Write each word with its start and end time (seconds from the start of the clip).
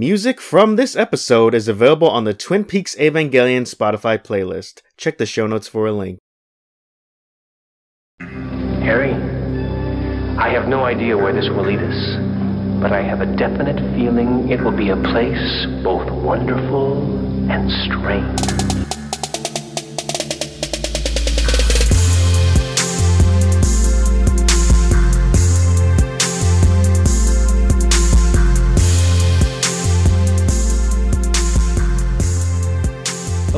Music 0.00 0.40
from 0.40 0.76
this 0.76 0.96
episode 0.96 1.54
is 1.54 1.68
available 1.68 2.08
on 2.08 2.24
the 2.24 2.32
Twin 2.32 2.64
Peaks 2.64 2.96
Evangelion 2.96 3.68
Spotify 3.68 4.16
playlist. 4.16 4.80
Check 4.96 5.18
the 5.18 5.26
show 5.26 5.46
notes 5.46 5.68
for 5.68 5.86
a 5.86 5.92
link. 5.92 6.18
Harry, 8.80 9.12
I 10.38 10.48
have 10.48 10.68
no 10.68 10.84
idea 10.84 11.18
where 11.18 11.34
this 11.34 11.50
will 11.50 11.66
lead 11.66 11.80
us, 11.80 12.80
but 12.80 12.92
I 12.92 13.02
have 13.02 13.20
a 13.20 13.26
definite 13.36 13.76
feeling 13.94 14.48
it 14.48 14.62
will 14.62 14.74
be 14.74 14.88
a 14.88 14.96
place 14.96 15.66
both 15.84 16.10
wonderful 16.10 17.50
and 17.50 17.70
strange. 17.84 18.99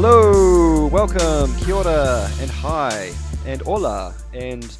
Hello, 0.04 0.88
welcome, 0.88 1.54
kia 1.58 1.76
ora, 1.76 2.28
and 2.40 2.50
hi, 2.50 3.12
and 3.46 3.62
hola, 3.62 4.12
and 4.34 4.76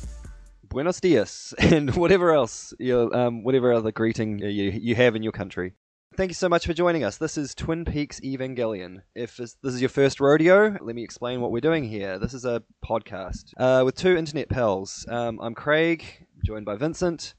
buenos 0.64 0.98
dias, 0.98 1.54
and 1.58 1.94
whatever 1.94 2.32
else, 2.32 2.74
your, 2.80 3.16
um, 3.16 3.44
whatever 3.44 3.72
other 3.72 3.92
greeting 3.92 4.40
you, 4.40 4.72
you 4.72 4.96
have 4.96 5.14
in 5.14 5.22
your 5.22 5.30
country. 5.30 5.74
Thank 6.16 6.30
you 6.30 6.34
so 6.34 6.48
much 6.48 6.66
for 6.66 6.72
joining 6.72 7.04
us. 7.04 7.18
This 7.18 7.38
is 7.38 7.54
Twin 7.54 7.84
Peaks 7.84 8.18
Evangelion. 8.18 9.02
If 9.14 9.36
this 9.36 9.56
is 9.62 9.80
your 9.80 9.90
first 9.90 10.18
rodeo, 10.18 10.76
let 10.80 10.96
me 10.96 11.04
explain 11.04 11.40
what 11.40 11.52
we're 11.52 11.60
doing 11.60 11.84
here. 11.84 12.18
This 12.18 12.34
is 12.34 12.44
a 12.44 12.64
podcast 12.84 13.52
uh, 13.58 13.84
with 13.84 13.94
two 13.94 14.16
internet 14.16 14.48
pals. 14.48 15.06
Um, 15.08 15.38
I'm 15.40 15.54
Craig, 15.54 16.04
joined 16.44 16.64
by 16.64 16.74
Vincent, 16.74 17.34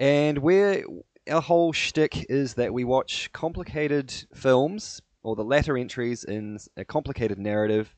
and 0.00 0.38
we're 0.38 0.84
our 1.30 1.40
whole 1.40 1.72
shtick 1.72 2.26
is 2.28 2.54
that 2.54 2.74
we 2.74 2.82
watch 2.82 3.30
complicated 3.32 4.12
films 4.34 5.00
or 5.22 5.36
the 5.36 5.44
latter 5.44 5.76
entries 5.76 6.24
in 6.24 6.58
a 6.76 6.84
complicated 6.84 7.38
narrative 7.38 7.94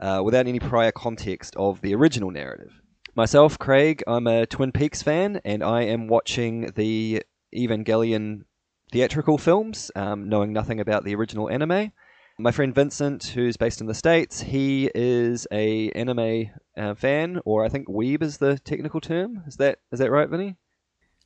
uh, 0.00 0.22
without 0.24 0.46
any 0.46 0.60
prior 0.60 0.92
context 0.92 1.54
of 1.56 1.80
the 1.80 1.94
original 1.94 2.30
narrative. 2.30 2.80
Myself, 3.14 3.58
Craig, 3.58 4.02
I'm 4.06 4.26
a 4.26 4.46
Twin 4.46 4.72
Peaks 4.72 5.02
fan, 5.02 5.40
and 5.44 5.62
I 5.62 5.82
am 5.82 6.08
watching 6.08 6.72
the 6.74 7.22
Evangelion 7.54 8.42
theatrical 8.90 9.38
films, 9.38 9.90
um, 9.94 10.28
knowing 10.28 10.52
nothing 10.52 10.80
about 10.80 11.04
the 11.04 11.14
original 11.14 11.48
anime. 11.48 11.92
My 12.38 12.50
friend 12.50 12.74
Vincent, 12.74 13.22
who's 13.26 13.56
based 13.56 13.80
in 13.80 13.86
the 13.86 13.94
States, 13.94 14.40
he 14.40 14.90
is 14.94 15.46
a 15.52 15.90
anime 15.90 16.50
uh, 16.76 16.94
fan, 16.94 17.40
or 17.44 17.64
I 17.64 17.68
think 17.68 17.86
weeb 17.86 18.22
is 18.22 18.38
the 18.38 18.58
technical 18.58 19.00
term. 19.00 19.44
Is 19.46 19.56
that 19.58 19.78
is 19.92 20.00
that 20.00 20.10
right, 20.10 20.28
Vinny? 20.28 20.56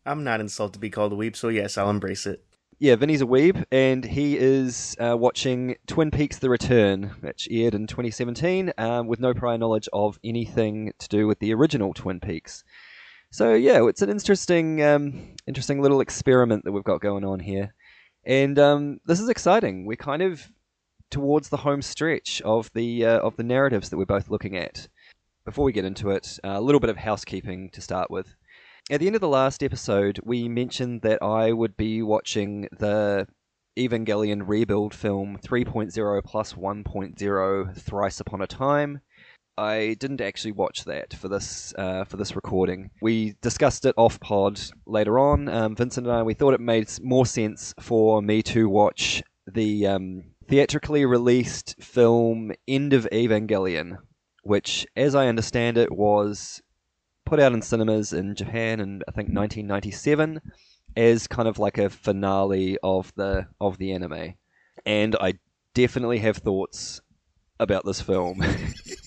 I'm 0.05 0.25
not 0.25 0.41
insulted 0.41 0.75
to 0.75 0.79
be 0.79 0.91
called 0.91 1.15
a 1.15 1.17
weeb, 1.17 1.37
so 1.37 1.49
yes, 1.49 1.79
I'll 1.79 1.89
embrace 1.89 2.27
it. 2.27 2.45
Yeah, 2.81 2.95
Vinny's 2.95 3.23
a 3.23 3.27
weeb, 3.27 3.65
and 3.73 4.05
he 4.05 4.39
is 4.39 4.95
uh, 5.01 5.17
watching 5.17 5.75
Twin 5.89 6.13
Peaks: 6.13 6.39
The 6.39 6.49
Return, 6.49 7.11
which 7.23 7.49
aired 7.51 7.75
in 7.75 7.89
2017, 7.89 8.73
um, 8.79 9.09
with 9.09 9.19
no 9.19 9.35
prior 9.35 9.59
knowledge 9.59 9.89
of 9.93 10.21
anything 10.23 10.93
to 11.01 11.09
do 11.09 11.27
with 11.27 11.41
the 11.41 11.53
original 11.55 11.93
Twin 11.93 12.21
Peaks. 12.21 12.63
So 13.33 13.55
yeah, 13.55 13.85
it's 13.89 14.01
an 14.01 14.11
interesting, 14.11 14.81
um, 14.81 15.35
interesting 15.49 15.83
little 15.83 16.01
experiment 16.01 16.63
that 16.65 16.71
we've 16.71 16.85
got 16.85 17.01
going 17.01 17.25
on 17.25 17.41
here, 17.41 17.75
and 18.25 18.57
um, 18.61 19.01
this 19.07 19.19
is 19.19 19.29
exciting. 19.29 19.85
We're 19.85 19.97
kind 19.97 20.23
of 20.23 20.49
towards 21.11 21.49
the 21.49 21.57
home 21.57 21.83
stretch 21.83 22.41
of 22.43 22.71
the 22.75 23.05
uh, 23.05 23.19
of 23.19 23.35
the 23.35 23.43
narratives 23.43 23.89
that 23.89 23.97
we're 23.97 24.05
both 24.05 24.31
looking 24.31 24.57
at. 24.57 24.87
Before 25.45 25.65
we 25.65 25.73
get 25.73 25.85
into 25.85 26.11
it, 26.11 26.39
a 26.45 26.61
little 26.61 26.81
bit 26.81 26.91
of 26.91 26.97
housekeeping 26.97 27.71
to 27.71 27.81
start 27.81 28.09
with 28.09 28.37
at 28.91 29.01
the 29.01 29.07
end 29.07 29.17
of 29.17 29.21
the 29.21 29.29
last 29.29 29.63
episode, 29.63 30.21
we 30.25 30.49
mentioned 30.49 31.03
that 31.03 31.23
I 31.23 31.53
would 31.53 31.77
be 31.77 32.03
watching 32.03 32.69
the 32.79 33.27
Evangelion 33.79 34.43
rebuild 34.47 34.95
film 34.95 35.39
3.0 35.43 36.25
plus 36.25 36.55
1.0 36.55 37.77
Thrice 37.77 38.21
Upon 38.21 38.41
a 38.41 38.47
Time. 38.47 39.01
I 39.59 39.97
didn't 39.99 40.21
actually 40.21 40.53
watch 40.53 40.85
that 40.85 41.13
for 41.13 41.29
this 41.29 41.75
uh, 41.77 42.05
for 42.05 42.17
this 42.17 42.37
recording. 42.37 42.91
We 43.03 43.35
discussed 43.43 43.85
it 43.85 43.95
off 43.97 44.21
pod 44.21 44.61
later 44.87 45.19
on. 45.19 45.49
Um, 45.49 45.75
Vincent 45.75 46.07
and 46.07 46.15
I 46.15 46.23
we 46.23 46.35
thought 46.35 46.55
it 46.55 46.61
made 46.61 46.89
more 47.03 47.27
sense 47.27 47.75
for 47.81 48.23
me 48.23 48.43
to 48.45 48.69
watch 48.69 49.23
the 49.47 49.87
um, 49.87 50.23
theatrically 50.49 51.05
released 51.05 51.75
film 51.81 52.53
End 52.69 52.93
of 52.93 53.09
Evangelion, 53.13 53.99
which, 54.45 54.87
as 54.97 55.15
I 55.17 55.27
understand 55.27 55.77
it, 55.77 55.91
was 55.91 56.63
put 57.29 57.41
out 57.41 57.53
in 57.53 57.61
cinemas 57.61 58.15
in 58.15 58.35
Japan 58.35 58.81
in 58.81 59.03
I 59.07 59.13
think 59.13 59.29
1997 59.29 60.41
as 60.97 61.27
kind 61.27 61.47
of 61.47 61.59
like 61.59 61.77
a 61.77 61.91
finale 61.91 62.79
of 62.83 63.13
the 63.17 63.47
of 63.61 63.77
the 63.77 63.93
anime. 63.93 64.35
And 64.87 65.15
I 65.21 65.35
definitely 65.75 66.19
have 66.21 66.39
thoughts 66.39 67.03
about 67.61 67.85
this 67.85 68.01
film, 68.01 68.43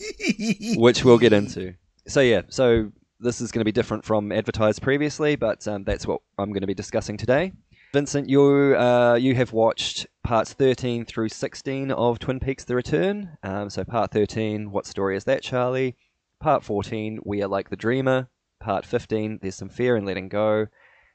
which 0.76 1.04
we'll 1.04 1.18
get 1.18 1.34
into. 1.34 1.74
So 2.08 2.22
yeah, 2.22 2.42
so 2.50 2.92
this 3.20 3.42
is 3.42 3.52
going 3.52 3.62
to 3.62 3.66
be 3.66 3.72
different 3.72 4.06
from 4.06 4.32
advertised 4.32 4.82
previously, 4.82 5.36
but 5.36 5.68
um, 5.68 5.84
that's 5.84 6.06
what 6.06 6.22
I'm 6.38 6.52
going 6.52 6.62
to 6.62 6.68
be 6.68 6.74
discussing 6.76 7.18
today. 7.18 7.54
Vincent, 7.92 8.30
you 8.30 8.76
uh, 8.78 9.16
you 9.20 9.34
have 9.36 9.52
watched 9.52 10.06
parts 10.24 10.54
13 10.54 11.06
through 11.06 11.30
16 11.30 11.92
of 11.92 12.20
Twin 12.20 12.40
Peaks: 12.40 12.66
The 12.66 12.76
Return. 12.76 13.38
Um, 13.42 13.70
so 13.72 13.84
part 13.84 14.12
13, 14.12 14.70
what 14.70 14.86
story 14.86 15.18
is 15.18 15.24
that, 15.24 15.42
Charlie? 15.42 15.96
Part 16.42 16.64
14, 16.64 17.20
We 17.24 17.44
Are 17.44 17.48
Like 17.48 17.70
the 17.70 17.76
Dreamer. 17.76 18.28
Part 18.60 18.84
15, 18.84 19.40
There's 19.44 19.54
Some 19.54 19.70
Fear 19.70 19.96
in 19.98 20.06
Letting 20.06 20.28
Go. 20.28 20.66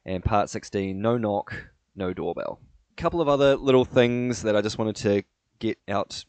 And 0.05 0.25
part 0.25 0.49
16, 0.49 1.03
No 1.03 1.19
Knock, 1.19 1.53
No 1.97 2.13
Doorbell. 2.13 2.61
A 2.93 2.95
couple 3.03 3.21
of 3.21 3.29
other 3.29 3.57
little 3.57 3.85
things 3.85 4.43
that 4.43 4.55
I 4.55 4.61
just 4.61 4.79
wanted 4.79 4.95
to 4.97 5.25
get 5.59 5.79
out 5.89 6.25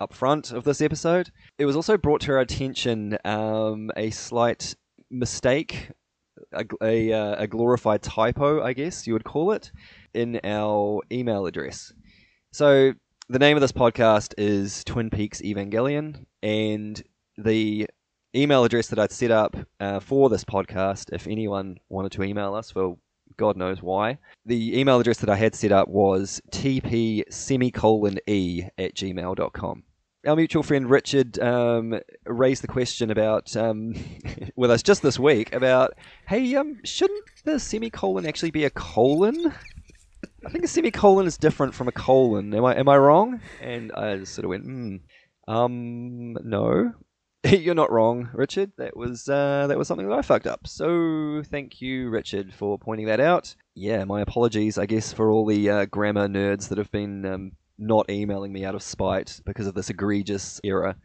up 0.00 0.14
front 0.14 0.52
of 0.52 0.64
this 0.64 0.80
episode. 0.80 1.30
It 1.58 1.66
was 1.66 1.76
also 1.76 1.98
brought 1.98 2.22
to 2.22 2.32
our 2.32 2.38
attention 2.38 3.18
um, 3.26 3.90
a 3.94 4.08
slight 4.08 4.74
mistake, 5.10 5.90
a, 6.54 6.64
a, 6.82 7.12
uh, 7.12 7.42
a 7.42 7.46
glorified 7.46 8.00
typo, 8.00 8.62
I 8.62 8.72
guess 8.72 9.06
you 9.06 9.12
would 9.12 9.24
call 9.24 9.52
it, 9.52 9.70
in 10.14 10.40
our 10.44 11.02
email 11.12 11.44
address. 11.44 11.92
So 12.52 12.94
the 13.28 13.38
name 13.38 13.58
of 13.58 13.60
this 13.60 13.72
podcast 13.72 14.32
is 14.38 14.82
Twin 14.84 15.10
Peaks 15.10 15.42
Evangelion, 15.42 16.24
and 16.42 17.02
the 17.36 17.86
email 18.34 18.64
address 18.64 18.88
that 18.88 18.98
I'd 18.98 19.12
set 19.12 19.30
up 19.30 19.56
uh, 19.80 20.00
for 20.00 20.28
this 20.28 20.44
podcast, 20.44 21.12
if 21.12 21.26
anyone 21.26 21.78
wanted 21.88 22.12
to 22.12 22.22
email 22.22 22.54
us 22.54 22.70
for 22.70 22.96
God 23.36 23.56
knows 23.56 23.82
why, 23.82 24.18
the 24.44 24.78
email 24.78 25.00
address 25.00 25.18
that 25.18 25.30
I 25.30 25.36
had 25.36 25.54
set 25.54 25.72
up 25.72 25.88
was 25.88 26.40
tp 26.52 27.22
semicolon 27.30 28.18
e 28.26 28.64
at 28.76 28.94
gmail.com. 28.94 29.82
Our 30.26 30.36
mutual 30.36 30.62
friend 30.62 30.90
Richard 30.90 31.38
um, 31.38 31.98
raised 32.26 32.62
the 32.62 32.68
question 32.68 33.10
about 33.10 33.56
um, 33.56 33.94
with 34.56 34.70
us 34.70 34.82
just 34.82 35.00
this 35.00 35.18
week 35.18 35.54
about, 35.54 35.94
hey, 36.28 36.54
um, 36.56 36.78
shouldn't 36.84 37.24
the 37.44 37.58
semicolon 37.58 38.26
actually 38.26 38.50
be 38.50 38.64
a 38.64 38.70
colon? 38.70 39.54
I 40.44 40.50
think 40.50 40.64
a 40.64 40.68
semicolon 40.68 41.26
is 41.26 41.38
different 41.38 41.74
from 41.74 41.88
a 41.88 41.92
colon. 41.92 42.52
Am 42.52 42.64
I 42.64 42.76
am 42.76 42.88
I 42.88 42.98
wrong? 42.98 43.40
And 43.62 43.92
I 43.92 44.24
sort 44.24 44.44
of 44.44 44.50
went, 44.50 44.64
hmm, 44.64 44.96
um, 45.48 46.34
no. 46.44 46.92
You're 47.48 47.74
not 47.74 47.90
wrong, 47.90 48.28
Richard. 48.34 48.72
That 48.76 48.96
was 48.96 49.28
uh, 49.28 49.66
that 49.68 49.78
was 49.78 49.88
something 49.88 50.08
that 50.08 50.18
I 50.18 50.22
fucked 50.22 50.46
up. 50.46 50.66
So 50.66 51.42
thank 51.50 51.80
you, 51.80 52.10
Richard, 52.10 52.52
for 52.52 52.78
pointing 52.78 53.06
that 53.06 53.20
out. 53.20 53.54
Yeah, 53.74 54.04
my 54.04 54.20
apologies, 54.20 54.76
I 54.76 54.86
guess, 54.86 55.12
for 55.12 55.30
all 55.30 55.46
the 55.46 55.70
uh, 55.70 55.84
grammar 55.86 56.28
nerds 56.28 56.68
that 56.68 56.78
have 56.78 56.90
been 56.90 57.24
um, 57.24 57.52
not 57.78 58.10
emailing 58.10 58.52
me 58.52 58.64
out 58.64 58.74
of 58.74 58.82
spite 58.82 59.40
because 59.46 59.66
of 59.66 59.74
this 59.74 59.88
egregious 59.88 60.60
error. 60.64 60.96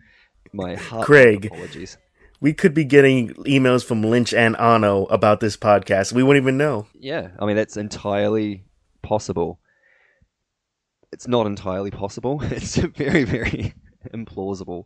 My 0.51 0.75
heart 0.75 1.06
Craig. 1.06 1.46
apologies. 1.46 1.97
We 2.41 2.53
could 2.53 2.73
be 2.73 2.84
getting 2.84 3.29
emails 3.46 3.84
from 3.84 4.03
Lynch 4.03 4.34
and 4.34 4.57
Anno 4.57 5.06
about 5.06 5.40
this 5.40 5.56
podcast. 5.56 6.12
We 6.12 6.22
wouldn't 6.22 6.44
even 6.44 6.57
know. 6.57 6.88
Yeah, 6.94 7.29
I 7.40 7.46
mean 7.46 7.56
that's 7.56 7.78
entirely 7.78 8.66
possible. 9.02 9.59
It's 11.14 11.29
not 11.29 11.47
entirely 11.47 11.91
possible. 11.91 12.41
It's 12.52 12.76
very, 12.76 13.23
very 13.23 13.73
implausible. 14.14 14.84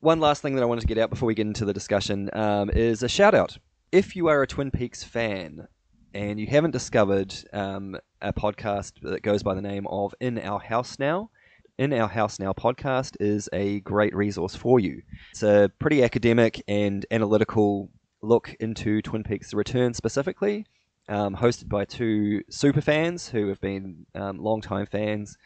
One 0.00 0.20
last 0.20 0.42
thing 0.42 0.54
that 0.54 0.62
I 0.62 0.66
wanted 0.66 0.82
to 0.82 0.86
get 0.86 0.98
out 0.98 1.10
before 1.10 1.26
we 1.26 1.34
get 1.34 1.48
into 1.48 1.64
the 1.64 1.72
discussion 1.72 2.30
um, 2.32 2.70
is 2.70 3.02
a 3.02 3.08
shout 3.08 3.34
out. 3.34 3.58
If 3.90 4.14
you 4.14 4.28
are 4.28 4.42
a 4.42 4.46
Twin 4.46 4.70
Peaks 4.70 5.02
fan 5.02 5.66
and 6.14 6.38
you 6.38 6.46
haven't 6.46 6.70
discovered 6.70 7.34
um, 7.52 7.96
a 8.22 8.32
podcast 8.32 8.92
that 9.02 9.22
goes 9.22 9.42
by 9.42 9.54
the 9.54 9.60
name 9.60 9.88
of 9.88 10.14
In 10.20 10.38
Our 10.38 10.60
House 10.60 11.00
Now, 11.00 11.30
In 11.78 11.92
Our 11.92 12.06
House 12.06 12.38
Now 12.38 12.52
podcast 12.52 13.16
is 13.18 13.48
a 13.52 13.80
great 13.80 14.14
resource 14.14 14.54
for 14.54 14.78
you. 14.78 15.02
It's 15.32 15.42
a 15.42 15.68
pretty 15.80 16.04
academic 16.04 16.62
and 16.68 17.04
analytical 17.10 17.90
look 18.22 18.54
into 18.60 19.02
Twin 19.02 19.24
Peaks 19.24 19.50
The 19.50 19.56
Return 19.56 19.94
specifically, 19.94 20.64
um, 21.08 21.34
hosted 21.34 21.68
by 21.68 21.84
two 21.84 22.44
super 22.50 22.82
fans 22.82 23.28
who 23.28 23.48
have 23.48 23.60
been 23.60 24.06
um, 24.14 24.38
long-time 24.38 24.86
fans. 24.86 25.36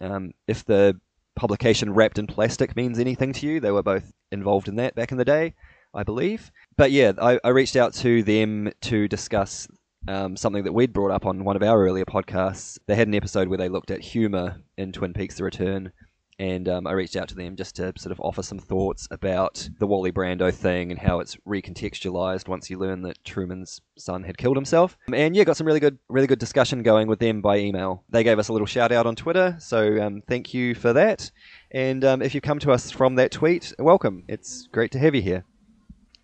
Um, 0.00 0.34
if 0.46 0.64
the 0.64 1.00
publication 1.38 1.94
wrapped 1.94 2.18
in 2.18 2.26
plastic 2.26 2.76
means 2.76 2.98
anything 2.98 3.32
to 3.34 3.46
you, 3.46 3.60
they 3.60 3.70
were 3.70 3.82
both 3.82 4.12
involved 4.30 4.68
in 4.68 4.76
that 4.76 4.94
back 4.94 5.12
in 5.12 5.18
the 5.18 5.24
day, 5.24 5.54
I 5.94 6.02
believe. 6.02 6.50
But 6.76 6.90
yeah, 6.90 7.12
I, 7.20 7.40
I 7.42 7.48
reached 7.48 7.76
out 7.76 7.94
to 7.94 8.22
them 8.22 8.70
to 8.82 9.08
discuss 9.08 9.68
um, 10.06 10.36
something 10.36 10.64
that 10.64 10.72
we'd 10.72 10.92
brought 10.92 11.10
up 11.10 11.26
on 11.26 11.44
one 11.44 11.56
of 11.56 11.62
our 11.62 11.82
earlier 11.82 12.04
podcasts. 12.04 12.78
They 12.86 12.94
had 12.94 13.08
an 13.08 13.14
episode 13.14 13.48
where 13.48 13.58
they 13.58 13.68
looked 13.68 13.90
at 13.90 14.00
humor 14.00 14.62
in 14.76 14.92
Twin 14.92 15.12
Peaks: 15.12 15.36
The 15.36 15.44
Return, 15.44 15.92
and 16.38 16.68
um, 16.68 16.86
I 16.86 16.92
reached 16.92 17.16
out 17.16 17.28
to 17.28 17.34
them 17.34 17.56
just 17.56 17.76
to 17.76 17.92
sort 17.96 18.12
of 18.12 18.20
offer 18.20 18.42
some 18.42 18.58
thoughts 18.58 19.08
about 19.10 19.68
the 19.78 19.86
Wally 19.86 20.12
Brando 20.12 20.52
thing 20.54 20.90
and 20.90 21.00
how 21.00 21.18
it's 21.18 21.36
recontextualized 21.46 22.46
once 22.46 22.70
you 22.70 22.78
learn 22.78 23.02
that 23.02 23.24
Truman's 23.24 23.80
son 23.96 24.22
had 24.22 24.38
killed 24.38 24.56
himself. 24.56 24.96
And 25.12 25.34
yeah, 25.34 25.44
got 25.44 25.56
some 25.56 25.66
really 25.66 25.80
good, 25.80 25.98
really 26.08 26.28
good 26.28 26.38
discussion 26.38 26.82
going 26.82 27.08
with 27.08 27.18
them 27.18 27.40
by 27.40 27.58
email. 27.58 28.04
They 28.08 28.22
gave 28.22 28.38
us 28.38 28.48
a 28.48 28.52
little 28.52 28.66
shout 28.66 28.92
out 28.92 29.06
on 29.06 29.16
Twitter, 29.16 29.56
so 29.58 30.00
um, 30.00 30.22
thank 30.28 30.54
you 30.54 30.74
for 30.74 30.92
that. 30.92 31.30
And 31.72 32.04
um, 32.04 32.22
if 32.22 32.34
you've 32.34 32.42
come 32.42 32.60
to 32.60 32.72
us 32.72 32.90
from 32.90 33.16
that 33.16 33.32
tweet, 33.32 33.74
welcome. 33.78 34.24
It's 34.28 34.68
great 34.68 34.92
to 34.92 34.98
have 34.98 35.14
you 35.14 35.22
here. 35.22 35.44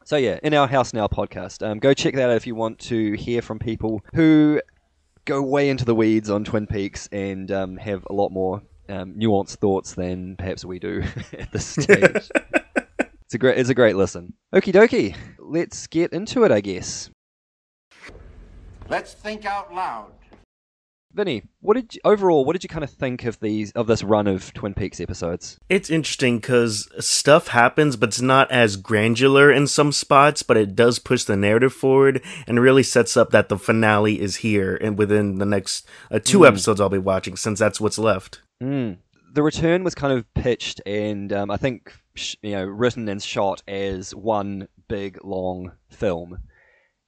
So 0.05 0.17
yeah, 0.17 0.38
in 0.43 0.55
our 0.55 0.69
house 0.69 0.93
now 0.93 1.08
podcast, 1.08 1.67
um, 1.67 1.78
go 1.78 1.94
check 1.94 2.14
that 2.14 2.31
out 2.31 2.37
if 2.37 2.46
you 2.46 2.55
want 2.55 2.78
to 2.81 3.12
hear 3.14 3.43
from 3.43 3.58
people 3.58 4.02
who 4.14 4.60
go 5.25 5.43
way 5.43 5.70
into 5.70 5.84
the 5.84 5.94
weeds 5.94 6.28
on 6.28 6.44
Twin 6.44 6.67
Peaks 6.67 7.08
and 7.10 7.50
um, 7.50 7.78
have 7.78 8.06
a 8.10 8.12
lot 8.12 8.31
more 8.31 8.62
um, 8.88 9.14
nuanced 9.14 9.56
thoughts 9.56 9.94
than 9.94 10.36
perhaps 10.36 10.64
we 10.64 10.78
do 10.78 11.02
at 11.38 11.52
this 11.52 11.66
stage. 11.82 12.31
it's 13.22 13.34
a 13.34 13.38
great, 13.38 13.58
it's 13.58 13.70
a 13.70 13.75
great 13.75 13.96
listen. 13.96 14.34
Okie 14.54 14.72
dokie, 14.72 15.16
let's 15.38 15.86
get 15.86 16.12
into 16.12 16.44
it, 16.44 16.52
I 16.52 16.60
guess. 16.60 17.10
Let's 18.88 19.14
think 19.14 19.44
out 19.46 19.75
loud. 19.75 20.12
Vinny, 21.14 21.44
what 21.60 21.75
did 21.75 21.94
you, 21.94 22.00
overall? 22.04 22.44
What 22.44 22.54
did 22.54 22.64
you 22.64 22.69
kind 22.69 22.82
of 22.82 22.90
think 22.90 23.25
of 23.25 23.38
these 23.38 23.70
of 23.72 23.86
this 23.86 24.02
run 24.02 24.26
of 24.26 24.52
Twin 24.52 24.75
Peaks 24.75 25.00
episodes? 25.00 25.58
It's 25.69 25.88
interesting 25.88 26.38
because 26.38 26.88
stuff 26.98 27.48
happens, 27.48 27.94
but 27.96 28.08
it's 28.08 28.20
not 28.20 28.50
as 28.50 28.76
granular 28.76 29.48
in 29.50 29.69
some 29.69 29.92
spots. 29.92 30.42
But 30.42 30.56
it 30.56 30.75
does 30.75 30.98
push 30.98 31.22
the 31.22 31.36
narrative 31.36 31.72
forward 31.72 32.20
and 32.48 32.58
really 32.60 32.82
sets 32.82 33.16
up 33.16 33.31
that 33.31 33.48
the 33.48 33.56
finale 33.56 34.20
is 34.20 34.36
here 34.36 34.75
and 34.75 34.98
within 34.98 35.36
the 35.38 35.46
next 35.46 35.86
uh, 36.10 36.19
two 36.19 36.40
Mm. 36.40 36.48
episodes 36.48 36.81
I'll 36.81 36.88
be 36.88 36.98
watching, 36.98 37.36
since 37.36 37.60
that's 37.60 37.81
what's 37.81 37.96
left. 37.98 38.42
Mm. 38.64 38.96
The 39.34 39.43
return 39.43 39.84
was 39.84 39.94
kind 39.94 40.12
of 40.12 40.32
pitched 40.32 40.81
and 40.87 41.31
um, 41.32 41.50
I 41.50 41.58
think 41.58 41.93
sh- 42.14 42.37
you 42.40 42.52
know 42.52 42.64
written 42.64 43.08
and 43.08 43.22
shot 43.22 43.62
as 43.69 44.14
one 44.14 44.69
big 44.88 45.22
long 45.22 45.72
film. 45.90 46.38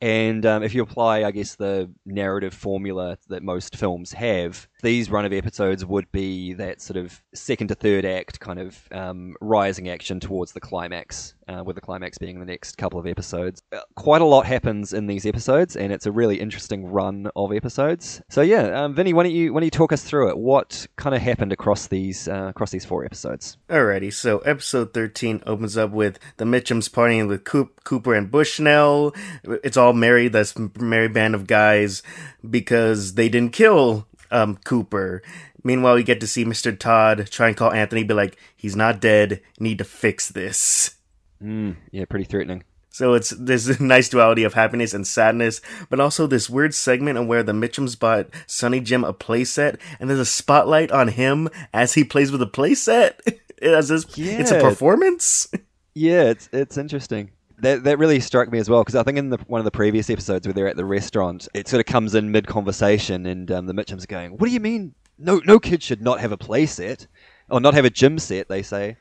And 0.01 0.45
um, 0.45 0.63
if 0.63 0.75
you 0.75 0.83
apply, 0.83 1.25
I 1.25 1.31
guess, 1.31 1.55
the 1.55 1.91
narrative 2.05 2.53
formula 2.53 3.19
that 3.29 3.43
most 3.43 3.77
films 3.77 4.13
have, 4.13 4.69
these 4.83 5.11
run 5.11 5.25
of 5.25 5.33
episodes 5.33 5.85
would 5.85 6.11
be 6.13 6.53
that 6.55 6.83
sort 6.83 6.97
of 6.97 7.23
second 7.35 7.69
to 7.69 7.75
third 7.75 8.05
act 8.05 8.41
kind 8.41 8.59
of 8.59 8.79
um, 8.93 9.35
rising 9.41 9.89
action 9.89 10.21
towards 10.21 10.53
the 10.53 10.61
climax, 10.61 11.35
uh, 11.49 11.63
with 11.65 11.77
the 11.77 11.81
climax 11.81 12.19
being 12.19 12.39
the 12.39 12.47
next 12.47 12.77
couple 12.77 13.01
of 13.01 13.07
episodes. 13.07 13.63
Uh, 13.73 13.81
Quite 13.95 14.21
a 14.21 14.27
lot 14.27 14.47
happens 14.47 14.93
in 14.93 15.07
these 15.07 15.25
episodes, 15.25 15.77
and 15.77 15.93
it's 15.93 16.07
a 16.07 16.13
really 16.13 16.41
interesting 16.41 16.87
run 16.87 17.31
of 17.35 17.53
episodes. 17.53 18.21
So 18.29 18.43
yeah, 18.43 18.85
um, 18.85 18.95
Vinny, 18.95 19.13
why 19.13 19.23
don't 19.23 19.33
you 19.33 19.53
why 19.53 19.61
don't 19.61 19.67
you 19.67 19.71
talk 19.71 19.93
us 19.93 20.03
through 20.03 20.29
it? 20.29 20.39
What 20.39 20.87
kind 20.97 21.15
of 21.15 21.23
happened 21.23 21.53
across 21.53 21.87
these 21.87 22.29
uh, 22.29 22.47
across 22.49 22.71
these 22.71 22.85
four 22.85 23.05
episodes? 23.05 23.57
Alrighty, 23.69 24.13
so 24.13 24.39
episode 24.41 24.93
13 24.93 25.43
opens 25.47 25.77
up 25.77 25.91
with 25.91 26.19
the 26.37 26.45
Mitchums 26.45 26.91
partying 26.91 27.29
with 27.29 27.45
Coop, 27.45 27.83
Cooper 27.85 28.15
and 28.15 28.31
Bushnell. 28.31 29.15
It's 29.45 29.77
all 29.77 29.86
married, 29.93 30.33
that's 30.33 30.55
merry 30.79 31.09
band 31.09 31.35
of 31.35 31.47
guys, 31.47 32.03
because 32.49 33.15
they 33.15 33.29
didn't 33.29 33.53
kill 33.53 34.07
um, 34.31 34.57
Cooper. 34.65 35.23
Meanwhile, 35.63 35.97
we 35.97 36.03
get 36.03 36.21
to 36.21 36.27
see 36.27 36.45
Mr. 36.45 36.79
Todd 36.79 37.29
try 37.31 37.49
and 37.49 37.57
call 37.57 37.73
Anthony, 37.73 38.05
be 38.05 38.15
like, 38.15 38.37
he's 38.57 38.77
not 38.77 39.01
dead, 39.01 39.41
need 39.59 39.79
to 39.79 39.85
fix 39.85 40.29
this. 40.29 40.97
Mm, 41.43 41.77
yeah, 41.91 42.05
pretty 42.05 42.25
threatening. 42.25 42.63
So 42.97 43.13
it's 43.13 43.31
this 43.31 43.79
nice 43.81 44.09
duality 44.09 44.45
of 44.45 44.55
happiness 44.55 44.95
and 44.95 45.07
sadness, 45.07 45.61
but 45.91 46.01
also 46.01 46.27
this 46.27 46.49
weird 46.49 46.75
segment 46.75 47.19
of 47.19 47.27
where 47.27 47.43
the 47.43 47.53
Mitchums 47.53 47.99
bought 47.99 48.29
Sonny 48.47 48.81
Jim 48.81 49.05
a 49.05 49.13
playset, 49.13 49.79
and 50.01 50.09
there's 50.09 50.19
a 50.19 50.25
spotlight 50.25 50.91
on 50.91 51.09
him 51.09 51.51
as 51.75 51.93
he 51.93 52.05
plays 52.05 52.33
with 52.33 52.41
a 52.41 52.47
playset. 52.47 53.13
As 53.63 53.89
this, 53.89 54.05
yeah. 54.19 54.39
it's 54.39 54.51
a 54.51 54.61
performance. 54.61 55.49
Yeah, 55.99 56.25
it's 56.25 56.51
it's 56.53 56.77
interesting. 56.77 57.31
That 57.61 57.85
that 57.85 57.99
really 57.99 58.21
struck 58.21 58.51
me 58.53 58.59
as 58.59 58.69
well 58.69 58.83
because 58.83 58.95
I 58.97 59.03
think 59.03 59.17
in 59.19 59.31
the, 59.31 59.39
one 59.47 59.61
of 59.61 59.65
the 59.65 59.71
previous 59.71 60.11
episodes 60.11 60.47
where 60.47 60.53
they're 60.55 60.69
at 60.69 60.77
the 60.77 60.85
restaurant, 60.85 61.49
it 61.55 61.69
sort 61.69 61.81
of 61.81 61.87
comes 61.87 62.15
in 62.15 62.31
mid 62.31 62.47
conversation, 62.47 63.25
and 63.27 63.51
um, 63.51 63.67
the 63.67 63.73
Mitchums 63.73 64.05
are 64.05 64.09
going, 64.09 64.33
"What 64.33 64.47
do 64.47 64.53
you 64.53 64.61
mean? 64.61 64.95
No, 65.19 65.41
no 65.47 65.59
kid 65.59 65.83
should 65.83 66.03
not 66.03 66.21
have 66.21 66.33
a 66.33 66.37
play 66.37 66.67
set, 66.67 67.07
or 67.49 67.61
not 67.61 67.73
have 67.75 67.87
a 67.87 67.91
gym 67.91 68.19
set." 68.19 68.49
They 68.49 68.63
say, 68.63 68.99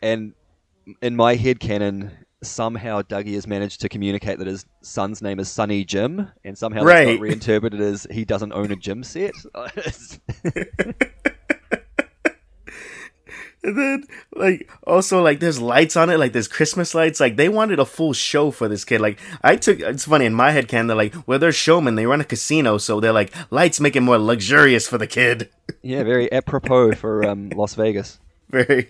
and 0.00 0.32
in 1.02 1.14
my 1.14 1.34
head 1.34 1.60
canon, 1.60 2.10
somehow 2.42 3.02
Dougie 3.02 3.34
has 3.34 3.46
managed 3.46 3.82
to 3.82 3.88
communicate 3.90 4.38
that 4.38 4.46
his 4.46 4.64
son's 4.82 5.20
name 5.20 5.38
is 5.38 5.50
Sonny 5.50 5.84
Jim, 5.84 6.26
and 6.42 6.56
somehow 6.56 6.84
that's 6.84 7.06
Right. 7.06 7.16
got 7.16 7.20
reinterpreted 7.20 7.82
as 7.82 8.06
he 8.10 8.24
doesn't 8.24 8.52
own 8.54 8.72
a 8.72 8.76
gym 8.76 9.04
set. 9.04 9.34
And 13.62 13.76
then, 13.76 14.04
like, 14.34 14.70
also, 14.86 15.22
like, 15.22 15.40
there's 15.40 15.60
lights 15.60 15.96
on 15.96 16.08
it, 16.08 16.18
like, 16.18 16.32
there's 16.32 16.48
Christmas 16.48 16.94
lights. 16.94 17.20
Like, 17.20 17.36
they 17.36 17.48
wanted 17.48 17.78
a 17.78 17.84
full 17.84 18.14
show 18.14 18.50
for 18.50 18.68
this 18.68 18.84
kid. 18.84 19.00
Like, 19.00 19.18
I 19.42 19.56
took, 19.56 19.80
it's 19.80 20.06
funny, 20.06 20.24
in 20.24 20.34
my 20.34 20.50
head, 20.50 20.66
can 20.66 20.86
they're 20.86 20.96
like, 20.96 21.14
well, 21.26 21.38
they're 21.38 21.52
showmen, 21.52 21.94
they 21.94 22.06
run 22.06 22.22
a 22.22 22.24
casino, 22.24 22.78
so 22.78 23.00
they're 23.00 23.12
like, 23.12 23.34
lights 23.50 23.78
make 23.78 23.96
it 23.96 24.00
more 24.00 24.18
luxurious 24.18 24.88
for 24.88 24.96
the 24.96 25.06
kid. 25.06 25.50
yeah, 25.82 26.02
very 26.04 26.32
apropos 26.32 26.92
for 26.92 27.22
um, 27.24 27.50
Las 27.54 27.74
Vegas. 27.74 28.18
Very. 28.50 28.88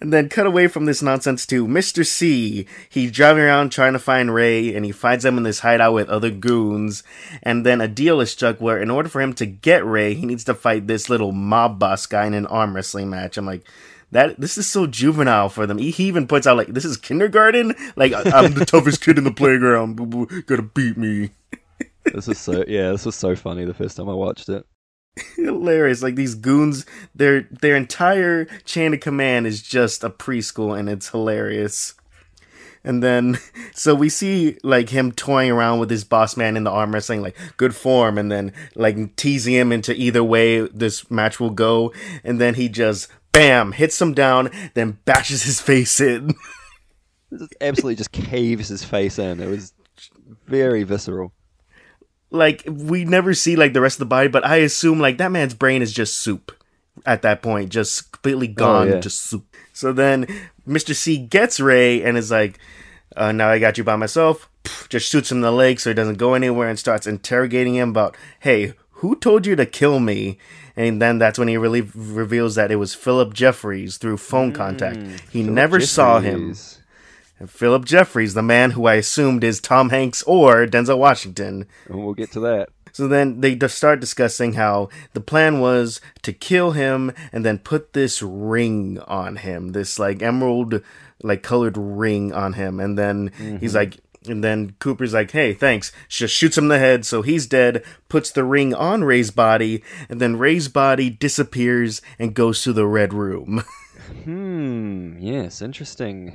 And 0.00 0.12
then 0.12 0.28
cut 0.28 0.46
away 0.46 0.66
from 0.66 0.84
this 0.84 1.00
nonsense 1.00 1.46
to 1.46 1.66
Mr. 1.66 2.06
C. 2.06 2.66
He's 2.88 3.10
driving 3.10 3.42
around 3.42 3.70
trying 3.70 3.94
to 3.94 3.98
find 3.98 4.34
Ray, 4.34 4.74
and 4.74 4.84
he 4.84 4.92
finds 4.92 5.24
them 5.24 5.38
in 5.38 5.42
this 5.42 5.60
hideout 5.60 5.94
with 5.94 6.08
other 6.10 6.30
goons. 6.30 7.02
And 7.42 7.64
then 7.64 7.80
a 7.80 7.88
deal 7.88 8.20
is 8.20 8.30
struck 8.30 8.60
where, 8.60 8.78
in 8.80 8.90
order 8.90 9.08
for 9.08 9.22
him 9.22 9.32
to 9.34 9.46
get 9.46 9.86
Ray, 9.86 10.14
he 10.14 10.26
needs 10.26 10.44
to 10.44 10.54
fight 10.54 10.86
this 10.86 11.08
little 11.08 11.32
mob 11.32 11.78
boss 11.78 12.04
guy 12.06 12.26
in 12.26 12.34
an 12.34 12.46
arm 12.46 12.74
wrestling 12.74 13.08
match. 13.08 13.38
I'm 13.38 13.46
like, 13.46 13.64
that 14.12 14.40
this 14.40 14.58
is 14.58 14.66
so 14.66 14.86
juvenile 14.86 15.48
for 15.48 15.66
them. 15.66 15.78
He, 15.78 15.90
he 15.90 16.04
even 16.04 16.26
puts 16.26 16.46
out 16.46 16.56
like, 16.56 16.68
this 16.68 16.84
is 16.84 16.96
kindergarten. 16.96 17.74
Like, 17.96 18.12
I'm 18.14 18.54
the 18.54 18.64
toughest 18.64 19.02
kid 19.02 19.18
in 19.18 19.24
the 19.24 19.32
playground. 19.32 19.96
Gotta 20.46 20.62
beat 20.62 20.96
me. 20.96 21.30
This 22.04 22.28
is 22.28 22.38
so 22.38 22.64
yeah, 22.66 22.90
this 22.90 23.04
was 23.04 23.14
so 23.14 23.36
funny 23.36 23.64
the 23.64 23.74
first 23.74 23.96
time 23.96 24.08
I 24.08 24.14
watched 24.14 24.48
it. 24.48 24.64
hilarious. 25.36 26.02
Like 26.02 26.16
these 26.16 26.34
goons, 26.34 26.86
their 27.14 27.42
their 27.50 27.76
entire 27.76 28.46
chain 28.64 28.94
of 28.94 29.00
command 29.00 29.46
is 29.46 29.62
just 29.62 30.04
a 30.04 30.10
preschool, 30.10 30.78
and 30.78 30.88
it's 30.88 31.10
hilarious. 31.10 31.94
And 32.82 33.02
then, 33.02 33.38
so 33.74 33.94
we 33.94 34.08
see 34.08 34.58
like 34.62 34.88
him 34.88 35.12
toying 35.12 35.50
around 35.50 35.80
with 35.80 35.90
his 35.90 36.04
boss 36.04 36.36
man 36.36 36.56
in 36.56 36.64
the 36.64 36.70
arm 36.70 36.92
wrestling, 36.92 37.22
like 37.22 37.36
good 37.56 37.74
form, 37.74 38.18
and 38.18 38.30
then 38.30 38.52
like 38.74 39.16
teasing 39.16 39.54
him 39.54 39.72
into 39.72 39.94
either 39.94 40.24
way 40.24 40.60
this 40.60 41.10
match 41.10 41.38
will 41.38 41.50
go. 41.50 41.92
And 42.24 42.40
then 42.40 42.54
he 42.54 42.68
just 42.68 43.08
bam 43.32 43.72
hits 43.72 44.00
him 44.00 44.14
down, 44.14 44.50
then 44.74 44.98
bashes 45.04 45.42
his 45.42 45.60
face 45.60 46.00
in. 46.00 46.34
Absolutely 47.60 47.96
just 47.96 48.12
caves 48.12 48.68
his 48.68 48.84
face 48.84 49.18
in. 49.18 49.40
It 49.40 49.48
was 49.48 49.72
very 50.46 50.82
visceral. 50.82 51.32
like 52.30 52.64
we 52.68 53.04
never 53.04 53.34
see 53.34 53.56
like 53.56 53.72
the 53.72 53.80
rest 53.80 53.96
of 53.96 54.00
the 54.00 54.06
body, 54.06 54.28
but 54.28 54.44
I 54.44 54.56
assume 54.56 55.00
like 55.00 55.18
that 55.18 55.32
man's 55.32 55.54
brain 55.54 55.82
is 55.82 55.92
just 55.92 56.16
soup 56.16 56.52
at 57.06 57.22
that 57.22 57.42
point, 57.42 57.70
just 57.70 58.12
completely 58.12 58.48
gone, 58.48 58.88
yeah. 58.88 59.00
just 59.00 59.22
soup. 59.22 59.44
So 59.72 59.92
then 59.92 60.26
Mr. 60.66 60.94
C 60.94 61.18
gets 61.18 61.60
Ray 61.60 62.02
and 62.02 62.16
is 62.18 62.30
like, 62.30 62.58
uh, 63.16 63.32
"Now 63.32 63.48
I 63.48 63.58
got 63.58 63.78
you 63.78 63.84
by 63.84 63.96
myself." 63.96 64.48
Just 64.88 65.08
shoots 65.08 65.30
him 65.32 65.38
in 65.38 65.42
the 65.42 65.52
leg 65.52 65.80
so 65.80 65.90
he 65.90 65.94
doesn't 65.94 66.18
go 66.18 66.34
anywhere 66.34 66.68
and 66.68 66.78
starts 66.78 67.06
interrogating 67.06 67.76
him 67.76 67.90
about, 67.90 68.16
"Hey, 68.40 68.74
who 68.90 69.16
told 69.16 69.46
you 69.46 69.56
to 69.56 69.66
kill 69.66 70.00
me?" 70.00 70.38
And 70.80 71.02
then 71.02 71.18
that's 71.18 71.38
when 71.38 71.48
he 71.48 71.58
really 71.58 71.82
reveals 71.94 72.54
that 72.54 72.72
it 72.72 72.76
was 72.76 72.94
Philip 72.94 73.34
Jeffries 73.34 73.98
through 73.98 74.16
phone 74.16 74.52
mm. 74.52 74.54
contact. 74.54 74.98
He 75.30 75.42
never 75.42 75.78
saw 75.80 76.20
him. 76.20 76.54
Jeffries. 76.54 76.78
Philip 77.46 77.84
Jeffries, 77.84 78.34
the 78.34 78.42
man 78.42 78.70
who 78.70 78.86
I 78.86 78.94
assumed 78.94 79.44
is 79.44 79.60
Tom 79.60 79.90
Hanks 79.90 80.22
or 80.22 80.66
Denzel 80.66 80.98
Washington. 80.98 81.66
And 81.86 82.02
we'll 82.02 82.14
get 82.14 82.32
to 82.32 82.40
that. 82.40 82.70
So 82.92 83.08
then 83.08 83.40
they 83.40 83.58
start 83.68 84.00
discussing 84.00 84.54
how 84.54 84.88
the 85.12 85.20
plan 85.20 85.60
was 85.60 86.00
to 86.22 86.32
kill 86.32 86.72
him 86.72 87.12
and 87.30 87.44
then 87.44 87.58
put 87.58 87.92
this 87.92 88.22
ring 88.22 88.98
on 89.00 89.36
him, 89.36 89.72
this 89.72 89.98
like 89.98 90.22
emerald 90.22 90.82
like 91.22 91.42
colored 91.42 91.76
ring 91.76 92.32
on 92.32 92.54
him, 92.54 92.80
and 92.80 92.98
then 92.98 93.32
he's 93.36 93.74
mm-hmm. 93.74 93.76
like. 93.76 93.98
And 94.26 94.44
then 94.44 94.74
Cooper's 94.80 95.14
like, 95.14 95.30
"Hey, 95.30 95.54
thanks." 95.54 95.92
Just 96.08 96.34
shoots 96.34 96.58
him 96.58 96.64
in 96.64 96.68
the 96.68 96.78
head, 96.78 97.06
so 97.06 97.22
he's 97.22 97.46
dead. 97.46 97.82
Puts 98.08 98.30
the 98.30 98.44
ring 98.44 98.74
on 98.74 99.02
Ray's 99.02 99.30
body, 99.30 99.82
and 100.08 100.20
then 100.20 100.36
Ray's 100.36 100.68
body 100.68 101.08
disappears 101.08 102.02
and 102.18 102.34
goes 102.34 102.62
to 102.62 102.72
the 102.72 102.86
red 102.86 103.14
room. 103.14 103.64
Hmm. 104.24 105.16
Yes. 105.20 105.62
Interesting. 105.62 106.34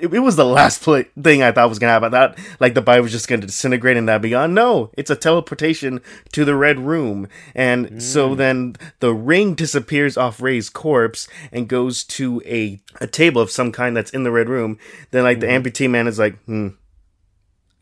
It, 0.00 0.12
it 0.12 0.18
was 0.20 0.36
the 0.36 0.44
last 0.44 0.82
play, 0.82 1.04
thing 1.20 1.42
I 1.42 1.52
thought 1.52 1.68
was 1.68 1.78
gonna 1.78 1.92
happen. 1.92 2.14
I 2.14 2.28
thought 2.28 2.38
like 2.60 2.74
the 2.74 2.82
body 2.82 3.00
was 3.00 3.12
just 3.12 3.28
gonna 3.28 3.46
disintegrate 3.46 3.96
and 3.96 4.08
that 4.08 4.22
beyond. 4.22 4.54
No, 4.54 4.90
it's 4.96 5.10
a 5.10 5.16
teleportation 5.16 6.00
to 6.32 6.44
the 6.44 6.54
red 6.54 6.78
room, 6.78 7.28
and 7.54 8.02
so 8.02 8.30
mm. 8.30 8.36
then 8.36 8.76
the 9.00 9.14
ring 9.14 9.54
disappears 9.54 10.16
off 10.16 10.40
Ray's 10.40 10.68
corpse 10.68 11.28
and 11.52 11.68
goes 11.68 12.04
to 12.04 12.42
a 12.44 12.80
a 13.00 13.06
table 13.06 13.40
of 13.40 13.50
some 13.50 13.72
kind 13.72 13.96
that's 13.96 14.10
in 14.10 14.24
the 14.24 14.32
red 14.32 14.48
room. 14.48 14.78
Then 15.10 15.24
like 15.24 15.40
the 15.40 15.46
mm. 15.46 15.62
amputee 15.62 15.90
man 15.90 16.06
is 16.06 16.18
like, 16.18 16.38
hmm. 16.44 16.68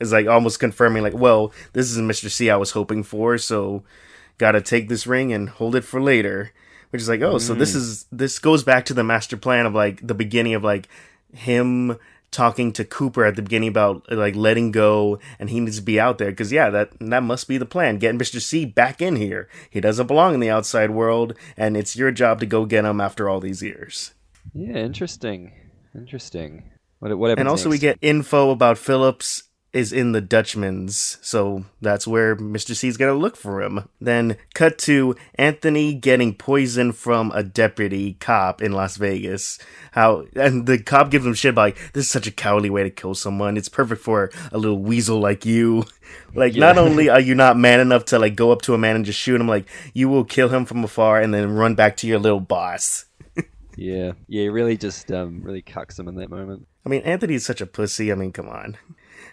Is 0.01 0.11
like 0.13 0.27
almost 0.27 0.59
confirming, 0.59 1.05
like, 1.05 1.15
well, 1.15 1.53
this 1.75 1.89
is 1.89 1.97
Mr. 1.99 2.29
C 2.29 2.51
I 2.51 2.57
was 2.57 2.73
hoping 2.73 3.05
for, 3.05 3.39
so 3.39 3.85
gotta 4.37 4.61
take 4.61 4.89
this 4.89 5.07
ring 5.07 5.33
and 5.33 5.49
hold 5.49 5.77
it 5.77 5.85
for 5.85 6.03
later. 6.03 6.53
Which 6.91 7.01
is 7.01 7.09
like, 7.09 7.23
oh, 7.23 7.39
so 7.39 7.55
this 7.55 7.73
mm. 7.73 7.77
is 7.77 8.07
this 8.11 8.39
goes 8.39 8.65
back 8.65 8.85
to 8.87 8.95
the 8.95 9.05
master 9.05 9.37
plan 9.37 9.65
of 9.65 9.75
like 9.75 10.07
the 10.07 10.13
beginning 10.13 10.55
of 10.55 10.65
like 10.65 10.89
him 11.33 11.99
talking 12.31 12.73
to 12.73 12.85
Cooper 12.85 13.25
at 13.25 13.37
the 13.37 13.43
beginning 13.43 13.69
about 13.69 14.11
like 14.11 14.35
letting 14.35 14.73
go 14.73 15.19
and 15.39 15.51
he 15.51 15.61
needs 15.61 15.77
to 15.77 15.83
be 15.83 16.01
out 16.01 16.17
there 16.19 16.31
because 16.31 16.51
yeah 16.51 16.71
that 16.71 16.91
that 16.99 17.23
must 17.23 17.47
be 17.47 17.59
the 17.59 17.67
plan 17.67 17.99
getting 17.99 18.19
Mr. 18.19 18.41
C 18.41 18.65
back 18.65 19.03
in 19.03 19.17
here 19.17 19.49
he 19.69 19.81
doesn't 19.81 20.07
belong 20.07 20.35
in 20.35 20.41
the 20.41 20.51
outside 20.51 20.91
world 20.91 21.35
and 21.57 21.77
it's 21.77 21.95
your 21.95 22.11
job 22.11 22.41
to 22.41 22.47
go 22.47 22.65
get 22.65 22.87
him 22.87 23.01
after 23.01 23.29
all 23.29 23.39
these 23.39 23.63
years 23.63 24.15
Yeah, 24.55 24.77
interesting. 24.77 25.53
Interesting. 25.95 26.71
What, 27.01 27.17
what 27.19 27.39
and 27.39 27.49
also 27.49 27.69
we 27.69 27.79
get 27.79 27.99
info 28.01 28.51
about 28.51 28.79
Phillips 28.79 29.43
is 29.73 29.93
in 29.93 30.13
the 30.13 30.21
Dutchman's, 30.21 31.19
so 31.23 31.65
that's 31.81 32.07
where 32.07 32.37
Mr. 32.37 32.75
C's 32.75 32.97
gonna 32.97 33.15
look 33.15 33.37
for 33.37 33.63
him. 33.63 33.89
Then 34.01 34.37
cut 34.55 34.79
to 34.79 35.17
Anthony 35.37 35.95
getting 35.95 36.35
poisoned 36.35 36.97
from 36.97 37.33
a 37.35 37.43
deputy 37.43 38.15
cop 38.15 38.61
in 38.61 38.73
Las 38.73 38.97
Vegas. 38.97 39.59
How 39.93 40.27
and 40.37 40.67
the 40.67 40.79
cop 40.79 41.11
gives 41.11 41.25
him 41.25 41.35
shit 41.35 41.51
about 41.51 41.63
like 41.63 41.93
this 41.93 42.07
is 42.07 42.11
such 42.11 42.27
a 42.27 42.33
cowardly 42.33 42.71
way 42.71 42.83
to 42.83 42.91
kill 42.91 43.15
someone. 43.15 43.57
It's 43.57 43.69
perfect 43.69 44.03
for 44.03 44.31
a 44.51 44.59
little 44.59 44.79
weasel 44.79 45.19
like 45.19 45.47
you. 45.47 45.85
Like 46.35 46.55
not 46.57 46.77
only 46.77 47.09
are 47.09 47.21
you 47.21 47.35
not 47.35 47.57
man 47.57 47.81
enough 47.81 48.07
to 48.07 48.19
like 48.19 48.37
go 48.37 48.53
up 48.53 48.61
to 48.63 48.75
a 48.75 48.79
man 48.79 48.97
and 48.97 49.05
just 49.05 49.19
shoot 49.19 49.41
him, 49.41 49.49
like 49.49 49.67
you 49.95 50.11
will 50.11 50.25
kill 50.25 50.51
him 50.51 50.67
from 50.67 50.85
afar 50.85 51.21
and 51.21 51.33
then 51.33 51.51
run 51.51 51.75
back 51.75 51.97
to 51.99 52.07
your 52.07 52.19
little 52.19 52.41
boss. 52.41 53.07
Yeah, 53.77 54.13
yeah, 54.29 54.43
he 54.43 54.49
really 54.49 54.77
just 54.77 55.11
um, 55.11 55.41
really 55.43 55.63
cucks 55.63 55.99
him 55.99 56.09
in 56.09 56.17
that 56.17 56.31
moment. 56.31 56.67
I 56.85 56.89
mean, 56.89 57.03
Anthony's 57.03 57.47
such 57.47 57.61
a 57.61 57.67
pussy. 57.67 58.13
I 58.13 58.15
mean, 58.15 58.33
come 58.33 58.49
on. 58.49 58.77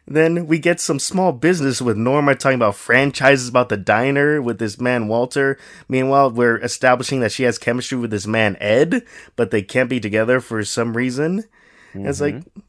Then 0.09 0.47
we 0.47 0.57
get 0.57 0.79
some 0.79 0.97
small 0.97 1.31
business 1.31 1.81
with 1.81 1.95
Norma 1.95 2.33
talking 2.33 2.55
about 2.55 2.75
franchises 2.75 3.47
about 3.47 3.69
the 3.69 3.77
diner 3.77 4.41
with 4.41 4.57
this 4.57 4.79
man 4.79 5.07
Walter. 5.07 5.57
Meanwhile, 5.87 6.31
we're 6.31 6.57
establishing 6.57 7.19
that 7.19 7.31
she 7.31 7.43
has 7.43 7.59
chemistry 7.59 7.97
with 7.97 8.09
this 8.09 8.25
man 8.25 8.57
Ed, 8.59 9.03
but 9.35 9.51
they 9.51 9.61
can't 9.61 9.89
be 9.89 9.99
together 9.99 10.39
for 10.39 10.65
some 10.65 10.97
reason. 10.97 11.43
And 11.93 12.07
It's 12.07 12.21
like 12.21 12.35
mm-hmm. 12.35 12.59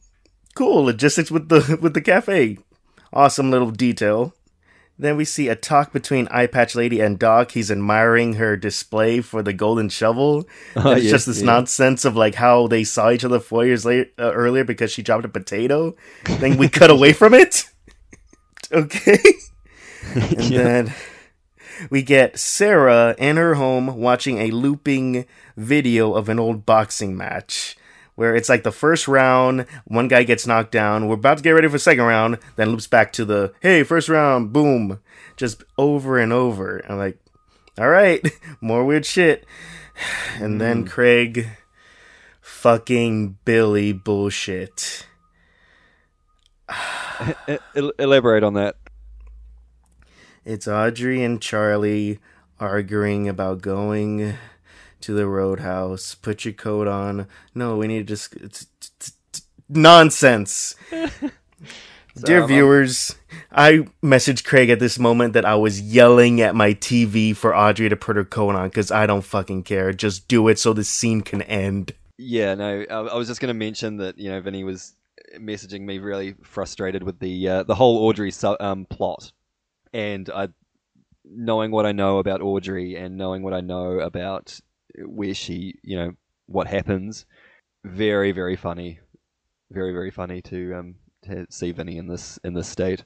cool 0.55 0.85
logistics 0.85 1.31
with 1.31 1.49
the 1.49 1.79
with 1.83 1.95
the 1.95 2.03
cafe. 2.03 2.59
Awesome 3.13 3.51
little 3.51 3.71
detail. 3.71 4.35
Then 5.01 5.17
we 5.17 5.25
see 5.25 5.49
a 5.49 5.57
talk 5.57 5.95
between 5.95 6.29
Eye 6.31 6.47
Patch 6.47 6.75
Lady 6.75 7.01
and 7.01 7.19
Doc. 7.19 7.53
He's 7.53 7.71
admiring 7.71 8.35
her 8.35 8.55
display 8.55 9.23
for 9.23 9.43
the 9.43 9.55
golden 9.55 9.89
shovel. 9.89 10.47
Oh, 10.77 10.93
it's 10.93 11.05
yes, 11.05 11.11
just 11.13 11.27
this 11.27 11.41
yeah. 11.41 11.47
nonsense 11.47 12.05
of 12.05 12.17
like 12.17 12.35
how 12.35 12.67
they 12.67 12.85
saw 12.85 13.11
each 13.11 13.25
other 13.25 13.41
four 13.41 13.65
years 13.65 13.85
later 13.87 14.11
uh, 14.19 14.33
earlier 14.33 14.63
because 14.65 14.93
she 14.93 15.03
dropped 15.03 15.25
a 15.25 15.29
potato. 15.29 15.97
then 16.39 16.57
we 16.59 16.69
cut 16.69 16.91
away 16.91 17.13
from 17.13 17.35
it. 17.35 17.65
Okay. 18.73 19.19
And 20.15 20.45
Yeah. 20.45 20.63
then 20.63 20.95
we 21.91 22.03
get 22.03 22.39
Sarah 22.39 23.15
in 23.19 23.37
her 23.37 23.55
home 23.55 23.97
watching 23.97 24.39
a 24.39 24.51
looping 24.53 25.25
video 25.57 26.15
of 26.15 26.29
an 26.29 26.39
old 26.39 26.65
boxing 26.67 27.17
match. 27.17 27.77
Where 28.21 28.37
it's 28.37 28.51
like 28.51 28.65
the 28.65 28.71
first 28.71 29.09
round, 29.09 29.65
one 29.87 30.07
guy 30.07 30.25
gets 30.25 30.47
knocked 30.47 30.73
down. 30.73 31.09
We're 31.09 31.15
about 31.15 31.39
to 31.39 31.43
get 31.43 31.53
ready 31.53 31.69
for 31.69 31.73
the 31.73 31.79
second 31.79 32.05
round, 32.05 32.39
then 32.57 32.69
loops 32.69 32.87
back 32.87 33.15
to 33.15 33.25
the 33.25 33.55
hey, 33.61 33.83
first 33.83 34.11
round, 34.11 34.53
boom, 34.53 35.01
just 35.39 35.65
over 35.79 36.19
and 36.19 36.31
over. 36.31 36.85
I'm 36.87 36.99
like, 36.99 37.19
all 37.79 37.89
right, 37.89 38.23
more 38.61 38.85
weird 38.85 39.07
shit. 39.07 39.47
And 40.39 40.61
then 40.61 40.83
hmm. 40.83 40.89
Craig, 40.89 41.49
fucking 42.43 43.39
Billy 43.47 43.95
bullshit. 43.95 45.07
Elaborate 47.75 48.45
on 48.45 48.53
that. 48.53 48.77
It's 50.45 50.69
Audrey 50.69 51.25
and 51.25 51.41
Charlie 51.41 52.19
arguing 52.59 53.31
about 53.31 53.63
going 53.63 54.37
to 55.03 55.13
the 55.15 55.27
roadhouse. 55.27 56.15
Put 56.15 56.45
your 56.45 56.55
coat 56.55 56.87
on. 56.89 57.27
No, 57.55 57.77
we 57.77 57.87
need 57.89 57.99
to 57.99 58.05
just. 58.05 58.35
It's, 58.37 58.63
it's- 58.63 59.13
it's 59.33 59.43
nonsense. 59.69 60.75
Dear 62.25 62.43
um, 62.43 62.49
viewers, 62.49 63.15
I 63.53 63.87
messaged 64.03 64.45
Craig 64.45 64.69
at 64.69 64.81
this 64.81 64.99
moment 64.99 65.33
that 65.35 65.45
I 65.45 65.55
was 65.55 65.81
yelling 65.81 66.41
at 66.41 66.57
my 66.57 66.75
TV 66.75 67.35
for 67.37 67.55
Audrey 67.57 67.89
to 67.89 67.97
put 67.97 68.17
her 68.17 68.25
coat 68.25 68.57
on 68.57 68.69
because 68.69 68.91
I 68.91 69.07
don't 69.07 69.23
fucking 69.23 69.63
care. 69.63 69.93
Just 69.93 70.27
do 70.27 70.49
it 70.49 70.59
so 70.59 70.73
the 70.73 70.83
scene 70.85 71.21
can 71.21 71.43
end. 71.43 71.93
Yeah, 72.19 72.55
no, 72.57 72.85
I, 72.91 72.95
I 72.95 73.15
was 73.17 73.29
just 73.29 73.41
going 73.41 73.49
to 73.49 73.55
mention 73.55 73.99
that 73.99 74.19
you 74.19 74.29
know 74.31 74.41
Vinny 74.41 74.65
was 74.65 74.95
messaging 75.39 75.83
me 75.83 75.99
really 75.99 76.35
frustrated 76.43 77.05
with 77.05 77.21
the 77.21 77.49
uh, 77.49 77.63
the 77.63 77.77
whole 77.77 77.99
Audrey 78.07 78.33
su- 78.33 78.57
um, 78.59 78.85
plot, 78.87 79.31
and 79.93 80.29
I, 80.29 80.49
knowing 81.25 81.71
what 81.71 81.87
I 81.87 81.93
know 81.93 82.19
about 82.19 82.43
Audrey 82.43 82.97
and 82.97 83.17
knowing 83.17 83.43
what 83.43 83.55
I 83.55 83.61
know 83.61 84.01
about 84.01 84.59
where 85.05 85.35
she, 85.35 85.75
you 85.83 85.97
know, 85.97 86.13
what 86.47 86.67
happens, 86.67 87.27
very 87.85 88.33
very 88.33 88.57
funny, 88.57 89.01
very 89.71 89.93
very 89.93 90.11
funny 90.11 90.43
to 90.43 90.75
um 90.75 90.95
to 91.23 91.47
see 91.51 91.71
Vinny 91.73 91.97
in 91.99 92.07
this 92.09 92.39
in 92.45 92.55
this 92.55 92.69
state. 92.69 93.05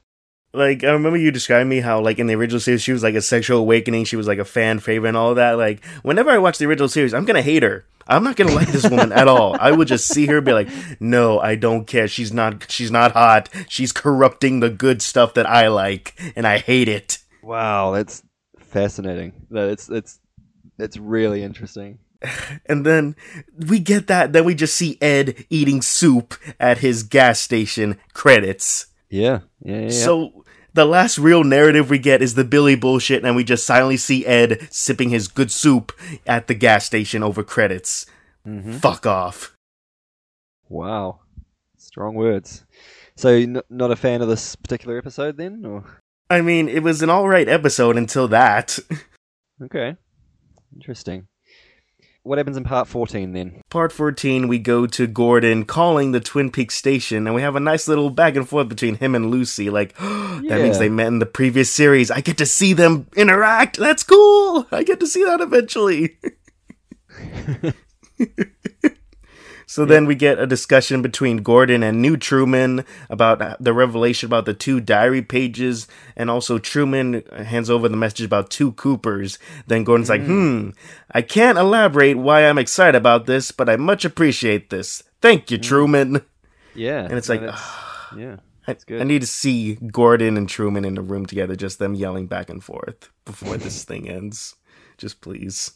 like 0.53 0.85
I 0.85 0.91
remember 0.91 1.19
you 1.19 1.31
described 1.31 1.69
me 1.69 1.81
how 1.81 2.01
like 2.01 2.19
in 2.19 2.27
the 2.27 2.35
original 2.35 2.61
series 2.61 2.83
she 2.83 2.93
was 2.93 3.03
like 3.03 3.15
a 3.15 3.23
sexual 3.23 3.59
awakening, 3.59 4.05
she 4.05 4.17
was 4.17 4.27
like 4.29 4.39
a 4.39 4.45
fan 4.45 4.79
favorite 4.79 5.09
and 5.09 5.17
all 5.17 5.35
that. 5.35 5.59
Like 5.59 5.85
whenever 6.03 6.31
I 6.31 6.39
watch 6.39 6.59
the 6.59 6.67
original 6.67 6.89
series, 6.89 7.13
I'm 7.13 7.25
gonna 7.25 7.43
hate 7.43 7.63
her. 7.63 7.87
I'm 8.07 8.23
not 8.23 8.37
gonna 8.37 8.53
like 8.53 8.69
this 8.69 8.89
woman 8.89 9.13
at 9.13 9.29
all. 9.29 9.57
I 9.59 9.73
would 9.73 9.89
just 9.89 10.09
see 10.09 10.27
her 10.27 10.41
be 10.41 10.53
like, 10.53 10.69
no, 11.01 11.41
I 11.41 11.55
don't 11.55 11.87
care. 11.87 12.07
She's 12.07 12.33
not 12.33 12.71
she's 12.71 12.91
not 12.91 13.13
hot. 13.13 13.49
She's 13.69 13.93
corrupting 13.93 14.61
the 14.61 14.71
good 14.71 15.03
stuff 15.03 15.35
that 15.35 15.49
I 15.49 15.69
like, 15.69 16.15
and 16.37 16.47
I 16.47 16.59
hate 16.59 16.89
it. 16.89 17.19
Wow, 17.43 17.93
that's 17.93 18.23
fascinating. 18.59 19.47
No, 19.51 19.69
It's 19.69 20.21
it's 20.79 20.97
really 20.97 21.43
interesting. 21.43 21.99
And 22.67 22.87
then 22.87 23.17
we 23.69 23.79
get 23.81 24.07
that, 24.07 24.33
then 24.33 24.45
we 24.47 24.55
just 24.55 24.75
see 24.75 24.97
Ed 25.03 25.45
eating 25.51 25.83
soup 25.83 26.35
at 26.59 26.79
his 26.79 27.03
gas 27.03 27.39
station 27.39 27.99
credits. 28.15 28.87
Yeah, 29.11 29.41
yeah, 29.61 29.81
yeah. 29.83 29.89
So 29.91 30.45
the 30.73 30.87
last 30.87 31.19
real 31.19 31.45
narrative 31.45 31.91
we 31.91 31.99
get 31.99 32.23
is 32.23 32.35
the 32.35 32.43
Billy 32.45 32.77
bullshit, 32.77 33.23
and 33.25 33.37
we 33.37 33.45
just 33.45 33.67
silently 33.67 33.99
see 33.99 34.25
Ed 34.25 34.67
sipping 34.71 35.11
his 35.11 35.29
good 35.29 35.51
soup 35.51 35.93
at 36.27 36.47
the 36.47 36.55
gas 36.55 36.87
station 36.87 37.23
over 37.23 37.43
credits. 37.45 38.07
Mhm. 38.47 38.77
Fuck 38.81 39.05
off. 39.07 39.55
Wow, 40.71 41.21
strong 41.77 42.15
words. 42.15 42.65
So, 43.17 43.29
n- 43.35 43.61
not 43.69 43.91
a 43.91 43.97
fan 43.97 44.23
of 44.23 44.29
this 44.29 44.57
particular 44.57 44.97
episode, 44.99 45.37
then, 45.37 45.65
or 45.67 45.85
I 46.31 46.41
mean, 46.41 46.69
it 46.69 46.83
was 46.83 47.03
an 47.03 47.11
alright 47.11 47.49
episode 47.49 47.97
until 47.99 48.29
that. 48.29 48.79
okay, 49.63 49.97
interesting. 50.75 51.29
What 52.23 52.39
happens 52.39 52.57
in 52.57 52.65
part 52.65 52.89
fourteen 52.89 53.33
then? 53.33 53.61
Part 53.69 53.93
14, 53.93 54.49
we 54.49 54.59
go 54.59 54.87
to 54.87 55.07
Gordon 55.07 55.67
calling 55.67 56.13
the 56.13 56.21
Twin 56.21 56.51
Peaks 56.51 56.75
station, 56.75 57.27
and 57.27 57.35
we 57.35 57.43
have 57.43 57.55
a 57.55 57.61
nice 57.61 57.87
little 57.87 58.09
back 58.09 58.35
and 58.35 58.49
forth 58.49 58.71
between 58.71 58.95
him 58.95 59.15
and 59.15 59.31
Lucy. 59.31 59.69
Like, 59.69 59.95
that 59.99 60.61
means 60.63 60.79
they 60.79 60.89
met 60.89 61.09
in 61.09 61.19
the 61.19 61.27
previous 61.27 61.71
series. 61.71 62.11
I 62.11 62.23
get 62.23 62.39
to 62.39 62.47
see 62.47 62.73
them 62.73 63.09
interact. 63.15 63.77
That's 63.77 64.03
cool. 64.03 64.67
I 64.73 64.85
get 64.85 65.01
to 65.01 65.07
see 65.07 65.23
that 65.25 65.43
eventually. 65.43 66.17
So 69.67 69.85
then 69.85 70.07
we 70.07 70.15
get 70.15 70.39
a 70.39 70.47
discussion 70.47 71.03
between 71.03 71.39
Gordon 71.39 71.83
and 71.83 72.01
New 72.03 72.17
Truman 72.17 72.85
about 73.09 73.63
the 73.63 73.73
revelation 73.73 74.27
about 74.27 74.47
the 74.47 74.55
two 74.55 74.81
diary 74.81 75.23
pages, 75.23 75.87
and 76.17 76.31
also 76.31 76.59
Truman 76.59 77.23
hands 77.33 77.71
over 77.71 77.89
the 77.89 77.97
message 77.97 78.27
about 78.27 78.51
two 78.51 78.73
Coopers. 78.73 79.39
Then 79.67 79.85
Gordon's 79.85 80.11
like, 80.11 80.25
hmm, 80.25 80.71
I 81.11 81.23
can't 81.23 81.59
elaborate 81.59 82.19
why 82.19 82.47
I'm 82.47 82.59
excited 82.59 82.97
about 82.97 83.27
this, 83.27 83.51
but 83.53 83.69
I 83.69 83.77
much 83.77 84.05
appreciate 84.05 84.71
this. 84.71 85.03
Thank 85.21 85.51
you, 85.51 85.59
Truman. 85.59 86.23
Yeah, 86.75 87.05
And 87.05 87.15
it's 87.15 87.29
no, 87.29 87.37
like, 87.37 87.55
yeah, 88.17 88.37
I, 88.37 88.39
that's 88.67 88.85
good. 88.85 89.01
I 89.01 89.05
need 89.05 89.21
to 89.21 89.27
see 89.27 89.77
Gordon 89.77 90.37
and 90.37 90.49
Truman 90.49 90.85
in 90.85 90.99
a 90.99 91.03
room 91.03 91.25
together, 91.27 91.55
just 91.57 91.79
them 91.79 91.95
yelling 91.95 92.27
back 92.27 92.51
and 92.51 92.63
forth 92.63 93.11
before 93.25 93.57
this 93.57 93.85
thing 93.85 94.09
ends. 94.09 94.57
Just 94.99 95.21
please. 95.21 95.73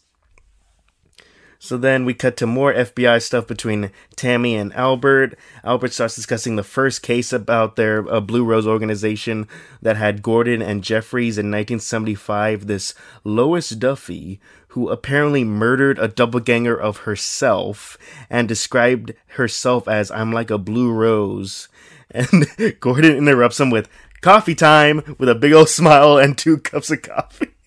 So 1.60 1.76
then 1.76 2.04
we 2.04 2.14
cut 2.14 2.36
to 2.36 2.46
more 2.46 2.72
FBI 2.72 3.20
stuff 3.20 3.48
between 3.48 3.90
Tammy 4.14 4.54
and 4.54 4.72
Albert. 4.74 5.36
Albert 5.64 5.92
starts 5.92 6.14
discussing 6.14 6.54
the 6.54 6.62
first 6.62 7.02
case 7.02 7.32
about 7.32 7.74
their 7.74 8.08
uh, 8.08 8.20
Blue 8.20 8.44
Rose 8.44 8.66
organization 8.66 9.48
that 9.82 9.96
had 9.96 10.22
Gordon 10.22 10.62
and 10.62 10.84
Jeffries 10.84 11.36
in 11.36 11.46
1975. 11.46 12.68
This 12.68 12.94
Lois 13.24 13.70
Duffy, 13.70 14.40
who 14.68 14.88
apparently 14.88 15.42
murdered 15.42 15.98
a 15.98 16.06
doppelganger 16.06 16.76
of 16.76 16.98
herself 16.98 17.98
and 18.30 18.46
described 18.46 19.14
herself 19.30 19.88
as 19.88 20.12
I'm 20.12 20.32
like 20.32 20.50
a 20.50 20.58
blue 20.58 20.92
rose. 20.92 21.68
And 22.10 22.46
Gordon 22.80 23.14
interrupts 23.14 23.60
him 23.60 23.68
with 23.68 23.90
coffee 24.22 24.54
time 24.54 25.16
with 25.18 25.28
a 25.28 25.34
big 25.34 25.52
old 25.52 25.68
smile 25.78 26.16
and 26.16 26.38
two 26.38 26.56
cups 26.56 26.90
of 26.90 27.02
coffee. 27.02 27.57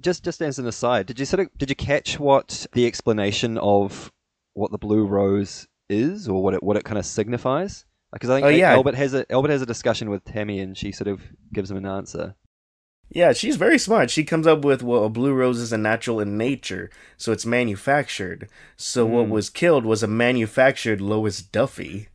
Just 0.00 0.24
just 0.24 0.42
as 0.42 0.58
an 0.58 0.66
aside, 0.66 1.06
did 1.06 1.18
you 1.18 1.24
sort 1.24 1.40
of 1.40 1.48
did 1.58 1.70
you 1.70 1.76
catch 1.76 2.18
what 2.18 2.66
the 2.72 2.86
explanation 2.86 3.58
of 3.58 4.10
what 4.54 4.70
the 4.70 4.78
blue 4.78 5.04
rose 5.06 5.66
is, 5.88 6.28
or 6.28 6.42
what 6.42 6.54
it 6.54 6.62
what 6.62 6.76
it 6.76 6.84
kind 6.84 6.98
of 6.98 7.06
signifies? 7.06 7.84
Because 8.12 8.30
I 8.30 8.36
think 8.36 8.46
Oh, 8.46 8.48
yeah. 8.50 8.72
Albert 8.72 8.94
has 8.94 9.14
a 9.14 9.30
Albert 9.32 9.50
has 9.50 9.62
a 9.62 9.66
discussion 9.66 10.08
with 10.10 10.24
Tammy, 10.24 10.60
and 10.60 10.76
she 10.76 10.92
sort 10.92 11.08
of 11.08 11.20
gives 11.52 11.70
him 11.70 11.76
an 11.76 11.86
answer. 11.86 12.34
Yeah, 13.08 13.32
she's 13.32 13.54
very 13.56 13.78
smart. 13.78 14.10
She 14.10 14.24
comes 14.24 14.46
up 14.48 14.64
with 14.64 14.82
well, 14.82 15.04
a 15.04 15.08
blue 15.08 15.32
rose 15.32 15.58
is 15.60 15.72
a 15.72 15.78
natural 15.78 16.18
in 16.20 16.36
nature, 16.36 16.90
so 17.16 17.30
it's 17.32 17.46
manufactured. 17.46 18.48
So 18.76 19.06
what 19.06 19.26
Hmm. 19.26 19.30
was 19.30 19.48
killed 19.50 19.84
was 19.84 20.02
a 20.02 20.08
manufactured 20.08 21.00
Lois 21.00 21.40
Duffy. 21.40 22.08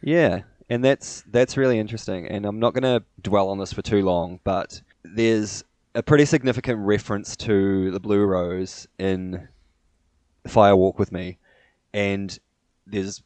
Yeah, 0.00 0.42
and 0.70 0.84
that's 0.84 1.22
that's 1.30 1.56
really 1.56 1.78
interesting. 1.78 2.26
And 2.28 2.44
I'm 2.46 2.60
not 2.60 2.72
going 2.74 2.82
to 2.84 3.04
dwell 3.20 3.48
on 3.48 3.58
this 3.58 3.72
for 3.72 3.82
too 3.82 4.02
long, 4.04 4.38
but 4.44 4.80
there's 5.02 5.64
a 5.98 6.02
pretty 6.02 6.24
significant 6.24 6.78
reference 6.78 7.34
to 7.34 7.90
the 7.90 7.98
Blue 7.98 8.24
Rose 8.24 8.86
in 9.00 9.48
Fire 10.46 10.76
Walk 10.76 10.96
with 10.96 11.10
Me, 11.10 11.38
and 11.92 12.38
there's 12.86 13.20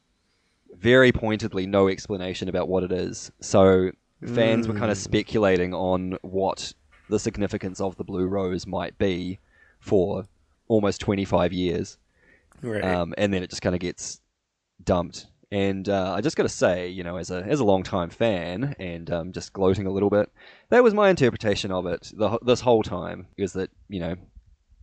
very 0.75 1.12
pointedly 1.12 1.67
no 1.67 1.88
explanation 1.88 2.49
about 2.49 2.69
what 2.69 2.83
it 2.83 2.91
is. 2.91 3.31
So 3.41 3.91
fans 4.26 4.67
were 4.67 4.75
kind 4.75 4.91
of 4.91 4.97
speculating 4.97 5.75
on 5.75 6.17
what 6.23 6.73
the 7.11 7.19
significance 7.19 7.79
of 7.79 7.97
the 7.97 8.05
Blue 8.05 8.26
Rose 8.26 8.67
might 8.67 8.97
be 8.97 9.38
for 9.79 10.25
almost 10.67 11.00
25 11.02 11.52
years 11.52 11.99
Right. 12.62 12.83
um, 12.83 13.12
and 13.19 13.35
then 13.35 13.43
it 13.43 13.50
just 13.50 13.61
kind 13.61 13.75
of 13.75 13.81
gets 13.81 14.23
dumped. 14.83 15.26
And 15.52 15.87
uh, 15.87 16.14
I 16.16 16.23
just 16.23 16.35
got 16.35 16.44
to 16.44 16.49
say, 16.49 16.88
you 16.88 17.04
know, 17.04 17.18
as 17.18 17.30
a 17.30 17.42
as 17.42 17.61
a 17.61 17.64
long 17.64 17.82
time 17.82 18.09
fan, 18.09 18.75
and 18.78 19.11
um, 19.11 19.32
just 19.32 19.52
gloating 19.52 19.87
a 19.87 19.90
little 19.90 20.09
bit, 20.09 20.32
that 20.71 20.82
was 20.82 20.94
my 20.94 21.11
interpretation 21.11 21.71
of 21.71 21.85
it. 21.85 22.11
The, 22.14 22.38
this 22.40 22.62
whole 22.62 22.82
time 22.82 23.26
is 23.37 23.52
that 23.52 23.68
you 23.90 24.00
know, 24.00 24.16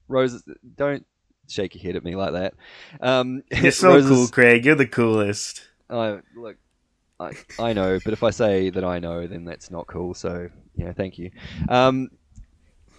roses 0.08 0.44
don't 0.76 1.08
shake 1.50 1.74
your 1.74 1.82
head 1.82 1.96
at 1.96 2.04
me 2.04 2.16
like 2.16 2.34
that. 2.34 2.54
Um, 3.02 3.42
You're 3.52 3.72
so 3.72 3.96
roses- 3.96 4.10
cool, 4.12 4.28
Craig. 4.28 4.64
You're 4.64 4.76
the 4.76 4.86
coolest. 4.86 5.64
I 5.90 6.20
look, 6.36 6.58
I 7.20 7.32
I 7.58 7.74
know, 7.74 7.98
but 8.06 8.14
if 8.14 8.22
I 8.22 8.30
say 8.30 8.70
that 8.70 8.84
I 8.84 9.00
know, 9.00 9.26
then 9.26 9.46
that's 9.46 9.72
not 9.72 9.88
cool. 9.88 10.14
So 10.14 10.50
yeah, 10.76 10.94
thank 10.94 11.18
you. 11.18 11.32
Um, 11.68 12.10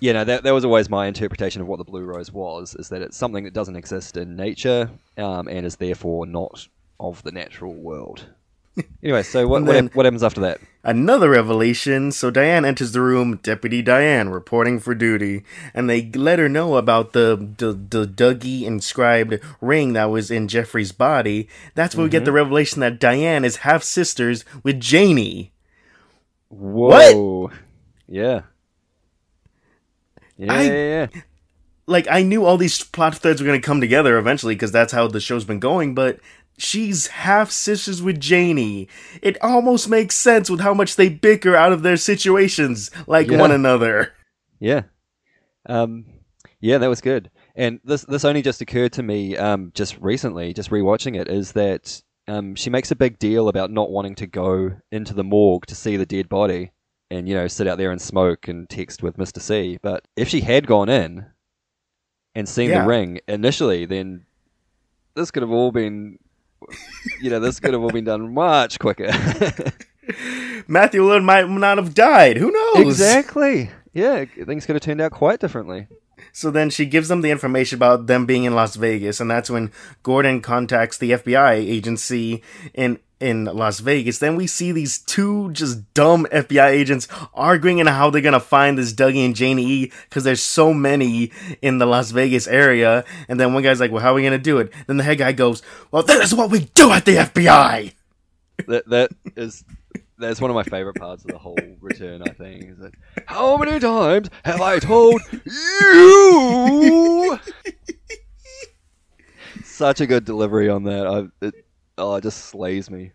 you 0.00 0.12
know, 0.12 0.24
that 0.24 0.42
that 0.42 0.52
was 0.52 0.64
always 0.64 0.90
my 0.90 1.06
interpretation 1.06 1.62
of 1.62 1.68
what 1.68 1.78
the 1.78 1.84
blue 1.84 2.02
rose 2.02 2.32
was: 2.32 2.74
is 2.74 2.88
that 2.88 3.00
it's 3.00 3.16
something 3.16 3.44
that 3.44 3.54
doesn't 3.54 3.76
exist 3.76 4.16
in 4.16 4.34
nature, 4.34 4.90
um, 5.16 5.46
and 5.46 5.64
is 5.64 5.76
therefore 5.76 6.26
not 6.26 6.66
of 7.00 7.22
the 7.24 7.32
natural 7.32 7.74
world. 7.74 8.26
anyway, 9.02 9.22
so 9.22 9.46
what 9.48 9.64
what, 9.64 9.94
what 9.94 10.06
happens 10.06 10.22
after 10.22 10.40
that? 10.42 10.60
Another 10.82 11.30
revelation. 11.30 12.12
So 12.12 12.30
Diane 12.30 12.64
enters 12.64 12.92
the 12.92 13.00
room, 13.00 13.36
Deputy 13.42 13.82
Diane, 13.82 14.28
reporting 14.28 14.78
for 14.78 14.94
duty, 14.94 15.42
and 15.74 15.90
they 15.90 16.10
let 16.10 16.38
her 16.38 16.48
know 16.48 16.76
about 16.76 17.12
the 17.12 17.54
the, 17.58 17.72
the 17.72 18.06
Dougie 18.06 18.62
inscribed 18.62 19.40
ring 19.60 19.92
that 19.94 20.10
was 20.10 20.30
in 20.30 20.48
Jeffrey's 20.48 20.92
body. 20.92 21.48
That's 21.74 21.94
when 21.94 22.04
we 22.04 22.10
get 22.10 22.18
mm-hmm. 22.18 22.26
the 22.26 22.32
revelation 22.32 22.80
that 22.80 23.00
Diane 23.00 23.44
is 23.44 23.56
half 23.56 23.82
sisters 23.82 24.44
with 24.62 24.80
Janey. 24.80 25.52
Whoa! 26.48 27.50
Yeah. 28.08 28.42
Yeah, 30.36 30.52
I- 30.52 30.62
yeah, 30.62 30.72
yeah. 30.72 31.22
Like 31.86 32.06
I 32.08 32.22
knew 32.22 32.44
all 32.44 32.56
these 32.56 32.84
plot 32.84 33.16
threads 33.16 33.40
were 33.40 33.46
going 33.46 33.60
to 33.60 33.66
come 33.66 33.80
together 33.80 34.16
eventually 34.16 34.54
because 34.54 34.70
that's 34.70 34.92
how 34.92 35.08
the 35.08 35.18
show's 35.18 35.44
been 35.44 35.58
going, 35.58 35.92
but 35.92 36.20
she's 36.60 37.06
half 37.08 37.50
sisters 37.50 38.02
with 38.02 38.20
Janey. 38.20 38.88
It 39.22 39.36
almost 39.42 39.88
makes 39.88 40.16
sense 40.16 40.48
with 40.50 40.60
how 40.60 40.74
much 40.74 40.96
they 40.96 41.08
bicker 41.08 41.56
out 41.56 41.72
of 41.72 41.82
their 41.82 41.96
situations 41.96 42.90
like 43.06 43.28
Yeah. 43.30 43.38
one 43.38 43.50
another. 43.50 44.12
Yeah. 44.58 44.82
Um, 45.66 46.04
yeah, 46.60 46.78
that 46.78 46.88
was 46.88 47.00
good. 47.00 47.30
And 47.56 47.80
this 47.84 48.02
this 48.02 48.24
only 48.24 48.42
just 48.42 48.60
occurred 48.60 48.92
to 48.94 49.02
me 49.02 49.36
um, 49.36 49.72
just 49.74 49.98
recently, 50.00 50.52
just 50.52 50.70
rewatching 50.70 51.18
it, 51.18 51.28
is 51.28 51.52
that 51.52 52.02
um, 52.28 52.54
she 52.54 52.70
makes 52.70 52.90
a 52.90 52.96
big 52.96 53.18
deal 53.18 53.48
about 53.48 53.70
not 53.70 53.90
wanting 53.90 54.14
to 54.16 54.26
go 54.26 54.72
into 54.92 55.14
the 55.14 55.24
morgue 55.24 55.66
to 55.66 55.74
see 55.74 55.96
the 55.96 56.06
dead 56.06 56.28
body 56.28 56.70
and, 57.10 57.28
you 57.28 57.34
know, 57.34 57.48
sit 57.48 57.66
out 57.66 57.76
there 57.78 57.90
and 57.90 58.00
smoke 58.00 58.46
and 58.46 58.68
text 58.70 59.02
with 59.02 59.16
Mr. 59.16 59.40
C. 59.40 59.78
But 59.82 60.06
if 60.16 60.28
she 60.28 60.42
had 60.42 60.66
gone 60.68 60.88
in 60.88 61.26
and 62.36 62.48
seen 62.48 62.70
Yeah. 62.70 62.82
the 62.82 62.86
ring 62.88 63.20
initially, 63.26 63.84
then 63.84 64.26
this 65.16 65.32
could 65.32 65.42
have 65.42 65.50
all 65.50 65.72
been, 65.72 66.18
you 67.20 67.30
know, 67.30 67.40
this 67.40 67.60
could 67.60 67.72
have 67.72 67.82
all 67.82 67.90
been 67.90 68.04
done 68.04 68.34
much 68.34 68.78
quicker. 68.78 69.06
Matthew 70.68 71.02
Lillard 71.02 71.24
might 71.24 71.48
not 71.48 71.78
have 71.78 71.94
died. 71.94 72.36
Who 72.36 72.50
knows? 72.50 72.86
exactly. 72.86 73.70
Yeah, 73.92 74.24
things 74.24 74.66
could 74.66 74.76
have 74.76 74.82
turned 74.82 75.00
out 75.00 75.12
quite 75.12 75.40
differently. 75.40 75.88
So 76.32 76.50
then 76.50 76.70
she 76.70 76.86
gives 76.86 77.08
them 77.08 77.20
the 77.20 77.30
information 77.30 77.76
about 77.76 78.06
them 78.06 78.26
being 78.26 78.44
in 78.44 78.54
Las 78.54 78.76
Vegas, 78.76 79.20
and 79.20 79.30
that's 79.30 79.50
when 79.50 79.72
Gordon 80.02 80.40
contacts 80.40 80.98
the 80.98 81.12
FBI 81.12 81.52
agency 81.52 82.42
in 82.74 82.98
in 83.20 83.44
Las 83.44 83.80
Vegas. 83.80 84.18
Then 84.18 84.34
we 84.34 84.46
see 84.46 84.72
these 84.72 84.98
two 84.98 85.52
just 85.52 85.92
dumb 85.92 86.26
FBI 86.32 86.70
agents 86.70 87.06
arguing 87.34 87.78
in 87.78 87.86
how 87.86 88.08
they're 88.08 88.22
gonna 88.22 88.40
find 88.40 88.78
this 88.78 88.94
Dougie 88.94 89.24
and 89.24 89.36
Janie 89.36 89.66
E 89.66 89.92
because 90.08 90.24
there's 90.24 90.42
so 90.42 90.72
many 90.72 91.30
in 91.60 91.78
the 91.78 91.86
Las 91.86 92.10
Vegas 92.12 92.48
area. 92.48 93.04
And 93.28 93.38
then 93.38 93.52
one 93.52 93.62
guy's 93.62 93.80
like, 93.80 93.92
"Well, 93.92 94.02
how 94.02 94.12
are 94.12 94.14
we 94.14 94.22
gonna 94.22 94.38
do 94.38 94.58
it?" 94.58 94.72
Then 94.86 94.96
the 94.96 95.04
head 95.04 95.18
guy 95.18 95.32
goes, 95.32 95.62
"Well, 95.90 96.02
that 96.02 96.22
is 96.22 96.34
what 96.34 96.50
we 96.50 96.70
do 96.74 96.92
at 96.92 97.04
the 97.04 97.18
FBI." 97.18 97.92
that 98.66 98.88
that 98.88 99.10
is 99.36 99.64
that's 100.20 100.40
one 100.40 100.50
of 100.50 100.54
my 100.54 100.62
favorite 100.62 100.96
parts 100.96 101.24
of 101.24 101.30
the 101.30 101.38
whole 101.38 101.58
return. 101.80 102.22
I 102.22 102.30
think 102.30 102.70
is 102.70 102.78
that 102.78 102.92
how 103.26 103.56
many 103.56 103.80
times 103.80 104.28
have 104.44 104.60
I 104.60 104.78
told 104.78 105.20
you? 105.32 107.38
Such 109.64 110.00
a 110.00 110.06
good 110.06 110.24
delivery 110.24 110.68
on 110.68 110.84
that. 110.84 111.06
I, 111.06 111.46
it, 111.46 111.54
oh, 111.98 112.16
it 112.16 112.22
just 112.22 112.46
slays 112.46 112.90
me. 112.90 113.12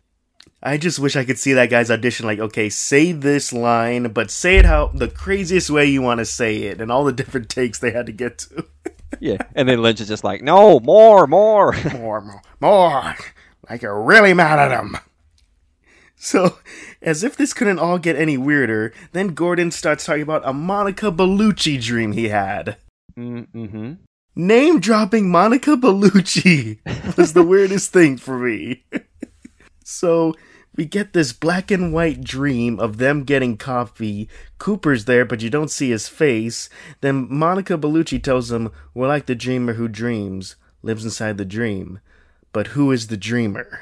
I 0.64 0.78
just 0.78 0.98
wish 0.98 1.16
I 1.16 1.26
could 1.26 1.38
see 1.38 1.54
that 1.54 1.70
guy's 1.70 1.92
audition. 1.92 2.26
Like, 2.26 2.40
okay, 2.40 2.70
say 2.70 3.12
this 3.12 3.54
line, 3.54 4.12
but 4.12 4.32
say 4.32 4.58
it 4.58 4.66
how 4.66 4.88
the 4.88 5.08
craziest 5.08 5.70
way 5.70 5.86
you 5.86 6.02
want 6.02 6.20
to 6.20 6.26
say 6.26 6.64
it, 6.64 6.82
and 6.82 6.92
all 6.92 7.06
the 7.06 7.14
different 7.14 7.50
takes 7.50 7.78
they 7.78 7.92
had 7.92 8.08
to 8.08 8.12
get 8.12 8.40
to. 8.40 8.66
Yeah, 9.22 9.38
and 9.56 9.70
then 9.70 9.82
Lynch 9.82 10.02
is 10.02 10.10
just 10.10 10.26
like, 10.26 10.42
no, 10.42 10.82
more, 10.82 11.26
more. 11.26 11.74
more, 11.94 12.20
more, 12.20 12.42
more. 12.60 13.16
Like 13.70 13.82
you're 13.82 14.02
really 14.02 14.34
mad 14.34 14.60
at 14.60 14.78
him. 14.78 14.98
So, 16.18 16.58
as 17.06 17.24
if 17.24 17.38
this 17.38 17.54
couldn't 17.54 17.80
all 17.80 18.00
get 18.00 18.16
any 18.16 18.38
weirder, 18.38 18.92
then 19.14 19.30
Gordon 19.30 19.72
starts 19.72 20.06
talking 20.06 20.24
about 20.24 20.42
a 20.44 20.52
Monica 20.52 21.12
Bellucci 21.12 21.82
dream 21.82 22.12
he 22.12 22.30
had. 22.30 22.78
mm-hmm. 23.16 23.94
Name 24.36 24.80
dropping 24.82 25.30
Monica 25.30 25.78
Bellucci 25.78 26.80
was 27.18 27.32
the 27.32 27.44
weirdest 27.44 27.94
thing 27.94 28.18
for 28.18 28.38
me. 28.38 28.84
so, 29.86 30.34
we 30.76 30.84
get 30.84 31.14
this 31.14 31.32
black 31.32 31.72
and 31.72 31.94
white 31.94 32.22
dream 32.22 32.80
of 32.80 32.98
them 32.98 33.24
getting 33.24 33.56
coffee. 33.56 34.28
Cooper's 34.58 35.06
there, 35.06 35.24
but 35.24 35.42
you 35.42 35.50
don't 35.50 35.72
see 35.72 35.92
his 35.92 36.10
face. 36.10 36.70
Then 37.00 37.28
Monica 37.30 37.78
Bellucci 37.78 38.22
tells 38.22 38.52
him, 38.52 38.72
We're 38.94 39.08
like 39.08 39.28
the 39.28 39.36
dreamer 39.36 39.74
who 39.74 39.88
dreams, 39.88 40.58
lives 40.82 41.06
inside 41.06 41.38
the 41.38 41.46
dream. 41.46 42.02
But 42.52 42.68
who 42.68 42.92
is 42.92 43.08
the 43.08 43.18
dreamer? 43.18 43.80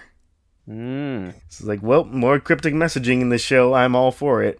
Mm. 0.69 1.33
It's 1.45 1.63
like, 1.63 1.81
well, 1.83 2.05
more 2.05 2.39
cryptic 2.39 2.73
messaging 2.73 3.21
in 3.21 3.29
the 3.29 3.37
show. 3.37 3.73
I'm 3.73 3.95
all 3.95 4.11
for 4.11 4.43
it. 4.43 4.59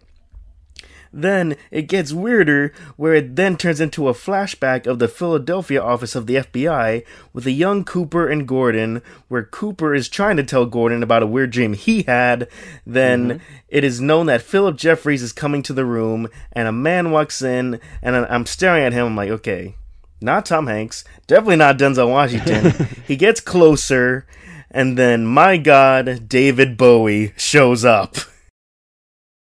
Then 1.14 1.56
it 1.70 1.82
gets 1.82 2.12
weirder, 2.12 2.72
where 2.96 3.14
it 3.14 3.36
then 3.36 3.56
turns 3.56 3.80
into 3.80 4.08
a 4.08 4.14
flashback 4.14 4.84
of 4.88 4.98
the 4.98 5.06
Philadelphia 5.06 5.80
office 5.80 6.16
of 6.16 6.26
the 6.26 6.34
FBI 6.34 7.04
with 7.32 7.46
a 7.46 7.52
young 7.52 7.84
Cooper 7.84 8.28
and 8.28 8.48
Gordon, 8.48 9.00
where 9.28 9.44
Cooper 9.44 9.94
is 9.94 10.08
trying 10.08 10.36
to 10.38 10.42
tell 10.42 10.66
Gordon 10.66 11.04
about 11.04 11.22
a 11.22 11.28
weird 11.28 11.52
dream 11.52 11.74
he 11.74 12.02
had. 12.02 12.48
Then 12.84 13.40
it 13.68 13.84
is 13.84 14.00
known 14.00 14.26
that 14.26 14.42
Philip 14.42 14.76
Jeffries 14.76 15.22
is 15.22 15.32
coming 15.32 15.62
to 15.62 15.72
the 15.72 15.84
room, 15.84 16.28
and 16.52 16.66
a 16.66 16.72
man 16.72 17.12
walks 17.12 17.40
in, 17.42 17.80
and 18.02 18.16
I'm 18.16 18.44
staring 18.44 18.82
at 18.82 18.92
him. 18.92 19.06
I'm 19.06 19.16
like, 19.16 19.30
okay, 19.30 19.76
not 20.20 20.46
Tom 20.46 20.66
Hanks, 20.66 21.04
definitely 21.28 21.56
not 21.56 21.78
Denzel 21.78 22.10
Washington. 22.10 22.88
he 23.06 23.14
gets 23.14 23.40
closer, 23.40 24.26
and 24.74 24.98
then 24.98 25.24
my 25.24 25.56
God, 25.56 26.28
David 26.28 26.76
Bowie 26.76 27.32
shows 27.36 27.84
up. 27.84 28.16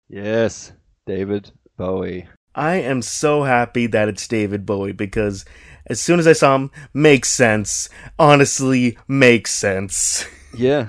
Yes, 0.07 0.73
David 1.07 1.51
Bowie. 1.79 2.29
I 2.55 2.75
am 2.77 3.03
so 3.03 3.43
happy 3.43 3.87
that 3.89 4.09
it's 4.09 4.29
David 4.29 4.65
Bowie 4.67 4.93
because 4.93 5.45
as 5.87 6.01
soon 6.01 6.19
as 6.21 6.27
I 6.27 6.35
saw 6.35 6.55
him, 6.55 6.71
makes 6.93 7.31
sense. 7.31 7.89
Honestly, 8.19 8.99
makes 9.09 9.51
sense. 9.51 10.27
Yeah. 10.57 10.87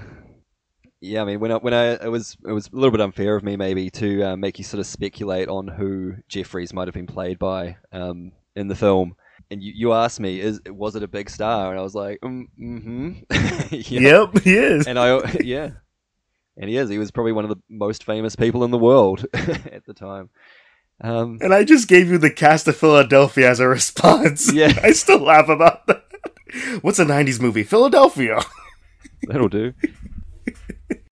Yeah, 1.02 1.24
I 1.24 1.26
mean, 1.26 1.40
when 1.40 1.52
I, 1.52 1.56
when 1.56 1.74
I 1.74 1.94
it 1.94 2.12
was 2.12 2.38
it 2.48 2.52
was 2.52 2.68
a 2.68 2.76
little 2.76 2.92
bit 2.92 3.02
unfair 3.02 3.36
of 3.36 3.44
me 3.44 3.58
maybe 3.58 3.90
to 3.90 4.22
uh, 4.22 4.36
make 4.38 4.60
you 4.60 4.64
sort 4.64 4.80
of 4.80 4.86
speculate 4.86 5.50
on 5.50 5.68
who 5.68 6.14
Jeffries 6.28 6.72
might 6.72 6.88
have 6.88 6.94
been 6.94 7.08
played 7.08 7.40
by 7.40 7.78
um, 7.92 8.32
in 8.56 8.68
the 8.68 8.76
film, 8.76 9.16
and 9.52 9.62
you, 9.62 9.74
you 9.76 9.94
asked 9.94 10.20
me, 10.20 10.40
is 10.40 10.62
was 10.68 10.96
it 10.96 11.04
a 11.04 11.08
big 11.08 11.30
star? 11.30 11.72
And 11.72 11.80
I 11.80 11.84
was 11.84 11.96
like, 11.96 12.20
mm, 12.22 12.46
mm-hmm. 12.60 13.12
You 13.76 14.00
know? 14.00 14.32
Yep, 14.34 14.44
he 14.44 14.56
is. 14.58 14.88
And 14.88 14.98
I 15.00 15.22
yeah, 15.44 15.72
and 16.58 16.70
he 16.70 16.78
is. 16.78 16.90
He 16.90 16.98
was 16.98 17.12
probably 17.12 17.32
one 17.34 17.46
of 17.46 17.50
the 17.50 17.62
most 17.70 18.04
famous 18.04 18.36
people 18.36 18.64
in 18.64 18.72
the 18.72 18.78
world 18.78 19.26
at 19.34 19.86
the 19.86 19.94
time. 19.94 20.30
Um, 21.02 21.40
And 21.42 21.54
I 21.54 21.64
just 21.66 21.88
gave 21.90 22.10
you 22.10 22.18
the 22.18 22.32
cast 22.32 22.68
of 22.68 22.78
Philadelphia 22.78 23.50
as 23.50 23.60
a 23.60 23.68
response. 23.68 24.52
Yeah. 24.54 24.74
I 24.84 24.92
still 24.94 25.20
laugh 25.20 25.50
about 25.50 25.88
that. 25.88 26.04
What's 26.82 27.00
a 27.00 27.06
90s 27.06 27.42
movie? 27.42 27.64
Philadelphia. 27.64 28.40
that'll 29.24 29.50
do. 29.50 29.74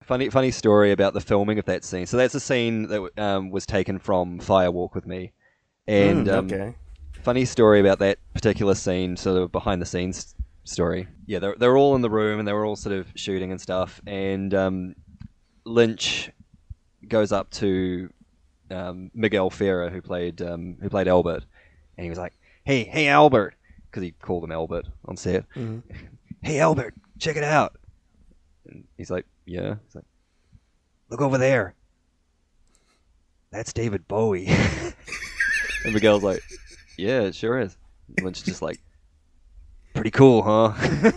Funny, 0.04 0.30
funny 0.30 0.50
story 0.50 0.92
about 0.92 1.12
the 1.14 1.20
filming 1.20 1.58
of 1.58 1.64
that 1.66 1.84
scene. 1.84 2.06
So 2.06 2.16
that's 2.16 2.34
a 2.34 2.40
scene 2.40 2.88
that 2.88 3.10
um, 3.18 3.50
was 3.50 3.66
taken 3.66 3.98
from 3.98 4.38
Fire 4.38 4.70
Walk 4.70 4.94
with 4.94 5.06
Me, 5.06 5.32
and 5.86 6.26
Mm, 6.26 6.32
um, 6.32 6.46
okay. 6.46 6.76
Funny 7.24 7.44
story 7.44 7.80
about 7.80 7.98
that 8.00 8.18
particular 8.34 8.74
scene, 8.74 9.16
sort 9.16 9.40
of 9.40 9.50
behind 9.50 9.80
the 9.82 9.86
scenes 9.86 10.34
story. 10.64 11.08
Yeah, 11.26 11.38
they're 11.38 11.54
they're 11.58 11.76
all 11.76 11.94
in 11.96 12.02
the 12.02 12.10
room 12.10 12.38
and 12.38 12.46
they 12.46 12.52
were 12.52 12.64
all 12.64 12.76
sort 12.76 12.94
of 12.94 13.06
shooting 13.14 13.50
and 13.50 13.60
stuff, 13.60 14.00
and 14.06 14.52
um, 14.54 14.94
Lynch 15.64 16.30
goes 17.08 17.32
up 17.32 17.50
to 17.50 18.10
um, 18.70 19.10
Miguel 19.14 19.50
Ferrer, 19.50 19.90
who 19.90 20.00
played 20.00 20.40
um, 20.42 20.76
who 20.80 20.88
played 20.88 21.08
Albert, 21.08 21.44
and 21.96 22.04
he 22.04 22.10
was 22.10 22.18
like, 22.18 22.34
"Hey, 22.64 22.84
hey, 22.84 23.08
Albert," 23.08 23.54
because 23.90 24.02
he 24.02 24.12
called 24.12 24.44
him 24.44 24.52
Albert 24.52 24.86
on 25.06 25.16
set. 25.16 25.48
Mhm. 25.54 25.82
Hey, 26.42 26.60
Albert, 26.60 26.92
check 27.18 27.36
it 27.36 27.42
out. 27.42 27.74
And 28.68 28.84
he's 28.98 29.10
like, 29.10 29.24
"Yeah." 29.46 29.76
He's 29.86 29.94
like, 29.94 30.04
"Look 31.08 31.22
over 31.22 31.38
there. 31.38 31.72
That's 33.50 33.72
David 33.72 34.06
Bowie." 34.06 34.46
and 35.86 35.94
Miguel's 35.94 36.22
like, 36.22 36.42
"Yeah, 36.96 37.22
it 37.22 37.34
sure 37.34 37.58
is." 37.58 37.76
And 38.16 38.24
Lynch 38.24 38.38
is 38.38 38.44
just 38.44 38.62
like, 38.62 38.80
"Pretty 39.94 40.10
cool, 40.10 40.42
huh?" 40.42 40.72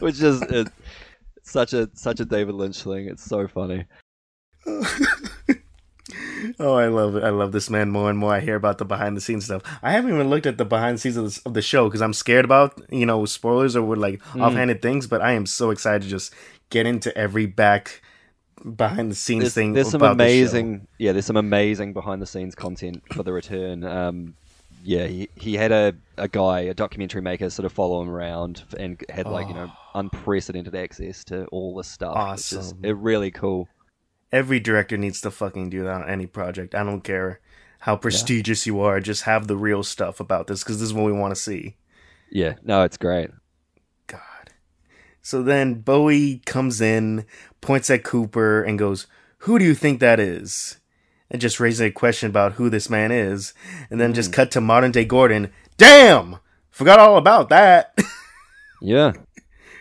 Which 0.00 0.20
is 0.20 0.42
it, 0.42 0.68
such 1.42 1.72
a 1.72 1.88
such 1.94 2.20
a 2.20 2.24
David 2.24 2.54
Lynch 2.54 2.82
thing. 2.82 3.06
It's 3.08 3.24
so 3.24 3.46
funny. 3.48 3.86
Oh, 6.60 6.74
I 6.74 6.88
love 6.88 7.16
it. 7.16 7.24
I 7.24 7.30
love 7.30 7.52
this 7.52 7.70
man 7.70 7.90
more 7.90 8.10
and 8.10 8.18
more. 8.18 8.34
I 8.34 8.40
hear 8.40 8.54
about 8.56 8.76
the 8.76 8.84
behind 8.84 9.16
the 9.16 9.20
scenes 9.22 9.46
stuff. 9.46 9.62
I 9.82 9.92
haven't 9.92 10.12
even 10.12 10.28
looked 10.28 10.44
at 10.46 10.58
the 10.58 10.64
behind 10.66 10.96
the 10.96 11.00
scenes 11.00 11.16
of, 11.16 11.24
this, 11.24 11.38
of 11.38 11.54
the 11.54 11.62
show 11.62 11.88
because 11.88 12.02
I'm 12.02 12.12
scared 12.12 12.44
about, 12.44 12.80
you 12.90 13.06
know, 13.06 13.24
spoilers 13.24 13.74
or 13.74 13.82
with 13.82 13.98
like 13.98 14.22
Mm. 14.34 14.42
offhanded 14.42 14.82
things, 14.82 15.06
but 15.06 15.22
I 15.22 15.32
am 15.32 15.46
so 15.46 15.70
excited 15.70 16.02
to 16.02 16.08
just 16.08 16.34
get 16.68 16.84
into 16.86 17.16
every 17.16 17.46
back 17.46 18.02
behind 18.76 19.10
the 19.10 19.14
scenes 19.14 19.42
There's, 19.42 19.54
thing. 19.54 19.72
there's 19.72 19.90
some 19.90 20.00
about 20.00 20.18
the 20.18 20.24
amazing, 20.24 20.86
yeah, 20.98 21.12
there's 21.12 21.26
some 21.26 21.36
amazing 21.36 21.92
behind 21.92 22.22
the 22.22 22.26
scenes 22.26 22.54
content 22.54 23.02
for 23.12 23.22
the 23.22 23.32
return. 23.32 23.84
Um, 23.84 24.34
yeah, 24.82 25.06
he, 25.06 25.28
he 25.34 25.54
had 25.54 25.72
a, 25.72 25.94
a 26.18 26.28
guy, 26.28 26.60
a 26.60 26.74
documentary 26.74 27.22
maker, 27.22 27.48
sort 27.48 27.64
of 27.64 27.72
follow 27.72 28.02
him 28.02 28.10
around 28.10 28.64
and 28.78 29.02
had 29.08 29.26
like 29.26 29.48
you 29.48 29.54
know 29.54 29.72
unprecedented 29.94 30.74
access 30.74 31.24
to 31.24 31.46
all 31.46 31.74
this 31.74 31.88
stuff. 31.88 32.14
Awesome. 32.14 32.80
uh, 32.84 32.94
really 32.94 33.30
cool. 33.30 33.68
Every 34.30 34.60
director 34.60 34.96
needs 34.96 35.20
to 35.22 35.30
fucking 35.30 35.70
do 35.70 35.84
that 35.84 36.02
on 36.02 36.08
any 36.08 36.26
project. 36.26 36.74
I 36.74 36.84
don't 36.84 37.02
care 37.02 37.40
how 37.80 37.96
prestigious 37.96 38.66
you 38.66 38.80
are. 38.80 39.00
Just 39.00 39.22
have 39.22 39.46
the 39.46 39.56
real 39.56 39.82
stuff 39.82 40.20
about 40.20 40.48
this 40.48 40.62
because 40.62 40.80
this 40.80 40.88
is 40.88 40.94
what 40.94 41.06
we 41.06 41.12
want 41.12 41.34
to 41.34 41.40
see. 41.40 41.76
Yeah, 42.30 42.54
no, 42.62 42.82
it's 42.82 42.96
great. 42.96 43.30
So 45.24 45.42
then 45.42 45.80
Bowie 45.80 46.42
comes 46.44 46.82
in, 46.82 47.24
points 47.62 47.88
at 47.88 48.04
Cooper, 48.04 48.62
and 48.62 48.78
goes, 48.78 49.06
Who 49.38 49.58
do 49.58 49.64
you 49.64 49.74
think 49.74 49.98
that 50.00 50.20
is? 50.20 50.76
And 51.30 51.40
just 51.40 51.58
raises 51.58 51.80
a 51.80 51.90
question 51.90 52.28
about 52.28 52.52
who 52.52 52.68
this 52.68 52.90
man 52.90 53.10
is. 53.10 53.54
And 53.90 53.98
then 53.98 54.12
just 54.12 54.34
cut 54.34 54.50
to 54.50 54.60
modern 54.60 54.92
day 54.92 55.06
Gordon. 55.06 55.50
Damn! 55.78 56.36
Forgot 56.70 57.00
all 57.00 57.16
about 57.16 57.48
that. 57.48 57.98
Yeah, 58.82 59.12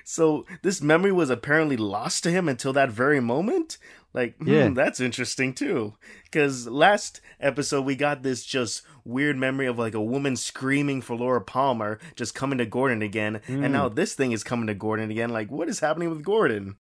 so 0.05 0.45
this 0.61 0.81
memory 0.81 1.11
was 1.11 1.29
apparently 1.29 1.75
lost 1.75 2.23
to 2.23 2.31
him 2.31 2.47
until 2.47 2.71
that 2.71 2.89
very 2.89 3.19
moment? 3.19 3.77
Like, 4.13 4.37
hmm, 4.37 4.47
Yeah. 4.47 4.69
that's 4.69 5.01
interesting 5.01 5.53
too. 5.53 5.95
Because 6.23 6.67
last 6.69 7.19
episode 7.41 7.81
we 7.81 7.97
got 7.97 8.23
this 8.23 8.45
just 8.45 8.83
weird 9.05 9.37
memory 9.37 9.67
of 9.67 9.77
like 9.77 9.93
a 9.93 10.01
woman 10.01 10.35
screaming 10.35 11.01
for 11.01 11.15
Laura 11.15 11.41
Palmer 11.41 11.99
just 12.15 12.35
coming 12.35 12.57
to 12.57 12.65
Gordon 12.65 13.01
again. 13.01 13.41
And 13.47 13.73
now 13.73 13.89
this 13.89 14.13
thing 14.13 14.31
is 14.31 14.43
coming 14.43 14.67
to 14.67 14.73
Gordon 14.73 15.11
again. 15.11 15.29
Like, 15.29 15.51
what 15.51 15.69
is 15.69 15.79
happening 15.79 16.09
with 16.09 16.23
Gordon? 16.23 16.77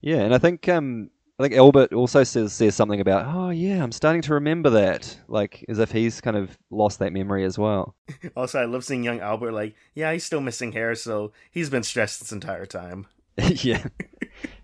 yeah, 0.00 0.18
and 0.18 0.34
I 0.34 0.38
think 0.38 0.68
um, 0.68 1.10
I 1.38 1.42
think 1.44 1.54
Albert 1.54 1.92
also 1.92 2.22
says 2.22 2.52
says 2.52 2.74
something 2.74 3.00
about, 3.00 3.34
oh 3.34 3.50
yeah, 3.50 3.82
I'm 3.82 3.92
starting 3.92 4.22
to 4.22 4.34
remember 4.34 4.70
that, 4.70 5.18
like 5.28 5.64
as 5.68 5.78
if 5.78 5.90
he's 5.92 6.20
kind 6.20 6.36
of 6.36 6.58
lost 6.70 6.98
that 6.98 7.12
memory 7.12 7.44
as 7.44 7.58
well. 7.58 7.94
Also, 8.36 8.60
I 8.60 8.64
love 8.66 8.84
seeing 8.84 9.02
young 9.02 9.20
Albert 9.20 9.52
like, 9.52 9.74
yeah, 9.94 10.12
he's 10.12 10.24
still 10.24 10.40
missing 10.40 10.72
hair, 10.72 10.94
so 10.94 11.32
he's 11.50 11.70
been 11.70 11.82
stressed 11.82 12.20
this 12.20 12.32
entire 12.32 12.66
time. 12.66 13.06
yeah, 13.38 13.84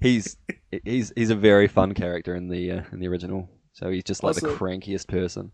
he's 0.00 0.36
he's 0.84 1.12
he's 1.16 1.30
a 1.30 1.34
very 1.34 1.68
fun 1.68 1.94
character 1.94 2.34
in 2.34 2.48
the 2.48 2.72
uh, 2.72 2.82
in 2.92 3.00
the 3.00 3.08
original. 3.08 3.48
So 3.72 3.90
he's 3.90 4.04
just 4.04 4.22
like 4.22 4.36
the 4.36 4.48
crankiest 4.48 5.08
person. 5.08 5.52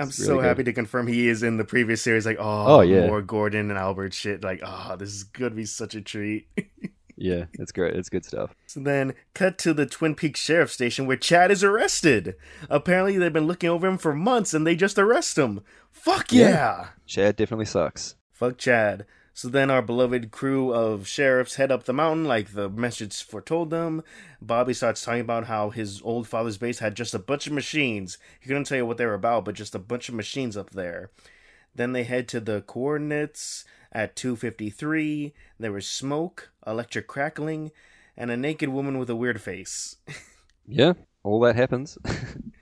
I'm 0.00 0.08
It's 0.08 0.16
so 0.24 0.36
good. 0.36 0.44
happy 0.44 0.64
to 0.64 0.72
confirm 0.72 1.06
he 1.06 1.28
is 1.28 1.42
in 1.42 1.56
the 1.56 1.64
previous 1.64 2.02
series. 2.02 2.26
Like, 2.26 2.38
oh, 2.40 2.76
Oh, 2.76 2.80
yeah. 2.80 3.06
more 3.06 3.22
Gordon 3.22 3.70
and 3.70 3.78
Albert 3.78 4.14
shit. 4.14 4.42
Like, 4.42 4.60
oh, 4.64 4.96
this 4.98 5.10
is 5.10 5.24
gonna 5.24 5.50
be 5.54 5.64
such 5.66 5.94
a 5.94 6.00
treat. 6.00 6.48
Yeah, 7.16 7.44
it's 7.52 7.70
great. 7.70 7.94
It's 7.94 8.08
good 8.08 8.24
stuff. 8.24 8.56
So 8.66 8.80
then, 8.80 9.14
cut 9.34 9.56
to 9.58 9.72
the 9.72 9.86
Twin 9.86 10.16
Peaks 10.16 10.40
Sheriff 10.40 10.72
Station 10.72 11.06
where 11.06 11.16
Chad 11.16 11.52
is 11.52 11.62
arrested. 11.62 12.34
Apparently, 12.68 13.16
they've 13.16 13.32
been 13.32 13.46
looking 13.46 13.70
over 13.70 13.86
him 13.86 13.98
for 13.98 14.12
months 14.16 14.52
and 14.52 14.66
they 14.66 14.74
just 14.74 14.98
arrest 14.98 15.38
him. 15.38 15.60
Fuck 15.92 16.32
yeah! 16.32 16.48
Yeah. 16.48 16.86
Chad 17.06 17.36
definitely 17.36 17.66
sucks. 17.66 18.16
Fuck 18.32 18.58
Chad. 18.58 19.06
So 19.36 19.48
then, 19.48 19.68
our 19.68 19.82
beloved 19.82 20.30
crew 20.30 20.72
of 20.72 21.08
sheriffs 21.08 21.56
head 21.56 21.72
up 21.72 21.84
the 21.84 21.92
mountain 21.92 22.24
like 22.24 22.52
the 22.52 22.68
message 22.68 23.20
foretold 23.20 23.70
them. 23.70 24.04
Bobby 24.40 24.72
starts 24.72 25.04
talking 25.04 25.22
about 25.22 25.46
how 25.46 25.70
his 25.70 26.00
old 26.02 26.28
father's 26.28 26.56
base 26.56 26.78
had 26.78 26.94
just 26.94 27.14
a 27.14 27.18
bunch 27.18 27.48
of 27.48 27.52
machines. 27.52 28.16
He 28.38 28.46
couldn't 28.46 28.64
tell 28.64 28.78
you 28.78 28.86
what 28.86 28.96
they 28.96 29.06
were 29.06 29.14
about, 29.14 29.44
but 29.44 29.56
just 29.56 29.74
a 29.74 29.80
bunch 29.80 30.08
of 30.08 30.14
machines 30.14 30.56
up 30.56 30.70
there. 30.70 31.10
Then 31.74 31.92
they 31.92 32.04
head 32.04 32.28
to 32.28 32.38
the 32.38 32.60
coordinates 32.62 33.64
at 33.90 34.14
253. 34.14 35.34
There 35.58 35.72
was 35.72 35.88
smoke, 35.88 36.50
electric 36.64 37.08
crackling, 37.08 37.72
and 38.16 38.30
a 38.30 38.36
naked 38.36 38.68
woman 38.68 38.98
with 38.98 39.10
a 39.10 39.16
weird 39.16 39.40
face. 39.40 39.96
Yeah, 40.66 40.94
all 41.22 41.40
that 41.40 41.56
happens. 41.56 41.98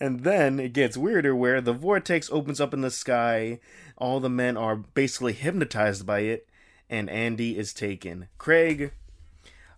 And 0.00 0.20
then 0.20 0.58
it 0.58 0.72
gets 0.72 0.96
weirder 0.96 1.34
where 1.34 1.60
the 1.60 1.72
vortex 1.72 2.28
opens 2.30 2.60
up 2.60 2.74
in 2.74 2.80
the 2.80 2.90
sky. 2.90 3.60
All 3.96 4.20
the 4.20 4.28
men 4.30 4.56
are 4.56 4.76
basically 4.76 5.32
hypnotized 5.32 6.04
by 6.04 6.20
it, 6.20 6.48
and 6.90 7.08
Andy 7.08 7.56
is 7.56 7.72
taken. 7.72 8.28
Craig, 8.36 8.92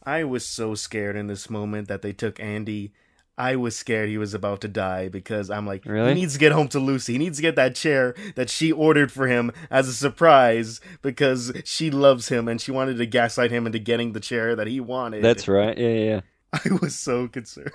I 0.03 0.25
was 0.25 0.47
so 0.47 0.75
scared 0.75 1.17
in 1.17 1.27
this 1.27 1.51
moment 1.51 1.89
that 1.89 2.03
they 2.03 2.13
took 2.13 2.41
Andy. 2.41 2.93
I 3.39 3.55
was 3.57 3.77
scared 3.77 4.09
he 4.09 4.17
was 4.17 4.33
about 4.33 4.63
to 4.63 4.69
die 4.69 5.09
because 5.09 5.51
I'm 5.51 5.67
like, 5.67 5.85
Really? 5.85 6.09
he 6.09 6.15
needs 6.15 6.33
to 6.33 6.39
get 6.39 6.53
home 6.53 6.69
to 6.69 6.81
Lucy. 6.81 7.13
He 7.13 7.19
needs 7.19 7.37
to 7.37 7.43
get 7.43 7.57
that 7.57 7.75
chair 7.75 8.15
that 8.35 8.49
she 8.49 8.73
ordered 8.73 9.13
for 9.13 9.27
him 9.27 9.53
as 9.71 9.89
a 9.89 9.93
surprise 9.93 10.81
because 11.03 11.53
she 11.65 11.91
loves 11.91 12.29
him 12.29 12.49
and 12.49 12.59
she 12.59 12.71
wanted 12.71 12.97
to 12.97 13.05
gaslight 13.05 13.51
him 13.51 13.67
into 13.67 13.79
getting 13.79 14.13
the 14.13 14.21
chair 14.21 14.57
that 14.57 14.67
he 14.67 14.81
wanted. 14.81 15.23
That's 15.23 15.47
right. 15.49 15.77
Yeah, 15.77 15.89
yeah. 15.89 16.05
yeah. 16.05 16.21
I 16.55 16.79
was 16.81 16.95
so 16.95 17.29
concerned. 17.29 17.73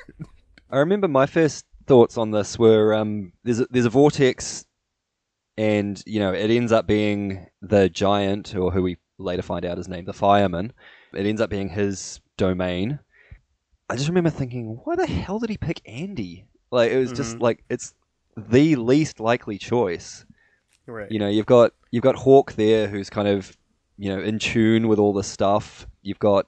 I 0.71 0.77
remember 0.79 1.07
my 1.07 1.27
first 1.27 1.65
thoughts 1.91 2.17
on 2.17 2.31
this 2.31 2.57
were 2.57 2.93
um, 2.93 3.33
there's 3.43 3.59
a, 3.59 3.67
there's 3.69 3.85
a 3.85 3.89
vortex, 3.89 4.63
and 5.57 6.01
you 6.05 6.19
know 6.21 6.31
it 6.31 6.49
ends 6.49 6.71
up 6.71 6.87
being 6.87 7.47
the 7.61 7.89
giant, 7.89 8.55
or 8.55 8.71
who 8.71 8.81
we 8.81 8.97
later 9.17 9.41
find 9.41 9.65
out 9.65 9.77
is 9.77 9.89
named 9.89 10.07
the 10.07 10.13
fireman. 10.13 10.71
It 11.13 11.25
ends 11.25 11.41
up 11.41 11.49
being 11.49 11.67
his 11.67 12.21
domain. 12.37 12.99
I 13.89 13.97
just 13.97 14.07
remember 14.07 14.29
thinking, 14.29 14.79
why 14.85 14.95
the 14.95 15.05
hell 15.05 15.39
did 15.39 15.49
he 15.49 15.57
pick 15.57 15.81
Andy? 15.85 16.45
Like 16.71 16.91
it 16.91 16.97
was 16.97 17.11
just 17.11 17.35
Mhm. 17.35 17.41
like 17.41 17.65
it's 17.69 17.93
the 18.37 18.77
least 18.77 19.19
likely 19.19 19.57
choice. 19.57 20.25
Right. 20.87 21.11
You 21.11 21.19
know, 21.19 21.27
you've 21.27 21.45
got 21.45 21.73
you've 21.91 22.03
got 22.03 22.15
Hawk 22.15 22.53
there, 22.53 22.87
who's 22.87 23.09
kind 23.09 23.27
of 23.27 23.57
you 23.97 24.15
know 24.15 24.21
in 24.21 24.39
tune 24.39 24.87
with 24.87 24.97
all 24.97 25.11
this 25.11 25.27
stuff. 25.27 25.85
You've 26.03 26.19
got 26.19 26.45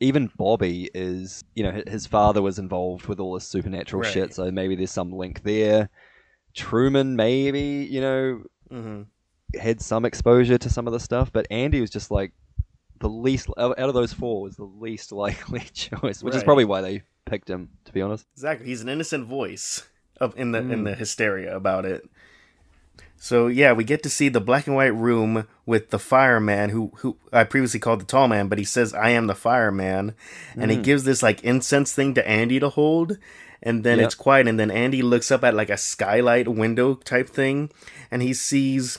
even 0.00 0.30
Bobby 0.36 0.90
is 0.94 1.42
you 1.54 1.62
know 1.62 1.82
his 1.86 2.06
father 2.06 2.42
was 2.42 2.58
involved 2.58 3.06
with 3.06 3.20
all 3.20 3.34
this 3.34 3.46
supernatural 3.46 4.02
Right. 4.02 4.12
shit, 4.12 4.34
so 4.34 4.50
maybe 4.50 4.74
there's 4.76 4.90
some 4.90 5.12
link 5.12 5.42
there. 5.42 5.88
Truman 6.54 7.16
maybe 7.16 7.86
you 7.90 8.00
know 8.00 8.42
hmm 8.70 9.02
had 9.58 9.80
some 9.80 10.04
exposure 10.04 10.58
to 10.58 10.68
some 10.68 10.86
of 10.86 10.92
the 10.92 11.00
stuff, 11.00 11.32
but 11.32 11.46
Andy 11.50 11.80
was 11.80 11.90
just 11.90 12.10
like 12.10 12.32
the 12.98 13.08
least 13.08 13.48
out 13.58 13.78
of 13.78 13.94
those 13.94 14.12
four 14.12 14.42
was 14.42 14.56
the 14.56 14.64
least 14.64 15.12
likely 15.24 15.60
choice, 15.72 16.22
which 16.22 16.34
is 16.34 16.42
probably 16.42 16.64
why 16.64 16.80
they 16.80 17.02
picked 17.24 17.48
him. 17.48 17.70
To 17.86 17.92
be 17.92 18.02
honest, 18.02 18.26
Exactly. 18.34 18.66
He's 18.66 18.82
an 18.82 18.88
innocent 18.88 19.26
voice 19.26 19.88
of 20.20 20.36
in 20.38 20.52
the 20.52 20.58
in 20.70 20.80
Mm. 20.80 20.84
the 20.84 20.94
hysteria 20.94 21.56
about 21.56 21.84
it. 21.86 22.02
So 23.18 23.46
yeah, 23.46 23.72
we 23.72 23.84
get 23.84 24.02
to 24.04 24.10
see 24.10 24.28
the 24.28 24.40
black 24.40 24.66
and 24.66 24.76
white 24.76 24.94
room 24.94 25.46
with 25.64 25.90
the 25.90 25.98
fireman 25.98 26.70
who 26.70 26.92
who 26.96 27.16
I 27.32 27.44
previously 27.44 27.80
called 27.80 28.00
the 28.00 28.04
tall 28.04 28.28
man, 28.28 28.48
but 28.48 28.58
he 28.58 28.64
says 28.64 28.94
I 28.94 29.10
am 29.10 29.26
the 29.26 29.34
fireman 29.34 30.14
and 30.56 30.70
he 30.70 30.76
Mm. 30.78 30.84
gives 30.84 31.04
this 31.04 31.22
like 31.22 31.42
incense 31.42 31.92
thing 31.92 32.14
to 32.14 32.28
Andy 32.28 32.60
to 32.60 32.68
hold 32.68 33.16
and 33.62 33.82
then 33.84 33.98
Yep. 33.98 34.04
it's 34.06 34.14
quiet 34.14 34.46
and 34.46 34.60
then 34.60 34.70
Andy 34.70 35.02
looks 35.02 35.30
up 35.30 35.42
at 35.44 35.54
like 35.54 35.70
a 35.70 35.76
skylight 35.78 36.46
window 36.46 36.94
type 36.94 37.28
thing 37.28 37.70
and 38.10 38.22
he 38.22 38.32
sees 38.34 38.98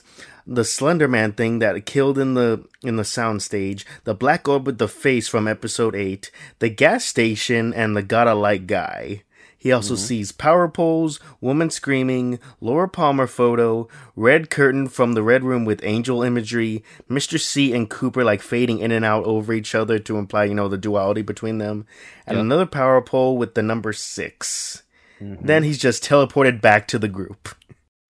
the 0.49 0.63
Slender 0.65 1.08
Man 1.10 1.34
thing 1.34 1.60
that 1.60 1.86
killed 1.86 2.17
in 2.17 2.34
the 2.34 2.63
in 2.82 2.95
the 2.95 3.03
soundstage, 3.03 3.84
the 4.06 4.13
black 4.15 4.47
orb 4.47 4.65
with 4.65 4.77
the 4.77 4.88
face 4.88 5.27
from 5.27 5.47
episode 5.47 5.93
eight, 5.95 6.32
the 6.60 6.69
gas 6.69 7.03
station, 7.06 7.73
and 7.73 7.95
the 7.95 8.01
gotta 8.01 8.34
like 8.34 8.65
guy. 8.65 9.23
He 9.58 9.72
also 9.72 9.96
Mm-hmm. 9.96 10.04
sees 10.06 10.32
power 10.32 10.67
poles, 10.67 11.20
woman 11.41 11.70
screaming, 11.70 12.39
Laura 12.62 12.88
Palmer 12.88 13.28
photo, 13.28 13.88
red 14.15 14.50
curtain 14.50 14.88
from 14.88 15.13
the 15.13 15.24
red 15.24 15.43
room 15.43 15.65
with 15.65 15.84
angel 15.84 16.22
imagery, 16.24 16.84
Mr. 17.10 17.39
C 17.39 17.74
and 17.74 17.89
Cooper 17.89 18.24
like 18.24 18.41
fading 18.41 18.80
in 18.80 18.91
and 18.91 19.04
out 19.04 19.24
over 19.26 19.54
each 19.54 19.74
other 19.74 19.98
to 20.00 20.17
imply, 20.17 20.46
you 20.46 20.54
know, 20.54 20.67
the 20.67 20.78
duality 20.78 21.22
between 21.24 21.58
them, 21.58 21.86
and 22.28 22.36
Yeah. 22.38 22.41
another 22.41 22.65
power 22.67 23.02
pole 23.02 23.38
with 23.38 23.56
the 23.56 23.63
number 23.63 23.93
6 23.93 24.84
Mhm. 25.22 25.39
Then 25.41 25.63
he's 25.63 25.80
just 25.80 26.04
teleported 26.04 26.62
back 26.62 26.88
to 26.89 27.00
the 27.00 27.08
group. 27.08 27.50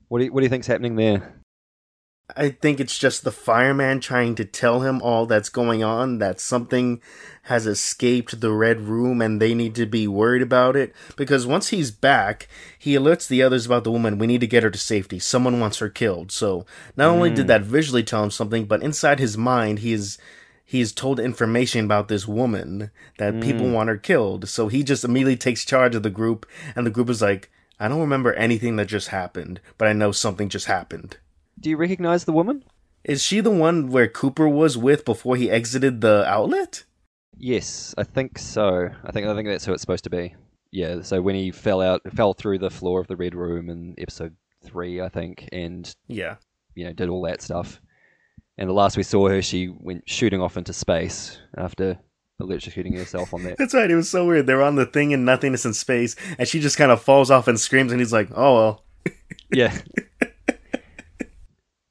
What 0.10 0.20
do 0.20 0.26
you, 0.26 0.34
what 0.34 0.42
do 0.42 0.46
you 0.46 0.50
think's 0.50 0.68
happening 0.68 0.96
there? 0.98 1.34
I 2.36 2.50
think 2.50 2.80
it's 2.80 2.98
just 2.98 3.24
the 3.24 3.32
fireman 3.32 4.02
trying 4.02 4.36
to 4.36 4.44
tell 4.44 4.82
him 4.82 5.02
all 5.02 5.26
that's 5.26 5.48
going 5.48 5.82
on, 5.82 6.18
that 6.18 6.42
something 6.42 7.02
has 7.44 7.66
escaped 7.66 8.42
the 8.42 8.52
red 8.52 8.82
room 8.82 9.22
and 9.22 9.42
they 9.42 9.54
need 9.54 9.76
to 9.76 9.86
be 9.86 10.08
worried 10.08 10.42
about 10.42 10.76
it. 10.76 10.94
Because 11.16 11.48
once 11.48 11.70
he's 11.70 11.90
back, 11.90 12.50
he 12.78 12.96
alerts 12.96 13.28
the 13.28 13.42
others 13.42 13.66
about 13.66 13.86
the 13.86 13.92
woman. 13.92 14.18
We 14.18 14.28
need 14.28 14.42
to 14.42 14.48
get 14.48 14.63
her 14.63 14.70
to 14.70 14.78
safety. 14.78 15.20
Someone 15.20 15.62
wants 15.62 15.78
her 15.78 15.88
killed. 15.88 16.32
So 16.32 16.66
not 16.98 17.10
only 17.10 17.30
did 17.30 17.44
hmm. 17.44 17.48
that 17.48 17.62
visually 17.62 18.04
tell 18.04 18.24
him 18.24 18.32
something, 18.32 18.66
but 18.66 18.84
inside 18.84 19.20
his 19.20 19.38
mind, 19.38 19.80
he 19.80 19.94
is. 19.94 20.18
He 20.70 20.82
is 20.82 20.92
told 20.92 21.18
information 21.18 21.86
about 21.86 22.10
this 22.10 22.28
woman 22.28 22.92
that 23.20 23.40
people 23.40 23.68
hmm. 23.68 23.72
want 23.72 23.88
her 23.88 23.96
killed. 23.96 24.50
So 24.50 24.68
he 24.68 24.84
just 24.84 25.06
immediately 25.06 25.38
takes 25.38 25.63
charge 25.63 25.96
of 25.96 26.04
the 26.04 26.10
group, 26.10 26.46
and 26.76 26.86
the 26.86 26.92
group 26.92 27.10
is 27.10 27.22
like, 27.22 27.50
I 27.80 27.88
don't 27.88 28.02
remember 28.02 28.34
anything 28.34 28.76
that 28.76 28.88
just 28.88 29.08
happened, 29.08 29.62
but 29.78 29.88
I 29.88 29.94
know 29.94 30.12
something 30.12 30.50
just 30.50 30.66
happened. 30.66 31.16
Do 31.60 31.70
you 31.70 31.78
recognize 31.78 32.26
the 32.26 32.34
woman? 32.34 32.63
Is 33.04 33.24
she 33.24 33.39
the 33.39 33.52
one 33.52 33.89
where 33.89 34.08
Cooper 34.08 34.48
was 34.50 34.78
with 34.78 35.06
before 35.06 35.36
he 35.36 35.50
exited 35.50 36.02
the 36.02 36.26
outlet? 36.28 36.84
Yes, 37.38 37.93
I 37.98 38.04
think 38.04 38.38
so. 38.38 38.89
I 39.04 39.12
think 39.12 39.28
I 39.28 39.36
think 39.36 39.48
that's 39.48 39.65
who 39.65 39.74
it's 39.74 39.82
supposed 39.82 40.04
to 40.06 40.10
be. 40.10 40.36
Yeah. 40.72 41.02
So 41.02 41.22
when 41.22 41.36
he 41.36 41.52
fell 41.52 41.82
out, 41.82 42.02
fell 42.13 42.34
through 42.34 42.60
the 42.60 42.70
floor 42.70 43.00
of 43.00 43.08
the 43.08 43.15
red 43.15 43.36
room 43.36 43.70
in 43.70 43.96
episode 43.98 44.36
three, 44.63 45.02
I 45.02 45.10
think, 45.10 45.48
and 45.52 45.93
Yeah. 46.08 46.36
you 46.76 46.86
know 46.86 46.93
did 46.93 47.10
all 47.10 47.22
that 47.24 47.41
stuff. 47.41 47.80
And 48.58 48.67
the 48.70 48.74
last 48.74 48.98
we 48.98 49.04
saw 49.04 49.30
her, 49.30 49.41
she 49.41 49.70
went 49.70 50.10
shooting 50.10 50.41
off 50.41 50.58
into 50.58 50.74
space 50.74 51.38
after 51.56 52.00
electrocuting 52.41 52.98
herself 52.98 53.34
on 53.34 53.43
that. 53.46 53.58
That's 53.58 53.74
right. 53.74 53.89
It 53.89 53.96
was 53.96 54.10
so 54.10 54.26
weird. 54.26 54.48
They're 54.48 54.63
on 54.63 54.76
the 54.76 54.86
thing 54.86 55.12
in 55.12 55.26
nothingness 55.26 55.65
in 55.65 55.74
space, 55.76 56.15
and 56.39 56.48
she 56.48 56.60
just 56.60 56.78
kind 56.78 56.91
of 56.91 57.02
falls 57.02 57.30
off 57.32 57.48
and 57.48 57.60
screams, 57.60 57.91
and 57.91 58.02
he's 58.02 58.13
like, 58.13 58.30
"Oh 58.36 58.56
well." 58.56 58.84
yeah. 59.52 59.78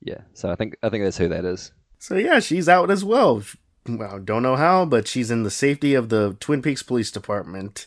Yeah. 0.06 0.20
So 0.34 0.50
I 0.50 0.54
think 0.54 0.76
I 0.82 0.88
think 0.88 1.04
that's 1.04 1.18
who 1.18 1.28
that 1.28 1.44
is. 1.44 1.72
So 1.98 2.14
yeah, 2.14 2.38
she's 2.38 2.68
out 2.68 2.90
as 2.90 3.04
well. 3.04 3.42
Well, 3.88 4.20
don't 4.20 4.42
know 4.42 4.56
how, 4.56 4.84
but 4.84 5.08
she's 5.08 5.30
in 5.30 5.42
the 5.42 5.50
safety 5.50 5.94
of 5.94 6.08
the 6.08 6.36
Twin 6.38 6.62
Peaks 6.62 6.82
Police 6.82 7.10
Department. 7.10 7.86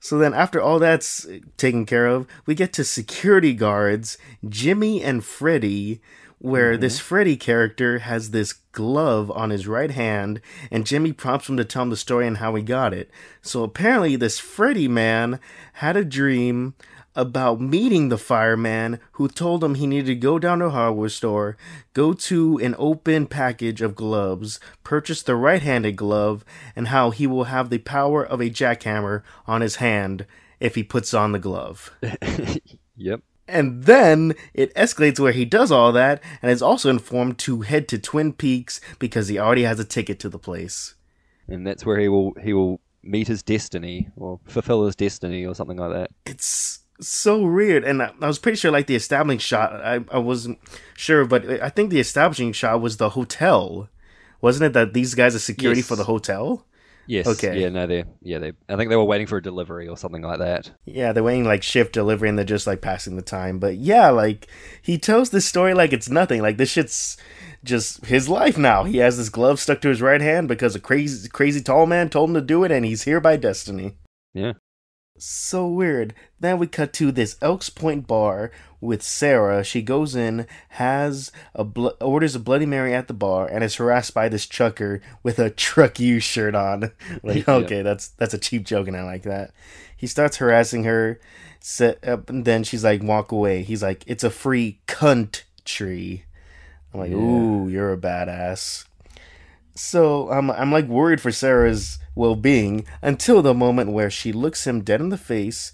So 0.00 0.18
then, 0.18 0.34
after 0.34 0.60
all 0.60 0.80
that's 0.80 1.28
taken 1.56 1.86
care 1.86 2.06
of, 2.06 2.26
we 2.46 2.56
get 2.56 2.72
to 2.72 2.84
security 2.84 3.54
guards, 3.54 4.18
Jimmy 4.48 5.02
and 5.02 5.24
Freddy, 5.24 6.00
where 6.38 6.72
mm-hmm. 6.72 6.80
this 6.80 6.98
Freddy 6.98 7.36
character 7.36 8.00
has 8.00 8.32
this 8.32 8.54
glove 8.72 9.30
on 9.30 9.50
his 9.50 9.68
right 9.68 9.92
hand, 9.92 10.40
and 10.72 10.86
Jimmy 10.86 11.12
prompts 11.12 11.48
him 11.48 11.56
to 11.56 11.64
tell 11.64 11.82
him 11.82 11.90
the 11.90 11.96
story 11.96 12.26
and 12.26 12.38
how 12.38 12.56
he 12.56 12.62
got 12.64 12.92
it. 12.92 13.08
So 13.40 13.62
apparently, 13.62 14.16
this 14.16 14.40
Freddy 14.40 14.88
man 14.88 15.38
had 15.74 15.96
a 15.96 16.04
dream 16.04 16.74
about 17.14 17.60
meeting 17.60 18.08
the 18.08 18.18
fireman 18.18 18.98
who 19.12 19.28
told 19.28 19.62
him 19.62 19.74
he 19.74 19.86
needed 19.86 20.06
to 20.06 20.14
go 20.14 20.38
down 20.38 20.60
to 20.60 20.66
a 20.66 20.70
hardware 20.70 21.08
store, 21.08 21.56
go 21.92 22.12
to 22.12 22.58
an 22.58 22.74
open 22.78 23.26
package 23.26 23.82
of 23.82 23.94
gloves, 23.94 24.58
purchase 24.82 25.22
the 25.22 25.36
right 25.36 25.62
handed 25.62 25.96
glove, 25.96 26.44
and 26.74 26.88
how 26.88 27.10
he 27.10 27.26
will 27.26 27.44
have 27.44 27.70
the 27.70 27.78
power 27.78 28.24
of 28.24 28.40
a 28.40 28.50
jackhammer 28.50 29.22
on 29.46 29.60
his 29.60 29.76
hand 29.76 30.26
if 30.60 30.74
he 30.74 30.82
puts 30.82 31.12
on 31.12 31.32
the 31.32 31.38
glove. 31.38 31.94
Yep. 32.96 33.22
And 33.48 33.84
then 33.84 34.34
it 34.54 34.74
escalates 34.74 35.18
where 35.18 35.32
he 35.32 35.44
does 35.44 35.72
all 35.72 35.92
that 35.92 36.22
and 36.40 36.50
is 36.50 36.62
also 36.62 36.88
informed 36.88 37.38
to 37.38 37.62
head 37.62 37.88
to 37.88 37.98
Twin 37.98 38.32
Peaks 38.32 38.80
because 38.98 39.28
he 39.28 39.38
already 39.38 39.64
has 39.64 39.80
a 39.80 39.84
ticket 39.84 40.20
to 40.20 40.28
the 40.28 40.38
place. 40.38 40.94
And 41.48 41.66
that's 41.66 41.84
where 41.84 41.98
he 41.98 42.08
will 42.08 42.32
he 42.42 42.52
will 42.52 42.80
meet 43.02 43.26
his 43.26 43.42
destiny 43.42 44.08
or 44.16 44.38
fulfill 44.44 44.86
his 44.86 44.94
destiny 44.94 45.44
or 45.44 45.54
something 45.54 45.76
like 45.76 45.92
that. 45.92 46.10
It's 46.24 46.80
so 47.00 47.40
weird. 47.46 47.84
And 47.84 48.02
I, 48.02 48.12
I 48.20 48.26
was 48.26 48.38
pretty 48.38 48.56
sure, 48.56 48.70
like, 48.70 48.86
the 48.86 48.94
establishing 48.96 49.38
shot, 49.38 49.72
I, 49.84 50.00
I 50.10 50.18
wasn't 50.18 50.58
sure, 50.96 51.24
but 51.24 51.48
I 51.62 51.68
think 51.68 51.90
the 51.90 52.00
establishing 52.00 52.52
shot 52.52 52.80
was 52.80 52.96
the 52.96 53.10
hotel. 53.10 53.88
Wasn't 54.40 54.64
it 54.66 54.72
that 54.72 54.92
these 54.94 55.14
guys 55.14 55.34
are 55.34 55.38
security 55.40 55.80
Yes. 55.80 55.88
for 55.88 55.96
the 55.96 56.04
hotel? 56.04 56.66
Yes. 57.06 57.26
Okay. 57.26 57.60
Yeah. 57.60 57.68
No. 57.68 57.86
They. 57.88 58.04
Yeah. 58.22 58.38
They. 58.38 58.52
I 58.68 58.76
think 58.76 58.88
they 58.88 58.96
were 58.96 59.04
waiting 59.04 59.26
for 59.26 59.36
a 59.36 59.42
delivery 59.42 59.88
or 59.88 59.96
something 59.96 60.22
like 60.22 60.38
that. 60.38 60.70
Yeah, 60.84 61.12
they're 61.12 61.24
waiting 61.24 61.44
like 61.44 61.64
shift 61.64 61.92
delivery 61.92 62.28
and 62.28 62.38
they're 62.38 62.44
just 62.44 62.66
like 62.66 62.80
passing 62.80 63.16
the 63.16 63.22
time. 63.22 63.58
But 63.58 63.76
yeah, 63.76 64.10
like 64.10 64.46
he 64.82 64.98
tells 64.98 65.30
this 65.30 65.44
story 65.44 65.74
like 65.74 65.92
it's 65.92 66.08
nothing. 66.08 66.42
Like 66.42 66.58
this 66.58 66.70
shit's 66.70 67.16
just 67.64 68.06
his 68.06 68.28
life 68.28 68.56
now. 68.56 68.84
He 68.84 68.98
has 68.98 69.16
this 69.16 69.30
glove 69.30 69.58
stuck 69.58 69.80
to 69.80 69.88
his 69.88 70.00
right 70.00 70.20
hand 70.20 70.46
because 70.46 70.76
a 70.76 70.80
crazy 70.80 71.28
crazy 71.28 71.60
tall 71.60 71.86
man 71.86 72.08
told 72.08 72.30
him 72.30 72.34
to 72.34 72.40
do 72.40 72.62
it 72.62 72.70
and 72.70 72.84
he's 72.84 73.02
here 73.02 73.20
by 73.20 73.36
destiny. 73.36 73.96
Yeah. 74.32 74.52
So 75.18 75.68
weird. 75.68 76.14
Then 76.40 76.58
we 76.58 76.66
cut 76.66 76.92
to 76.94 77.12
this 77.12 77.36
Elks 77.42 77.68
Point 77.70 78.06
bar 78.06 78.50
with 78.80 79.02
Sarah. 79.02 79.62
She 79.62 79.82
goes 79.82 80.16
in, 80.16 80.46
has 80.70 81.30
a 81.54 81.64
bl- 81.64 81.90
orders 82.00 82.34
a 82.34 82.40
Bloody 82.40 82.66
Mary 82.66 82.94
at 82.94 83.08
the 83.08 83.14
bar, 83.14 83.46
and 83.46 83.62
is 83.62 83.76
harassed 83.76 84.14
by 84.14 84.28
this 84.28 84.46
trucker 84.46 85.00
with 85.22 85.38
a 85.38 85.50
"Truck 85.50 86.00
You" 86.00 86.18
shirt 86.18 86.54
on. 86.54 86.92
like, 87.22 87.46
Yeah. 87.46 87.54
okay, 87.56 87.82
that's 87.82 88.08
that's 88.08 88.34
a 88.34 88.38
cheap 88.38 88.64
joke, 88.64 88.88
and 88.88 88.96
I 88.96 89.04
like 89.04 89.22
that. 89.22 89.52
He 89.96 90.06
starts 90.06 90.38
harassing 90.38 90.84
her, 90.84 91.20
set 91.60 92.06
up, 92.08 92.28
and 92.28 92.44
then 92.44 92.64
she's 92.64 92.82
like, 92.82 93.02
"Walk 93.02 93.30
away." 93.30 93.62
He's 93.62 93.82
like, 93.82 94.02
"It's 94.06 94.24
a 94.24 94.30
free 94.30 94.80
cunt 94.88 95.42
tree." 95.64 96.24
I'm 96.92 97.00
like, 97.00 97.10
Yeah. 97.10 97.16
"Ooh, 97.18 97.68
you're 97.68 97.92
a 97.92 97.98
badass." 97.98 98.86
So 99.74 100.30
I'm 100.30 100.50
I'm 100.50 100.72
like 100.72 100.86
worried 100.86 101.20
for 101.20 101.32
Sarah's 101.32 101.98
well-being 102.14 102.84
until 103.00 103.40
the 103.40 103.54
moment 103.54 103.92
where 103.92 104.10
she 104.10 104.32
looks 104.32 104.66
him 104.66 104.82
dead 104.82 105.00
in 105.00 105.08
the 105.08 105.16
face, 105.16 105.72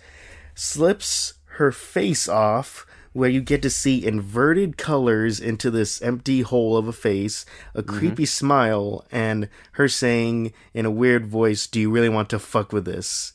slips 0.54 1.34
her 1.56 1.72
face 1.72 2.28
off 2.28 2.86
where 3.12 3.28
you 3.28 3.40
get 3.40 3.62
to 3.62 3.70
see 3.70 4.06
inverted 4.06 4.76
colors 4.76 5.40
into 5.40 5.70
this 5.70 6.00
empty 6.02 6.42
hole 6.42 6.76
of 6.76 6.86
a 6.86 6.92
face, 6.92 7.44
a 7.74 7.82
mm-hmm. 7.82 7.98
creepy 7.98 8.26
smile 8.26 9.04
and 9.10 9.48
her 9.72 9.88
saying 9.88 10.52
in 10.72 10.86
a 10.86 10.90
weird 10.90 11.26
voice, 11.26 11.66
"Do 11.66 11.80
you 11.80 11.90
really 11.90 12.08
want 12.08 12.30
to 12.30 12.38
fuck 12.38 12.72
with 12.72 12.84
this?" 12.84 13.32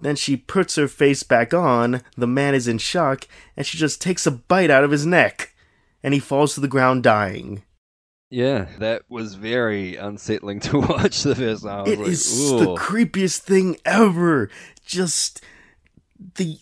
Then 0.00 0.14
she 0.14 0.36
puts 0.36 0.76
her 0.76 0.86
face 0.86 1.24
back 1.24 1.52
on, 1.52 2.02
the 2.16 2.26
man 2.26 2.54
is 2.54 2.68
in 2.68 2.78
shock, 2.78 3.26
and 3.56 3.66
she 3.66 3.76
just 3.76 4.00
takes 4.00 4.26
a 4.26 4.30
bite 4.30 4.70
out 4.70 4.84
of 4.84 4.92
his 4.92 5.04
neck. 5.04 5.54
And 6.04 6.14
he 6.14 6.20
falls 6.20 6.54
to 6.54 6.60
the 6.60 6.68
ground 6.68 7.02
dying. 7.02 7.64
Yeah. 8.30 8.66
That 8.78 9.02
was 9.08 9.34
very 9.34 9.96
unsettling 9.96 10.60
to 10.68 10.80
watch 10.80 11.22
the 11.22 11.34
first 11.34 11.64
time. 11.64 11.78
I 11.78 11.82
was 11.82 11.92
It 11.92 11.98
like, 11.98 12.08
is 12.08 12.50
the 12.50 12.74
creepiest 12.78 13.38
thing 13.40 13.76
ever. 13.84 14.50
Just 14.84 15.42
the 16.34 16.58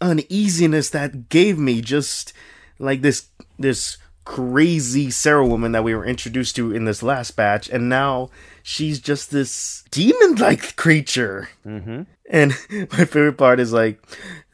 uneasiness 0.00 0.90
that 0.90 1.28
gave 1.28 1.58
me 1.58 1.80
just 1.80 2.32
like 2.78 3.00
this 3.02 3.28
this 3.58 3.96
crazy 4.24 5.10
Sarah 5.10 5.46
woman 5.46 5.72
that 5.72 5.84
we 5.84 5.94
were 5.94 6.04
introduced 6.04 6.56
to 6.56 6.74
in 6.74 6.84
this 6.84 7.02
last 7.02 7.36
batch 7.36 7.68
and 7.70 7.88
now 7.88 8.28
she's 8.62 8.98
just 8.98 9.30
this 9.30 9.84
demon-like 9.90 10.74
creature. 10.76 11.48
Mhm. 11.64 12.06
And 12.28 12.52
my 12.92 13.04
favorite 13.04 13.38
part 13.38 13.60
is 13.60 13.72
like 13.72 14.00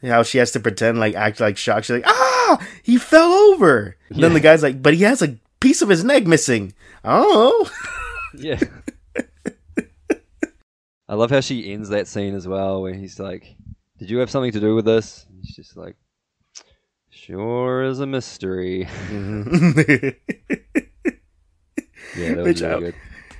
how 0.03 0.21
she 0.23 0.37
has 0.37 0.51
to 0.51 0.59
pretend 0.59 0.99
like 0.99 1.15
act 1.15 1.39
like 1.39 1.57
shocked. 1.57 1.85
She's 1.87 1.95
like, 1.95 2.07
"Ah, 2.07 2.65
he 2.83 2.97
fell 2.97 3.31
over." 3.31 3.97
Then 4.11 4.33
the 4.33 4.39
guy's 4.39 4.61
like, 4.61 4.81
"But 4.83 4.93
he 4.93 5.01
has 5.03 5.21
a 5.23 5.35
piece 5.63 5.81
of 5.81 5.89
his 5.89 6.03
neck 6.03 6.27
missing." 6.27 6.73
Oh. 7.03 7.69
Yeah. 8.35 8.59
I 11.07 11.13
love 11.15 11.29
how 11.29 11.39
she 11.41 11.71
ends 11.71 11.89
that 11.89 12.07
scene 12.07 12.33
as 12.33 12.47
well, 12.47 12.81
where 12.81 12.93
he's 12.95 13.19
like, 13.19 13.55
"Did 13.99 14.09
you 14.09 14.17
have 14.19 14.31
something 14.31 14.51
to 14.53 14.59
do 14.59 14.73
with 14.75 14.85
this?" 14.85 15.25
And 15.29 15.45
she's 15.45 15.55
just 15.55 15.77
like, 15.77 15.95
"Sure 17.11 17.83
is 17.83 17.99
a 17.99 18.07
mystery." 18.07 18.87
Mhm. 19.09 20.15
Yeah, 22.15 22.29
that 22.29 22.37
was 22.37 22.45
Which 22.47 22.61
really 22.61 22.73
I- 22.75 22.79
good. 22.79 22.95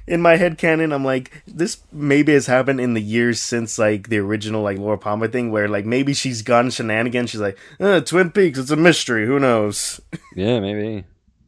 in 0.07 0.21
my 0.21 0.35
head 0.35 0.57
canon, 0.57 0.91
I'm 0.91 1.05
like, 1.05 1.43
this 1.47 1.77
maybe 1.91 2.33
has 2.33 2.47
happened 2.47 2.81
in 2.81 2.93
the 2.95 3.01
years 3.01 3.39
since 3.39 3.77
like 3.77 4.09
the 4.09 4.17
original 4.17 4.61
like 4.63 4.77
Laura 4.79 4.97
Palmer 4.97 5.27
thing, 5.27 5.51
where 5.51 5.67
like 5.67 5.85
maybe 5.85 6.13
she's 6.13 6.41
gone 6.41 6.69
shenanigans. 6.71 7.29
She's 7.29 7.41
like, 7.41 7.57
uh, 7.79 8.01
Twin 8.01 8.31
Peaks, 8.31 8.57
it's 8.59 8.71
a 8.71 8.75
mystery. 8.75 9.25
Who 9.27 9.39
knows? 9.39 10.01
Yeah, 10.35 10.59
maybe. 10.59 11.03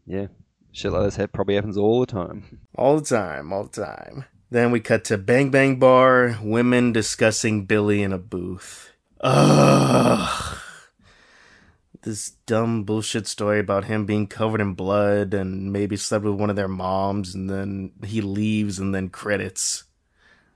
Yeah, 0.05 0.27
shit 0.75 0.91
like 0.91 1.03
this 1.03 1.27
probably 1.31 1.55
happens 1.55 1.77
all 1.77 2.01
the 2.01 2.05
time. 2.05 2.59
All 2.77 2.99
the 2.99 3.05
time, 3.05 3.53
all 3.53 3.63
the 3.63 3.81
time. 3.81 4.25
Then 4.51 4.71
we 4.71 4.79
cut 4.79 5.05
to 5.05 5.17
Bang 5.17 5.49
Bang 5.49 5.79
Bar, 5.79 6.37
women 6.41 6.91
discussing 6.91 7.65
Billy 7.65 8.03
in 8.03 8.11
a 8.11 8.17
booth. 8.17 8.91
Ugh. 9.21 10.57
This 12.03 12.31
dumb 12.45 12.83
bullshit 12.83 13.25
story 13.25 13.59
about 13.59 13.85
him 13.85 14.05
being 14.05 14.27
covered 14.27 14.61
in 14.61 14.73
blood 14.73 15.33
and 15.33 15.73
maybe 15.73 15.95
slept 15.95 16.25
with 16.25 16.35
one 16.35 16.51
of 16.51 16.55
their 16.55 16.67
moms, 16.67 17.33
and 17.33 17.49
then 17.49 17.93
he 18.03 18.21
leaves, 18.21 18.77
and 18.77 18.93
then 18.93 19.09
credits. 19.09 19.85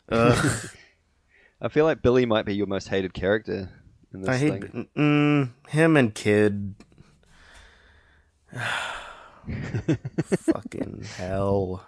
Ugh. 0.10 0.70
I 1.62 1.70
feel 1.70 1.86
like 1.86 2.02
Billy 2.02 2.26
might 2.26 2.46
be 2.46 2.56
your 2.56 2.68
most 2.68 2.90
hated 2.90 3.14
character 3.14 3.70
in 4.14 4.22
this 4.22 4.30
I 4.30 4.38
hate 4.38 4.72
thing. 4.72 4.88
mm, 4.96 5.70
him 5.70 5.98
and 5.98 6.14
Kid. 6.14 6.76
Fucking 10.24 11.06
hell. 11.18 11.86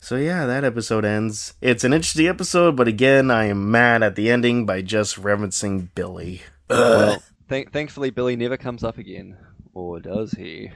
So 0.00 0.16
yeah, 0.16 0.44
that 0.46 0.64
episode 0.64 1.04
ends. 1.04 1.54
It's 1.60 1.84
an 1.84 1.92
interesting 1.94 2.26
episode, 2.26 2.76
but 2.76 2.88
again, 2.88 3.30
I 3.30 3.46
am 3.46 3.70
mad 3.70 4.02
at 4.02 4.16
the 4.16 4.30
ending 4.30 4.66
by 4.66 4.82
just 4.82 5.16
referencing 5.16 5.88
Billy. 5.94 6.42
Well, 6.68 7.22
th- 7.48 7.68
thankfully, 7.70 8.10
Billy 8.10 8.36
never 8.36 8.56
comes 8.56 8.84
up 8.84 8.98
again, 8.98 9.36
or 9.72 10.00
does 10.00 10.32
he? 10.32 10.70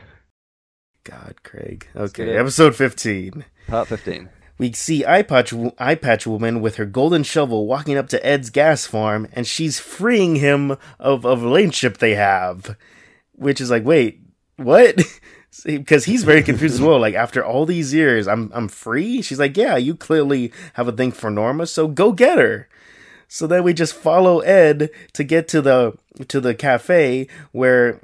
God, 1.04 1.36
Craig. 1.42 1.88
Okay, 1.94 2.36
episode 2.36 2.74
15. 2.74 3.44
Part 3.66 3.88
fifteen. 3.88 4.30
We 4.58 4.72
see 4.72 5.04
Eye 5.06 5.22
Patch, 5.22 5.54
Eye 5.78 5.94
Patch 5.94 6.26
Woman 6.26 6.60
with 6.60 6.76
her 6.76 6.84
golden 6.84 7.22
shovel 7.22 7.66
walking 7.66 7.96
up 7.96 8.08
to 8.08 8.26
Ed's 8.26 8.50
gas 8.50 8.86
farm, 8.86 9.28
and 9.32 9.46
she's 9.46 9.78
freeing 9.78 10.36
him 10.36 10.72
of, 10.98 11.24
of 11.24 11.42
a 11.42 11.44
relationship 11.44 11.98
they 11.98 12.14
have. 12.16 12.76
Which 13.32 13.60
is 13.60 13.70
like, 13.70 13.84
wait, 13.84 14.20
what? 14.56 15.00
Because 15.64 16.04
he's 16.04 16.24
very 16.24 16.42
confused 16.42 16.74
as 16.74 16.80
well. 16.80 17.00
Like, 17.00 17.14
after 17.14 17.44
all 17.44 17.66
these 17.66 17.92
years, 17.92 18.28
I'm 18.28 18.50
I'm 18.54 18.68
free? 18.68 19.22
She's 19.22 19.38
like, 19.38 19.56
yeah, 19.56 19.76
you 19.76 19.94
clearly 19.94 20.52
have 20.74 20.88
a 20.88 20.92
thing 20.92 21.10
for 21.10 21.30
Norma, 21.30 21.66
so 21.66 21.88
go 21.88 22.12
get 22.12 22.38
her. 22.38 22.68
So 23.28 23.46
then 23.46 23.62
we 23.62 23.74
just 23.74 23.94
follow 23.94 24.40
Ed 24.40 24.90
to 25.12 25.24
get 25.24 25.48
to 25.48 25.60
the 25.60 25.96
to 26.28 26.40
the 26.40 26.54
cafe 26.54 27.28
where 27.52 28.00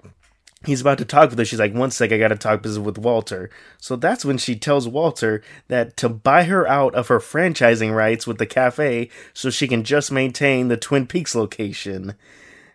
he's 0.67 0.81
about 0.81 0.99
to 0.99 1.05
talk 1.05 1.31
with 1.31 1.39
her. 1.39 1.45
She's 1.45 1.59
like, 1.59 1.75
one 1.75 1.91
sec, 1.91 2.13
I 2.13 2.19
gotta 2.19 2.37
talk 2.37 2.63
business 2.63 2.85
with 2.85 2.99
Walter. 2.99 3.51
So 3.79 3.97
that's 3.97 4.25
when 4.25 4.39
she 4.39 4.57
tells 4.57 4.89
Walter 4.89 5.43
that 5.69 5.97
to 5.99 6.09
buy 6.09 6.45
her 6.45 6.67
out 6.67 6.95
of 6.95 7.09
her 7.09 7.21
franchising 7.21 7.95
rights 7.95 8.27
with 8.27 8.39
the 8.39 8.47
cafe 8.47 9.09
so 9.33 9.51
she 9.51 9.69
can 9.69 9.85
just 9.85 10.13
maintain 10.13 10.69
the 10.69 10.77
Twin 10.77 11.07
Peaks 11.07 11.35
location. 11.35 12.15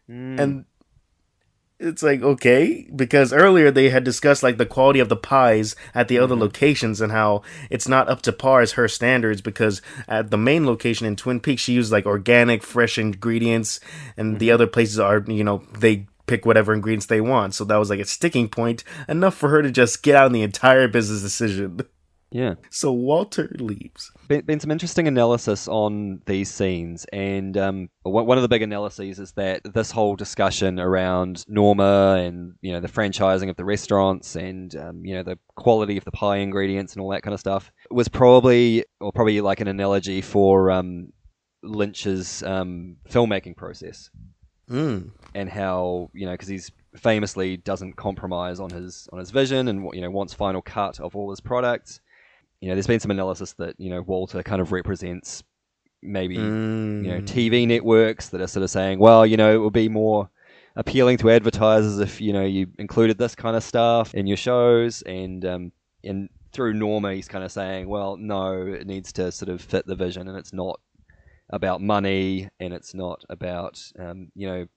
Mm. 0.10 0.40
And 0.40 0.66
it's 1.80 2.04
like, 2.04 2.22
okay, 2.22 2.88
because 2.94 3.32
earlier 3.32 3.72
they 3.72 3.90
had 3.90 4.04
discussed 4.04 4.44
like 4.44 4.58
the 4.58 4.66
quality 4.66 5.00
of 5.00 5.08
the 5.08 5.16
pies 5.16 5.76
at 5.96 6.10
the 6.10 6.20
other 6.20 6.36
mm-hmm. 6.36 6.44
locations 6.44 7.00
and 7.00 7.12
how 7.12 7.42
it's 7.70 7.88
not 7.88 8.10
up 8.10 8.22
to 8.24 8.34
par 8.34 8.62
as 8.62 8.74
her 8.74 8.88
standards 8.88 9.42
because 9.42 9.82
at 10.08 10.30
the 10.30 10.38
main 10.38 10.66
location 10.66 11.08
in 11.08 11.16
Twin 11.16 11.40
Peaks 11.40 11.62
she 11.62 11.74
used 11.74 11.92
like 11.92 12.06
organic, 12.06 12.64
fresh 12.64 12.98
ingredients 12.98 13.80
and 14.18 14.40
the 14.40 14.48
mm-hmm. 14.48 14.56
other 14.56 14.68
places 14.68 15.00
are, 15.00 15.24
you 15.28 15.44
know, 15.44 15.64
they 15.78 16.06
pick 16.28 16.46
whatever 16.46 16.74
ingredients 16.74 17.06
they 17.06 17.22
want. 17.22 17.56
So 17.56 17.64
that 17.66 17.78
was 17.78 17.90
like 17.90 18.00
a 18.00 18.06
sticking 18.06 18.50
point, 18.50 18.84
enough 19.08 19.36
for 19.36 19.50
her 19.50 19.62
to 19.62 19.72
just 19.72 20.04
get 20.04 20.16
out 20.16 20.26
on 20.26 20.34
the 20.34 20.44
entire 20.44 20.88
business 20.88 21.22
decision. 21.22 21.80
Yeah. 22.30 22.56
So 22.70 22.92
Walter 22.92 23.50
leaves. 23.58 24.12
Been, 24.30 24.46
been 24.46 24.60
some 24.62 24.72
interesting 24.72 25.08
analysis 25.10 25.68
on 25.68 26.22
these 26.26 26.50
scenes, 26.50 27.06
and 27.12 27.58
um, 27.58 27.90
one 28.04 28.38
of 28.38 28.42
the 28.42 28.48
big 28.48 28.62
analyses 28.62 29.20
is 29.20 29.34
that 29.34 29.62
this 29.74 29.92
whole 29.92 30.16
discussion 30.16 30.80
around 30.80 31.44
Norma 31.50 32.16
and 32.20 32.54
you 32.62 32.72
know 32.72 32.80
the 32.80 32.88
franchising 32.88 33.50
of 33.50 33.58
the 33.58 33.66
restaurants 33.66 34.38
and 34.38 34.74
um, 34.78 35.04
you 35.04 35.16
know 35.16 35.24
the 35.24 35.38
quality 35.56 35.98
of 35.98 36.06
the 36.06 36.12
pie 36.12 36.38
ingredients 36.38 36.94
and 36.94 37.02
all 37.02 37.10
that 37.10 37.24
kind 37.24 37.34
of 37.34 37.40
stuff 37.42 37.72
was 37.92 38.08
probably 38.08 38.86
or 39.02 39.12
probably 39.12 39.42
like 39.42 39.60
an 39.60 39.68
analogy 39.68 40.22
for 40.22 40.72
um, 40.72 41.12
Lynch's 41.64 42.42
um, 42.44 42.96
filmmaking 43.10 43.58
process 43.58 44.10
Mm. 44.70 45.10
and 45.34 45.50
how 45.50 46.12
you 46.14 46.28
know 46.28 46.34
because 46.34 46.48
he's 46.48 46.72
famously 46.96 47.58
doesn't 47.58 47.96
compromise 47.96 48.60
on 48.60 48.70
his 48.70 49.10
on 49.12 49.18
his 49.18 49.32
vision 49.32 49.68
and 49.68 49.90
you 49.94 50.02
know 50.02 50.12
wants 50.12 50.36
final 50.36 50.62
cut 50.62 51.00
of 51.00 51.16
all 51.16 51.32
his 51.32 51.40
products. 51.40 52.00
You 52.62 52.70
know, 52.70 52.76
there's 52.76 52.88
been 52.88 53.00
some 53.00 53.12
analysis 53.12 53.54
that 53.54 53.76
you 53.78 53.90
know 53.90 54.02
Walter 54.02 54.44
kind 54.44 54.62
of 54.62 54.72
represents 54.72 55.44
maybe 56.02 56.38
Mm. 56.38 57.04
you 57.04 57.12
know 57.12 57.22
TV 57.22 57.68
networks 57.68 58.30
that 58.30 58.42
are 58.42 58.48
sort 58.48 58.64
of 58.64 58.70
saying, 58.70 59.00
well, 59.00 59.26
you 59.26 59.38
know, 59.38 59.54
it 59.54 59.58
would 59.58 59.74
be 59.74 59.90
more 59.90 60.30
appealing 60.76 61.18
to 61.18 61.30
advertisers 61.30 62.00
if 62.00 62.22
you 62.22 62.32
know 62.34 62.46
you 62.46 62.68
included 62.78 63.18
this 63.18 63.36
kind 63.36 63.56
of 63.56 63.64
stuff 63.64 64.14
in 64.14 64.28
your 64.28 64.38
shows, 64.38 65.02
and 65.04 65.46
um, 65.46 65.72
and 66.04 66.30
through 66.52 66.74
Norma, 66.74 67.14
he's 67.14 67.28
kind 67.28 67.44
of 67.44 67.52
saying, 67.52 67.88
well, 67.88 68.18
no, 68.18 68.66
it 68.66 68.88
needs 68.88 69.14
to 69.14 69.32
sort 69.32 69.50
of 69.50 69.62
fit 69.62 69.86
the 69.86 69.96
vision, 69.96 70.28
and 70.28 70.38
it's 70.38 70.54
not 70.54 70.80
about 71.52 71.82
money, 71.82 72.50
and 72.60 72.74
it's 72.74 72.94
not 72.94 73.24
about 73.30 73.82
um, 73.98 74.32
you 74.36 74.48
know 74.48 74.68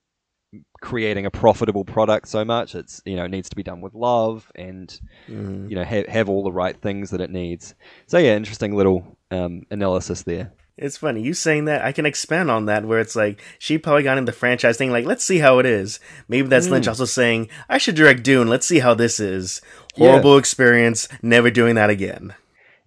creating 0.81 1.27
a 1.27 1.31
profitable 1.31 1.85
product 1.85 2.29
so 2.29 2.45
much. 2.45 2.75
It's 2.75 3.01
you 3.05 3.17
know 3.17 3.25
it 3.25 3.31
needs 3.31 3.49
to 3.49 3.57
be 3.57 3.63
done 3.63 3.81
with 3.81 3.95
love 3.95 4.51
and 4.55 4.99
Mm. 5.29 5.71
you 5.71 5.77
know 5.77 5.85
have 5.85 6.07
have 6.07 6.29
all 6.29 6.43
the 6.43 6.53
right 6.53 6.77
things 6.77 7.11
that 7.11 7.21
it 7.21 7.31
needs. 7.31 7.75
So 8.07 8.19
yeah, 8.19 8.37
interesting 8.37 8.77
little 8.77 9.17
um, 9.31 9.63
analysis 9.71 10.23
there. 10.23 10.53
It's 10.77 10.97
funny 10.97 11.23
you 11.23 11.35
saying 11.35 11.67
that. 11.67 11.85
I 11.85 11.93
can 11.93 12.07
expand 12.07 12.51
on 12.51 12.65
that, 12.67 12.85
where 12.85 12.99
it's 12.99 13.15
like 13.15 13.41
she 13.59 13.79
probably 13.79 14.03
got 14.03 14.19
in 14.19 14.25
the 14.25 14.33
franchise 14.33 14.77
thing. 14.77 14.91
Like, 14.91 15.05
let's 15.05 15.25
see 15.25 15.39
how 15.39 15.59
it 15.59 15.67
is. 15.67 16.01
Maybe 16.29 16.49
that's 16.49 16.69
Lynch 16.69 16.89
also 16.89 17.05
saying, 17.05 17.49
"I 17.69 17.79
should 17.79 17.95
direct 17.95 18.23
Dune. 18.23 18.49
Let's 18.49 18.67
see 18.67 18.81
how 18.81 18.95
this 18.95 19.21
is." 19.21 19.61
Horrible 19.97 20.39
experience. 20.39 21.09
Never 21.23 21.51
doing 21.51 21.75
that 21.77 21.91
again. 21.91 22.35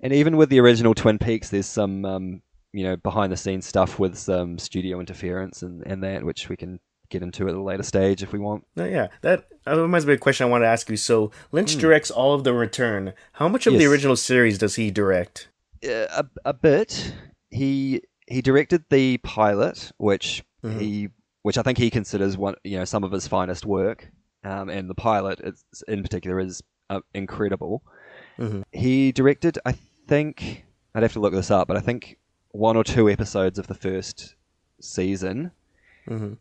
And 0.02 0.12
even 0.14 0.36
with 0.36 0.50
the 0.50 0.60
original 0.60 0.94
Twin 0.94 1.20
Peaks, 1.20 1.50
there's 1.50 1.68
some 1.68 2.06
um, 2.06 2.42
you 2.74 2.84
know 2.84 2.98
behind 2.98 3.32
the 3.32 3.38
scenes 3.38 3.66
stuff 3.66 3.98
with 4.00 4.18
some 4.18 4.58
studio 4.58 5.00
interference 5.00 5.62
and, 5.62 5.84
and 5.86 6.04
that, 6.04 6.24
which 6.24 6.50
we 6.50 6.58
can 6.58 6.80
get 7.10 7.22
into 7.24 7.48
at 7.48 7.56
a 7.56 7.62
later 7.62 7.84
stage 7.84 8.24
if 8.24 8.32
we 8.34 8.40
want. 8.40 8.66
Yeah, 8.76 9.08
that 9.22 9.46
uh, 9.68 9.80
reminds 9.80 10.06
me 10.06 10.14
of 10.14 10.18
a 10.18 10.22
question 10.22 10.46
I 10.48 10.50
wanted 10.50 10.66
to 10.66 10.72
ask 10.72 10.90
you. 10.90 10.98
So 10.98 11.32
Lynch 11.52 11.76
directs 11.78 12.12
all 12.12 12.34
of 12.34 12.44
the 12.44 12.54
Return. 12.54 13.14
How 13.34 13.48
much 13.48 13.68
of 13.68 13.74
the 13.78 13.86
original 13.86 14.16
series 14.16 14.58
does 14.58 14.76
he 14.76 14.92
direct? 14.92 15.50
Uh, 15.84 16.08
a, 16.12 16.26
a 16.46 16.54
bit. 16.54 17.14
He 17.50 18.02
he 18.28 18.42
directed 18.42 18.86
the 18.90 19.18
pilot, 19.20 19.92
which 19.98 20.44
Mhm. 20.64 20.80
he 20.80 21.10
which 21.44 21.58
I 21.60 21.62
think 21.62 21.78
he 21.78 21.90
considers 21.92 22.38
one 22.38 22.56
you 22.64 22.78
know 22.78 22.86
some 22.86 23.04
of 23.04 23.12
his 23.12 23.28
finest 23.28 23.66
work. 23.66 24.10
Um, 24.44 24.70
and 24.70 24.88
the 24.88 24.96
pilot 24.96 25.40
is, 25.44 25.64
in 25.88 26.04
particular 26.04 26.40
is 26.40 26.62
uh, 26.92 27.00
incredible. 27.16 27.82
Mhm. 28.38 28.64
He 28.72 29.12
directed, 29.12 29.58
I 29.66 29.72
think, 30.08 30.66
I'd 30.94 31.02
have 31.02 31.14
to 31.14 31.20
look 31.20 31.34
this 31.34 31.50
up, 31.50 31.68
but 31.68 31.78
I 31.78 31.80
think 31.80 32.20
one 32.52 32.78
or 32.78 32.84
two 32.84 33.10
episodes 33.10 33.58
of 33.58 33.66
the 33.66 33.74
first 33.74 34.36
season. 34.80 35.52
Mm-hmm. 36.08 36.34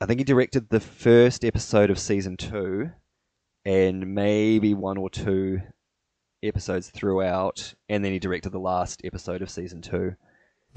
I 0.00 0.06
think 0.06 0.20
he 0.20 0.24
directed 0.24 0.68
the 0.68 0.80
first 0.80 1.44
episode 1.44 1.90
of 1.90 1.98
season 1.98 2.36
two, 2.36 2.90
and 3.64 4.14
maybe 4.14 4.74
one 4.74 4.98
or 4.98 5.08
two 5.10 5.60
episodes 6.42 6.90
throughout, 6.90 7.74
and 7.88 8.04
then 8.04 8.12
he 8.12 8.18
directed 8.18 8.50
the 8.50 8.58
last 8.60 9.00
episode 9.04 9.42
of 9.42 9.50
season 9.50 9.80
two, 9.82 10.14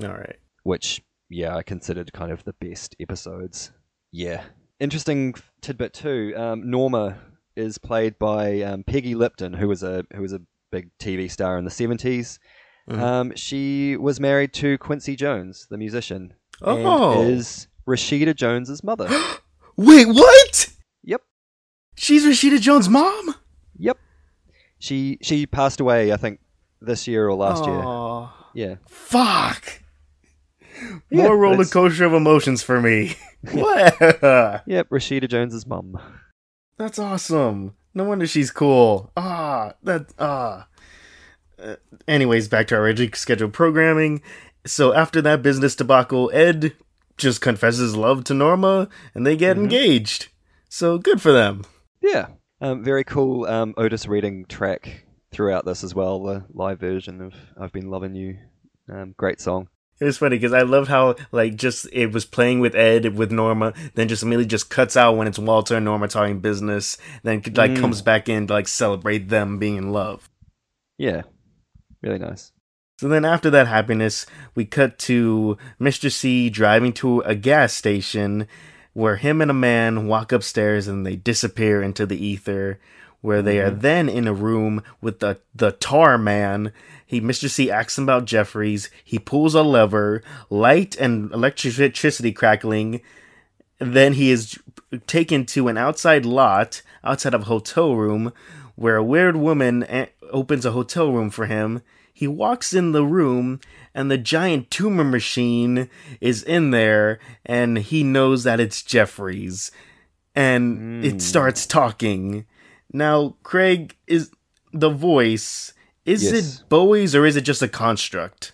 All 0.01 0.09
right. 0.09 0.37
which 0.63 1.01
yeah, 1.29 1.55
I 1.55 1.63
considered 1.63 2.11
kind 2.13 2.31
of 2.31 2.43
the 2.45 2.53
best 2.53 2.95
episodes. 2.99 3.71
Yeah, 4.11 4.43
interesting 4.79 5.35
tidbit 5.61 5.93
too. 5.93 6.33
Um, 6.35 6.69
Norma 6.71 7.17
is 7.55 7.77
played 7.77 8.17
by 8.17 8.61
um, 8.61 8.83
Peggy 8.83 9.15
Lipton, 9.15 9.53
who 9.53 9.67
was 9.67 9.83
a 9.83 10.05
who 10.15 10.21
was 10.21 10.33
a 10.33 10.41
big 10.71 10.89
TV 10.99 11.29
star 11.29 11.57
in 11.57 11.65
the 11.65 11.71
70s 11.71 12.37
Mhm. 12.89 12.99
Um, 12.99 13.35
she 13.35 13.97
was 13.97 14.19
married 14.19 14.51
to 14.53 14.77
Quincy 14.79 15.15
Jones, 15.15 15.67
the 15.69 15.77
musician, 15.77 16.33
Oh. 16.61 17.21
is 17.21 17.67
Rashida 17.89 18.35
Jones's 18.35 18.83
mother. 18.83 19.09
Wait, 19.75 20.07
what? 20.07 20.69
yep. 21.03 21.21
She's 21.95 22.23
Rashida 22.23 22.61
Jones' 22.61 22.87
mom. 22.87 23.35
Yep. 23.77 23.97
She 24.77 25.17
she 25.21 25.45
passed 25.45 25.79
away, 25.79 26.13
I 26.13 26.17
think, 26.17 26.39
this 26.81 27.07
year 27.07 27.27
or 27.27 27.35
last 27.35 27.65
year. 27.65 28.69
Yeah. 28.69 28.75
Fuck. 28.87 29.81
Yeah, 31.09 31.23
More 31.23 31.37
roller 31.37 31.65
coaster 31.65 32.05
of 32.05 32.13
emotions 32.13 32.61
for 32.63 32.79
me. 32.79 33.15
what? 33.51 33.99
Yep, 34.65 34.89
Rashida 34.89 35.29
Jones's 35.29 35.65
mum. 35.65 35.99
That's 36.77 36.99
awesome. 36.99 37.75
No 37.93 38.03
wonder 38.03 38.27
she's 38.27 38.51
cool. 38.51 39.11
Ah, 39.17 39.73
that 39.83 40.13
ah. 40.19 40.67
Uh, 41.61 41.75
anyways, 42.07 42.47
back 42.47 42.67
to 42.67 42.75
our 42.75 42.81
originally 42.81 43.11
scheduled 43.13 43.53
programming. 43.53 44.21
So 44.65 44.93
after 44.93 45.21
that 45.21 45.41
business 45.41 45.75
debacle, 45.75 46.29
Ed 46.33 46.73
just 47.19 47.41
confesses 47.41 47.95
love 47.95 48.23
to 48.25 48.33
Norma, 48.33 48.89
and 49.13 49.25
they 49.27 49.35
get 49.37 49.57
engaged. 49.57 50.29
So 50.69 50.97
good 50.97 51.21
for 51.21 51.31
them. 51.31 51.63
Yeah. 52.01 52.27
Um, 52.61 52.83
very 52.83 53.03
cool 53.03 53.45
um, 53.45 53.73
Otis 53.77 54.07
Redding 54.07 54.45
track 54.45 55.05
throughout 55.31 55.65
this 55.65 55.83
as 55.83 55.93
well, 55.95 56.21
the 56.23 56.45
live 56.53 56.79
version 56.79 57.21
of 57.21 57.33
I've 57.59 57.71
Been 57.71 57.89
Loving 57.89 58.15
You. 58.15 58.37
Um, 58.91 59.13
great 59.17 59.39
song. 59.39 59.69
It 60.01 60.05
was 60.05 60.17
funny 60.17 60.37
because 60.37 60.53
I 60.53 60.61
loved 60.61 60.89
how 60.89 61.15
like 61.31 61.55
just 61.55 61.85
it 61.91 62.13
was 62.13 62.25
playing 62.25 62.61
with 62.61 62.73
Ed 62.73 63.17
with 63.17 63.31
Norma, 63.31 63.73
then 63.95 64.07
just 64.07 64.23
immediately 64.23 64.45
just 64.45 64.69
cuts 64.69 64.95
out 64.95 65.17
when 65.17 65.27
it's 65.27 65.37
Walter 65.37 65.75
and 65.75 65.85
Norma 65.85 66.07
talking 66.07 66.39
business, 66.39 66.97
then 67.23 67.41
like 67.53 67.71
Mm. 67.71 67.79
comes 67.81 68.01
back 68.01 68.29
in 68.29 68.47
to 68.47 68.53
like 68.53 68.67
celebrate 68.69 69.27
them 69.29 69.59
being 69.59 69.75
in 69.75 69.91
love. 69.91 70.29
Yeah. 70.97 71.23
Really 72.01 72.17
nice. 72.19 72.51
So 72.99 73.07
then 73.07 73.23
after 73.23 73.49
that 73.51 73.67
happiness, 73.67 74.25
we 74.55 74.65
cut 74.65 74.99
to 74.99 75.57
Mr. 75.79 76.11
C 76.11 76.49
driving 76.49 76.91
to 76.95 77.21
a 77.21 77.33
gas 77.33 77.71
station 77.71 78.45
where 78.91 79.15
him 79.15 79.41
and 79.41 79.49
a 79.49 79.53
man 79.53 80.07
walk 80.07 80.33
upstairs 80.33 80.85
and 80.85 81.05
they 81.05 81.15
disappear 81.15 81.81
into 81.81 82.05
the 82.05 82.21
ether 82.21 82.77
where 83.21 83.41
they 83.41 83.59
are 83.59 83.71
mm-hmm. 83.71 83.79
then 83.79 84.09
in 84.09 84.27
a 84.27 84.33
room 84.33 84.83
with 84.99 85.21
the 85.21 85.39
the 85.55 85.71
tar 85.71 86.17
man. 86.17 86.73
He 87.05 87.21
Mr. 87.21 87.49
C 87.49 87.71
asks 87.71 87.97
him 87.97 88.03
about 88.03 88.25
Jeffries. 88.25 88.89
He 89.01 89.17
pulls 89.17 89.55
a 89.55 89.63
lever, 89.63 90.21
light 90.49 90.97
and 90.97 91.31
electricity 91.31 92.33
crackling. 92.33 92.99
Then 93.77 94.11
he 94.11 94.29
is 94.29 94.59
taken 95.07 95.45
to 95.45 95.69
an 95.69 95.77
outside 95.77 96.25
lot 96.25 96.81
outside 97.05 97.33
of 97.33 97.43
a 97.43 97.45
hotel 97.45 97.95
room 97.95 98.33
where 98.75 98.97
a 98.97 99.03
weird 99.05 99.37
woman 99.37 99.85
a- 99.87 100.09
opens 100.31 100.65
a 100.65 100.71
hotel 100.71 101.13
room 101.13 101.29
for 101.29 101.45
him. 101.45 101.81
He 102.19 102.27
walks 102.27 102.73
in 102.73 102.91
the 102.91 103.05
room 103.05 103.61
and 103.95 104.11
the 104.11 104.17
giant 104.17 104.69
tumor 104.69 105.05
machine 105.05 105.89
is 106.19 106.43
in 106.43 106.71
there 106.71 107.17
and 107.45 107.77
he 107.77 108.03
knows 108.03 108.43
that 108.43 108.59
it's 108.59 108.83
Jeffries 108.83 109.71
and 110.35 111.05
it 111.05 111.21
starts 111.21 111.65
talking. 111.65 112.45
Now, 112.91 113.37
Craig 113.43 113.95
is 114.05 114.31
the 114.73 114.89
voice. 114.89 115.71
Is 116.03 116.23
Yes. 116.23 116.33
it 116.59 116.63
Bowie's 116.67 117.15
or 117.15 117.25
is 117.25 117.37
it 117.37 117.41
just 117.45 117.61
a 117.61 117.69
construct? 117.69 118.51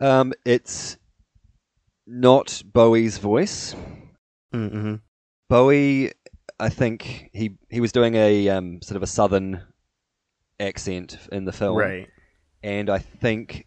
Um, 0.00 0.32
it's 0.44 0.96
not 2.08 2.60
Bowie's 2.72 3.18
voice. 3.18 3.76
Mm-hmm. 4.52 4.96
Bowie, 5.48 6.10
I 6.58 6.68
think 6.70 7.30
he 7.32 7.56
he 7.70 7.80
was 7.80 7.92
doing 7.92 8.16
a 8.16 8.48
um, 8.48 8.82
sort 8.82 8.96
of 8.96 9.04
a 9.04 9.06
southern 9.06 9.62
accent 10.58 11.18
in 11.30 11.44
the 11.44 11.52
film, 11.52 11.76
Right. 11.76 12.08
And 12.62 12.90
I 12.90 12.98
think 12.98 13.66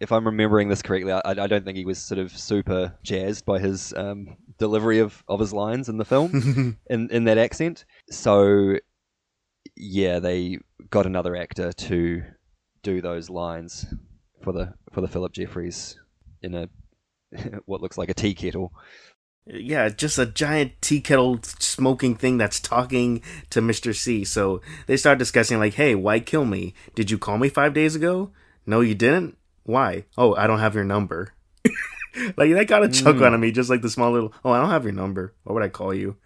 if 0.00 0.12
I'm 0.12 0.26
remembering 0.26 0.68
this 0.68 0.82
correctly, 0.82 1.12
I, 1.12 1.20
I 1.24 1.46
don't 1.46 1.64
think 1.64 1.78
he 1.78 1.84
was 1.84 1.98
sort 1.98 2.18
of 2.18 2.36
super 2.36 2.94
jazzed 3.02 3.44
by 3.44 3.58
his 3.58 3.94
um, 3.94 4.36
delivery 4.58 4.98
of, 4.98 5.22
of 5.28 5.40
his 5.40 5.52
lines 5.52 5.88
in 5.88 5.96
the 5.96 6.04
film 6.04 6.76
in 6.90 7.10
in 7.10 7.24
that 7.24 7.38
accent. 7.38 7.84
So 8.10 8.76
yeah, 9.76 10.18
they 10.18 10.58
got 10.90 11.06
another 11.06 11.36
actor 11.36 11.72
to 11.72 12.22
do 12.82 13.00
those 13.00 13.30
lines 13.30 13.86
for 14.42 14.52
the 14.52 14.74
for 14.92 15.00
the 15.00 15.08
Philip 15.08 15.32
Jeffries 15.32 15.98
in 16.42 16.54
a 16.54 16.68
what 17.64 17.80
looks 17.80 17.98
like 17.98 18.08
a 18.08 18.14
tea 18.14 18.34
kettle. 18.34 18.72
Yeah, 19.48 19.88
just 19.90 20.18
a 20.18 20.26
giant 20.26 20.72
tea 20.80 21.00
kettle 21.00 21.38
smoking 21.42 22.16
thing 22.16 22.36
that's 22.36 22.58
talking 22.58 23.22
to 23.50 23.60
Mr. 23.60 23.94
C. 23.94 24.24
So 24.24 24.60
they 24.86 24.96
start 24.96 25.18
discussing, 25.18 25.58
like, 25.58 25.74
hey, 25.74 25.94
why 25.94 26.18
kill 26.18 26.44
me? 26.44 26.74
Did 26.96 27.10
you 27.12 27.18
call 27.18 27.38
me 27.38 27.48
five 27.48 27.72
days 27.72 27.94
ago? 27.94 28.32
No, 28.66 28.80
you 28.80 28.96
didn't? 28.96 29.38
Why? 29.62 30.04
Oh, 30.18 30.34
I 30.34 30.48
don't 30.48 30.58
have 30.58 30.74
your 30.74 30.84
number. 30.84 31.32
like, 32.36 32.52
that 32.54 32.66
got 32.66 32.82
a 32.82 32.88
chuckle 32.88 33.20
mm. 33.20 33.26
out 33.26 33.34
of 33.34 33.40
me, 33.40 33.52
just 33.52 33.70
like 33.70 33.82
the 33.82 33.90
small 33.90 34.10
little, 34.10 34.32
oh, 34.44 34.50
I 34.50 34.60
don't 34.60 34.70
have 34.70 34.84
your 34.84 34.92
number. 34.92 35.32
Why 35.44 35.54
would 35.54 35.62
I 35.62 35.68
call 35.68 35.94
you? 35.94 36.16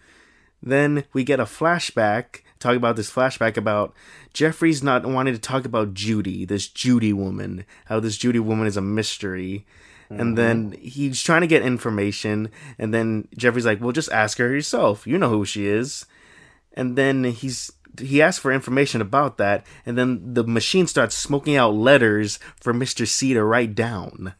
Then 0.62 1.05
we 1.12 1.23
get 1.23 1.41
a 1.41 1.45
flashback, 1.45 2.41
talk 2.59 2.77
about 2.77 2.97
this 2.97 3.11
flashback 3.11 3.57
about 3.57 3.95
Jeffries 4.33 4.83
not 4.83 5.05
wanting 5.05 5.35
to 5.35 5.41
talk 5.41 5.66
about 5.66 5.95
Judy, 5.95 6.47
this 6.47 6.68
Judy 6.68 7.12
woman, 7.12 7.64
how 7.87 8.01
this 8.01 8.16
Judy 8.16 8.39
woman 8.39 8.66
is 8.66 8.77
a 8.77 8.83
mystery. 8.83 9.66
And 10.11 10.20
mm-hmm. 10.20 10.34
then 10.34 10.76
he's 10.80 11.22
trying 11.22 11.42
to 11.42 11.46
get 11.46 11.62
information, 11.62 12.50
and 12.78 12.92
then 12.92 13.28
Jeffrey's 13.36 13.64
like, 13.64 13.80
"Well, 13.80 13.92
just 13.92 14.11
ask 14.11 14.38
her 14.38 14.52
yourself. 14.52 15.06
You 15.06 15.18
know 15.18 15.28
who 15.28 15.44
she 15.44 15.66
is." 15.66 16.04
And 16.74 16.96
then 16.96 17.24
he's 17.24 17.70
he 17.98 18.20
asks 18.20 18.40
for 18.40 18.52
information 18.52 19.00
about 19.00 19.38
that, 19.38 19.64
and 19.86 19.96
then 19.96 20.34
the 20.34 20.44
machine 20.44 20.88
starts 20.88 21.14
smoking 21.14 21.56
out 21.56 21.74
letters 21.74 22.40
for 22.61 22.72
Mister 22.72 23.06
C 23.06 23.34
to 23.34 23.44
write 23.44 23.76
down. 23.76 24.34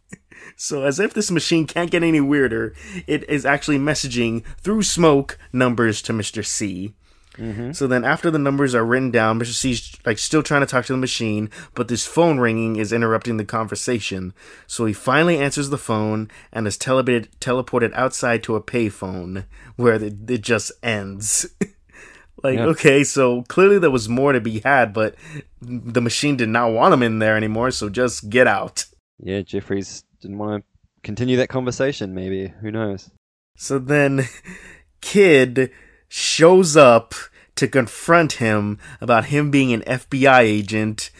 so 0.56 0.84
as 0.84 1.00
if 1.00 1.12
this 1.12 1.32
machine 1.32 1.66
can't 1.66 1.90
get 1.90 2.04
any 2.04 2.20
weirder, 2.20 2.74
it 3.08 3.28
is 3.28 3.44
actually 3.44 3.78
messaging 3.78 4.44
through 4.60 4.84
smoke 4.84 5.38
numbers 5.52 6.02
to 6.02 6.12
Mister 6.12 6.44
C. 6.44 6.94
Mm-hmm. 7.38 7.72
So 7.72 7.86
then, 7.86 8.04
after 8.04 8.30
the 8.30 8.38
numbers 8.38 8.74
are 8.74 8.84
written 8.84 9.10
down, 9.10 9.38
Mr. 9.38 9.52
C's 9.54 9.94
like 10.04 10.18
still 10.18 10.42
trying 10.42 10.62
to 10.62 10.66
talk 10.66 10.86
to 10.86 10.92
the 10.92 10.98
machine, 10.98 11.50
but 11.74 11.88
this 11.88 12.06
phone 12.06 12.38
ringing 12.38 12.76
is 12.76 12.92
interrupting 12.92 13.36
the 13.36 13.44
conversation. 13.44 14.32
So 14.66 14.86
he 14.86 14.92
finally 14.92 15.38
answers 15.38 15.68
the 15.70 15.78
phone 15.78 16.30
and 16.52 16.66
is 16.66 16.78
teleported 16.78 17.28
teleported 17.40 17.92
outside 17.94 18.42
to 18.44 18.56
a 18.56 18.62
payphone 18.62 19.44
where 19.76 19.94
it, 19.94 20.30
it 20.30 20.40
just 20.40 20.72
ends. 20.82 21.46
like, 22.42 22.58
Yeah. 22.58 22.66
okay, 22.66 23.04
so 23.04 23.42
clearly 23.42 23.78
there 23.78 23.90
was 23.90 24.08
more 24.08 24.32
to 24.32 24.40
be 24.40 24.60
had, 24.60 24.92
but 24.92 25.14
the 25.60 26.00
machine 26.00 26.36
did 26.36 26.48
not 26.48 26.72
want 26.72 26.94
him 26.94 27.02
in 27.02 27.18
there 27.18 27.36
anymore. 27.36 27.70
So 27.70 27.88
just 27.88 28.30
get 28.30 28.46
out. 28.46 28.86
Yeah, 29.18 29.40
Jeffries 29.42 30.04
didn't 30.20 30.38
want 30.38 30.62
to 30.62 30.66
continue 31.02 31.36
that 31.38 31.48
conversation. 31.48 32.14
Maybe 32.14 32.48
who 32.60 32.70
knows? 32.70 33.10
So 33.56 33.78
then, 33.78 34.24
Kid 35.00 35.70
shows 36.16 36.78
up 36.78 37.14
to 37.56 37.68
confront 37.68 38.32
him 38.34 38.78
about 39.02 39.26
him 39.26 39.50
being 39.50 39.70
an 39.70 39.82
FBI 39.82 40.40
agent 40.40 41.10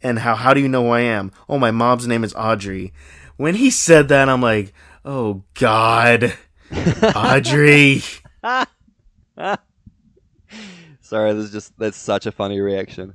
and 0.00 0.20
how, 0.20 0.34
how 0.34 0.54
do 0.54 0.60
you 0.60 0.68
know 0.68 0.84
who 0.84 0.90
I 0.90 1.00
am? 1.00 1.32
Oh, 1.50 1.58
my 1.58 1.70
mom's 1.70 2.06
name 2.06 2.24
is 2.24 2.34
Audrey. 2.34 2.94
When 3.36 3.56
he 3.56 3.70
said 3.70 4.08
that, 4.08 4.26
I'm 4.28 4.40
like, 4.40 4.72
oh, 5.04 5.44
God. 5.52 6.32
Audrey. 7.14 8.02
Sorry, 11.02 11.32
this 11.34 11.44
is 11.44 11.52
just 11.52 11.78
that's 11.78 11.98
such 11.98 12.24
a 12.26 12.32
funny 12.32 12.60
reaction. 12.60 13.14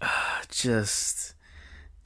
Just 0.48 1.34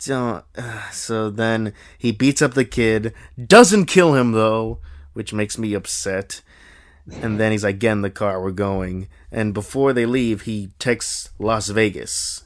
don't. 0.04 0.44
Uh, 0.56 0.88
so 0.92 1.28
then 1.30 1.74
he 1.98 2.12
beats 2.12 2.40
up 2.40 2.54
the 2.54 2.64
kid, 2.64 3.12
doesn't 3.42 3.86
kill 3.86 4.14
him 4.14 4.32
though, 4.32 4.80
which 5.12 5.34
makes 5.34 5.58
me 5.58 5.74
upset. 5.74 6.40
And 7.10 7.40
then 7.40 7.52
he's 7.52 7.64
like, 7.64 7.78
get 7.78 7.92
in 7.92 8.02
the 8.02 8.10
car, 8.10 8.42
we're 8.42 8.50
going. 8.50 9.08
And 9.32 9.54
before 9.54 9.92
they 9.92 10.06
leave, 10.06 10.42
he 10.42 10.70
texts 10.78 11.30
Las 11.38 11.68
Vegas. 11.68 12.44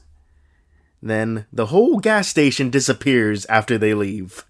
Then 1.01 1.45
the 1.51 1.67
whole 1.67 1.99
gas 1.99 2.29
station 2.29 2.69
disappears 2.69 3.45
after 3.47 3.77
they 3.77 3.93
leave. 3.93 4.45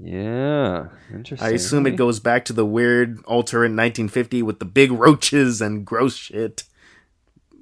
Yeah, 0.00 0.88
interesting. 1.12 1.48
I 1.48 1.52
assume 1.52 1.86
it 1.86 1.96
goes 1.96 2.20
back 2.20 2.44
to 2.46 2.52
the 2.52 2.66
weird 2.66 3.24
alternate 3.26 3.76
1950 3.76 4.42
with 4.42 4.58
the 4.58 4.64
big 4.64 4.92
roaches 4.92 5.60
and 5.60 5.84
gross 5.84 6.16
shit. 6.16 6.64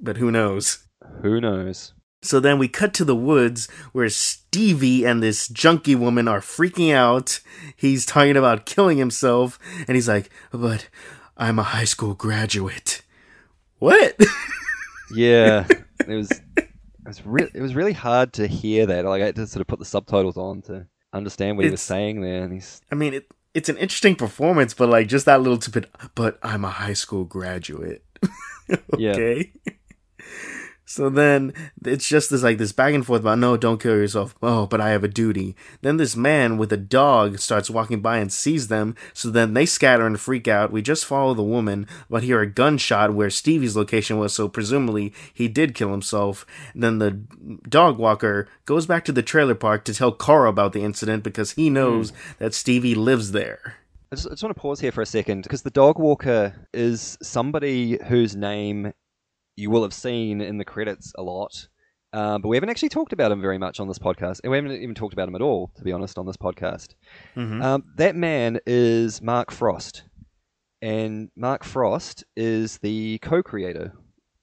But 0.01 0.17
who 0.17 0.31
knows? 0.31 0.85
Who 1.21 1.39
knows? 1.39 1.93
So 2.21 2.39
then 2.39 2.57
we 2.57 2.67
cut 2.67 2.93
to 2.95 3.05
the 3.05 3.15
woods 3.15 3.67
where 3.91 4.09
Stevie 4.09 5.05
and 5.05 5.21
this 5.21 5.47
junkie 5.47 5.95
woman 5.95 6.27
are 6.27 6.39
freaking 6.39 6.93
out. 6.93 7.41
He's 7.75 8.05
talking 8.05 8.37
about 8.37 8.65
killing 8.65 8.97
himself, 8.97 9.59
and 9.87 9.95
he's 9.95 10.07
like, 10.07 10.29
But 10.51 10.87
I'm 11.37 11.59
a 11.59 11.63
high 11.63 11.85
school 11.85 12.13
graduate. 12.15 13.01
What? 13.79 14.15
Yeah, 15.15 15.67
it 16.07 16.15
was. 16.15 16.31
It 16.57 16.69
was, 17.05 17.23
re- 17.23 17.51
it 17.53 17.61
was 17.61 17.75
really 17.75 17.93
hard 17.93 18.33
to 18.33 18.47
hear 18.47 18.87
that. 18.87 19.05
Like 19.05 19.21
I 19.21 19.25
had 19.25 19.35
to 19.35 19.45
sort 19.45 19.61
of 19.61 19.67
put 19.67 19.77
the 19.77 19.85
subtitles 19.85 20.37
on 20.37 20.63
to 20.63 20.87
understand 21.11 21.55
what 21.55 21.65
he 21.65 21.69
was 21.71 21.81
It's- 21.81 21.87
saying 21.87 22.21
there. 22.21 22.41
And 22.43 22.51
he's 22.51 22.81
I 22.91 22.95
mean, 22.95 23.13
it, 23.13 23.27
it's 23.53 23.69
an 23.69 23.77
interesting 23.77 24.15
performance, 24.15 24.73
but 24.73 24.89
like 24.89 25.07
just 25.07 25.25
that 25.27 25.41
little 25.41 25.59
tidbit, 25.59 25.91
but 26.15 26.39
I'm 26.41 26.65
a 26.65 26.69
high 26.69 26.93
school 26.93 27.25
graduate. 27.25 28.03
Yeah. 28.97 29.11
okay. 29.11 29.51
So 30.93 31.09
then 31.09 31.53
it's 31.83 32.07
just 32.07 32.29
this 32.29 32.43
like 32.43 32.59
this 32.59 32.71
back 32.71 32.93
and 32.93 33.03
forth 33.03 33.21
about 33.21 33.39
no, 33.39 33.57
don't 33.57 33.81
kill 33.81 33.95
yourself. 33.95 34.35
Oh, 34.43 34.67
but 34.67 34.79
I 34.79 34.89
have 34.89 35.03
a 35.03 35.07
duty. 35.07 35.55
Then 35.81 35.97
this 35.97 36.15
man 36.15 36.55
with 36.59 36.71
a 36.71 36.77
dog 36.77 37.39
starts 37.39 37.67
walking 37.67 37.99
by 37.99 38.19
and 38.19 38.31
sees 38.31 38.67
them. 38.67 38.95
So 39.11 39.31
then 39.31 39.55
they 39.55 39.65
scatter 39.65 40.05
and 40.05 40.19
freak 40.19 40.47
out. 40.47 40.71
We 40.71 40.83
just 40.83 41.05
follow 41.05 41.33
the 41.33 41.41
woman, 41.41 41.87
but 42.11 42.21
hear 42.21 42.41
a 42.41 42.45
gunshot 42.45 43.15
where 43.15 43.31
Stevie's 43.31 43.75
location 43.75 44.19
was. 44.19 44.35
So 44.35 44.47
presumably 44.47 45.15
he 45.33 45.47
did 45.47 45.73
kill 45.73 45.89
himself. 45.89 46.45
then 46.75 46.99
the 46.99 47.09
dog 47.67 47.97
walker 47.97 48.47
goes 48.65 48.85
back 48.85 49.03
to 49.05 49.11
the 49.11 49.23
trailer 49.23 49.55
park 49.55 49.85
to 49.85 49.95
tell 49.95 50.11
Carl 50.11 50.47
about 50.47 50.73
the 50.73 50.83
incident 50.83 51.23
because 51.23 51.53
he 51.53 51.69
hmm. 51.69 51.73
knows 51.73 52.13
that 52.37 52.53
Stevie 52.53 52.93
lives 52.93 53.31
there. 53.31 53.77
I 54.11 54.15
just, 54.15 54.27
I 54.27 54.29
just 54.29 54.43
want 54.43 54.55
to 54.55 54.61
pause 54.61 54.79
here 54.79 54.91
for 54.91 55.01
a 55.01 55.07
second 55.07 55.41
because 55.41 55.63
the 55.63 55.71
dog 55.71 55.97
walker 55.97 56.53
is 56.71 57.17
somebody 57.23 57.97
whose 58.05 58.35
name 58.35 58.93
you 59.55 59.69
will 59.69 59.83
have 59.83 59.93
seen 59.93 60.41
in 60.41 60.57
the 60.57 60.65
credits 60.65 61.13
a 61.17 61.21
lot, 61.23 61.67
um, 62.13 62.41
but 62.41 62.47
we 62.49 62.55
haven't 62.55 62.69
actually 62.69 62.89
talked 62.89 63.13
about 63.13 63.31
him 63.31 63.41
very 63.41 63.57
much 63.57 63.79
on 63.79 63.87
this 63.87 63.99
podcast. 63.99 64.39
And 64.43 64.51
we 64.51 64.57
haven't 64.57 64.71
even 64.73 64.95
talked 64.95 65.13
about 65.13 65.27
him 65.27 65.35
at 65.35 65.41
all, 65.41 65.71
to 65.77 65.83
be 65.83 65.91
honest, 65.91 66.17
on 66.17 66.25
this 66.25 66.37
podcast. 66.37 66.95
Mhm. 67.35 67.63
Um, 67.63 67.83
that 67.97 68.15
man 68.15 68.59
is 68.65 69.21
Mark 69.21 69.51
Frost, 69.51 70.03
and 70.81 71.29
Mark 71.35 71.63
Frost 71.63 72.23
is 72.35 72.77
the 72.79 73.17
co-creator 73.19 73.93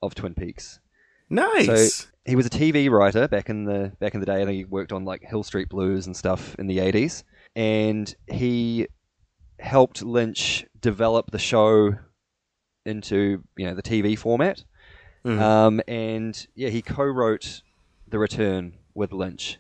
of 0.03 0.15
Twin 0.15 0.35
Peaks. 0.35 0.81
Nice. 1.29 1.95
So 1.95 2.07
He 2.27 2.37
was 2.37 2.47
a 2.47 2.51
TV 2.51 2.89
writer 2.91 3.27
back 3.29 3.49
in 3.49 3.65
the 3.65 3.93
back 3.99 4.15
in 4.15 4.21
the 4.21 4.27
day. 4.27 4.45
Think 4.45 4.51
he 4.57 4.65
worked 4.65 4.93
on 4.93 5.05
like 5.05 5.23
Hill 5.23 5.43
Street 5.43 5.69
Blues 5.69 6.07
and 6.07 6.17
stuff 6.17 6.55
in 6.59 6.67
the 6.67 6.79
eighties, 6.81 7.25
and 7.57 8.15
he 8.31 8.87
helped 9.59 10.03
Lynch 10.03 10.65
develop 10.81 11.31
the 11.31 11.39
show 11.39 11.93
into 12.87 13.43
you 13.57 13.67
know 13.67 13.75
the 13.75 13.83
TV 13.83 14.17
format. 14.17 14.65
Mhm. 15.25 15.39
Um, 15.41 15.81
and 15.87 16.47
yeah, 16.55 16.69
he 16.71 16.83
co-wrote 16.83 17.63
The 18.09 18.19
Return 18.19 18.75
with 18.95 19.13
Lynch, 19.13 19.59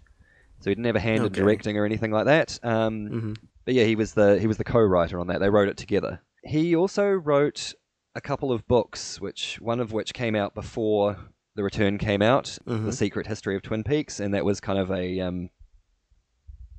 so 0.60 0.70
he 0.70 0.74
didn't 0.74 0.86
have 0.86 0.96
a 0.96 1.00
hand 1.00 1.18
in 1.18 1.24
Okay. 1.26 1.34
directing 1.40 1.76
or 1.78 1.84
anything 1.84 2.10
like 2.10 2.24
that. 2.26 2.58
Um, 2.62 3.08
Mhm. 3.08 3.36
but 3.64 3.74
yeah, 3.74 3.84
he 3.84 3.94
was 3.96 4.14
the 4.14 4.38
he 4.40 4.46
was 4.46 4.56
the 4.56 4.64
co-writer 4.64 5.18
on 5.20 5.26
that. 5.28 5.40
They 5.40 5.50
wrote 5.50 5.68
it 5.68 5.76
together. 5.76 6.20
He 6.44 6.74
also 6.74 7.08
wrote 7.10 7.74
a 8.14 8.20
couple 8.20 8.50
of 8.52 8.66
books, 8.66 9.20
which 9.20 9.60
one 9.60 9.78
of 9.80 9.92
which 9.92 10.14
came 10.14 10.34
out 10.34 10.54
before 10.54 11.16
The 11.56 11.62
Return 11.64 11.98
came 11.98 12.22
out, 12.22 12.58
Mhm. 12.66 12.86
The 12.86 12.92
Secret 12.92 13.26
History 13.26 13.54
of 13.56 13.62
Twin 13.62 13.84
Peaks, 13.84 14.18
and 14.20 14.32
that 14.34 14.44
was 14.44 14.60
kind 14.60 14.78
of 14.78 14.90
a 14.90 15.20
um, 15.20 15.50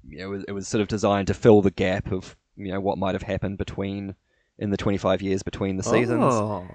you 0.08 0.18
know, 0.18 0.26
it 0.26 0.30
was, 0.30 0.44
it 0.48 0.52
was 0.54 0.68
sort 0.68 0.82
of 0.82 0.88
designed 0.88 1.28
to 1.28 1.34
fill 1.34 1.62
the 1.62 1.70
gap 1.72 2.12
of 2.12 2.36
you 2.56 2.72
know 2.72 2.80
what 2.80 2.98
might 2.98 3.14
have 3.14 3.22
happened 3.24 3.58
between 3.58 4.16
in 4.58 4.70
the 4.72 4.78
25 4.78 5.22
years 5.22 5.44
between 5.44 5.78
the 5.78 5.84
seasons. 5.84 6.24
Oh. 6.34 6.68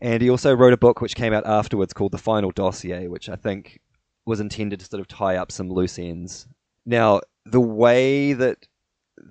And 0.00 0.22
he 0.22 0.30
also 0.30 0.54
wrote 0.54 0.72
a 0.72 0.78
book 0.78 1.00
which 1.00 1.16
came 1.16 1.32
out 1.32 1.46
afterwards 1.46 1.92
called 1.92 2.12
The 2.12 2.18
Final 2.18 2.50
Dossier, 2.50 3.08
which 3.08 3.28
I 3.28 3.36
think 3.36 3.80
was 4.26 4.40
intended 4.40 4.80
to 4.80 4.86
sort 4.86 5.00
of 5.00 5.08
tie 5.08 5.36
up 5.36 5.50
some 5.50 5.70
loose 5.70 5.98
ends. 5.98 6.46
Now, 6.86 7.20
the 7.44 7.60
way 7.60 8.32
that 8.34 8.66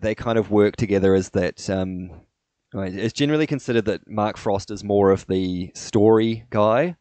they 0.01 0.15
kind 0.15 0.37
of 0.37 0.51
work 0.51 0.75
together 0.75 1.15
is 1.15 1.29
that 1.29 1.69
um, 1.69 2.09
it's 2.73 3.13
generally 3.13 3.47
considered 3.47 3.85
that 3.85 4.09
Mark 4.09 4.37
Frost 4.37 4.71
is 4.71 4.83
more 4.83 5.11
of 5.11 5.25
the 5.27 5.71
story 5.73 6.45
guy. 6.49 6.95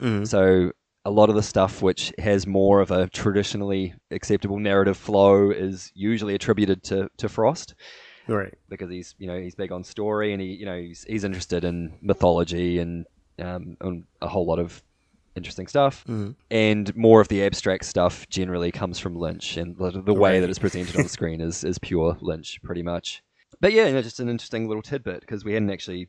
Mhm. 0.00 0.26
So 0.26 0.72
a 1.04 1.10
lot 1.10 1.30
of 1.30 1.34
the 1.34 1.42
stuff 1.42 1.80
which 1.80 2.12
has 2.18 2.46
more 2.46 2.80
of 2.80 2.90
a 2.90 3.08
traditionally 3.08 3.94
acceptable 4.10 4.58
narrative 4.58 4.96
flow 4.96 5.50
is 5.50 5.90
usually 5.94 6.34
attributed 6.34 6.82
to, 6.84 7.08
to 7.16 7.28
Frost 7.28 7.74
Right. 8.34 8.54
because 8.68 8.90
he's 8.90 9.14
you 9.18 9.26
know 9.26 9.38
he's 9.38 9.54
big 9.54 9.72
on 9.72 9.82
story 9.84 10.32
and 10.32 10.40
he 10.40 10.48
you 10.54 10.64
know 10.66 10.78
he's, 10.78 11.04
he's 11.08 11.24
interested 11.24 11.64
in 11.64 11.94
mythology 12.00 12.78
and 12.78 13.06
um, 13.38 13.76
and 13.80 14.04
a 14.22 14.28
whole 14.28 14.46
lot 14.46 14.58
of 14.58 14.82
interesting 15.36 15.66
stuff 15.66 16.04
Mhm. 16.08 16.34
and 16.50 16.94
more 16.96 17.20
of 17.20 17.28
the 17.28 17.42
abstract 17.44 17.84
stuff 17.84 18.28
generally 18.28 18.70
comes 18.72 18.98
from 18.98 19.14
Lynch 19.16 19.56
and 19.56 19.76
the, 19.76 19.90
the 20.02 20.12
way 20.14 20.34
Right. 20.34 20.40
that 20.40 20.50
it's 20.50 20.58
presented 20.58 20.96
on 20.96 21.08
screen 21.08 21.40
is 21.40 21.64
is 21.64 21.78
pure 21.78 22.16
Lynch 22.20 22.60
pretty 22.62 22.82
much 22.82 23.22
but 23.60 23.72
yeah 23.72 23.86
you 23.86 23.92
know, 23.94 24.02
just 24.02 24.20
an 24.20 24.28
interesting 24.28 24.66
little 24.68 24.82
tidbit 24.82 25.20
because 25.20 25.44
we 25.44 25.52
hadn't 25.54 25.70
actually 25.70 26.08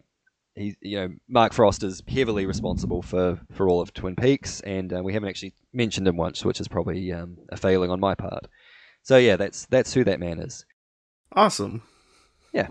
he 0.55 0.75
you 0.81 0.97
know 0.99 1.09
Mark 1.29 1.53
Frost 1.53 1.81
is 1.83 2.03
heavily 2.07 2.45
responsible 2.45 3.01
for 3.01 3.39
for 3.53 3.69
all 3.69 3.79
of 3.81 3.93
Twin 3.93 4.15
Peaks 4.15 4.59
and 4.61 4.91
uh, 4.91 5.01
we 5.03 5.13
haven't 5.13 5.29
actually 5.29 5.53
mentioned 5.73 6.07
him 6.07 6.17
once 6.17 6.43
which 6.43 6.59
is 6.59 6.67
probably 6.67 7.11
um, 7.13 7.37
a 7.49 7.57
failing 7.57 7.89
on 7.91 7.99
my 7.99 8.15
part 8.15 8.47
so 9.03 9.17
yeah 9.17 9.37
that's 9.37 9.65
that's 9.67 9.93
who 9.93 10.03
that 10.03 10.19
man 10.19 10.39
is 10.39 10.65
Awesome. 11.33 11.81
Yeah. 12.51 12.67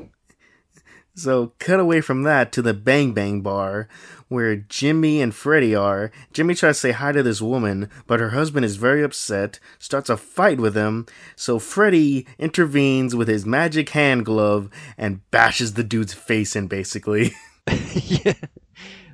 So, 1.14 1.52
cut 1.58 1.80
away 1.80 2.00
from 2.00 2.22
that 2.22 2.52
to 2.52 2.62
the 2.62 2.72
Bang 2.72 3.12
Bang 3.12 3.40
Bar, 3.40 3.88
where 4.28 4.56
Jimmy 4.56 5.20
and 5.20 5.34
Freddie 5.34 5.74
are. 5.74 6.12
Jimmy 6.32 6.54
tries 6.54 6.76
to 6.76 6.80
say 6.80 6.90
hi 6.92 7.12
to 7.12 7.22
this 7.22 7.42
woman, 7.42 7.90
but 8.06 8.20
her 8.20 8.30
husband 8.30 8.64
is 8.64 8.76
very 8.76 9.02
upset, 9.02 9.58
starts 9.78 10.08
a 10.08 10.16
fight 10.16 10.60
with 10.60 10.76
him, 10.76 11.06
so 11.34 11.58
Freddie 11.58 12.26
intervenes 12.38 13.14
with 13.16 13.26
his 13.28 13.44
magic 13.44 13.90
hand 13.90 14.24
glove 14.24 14.70
and 14.96 15.28
bashes 15.32 15.74
the 15.74 15.84
dude's 15.84 16.14
face 16.14 16.54
in, 16.54 16.68
basically. 16.68 17.32
yeah, 17.66 18.32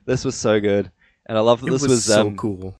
this 0.05 0.25
was 0.25 0.37
so 0.37 0.61
good, 0.61 0.93
and 1.27 1.37
I 1.37 1.41
love 1.41 1.61
that 1.63 1.69
It 1.69 1.71
this 1.73 1.83
was, 1.83 1.91
was, 1.91 2.05
so 2.05 2.29
um, 2.29 2.37
cool. 2.37 2.79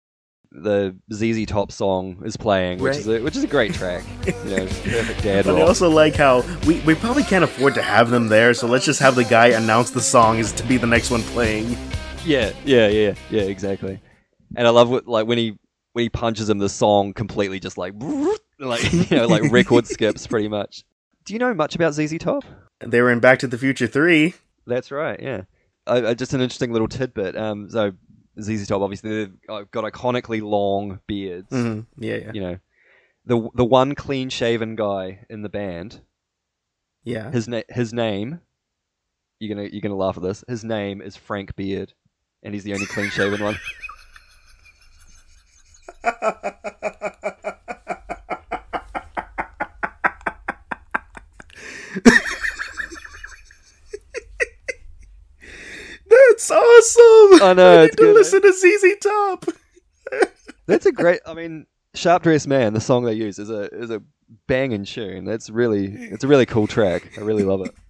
The 0.63 0.97
ZZ 1.13 1.47
Top 1.47 1.71
song 1.71 2.23
is 2.25 2.37
playing, 2.37 2.79
which 2.79 2.97
is 2.97 3.09
a, 3.09 3.21
which 3.21 3.37
is 3.37 3.45
a 3.45 3.47
great 3.47 3.75
track. 3.75 4.05
You 4.27 4.57
know, 4.57 4.67
perfect 4.67 5.23
dad 5.23 5.45
But 5.45 5.57
I 5.57 5.63
also 5.63 5.91
like 5.91 6.15
how 6.15 6.43
we, 6.67 6.81
we 6.81 6.95
probably 6.95 7.25
can't 7.25 7.45
afford 7.45 7.75
to 7.75 7.83
have 7.83 8.11
them 8.11 8.29
there, 8.29 8.55
so 8.55 8.67
let's 8.67 8.85
just 8.85 9.01
have 9.01 9.15
the 9.15 9.25
guy 9.25 9.49
announce 9.49 9.91
the 9.91 10.01
song 10.01 10.39
is 10.39 10.53
to 10.53 10.65
be 10.65 10.77
the 10.77 10.87
next 10.87 11.11
one 11.11 11.23
playing. 11.23 11.77
Yeah, 12.25 12.53
yeah, 12.65 12.89
yeah, 12.89 13.15
yeah, 13.31 13.43
exactly. 13.43 14.01
And 14.57 14.67
I 14.67 14.71
love 14.71 14.89
what 14.89 15.07
like 15.07 15.27
when 15.27 15.39
he 15.39 15.59
when 15.93 16.05
he 16.05 16.09
punches 16.09 16.49
him, 16.49 16.59
the 16.59 16.69
song 16.69 17.13
completely 17.13 17.61
just 17.61 17.79
like 17.79 17.95
like 18.59 18.93
you 18.93 19.17
know 19.17 19.27
like 19.27 19.51
record 19.51 19.87
skips 19.89 20.27
pretty 20.27 20.49
much. 20.49 20.85
Do 21.25 21.33
you 21.33 21.39
know 21.39 21.55
much 21.55 21.75
about 21.75 21.95
ZZ 21.95 22.19
Top? 22.19 22.45
They 22.81 23.01
were 23.01 23.11
in 23.11 23.21
Back 23.21 23.41
to 23.41 23.47
the 23.47 23.59
Future 23.59 23.87
3. 23.87 24.35
That's 24.67 24.91
right. 24.91 25.21
Yeah, 25.21 25.43
I, 25.87 26.09
I, 26.09 26.15
just 26.15 26.35
an 26.35 26.41
interesting 26.41 26.73
little 26.73 26.89
tidbit. 26.89 27.37
Um, 27.37 27.71
so 27.71 27.93
ZZ 28.41 28.67
Top 28.67 28.83
obviously 28.83 29.11
they've 29.11 29.35
uh, 29.49 29.65
got 29.71 29.85
iconically 29.85 30.43
long 30.43 31.01
beards. 31.07 31.49
hmm 31.51 31.81
Yeah, 31.99 32.17
yeah. 32.17 32.33
You 32.33 32.41
know, 32.41 32.59
the 33.25 33.49
the 33.55 33.65
one 33.65 33.95
clean 33.95 34.29
shaven 34.29 34.77
guy 34.77 35.25
in 35.31 35.43
the 35.43 35.49
band. 35.49 36.01
Yeah. 37.05 37.31
His 37.31 37.49
na- 37.49 37.63
his 37.69 37.93
name. 37.93 38.41
You're 39.39 39.55
gonna 39.55 39.69
you're 39.71 39.83
gonna 39.83 39.97
laugh 39.97 40.17
at 40.17 40.23
this. 40.23 40.45
His 40.49 40.65
name 40.65 41.03
is 41.03 41.17
Frank 41.17 41.57
Beard, 41.57 41.93
and 42.43 42.55
he's 42.55 42.65
the 42.65 42.73
only 42.75 42.87
clean 42.87 43.11
shaven 43.11 43.43
one. 43.43 43.59
That's 56.49 56.51
awesome! 56.51 57.43
I 57.43 57.53
know, 57.55 57.73
I 57.81 57.85
it's 57.85 57.93
need 57.93 57.97
to 57.97 58.03
good, 58.03 58.17
eh? 58.17 58.19
listen 58.19 58.43
to 58.43 58.53
ZZ 58.53 58.97
Top. 59.01 59.47
That's 60.67 60.87
a 60.87 60.93
great. 60.93 61.21
I 61.27 61.35
mean, 61.35 61.67
Sharp 61.95 62.23
Dressed 62.23 62.47
Man, 62.47 62.73
the 62.73 62.81
song 62.81 63.05
they 63.05 63.15
use 63.15 63.39
is 63.39 63.51
a 63.51 63.63
is 63.75 63.91
a 63.91 64.03
banging 64.47 64.85
tune. 64.85 65.25
That's 65.25 65.51
really 65.51 65.87
it's 65.87 66.25
a 66.25 66.29
really 66.29 66.47
cool 66.47 66.67
track. 66.67 67.19
I 67.19 67.23
really 67.23 67.45
love 67.45 67.63
it. 67.63 67.75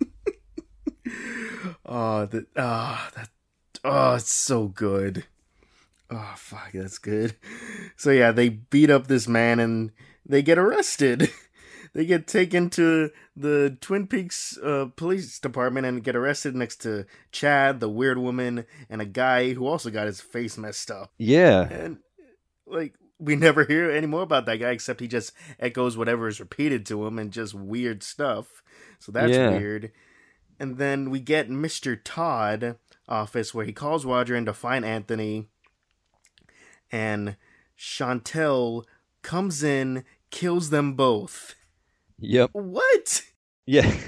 Oh, 1.88 2.26
that, 2.26 2.46
oh, 2.57 3.09
that, 3.14 3.28
oh, 3.84 4.14
it's 4.16 4.32
so 4.32 4.66
good. 4.66 5.24
Oh, 6.11 6.32
fuck, 6.36 6.72
that's 6.74 6.98
good. 6.98 7.36
So 7.94 8.11
yeah, 8.11 8.32
they 8.32 8.48
beat 8.48 8.90
up 8.90 9.07
this 9.07 9.28
man 9.28 9.61
and 9.61 9.92
they 10.28 10.42
get 10.42 10.59
arrested. 10.59 11.30
They 11.93 12.05
get 12.07 12.26
taken 12.26 12.70
to 12.70 13.11
the 13.37 13.76
Twin 13.80 14.07
Peaks 14.07 14.59
uh, 14.59 14.87
police 14.97 15.39
department 15.39 15.87
and 15.87 16.03
get 16.05 16.16
arrested 16.16 16.55
next 16.55 16.76
to 16.82 17.07
Chad, 17.32 17.80
the 17.80 17.89
weird 17.89 18.18
woman, 18.18 18.66
and 18.91 19.01
a 19.01 19.07
guy 19.07 19.53
who 19.53 19.66
also 19.66 19.91
got 19.91 20.07
his 20.07 20.20
face 20.20 20.57
messed 20.59 20.91
up. 20.91 21.12
Yeah, 21.18 21.68
And 21.68 21.99
like 22.66 22.95
we 23.18 23.37
never 23.37 23.64
hear 23.64 23.91
any 23.91 24.07
more 24.07 24.22
about 24.22 24.45
that 24.47 24.57
guy 24.59 24.70
except 24.70 25.01
he 25.01 25.09
just 25.09 25.32
echoes 25.59 25.97
whatever 25.97 26.28
is 26.28 26.41
repeated 26.41 26.84
to 26.87 27.07
him 27.07 27.18
and 27.18 27.32
just 27.32 27.55
weird 27.55 28.03
stuff. 28.03 28.62
So 28.99 29.11
that's 29.12 29.32
Yeah. 29.32 29.51
weird. 29.57 29.93
And 30.61 30.76
then 30.78 31.11
we 31.11 31.20
get 31.20 31.49
Mr. 31.49 31.99
Todd 32.03 32.76
office 33.09 33.55
where 33.55 33.64
he 33.64 33.72
calls 33.72 34.05
Roger 34.05 34.34
in 34.34 34.45
to 34.47 34.53
find 34.53 34.84
Anthony 34.84 35.49
and 36.91 37.37
Chantal 37.76 38.87
comes 39.22 39.62
in, 39.62 40.05
kills 40.30 40.70
them 40.70 40.95
both. 40.95 41.55
Yep, 42.18 42.50
What? 42.52 43.22
yeah. 43.66 43.90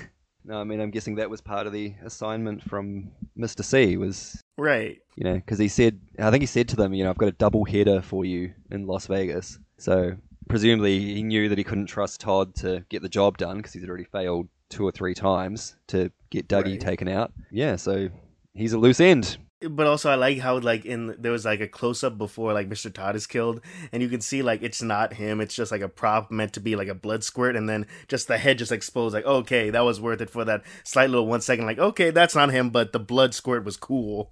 No, 0.45 0.59
I 0.59 0.65
mean, 0.65 0.81
I'm 0.81 0.91
guessing 0.91 1.17
that 1.17 1.29
was 1.29 1.43
part 1.43 1.67
of 1.67 1.75
the 1.75 1.93
assignment 2.03 2.63
from 2.63 3.11
Mr. 3.39 3.63
C. 3.63 3.99
Was 3.99 4.43
Right. 4.57 4.97
you 5.15 5.25
know 5.25 5.35
because 5.35 5.59
he 5.59 5.69
said 5.69 6.01
I 6.19 6.31
think 6.31 6.41
he 6.41 6.47
said 6.47 6.69
to 6.71 6.77
them, 6.77 6.95
you 6.95 7.05
know, 7.05 7.11
I've 7.11 7.19
got 7.19 7.29
a 7.29 7.33
double 7.33 7.67
header 7.67 8.01
for 8.01 8.25
you 8.25 8.55
in 8.71 8.87
Las 8.87 9.09
Vegas. 9.09 9.59
So 9.77 10.13
presumably 10.49 11.01
he 11.01 11.23
knew 11.23 11.51
that 11.51 11.59
he 11.59 11.65
couldn't 11.65 11.87
trust 11.87 12.23
Todd 12.23 12.55
to 12.57 12.83
get 12.89 13.03
the 13.03 13.11
job 13.11 13.37
done 13.37 13.59
because 13.59 13.75
he's 13.75 13.85
already 13.87 14.05
failed 14.05 14.49
two 14.71 14.87
or 14.87 14.93
three 14.93 15.13
times 15.13 15.77
to 15.89 16.11
get 16.31 16.49
Dougie 16.49 16.65
Right. 16.71 16.81
taken 16.81 17.09
out. 17.09 17.31
Yeah, 17.51 17.77
so 17.77 18.09
he's 18.55 18.73
a 18.73 18.79
loose 18.79 19.01
end. 19.01 19.37
But 19.61 19.89
also, 19.89 20.09
I 20.09 20.15
like 20.15 20.39
how 20.39 20.59
like 20.61 20.85
in 20.85 21.17
there 21.19 21.33
was 21.33 21.45
like 21.45 21.61
a 21.61 21.67
close 21.67 22.05
up 22.05 22.17
before 22.17 22.53
like 22.53 22.69
Mr. 22.69 22.93
Todd 22.93 23.17
is 23.17 23.27
killed, 23.27 23.61
and 23.91 24.01
you 24.03 24.09
can 24.09 24.21
see 24.21 24.41
like 24.41 24.63
it's 24.63 24.81
not 24.81 25.15
him. 25.15 25.41
It's 25.41 25.55
just 25.55 25.73
like 25.73 25.81
a 25.81 25.89
prop 25.89 26.31
meant 26.31 26.53
to 26.53 26.61
be 26.61 26.77
like 26.77 26.87
a 26.87 26.95
blood 26.95 27.25
squirt, 27.25 27.57
and 27.57 27.69
then 27.69 27.87
just 28.07 28.29
the 28.29 28.39
head 28.39 28.59
just 28.59 28.71
exposed. 28.71 29.15
Like 29.15 29.25
okay, 29.25 29.71
that 29.71 29.85
was 29.85 30.01
worth 30.01 30.21
it 30.21 30.31
for 30.31 30.45
that 30.45 30.63
slight 30.85 31.11
little 31.11 31.27
one 31.27 31.41
second. 31.41 31.67
Like 31.67 31.79
okay, 31.81 32.11
that's 32.11 32.37
not 32.37 32.51
him, 32.53 32.71
but 32.71 32.93
the 32.93 33.01
blood 33.01 33.35
squirt 33.35 33.65
was 33.65 33.77
cool. 33.77 34.31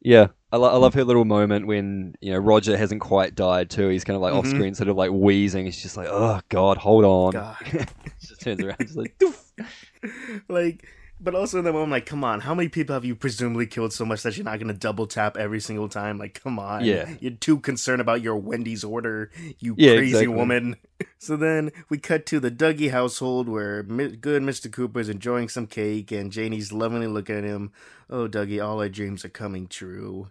Yeah, 0.00 0.28
I, 0.52 0.58
lo- 0.58 0.70
I 0.72 0.76
love 0.76 0.94
her 0.94 1.02
little 1.02 1.24
moment 1.24 1.66
when 1.66 2.14
you 2.20 2.30
know 2.32 2.38
Roger 2.38 2.76
hasn't 2.76 3.00
quite 3.00 3.34
died 3.34 3.70
too. 3.70 3.88
He's 3.88 4.04
kind 4.04 4.14
of 4.14 4.22
like 4.22 4.32
off 4.32 4.44
Mhm. 4.44 4.50
screen, 4.50 4.74
sort 4.76 4.88
of 4.90 4.96
like 4.96 5.10
wheezing. 5.10 5.64
He's 5.64 5.82
just 5.82 5.96
like, 5.96 6.06
"Oh 6.08 6.40
God, 6.50 6.76
hold 6.76 7.04
on." 7.04 7.32
God. 7.32 7.56
just 8.20 8.40
turns 8.40 8.62
around, 8.62 8.78
just 8.80 8.96
like, 8.96 9.20
like, 10.48 10.86
but 11.20 11.34
also 11.34 11.58
in 11.58 11.64
the 11.64 11.72
moment, 11.72 11.90
like, 11.90 12.06
come 12.06 12.24
on, 12.24 12.40
how 12.40 12.54
many 12.54 12.68
people 12.68 12.94
have 12.94 13.04
you 13.04 13.14
presumably 13.14 13.66
killed 13.66 13.92
so 13.92 14.04
much 14.04 14.22
that 14.22 14.36
you're 14.36 14.44
not 14.44 14.58
gonna 14.58 14.74
double 14.74 15.06
tap 15.06 15.36
every 15.36 15.60
single 15.60 15.88
time? 15.88 16.18
Like, 16.18 16.40
come 16.42 16.58
on, 16.58 16.84
Yeah. 16.84 17.14
you're 17.20 17.32
too 17.32 17.58
concerned 17.58 18.00
about 18.00 18.22
your 18.22 18.36
Wendy's 18.36 18.84
order, 18.84 19.30
you 19.58 19.74
Yeah, 19.76 19.96
crazy 19.96 20.10
exactly. 20.10 20.28
woman. 20.28 20.76
So 21.20 21.36
then 21.36 21.72
we 21.88 21.98
cut 21.98 22.26
to 22.26 22.38
the 22.38 22.50
Dougie 22.50 22.92
household 22.92 23.48
where 23.48 23.82
Mi- 23.82 24.16
good 24.16 24.40
Mr. 24.42 24.70
Cooper 24.70 25.00
is 25.00 25.08
enjoying 25.08 25.48
some 25.48 25.66
cake 25.66 26.12
and 26.12 26.30
Janey's 26.30 26.72
lovingly 26.72 27.08
looking 27.08 27.36
at 27.36 27.44
him. 27.44 27.72
Oh, 28.08 28.28
Dougie, 28.28 28.64
all 28.64 28.80
our 28.80 28.88
dreams 28.88 29.24
are 29.24 29.28
coming 29.28 29.66
true. 29.66 30.30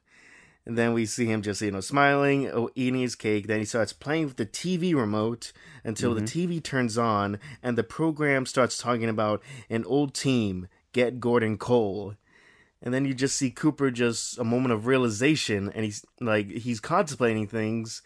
And 0.68 0.78
then 0.78 0.92
we 0.92 1.06
see 1.06 1.26
him 1.28 1.42
just, 1.42 1.62
you 1.62 1.72
know, 1.72 1.80
smiling, 1.80 2.50
oh, 2.50 2.70
eating 2.76 3.00
his 3.00 3.16
cake. 3.16 3.48
Then 3.48 3.60
he 3.60 3.66
starts 3.66 3.94
playing 3.94 4.26
with 4.26 4.36
the 4.36 4.46
TV 4.46 4.94
remote 4.94 5.54
until 5.86 6.14
the 6.14 6.22
mm-hmm. 6.22 6.54
TV 6.56 6.62
turns 6.62 6.98
on 6.98 7.40
and 7.64 7.78
the 7.78 7.86
program 7.86 8.46
starts 8.46 8.78
talking 8.78 9.08
about 9.08 9.42
an 9.70 9.86
old 9.86 10.14
team, 10.14 10.68
Get 10.94 11.20
Gordon 11.20 11.58
Cole. 11.58 12.16
And 12.82 12.94
then 12.94 13.06
you 13.06 13.14
just 13.14 13.36
see 13.36 13.50
Cooper 13.50 13.90
just 13.92 14.38
a 14.38 14.44
moment 14.44 14.72
of 14.74 14.86
realization 14.86 15.72
and 15.74 15.84
he's 15.84 16.06
like, 16.22 16.50
he's 16.50 16.80
contemplating 16.80 17.48
things. 17.48 18.02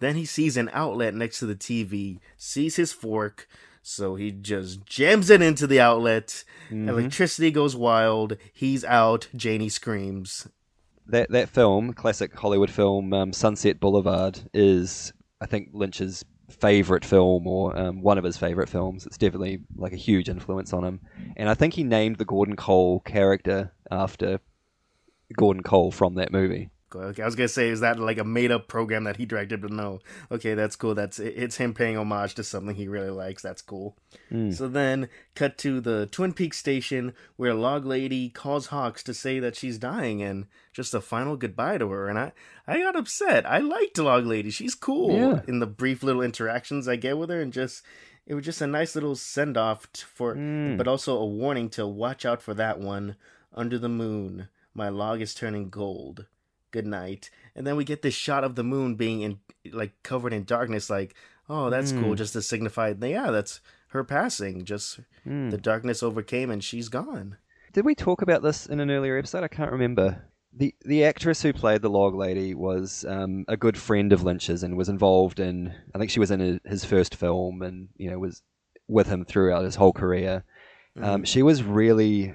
Then 0.00 0.16
he 0.16 0.24
sees 0.24 0.56
an 0.56 0.68
outlet 0.72 1.14
next 1.14 1.38
to 1.38 1.46
the 1.46 1.54
TV, 1.54 2.18
sees 2.36 2.76
his 2.76 2.92
fork, 2.92 3.48
so 3.82 4.16
he 4.16 4.30
just 4.32 4.84
jams 4.84 5.30
it 5.30 5.40
into 5.40 5.66
the 5.66 5.80
outlet. 5.80 6.44
Mhm. 6.70 6.88
Electricity 6.88 7.50
goes 7.50 7.74
wild. 7.76 8.36
He's 8.52 8.84
out. 8.84 9.28
Janey 9.34 9.68
screams. 9.68 10.48
that 11.08 11.30
that 11.30 11.48
film, 11.48 11.92
classic 11.92 12.34
Hollywood 12.34 12.68
film, 12.70 13.12
um, 13.12 13.32
Sunset 13.32 13.78
Boulevard, 13.78 14.40
is 14.52 15.12
I 15.40 15.46
think 15.46 15.68
Lynch's 15.72 16.24
favorite 16.48 17.04
film 17.04 17.46
or 17.46 17.76
um, 17.76 18.02
one 18.02 18.18
of 18.18 18.24
his 18.24 18.36
favorite 18.36 18.68
films. 18.68 19.06
It's 19.06 19.18
definitely 19.18 19.60
like 19.76 19.92
a 19.92 19.96
huge 19.96 20.28
influence 20.28 20.72
on 20.72 20.84
him, 20.84 21.00
and 21.36 21.48
I 21.48 21.54
think 21.54 21.74
he 21.74 21.84
named 21.84 22.16
the 22.16 22.24
Gordon 22.24 22.56
Cole 22.56 23.00
character 23.00 23.72
after 23.90 24.40
Gordon 25.36 25.62
Cole 25.62 25.90
from 25.90 26.14
that 26.14 26.32
movie. 26.32 26.70
Okay, 26.94 27.20
I 27.22 27.26
was 27.26 27.34
gonna 27.34 27.48
say, 27.48 27.68
is 27.68 27.80
that 27.80 27.98
like 27.98 28.18
a 28.18 28.24
made 28.24 28.52
up 28.52 28.68
program 28.68 29.04
that 29.04 29.16
he 29.16 29.26
directed? 29.26 29.60
But 29.60 29.72
no. 29.72 29.98
Okay, 30.30 30.54
that's 30.54 30.76
cool. 30.76 30.94
That's 30.94 31.18
it's 31.18 31.56
him 31.56 31.74
paying 31.74 31.96
homage 31.98 32.34
to 32.36 32.44
something 32.44 32.76
he 32.76 32.86
really 32.88 33.10
likes. 33.10 33.42
That's 33.42 33.60
cool. 33.60 33.96
Mm. 34.30 34.54
So 34.54 34.68
then, 34.68 35.08
cut 35.34 35.58
to 35.58 35.80
the 35.80 36.06
Twin 36.06 36.32
Peaks 36.32 36.58
station 36.58 37.12
where 37.36 37.54
Log 37.54 37.84
Lady 37.84 38.28
calls 38.30 38.66
Hawks 38.68 39.02
to 39.04 39.14
say 39.14 39.40
that 39.40 39.56
she's 39.56 39.78
dying 39.78 40.22
and 40.22 40.46
just 40.72 40.94
a 40.94 41.00
final 41.00 41.36
goodbye 41.36 41.78
to 41.78 41.88
her. 41.90 42.08
And 42.08 42.18
I, 42.18 42.32
I 42.66 42.78
got 42.78 42.94
upset. 42.96 43.44
I 43.44 43.58
liked 43.58 43.98
Log 43.98 44.24
Lady. 44.24 44.50
She's 44.50 44.74
cool 44.76 45.12
Yeah. 45.12 45.40
in 45.48 45.58
the 45.58 45.66
brief 45.66 46.02
little 46.04 46.22
interactions 46.22 46.86
I 46.86 46.96
get 46.96 47.18
with 47.18 47.30
her, 47.30 47.40
and 47.40 47.52
just 47.52 47.82
it 48.26 48.34
was 48.34 48.44
just 48.44 48.60
a 48.60 48.66
nice 48.66 48.94
little 48.94 49.16
send 49.16 49.56
off 49.56 49.86
for, 49.94 50.34
Mm. 50.36 50.76
but 50.78 50.86
also 50.88 51.16
a 51.18 51.26
warning 51.26 51.68
to 51.70 51.86
watch 51.86 52.24
out 52.24 52.40
for 52.42 52.54
that 52.54 52.78
one 52.78 53.16
under 53.52 53.76
the 53.78 53.88
moon. 53.88 54.48
My 54.74 54.88
log 54.88 55.20
is 55.20 55.34
turning 55.34 55.68
gold 55.70 56.26
good 56.76 56.86
night 56.86 57.30
and 57.54 57.66
then 57.66 57.76
we 57.76 57.84
get 57.84 58.02
this 58.02 58.14
shot 58.26 58.44
of 58.44 58.54
the 58.54 58.62
moon 58.74 58.94
being 58.96 59.20
in 59.26 59.32
like 59.80 59.92
covered 60.02 60.32
in 60.32 60.44
darkness 60.44 60.88
like 60.90 61.14
oh 61.48 61.70
that's 61.70 61.92
cool 61.92 62.12
Mm. 62.14 62.20
just 62.22 62.32
to 62.34 62.42
signify 62.42 62.92
yeah 63.00 63.30
that's 63.30 63.60
her 63.94 64.04
passing 64.04 64.64
just 64.72 65.00
Mm. 65.26 65.50
the 65.50 65.58
darkness 65.70 66.02
overcame 66.02 66.50
and 66.54 66.62
she's 66.62 66.88
gone 66.88 67.36
Did 67.72 67.84
we 67.84 67.94
talk 67.94 68.20
about 68.22 68.42
this 68.42 68.66
in 68.72 68.78
an 68.80 68.90
earlier 68.90 69.16
episode? 69.18 69.44
I 69.44 69.48
can't 69.56 69.72
remember. 69.78 70.06
The 70.62 70.74
the 70.92 71.04
actress 71.04 71.42
who 71.42 71.52
played 71.52 71.82
the 71.82 71.90
log 72.00 72.14
lady 72.14 72.54
was 72.54 73.04
um, 73.16 73.44
a 73.48 73.56
good 73.64 73.76
friend 73.76 74.10
of 74.14 74.22
Lynch's 74.22 74.62
and 74.64 74.76
was 74.80 74.88
involved 74.88 75.38
in. 75.48 75.74
I 75.94 75.98
think 75.98 76.10
she 76.10 76.20
was 76.24 76.30
in 76.30 76.40
his- 76.40 76.60
his 76.74 76.84
first 76.92 77.12
film 77.22 77.60
and 77.66 77.88
you 78.02 78.08
know 78.10 78.18
was 78.18 78.42
with 78.96 79.08
him 79.12 79.24
throughout 79.26 79.64
his 79.68 79.76
whole 79.76 79.92
career. 79.92 80.44
Um, 81.06 81.24
she 81.24 81.42
was 81.42 81.62
really, 81.80 82.34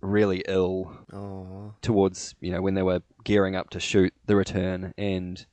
really 0.00 0.42
ill 0.46 0.96
oh 1.12 1.74
towards 1.82 2.34
you 2.40 2.52
know 2.52 2.62
when 2.62 2.74
they 2.74 2.82
were 2.82 3.02
gearing 3.24 3.56
up 3.56 3.70
to 3.70 3.80
shoot 3.80 4.12
the 4.26 4.36
return, 4.36 4.94
and 4.96 5.44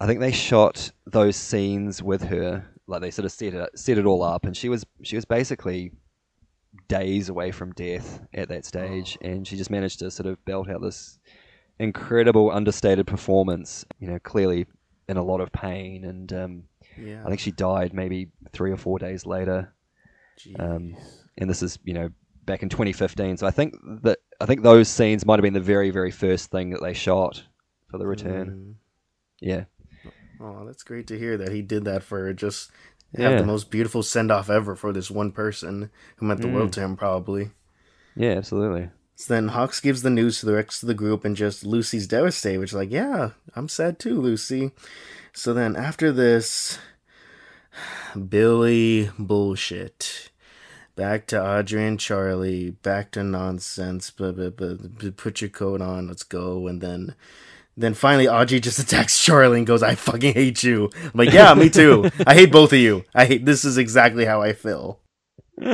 I 0.00 0.06
think 0.06 0.20
they 0.20 0.32
shot 0.32 0.90
those 1.06 1.36
scenes 1.36 2.02
with 2.02 2.22
her. 2.24 2.66
Like 2.86 3.02
they 3.02 3.10
sort 3.10 3.26
of 3.26 3.32
set 3.32 3.54
it 3.54 3.78
set 3.78 3.98
it 3.98 4.06
all 4.06 4.22
up, 4.22 4.44
and 4.44 4.56
she 4.56 4.68
was 4.68 4.84
she 5.02 5.16
was 5.16 5.24
basically 5.24 5.92
days 6.88 7.28
away 7.28 7.50
from 7.50 7.72
death 7.72 8.20
at 8.34 8.48
that 8.48 8.64
stage, 8.64 9.18
and 9.22 9.46
she 9.46 9.56
just 9.56 9.70
managed 9.70 10.00
to 10.00 10.10
sort 10.10 10.26
of 10.26 10.44
belt 10.44 10.68
out 10.68 10.82
this 10.82 11.18
incredible 11.78 12.50
understated 12.50 13.06
performance. 13.06 13.84
You 13.98 14.08
know, 14.08 14.18
clearly 14.18 14.66
in 15.08 15.16
a 15.16 15.22
lot 15.22 15.40
of 15.40 15.52
pain, 15.52 16.04
and 16.04 16.32
um, 16.32 16.62
yeah 16.96 17.22
I 17.24 17.28
think 17.28 17.40
she 17.40 17.52
died 17.52 17.94
maybe 17.94 18.28
three 18.52 18.72
or 18.72 18.76
four 18.76 18.98
days 18.98 19.26
later. 19.26 19.72
Um, 20.58 20.96
and 21.38 21.50
this 21.50 21.62
is 21.62 21.78
you 21.84 21.94
know 21.94 22.10
back 22.44 22.62
in 22.62 22.68
2015. 22.68 23.36
So 23.38 23.46
I 23.46 23.50
think 23.50 23.74
that 24.02 24.18
I 24.40 24.46
think 24.46 24.62
those 24.62 24.88
scenes 24.88 25.26
might 25.26 25.38
have 25.38 25.42
been 25.42 25.54
the 25.54 25.60
very 25.60 25.90
very 25.90 26.10
first 26.10 26.50
thing 26.50 26.70
that 26.70 26.82
they 26.82 26.94
shot 26.94 27.44
for 27.88 27.98
the 27.98 28.06
return. 28.06 28.76
Yeah, 29.40 29.64
oh 30.40 30.64
that's 30.66 30.82
great 30.82 31.06
to 31.08 31.18
hear 31.18 31.36
that 31.38 31.52
he 31.52 31.62
did 31.62 31.84
that 31.84 32.02
for 32.02 32.32
just 32.32 32.70
have 33.16 33.32
Yeah. 33.32 33.38
the 33.38 33.46
most 33.46 33.70
beautiful 33.70 34.02
send 34.02 34.30
off 34.30 34.48
ever 34.50 34.76
for 34.76 34.92
this 34.92 35.10
one 35.10 35.32
person 35.32 35.90
who 36.16 36.26
meant 36.26 36.40
the 36.42 36.46
Mm. 36.48 36.52
world 36.54 36.72
to 36.74 36.80
him 36.80 36.96
probably 36.96 37.50
yeah, 38.16 38.32
absolutely. 38.32 38.90
So 39.16 39.34
then 39.34 39.48
Hawks 39.48 39.80
gives 39.80 40.02
the 40.02 40.10
news 40.10 40.40
to 40.40 40.46
the 40.46 40.54
rest 40.54 40.82
of 40.82 40.86
the 40.88 40.94
group, 40.94 41.24
and 41.24 41.36
just 41.36 41.64
Lucy's 41.64 42.06
devastated, 42.06 42.58
which 42.58 42.70
is 42.70 42.74
like, 42.74 42.90
yeah, 42.90 43.30
I'm 43.54 43.68
sad 43.68 43.98
too, 43.98 44.20
Lucy. 44.20 44.72
So 45.32 45.52
then 45.54 45.76
after 45.76 46.10
this, 46.10 46.78
Billy 48.28 49.10
bullshit. 49.18 50.29
Back 51.00 51.24
to 51.28 51.42
Audrey 51.42 51.86
and 51.86 51.98
Charlie. 51.98 52.72
Back 52.72 53.12
to 53.12 53.24
nonsense. 53.24 54.10
Blah, 54.10 54.32
blah, 54.32 54.50
blah, 54.50 54.74
blah, 54.74 55.10
Put 55.16 55.40
your 55.40 55.48
coat 55.48 55.80
on. 55.80 56.08
Let's 56.08 56.24
go. 56.24 56.66
And 56.68 56.82
then, 56.82 57.14
then 57.74 57.94
finally, 57.94 58.28
Audrey 58.28 58.60
just 58.60 58.78
attacks 58.78 59.18
Charlie 59.18 59.56
and 59.56 59.66
goes, 59.66 59.82
"I 59.82 59.94
fucking 59.94 60.34
hate 60.34 60.62
you." 60.62 60.90
I'm 61.02 61.12
like, 61.14 61.32
yeah, 61.32 61.54
me 61.54 61.70
too. 61.70 62.10
I 62.26 62.34
hate 62.34 62.52
both 62.52 62.74
of 62.74 62.80
you. 62.80 63.06
I 63.14 63.24
hate. 63.24 63.46
This 63.46 63.64
is 63.64 63.78
exactly 63.78 64.26
how 64.26 64.42
I 64.42 64.52
feel. 64.52 65.00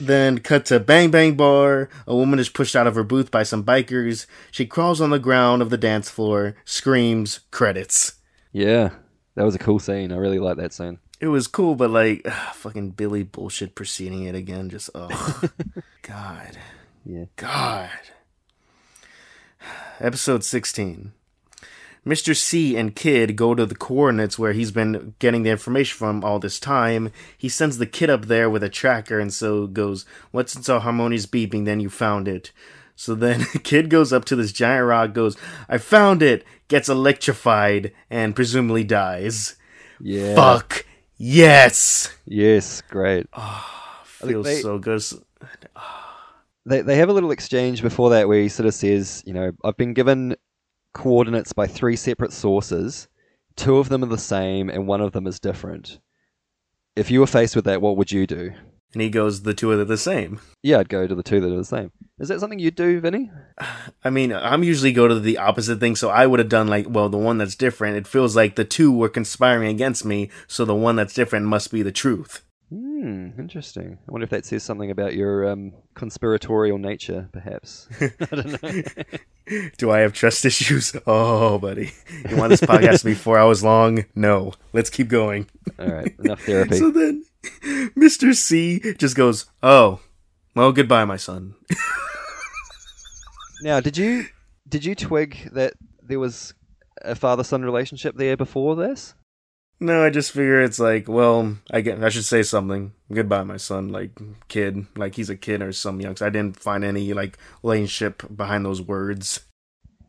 Then 0.00 0.38
cut 0.38 0.64
to 0.66 0.78
Bang 0.78 1.10
Bang 1.10 1.34
Bar. 1.34 1.90
A 2.06 2.14
woman 2.14 2.38
is 2.38 2.48
pushed 2.48 2.76
out 2.76 2.86
of 2.86 2.94
her 2.94 3.04
booth 3.04 3.32
by 3.32 3.42
some 3.42 3.64
bikers. 3.64 4.26
She 4.52 4.64
crawls 4.64 5.00
on 5.00 5.10
the 5.10 5.18
ground 5.18 5.60
of 5.60 5.68
the 5.68 5.76
dance 5.76 6.08
floor, 6.08 6.54
screams, 6.64 7.40
credits. 7.50 8.14
Yeah, 8.50 8.90
that 9.34 9.44
was 9.44 9.56
a 9.56 9.58
cool 9.58 9.78
scene. 9.78 10.10
I 10.10 10.16
really 10.16 10.38
like 10.38 10.56
that 10.56 10.72
scene. 10.72 11.00
It 11.20 11.28
was 11.28 11.46
cool, 11.46 11.74
but 11.74 11.90
like, 11.90 12.26
fucking 12.54 12.90
Billy 12.90 13.22
bullshit 13.22 13.74
preceding 13.74 14.24
it 14.24 14.34
again. 14.34 14.70
Just, 14.70 14.90
oh, 14.94 15.42
God. 16.02 16.58
Yeah. 17.04 17.26
God. 17.36 17.90
Episode 20.00 20.42
16. 20.42 21.12
Mr. 22.06 22.34
C 22.34 22.76
and 22.76 22.96
Kid 22.96 23.36
go 23.36 23.54
to 23.54 23.66
the 23.66 23.74
coordinates 23.74 24.38
where 24.38 24.54
he's 24.54 24.70
been 24.70 25.14
getting 25.18 25.42
the 25.42 25.50
information 25.50 25.98
from 25.98 26.24
all 26.24 26.38
this 26.38 26.58
time. 26.58 27.12
He 27.36 27.50
sends 27.50 27.76
the 27.76 27.86
kid 27.86 28.08
up 28.08 28.24
there 28.24 28.48
with 28.48 28.62
a 28.62 28.70
tracker 28.70 29.20
and 29.20 29.32
so 29.32 29.66
goes, 29.66 30.06
What's 30.30 30.56
it's 30.56 30.70
all 30.70 30.80
harmonious 30.80 31.26
beeping? 31.26 31.66
Then 31.66 31.80
you 31.80 31.90
found 31.90 32.26
it. 32.26 32.52
So 32.96 33.14
then 33.14 33.44
Kid 33.62 33.90
goes 33.90 34.12
up 34.12 34.24
to 34.26 34.36
this 34.36 34.52
giant 34.52 34.86
rock, 34.86 35.12
goes, 35.12 35.36
I 35.68 35.76
found 35.78 36.22
it, 36.22 36.44
gets 36.68 36.88
electrified, 36.88 37.92
and 38.10 38.36
presumably 38.36 38.84
dies. 38.84 39.56
Yeah. 40.00 40.34
Fuck. 40.34 40.84
Yes. 41.22 42.16
Yes, 42.24 42.80
great. 42.80 43.26
Ah, 43.34 44.02
think 44.06 44.30
Feels 44.32 44.46
they- 44.46 44.62
so 44.62 44.78
good. 44.78 45.02
They 46.64 46.80
they 46.80 46.96
have 46.96 47.10
a 47.10 47.12
little 47.12 47.30
exchange 47.30 47.82
before 47.82 48.08
that 48.10 48.26
where 48.26 48.40
he 48.40 48.48
sort 48.48 48.66
of 48.66 48.72
says, 48.74 49.22
you 49.26 49.34
know, 49.34 49.52
I've 49.62 49.76
been 49.76 49.92
given 49.92 50.34
coordinates 50.94 51.52
by 51.52 51.66
three 51.66 51.96
separate 51.96 52.32
sources. 52.32 53.06
Two 53.54 53.76
of 53.76 53.90
them 53.90 54.02
are 54.02 54.06
the 54.06 54.16
same, 54.16 54.70
and 54.70 54.86
one 54.86 55.02
of 55.02 55.12
them 55.12 55.26
is 55.26 55.38
different. 55.40 55.98
If 56.96 57.10
you 57.10 57.20
were 57.20 57.26
faced 57.26 57.54
with 57.54 57.66
that, 57.66 57.82
what 57.82 57.98
would 57.98 58.10
you 58.12 58.26
do? 58.26 58.52
And 58.92 59.00
he 59.00 59.08
goes, 59.08 59.42
The 59.42 59.54
two 59.54 59.70
are 59.70 59.84
the 59.84 59.96
same. 59.96 60.40
Yeah, 60.62 60.78
I'd 60.78 60.88
go 60.88 61.06
to 61.06 61.14
the 61.14 61.22
two 61.22 61.40
that 61.40 61.52
are 61.52 61.56
the 61.56 61.64
same. 61.64 61.92
Is 62.18 62.28
that 62.28 62.40
something 62.40 62.58
you'd 62.58 62.74
do, 62.74 63.00
Vinny? 63.00 63.30
I 64.04 64.10
mean, 64.10 64.32
I'm 64.32 64.64
usually 64.64 64.92
go 64.92 65.08
to 65.08 65.18
the 65.18 65.38
opposite 65.38 65.80
thing, 65.80 65.96
so 65.96 66.10
I 66.10 66.26
would 66.26 66.38
have 66.38 66.48
done 66.48 66.68
like, 66.68 66.86
well, 66.88 67.08
the 67.08 67.18
one 67.18 67.38
that's 67.38 67.54
different. 67.54 67.96
It 67.96 68.06
feels 68.06 68.36
like 68.36 68.56
the 68.56 68.64
two 68.64 68.92
were 68.92 69.08
conspiring 69.08 69.68
against 69.68 70.04
me, 70.04 70.30
so 70.46 70.64
the 70.64 70.74
one 70.74 70.96
that's 70.96 71.14
different 71.14 71.46
must 71.46 71.70
be 71.70 71.82
the 71.82 71.92
truth. 71.92 72.42
Hmm, 72.70 73.30
interesting. 73.36 73.98
I 74.08 74.12
wonder 74.12 74.24
if 74.24 74.30
that 74.30 74.44
says 74.44 74.62
something 74.62 74.92
about 74.92 75.14
your 75.14 75.50
um, 75.50 75.72
conspiratorial 75.94 76.78
nature, 76.78 77.28
perhaps. 77.32 77.88
I 78.00 78.10
don't 78.26 78.62
know. 78.62 78.82
Do 79.78 79.90
I 79.90 79.98
have 80.00 80.12
trust 80.12 80.44
issues? 80.44 80.94
Oh, 81.06 81.58
buddy. 81.58 81.92
You 82.28 82.36
want 82.36 82.50
this 82.50 82.60
podcast 82.60 83.00
to 83.00 83.06
be 83.06 83.14
four 83.14 83.36
hours 83.36 83.64
long? 83.64 84.04
No. 84.14 84.52
Let's 84.72 84.90
keep 84.90 85.08
going. 85.08 85.48
All 85.76 85.88
right, 85.88 86.14
enough 86.20 86.42
therapy. 86.42 86.76
So 86.76 86.92
then, 86.92 87.24
Mr. 87.96 88.34
C 88.34 88.80
just 88.98 89.16
goes, 89.16 89.46
oh, 89.62 90.00
well, 90.54 90.72
goodbye, 90.72 91.04
my 91.04 91.16
son. 91.16 91.54
Now, 93.62 93.80
did 93.80 93.96
you 93.98 94.26
did 94.68 94.84
you 94.84 94.94
twig 94.94 95.50
that 95.52 95.74
there 96.02 96.18
was 96.18 96.54
a 97.02 97.14
father-son 97.14 97.62
relationship 97.62 98.16
there 98.16 98.36
before 98.36 98.74
this? 98.76 99.14
No, 99.80 100.04
I 100.04 100.10
just 100.10 100.32
figure 100.32 100.60
it's 100.62 100.78
like, 100.78 101.08
well, 101.08 101.56
I 101.70 101.80
get, 101.80 102.02
I 102.02 102.08
should 102.10 102.24
say 102.24 102.42
something. 102.42 102.92
Goodbye, 103.12 103.44
my 103.44 103.56
son. 103.56 103.88
Like 103.88 104.10
kid, 104.48 104.86
like 104.96 105.14
he's 105.14 105.30
a 105.30 105.36
kid 105.36 105.62
or 105.62 105.72
some 105.72 106.00
youngs. 106.00 106.22
I 106.22 106.30
didn't 106.30 106.58
find 106.58 106.84
any 106.84 107.12
like 107.12 107.38
relationship 107.62 108.22
behind 108.34 108.64
those 108.64 108.80
words. 108.82 109.40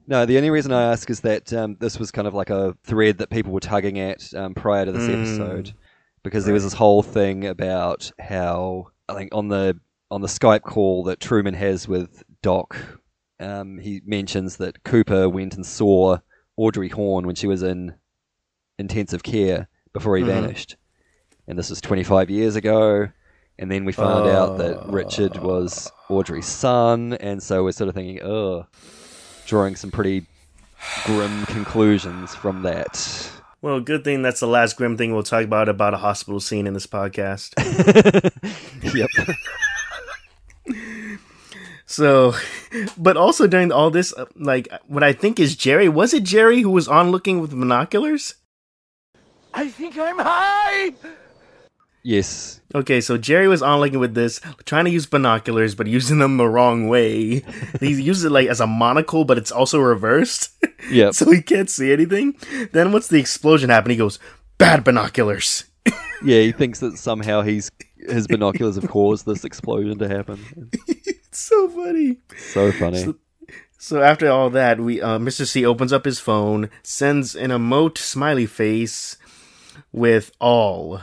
No, 0.08 0.26
the 0.26 0.38
only 0.38 0.50
reason 0.50 0.72
I 0.74 0.92
ask 0.92 1.10
is 1.10 1.22
that 1.22 1.54
um, 1.54 1.78
this 1.80 2.00
was 2.00 2.12
kind 2.12 2.28
of 2.28 2.34
like 2.34 2.50
a 2.50 2.76
thread 2.84 3.18
that 3.20 3.30
people 3.30 3.52
were 3.54 3.60
tugging 3.62 4.00
at 4.00 4.34
um, 4.34 4.54
prior 4.54 4.86
to 4.86 4.92
this 4.92 5.08
Mm. 5.10 5.20
episode, 5.22 5.74
because 6.24 6.46
there 6.46 6.54
was 6.54 6.64
this 6.64 6.74
whole 6.74 7.04
thing 7.04 7.46
about 7.46 8.12
how 8.20 8.88
I 9.10 9.14
think 9.16 9.34
on 9.34 9.48
the 9.48 9.80
on 10.10 10.22
the 10.22 10.28
Skype 10.28 10.62
call 10.62 11.04
that 11.06 11.20
Truman 11.20 11.54
has 11.54 11.88
with 11.88 12.24
Doc, 12.42 12.76
um, 13.40 13.78
he 13.78 14.02
mentions 14.06 14.58
that 14.58 14.84
Cooper 14.84 15.30
went 15.30 15.56
and 15.56 15.66
saw 15.66 16.18
Audrey 16.58 16.90
Horne 16.90 17.26
when 17.26 17.36
she 17.36 17.48
was 17.48 17.64
in 17.64 17.96
intensive 18.78 19.24
care 19.24 19.70
before 19.94 20.18
he 20.18 20.24
Mhm. 20.24 20.28
vanished, 20.28 20.76
and 21.48 21.58
this 21.58 21.70
was 21.70 21.82
25 21.82 22.30
years 22.30 22.56
ago. 22.56 23.10
And 23.60 23.70
then 23.72 23.86
we 23.86 23.92
found 23.92 24.26
out 24.28 24.58
that 24.58 24.86
Richard 24.88 25.38
was 25.38 25.92
Audrey's 26.10 26.48
son, 26.48 27.14
and 27.14 27.44
so 27.44 27.64
we're 27.64 27.72
sort 27.74 27.90
of 27.90 27.96
thinking, 27.96 28.22
oh, 28.24 28.66
drawing 29.46 29.76
some 29.76 29.92
pretty 29.92 30.26
grim 31.06 31.46
conclusions 31.46 32.34
from 32.34 32.64
that. 32.64 33.41
Well, 33.62 33.80
good 33.80 34.04
thing 34.04 34.24
that's 34.24 34.40
the 34.40 34.48
last 34.48 34.76
grim 34.76 34.98
thing 34.98 35.14
we'll 35.14 35.22
talk 35.22 35.44
about 35.44 35.70
about 35.70 35.94
a 35.94 35.98
hospital 35.98 36.40
scene 36.40 36.66
in 36.66 36.74
this 36.74 36.88
podcast. 36.88 37.54
yep. 38.94 39.10
So, 41.92 42.34
but 42.98 43.18
also 43.18 43.48
during 43.48 43.74
all 43.74 43.92
this, 43.92 44.14
uh, 44.14 44.24
like, 44.38 44.70
what 44.88 45.04
I 45.04 45.12
think 45.12 45.42
is 45.42 45.58
Jerry, 45.58 45.90
was 45.90 46.14
it 46.14 46.24
Jerry 46.24 46.62
who 46.62 46.70
was 46.70 46.88
on 46.88 47.12
looking 47.12 47.42
with 47.42 47.52
binoculars? 47.52 48.36
I 49.54 49.68
think 49.68 49.98
I'm 49.98 50.18
high! 50.18 50.94
Yes. 52.04 52.62
Okay, 52.74 53.02
so 53.02 53.18
Jerry 53.18 53.48
was 53.48 53.62
on 53.62 53.80
looking 53.80 54.00
with 54.00 54.16
this, 54.16 54.40
trying 54.66 54.86
to 54.86 54.92
use 54.92 55.06
binoculars, 55.06 55.76
but 55.76 55.88
using 55.88 56.18
them 56.20 56.38
the 56.38 56.48
wrong 56.48 56.88
way. 56.88 57.44
he 57.80 57.92
uses 58.02 58.26
it 58.26 58.32
like 58.32 58.48
as 58.48 58.60
a 58.60 58.68
monocle, 58.68 59.24
but 59.26 59.38
it's 59.38 59.52
also 59.52 59.80
reversed. 59.80 60.50
Yeah. 60.90 61.12
so 61.12 61.30
he 61.30 61.44
can't 61.44 61.70
see 61.70 61.94
anything. 61.94 62.36
Then 62.72 62.92
once 62.92 63.08
the 63.08 63.20
explosion 63.20 63.70
happened, 63.70 63.92
he 63.92 63.98
goes, 63.98 64.18
bad 64.58 64.84
binoculars. 64.84 65.66
Yeah, 66.24 66.42
he 66.42 66.52
thinks 66.52 66.80
that 66.80 66.98
somehow 66.98 67.42
he's 67.42 67.72
his 67.98 68.28
binoculars 68.28 68.76
have 68.76 68.88
caused 68.90 69.26
this 69.26 69.44
explosion 69.44 69.98
to 70.00 70.08
happen. 70.08 70.40
It's 70.88 71.40
so 71.40 71.70
funny. 71.70 72.18
So 72.52 72.72
funny. 72.72 73.16
So 73.80 74.02
after 74.04 74.30
all 74.30 74.52
that, 74.52 74.80
we 74.80 75.02
uh, 75.02 75.18
Mr. 75.18 75.48
C 75.48 75.66
opens 75.66 75.92
up 75.92 76.06
his 76.06 76.20
phone, 76.20 76.70
sends 76.84 77.36
an 77.36 77.50
emote 77.50 77.98
smiley 77.98 78.46
face 78.46 79.18
with 79.92 80.32
all. 80.40 81.02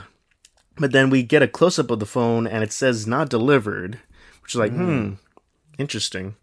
But 0.79 0.91
then 0.91 1.09
we 1.09 1.23
get 1.23 1.41
a 1.41 1.47
close 1.47 1.77
up 1.77 1.91
of 1.91 1.99
the 1.99 2.05
phone 2.05 2.47
and 2.47 2.63
it 2.63 2.71
says 2.71 3.05
not 3.05 3.29
delivered, 3.29 3.99
which 4.41 4.53
is 4.53 4.59
like, 4.59 4.71
hmm, 4.71 5.13
interesting. 5.77 6.35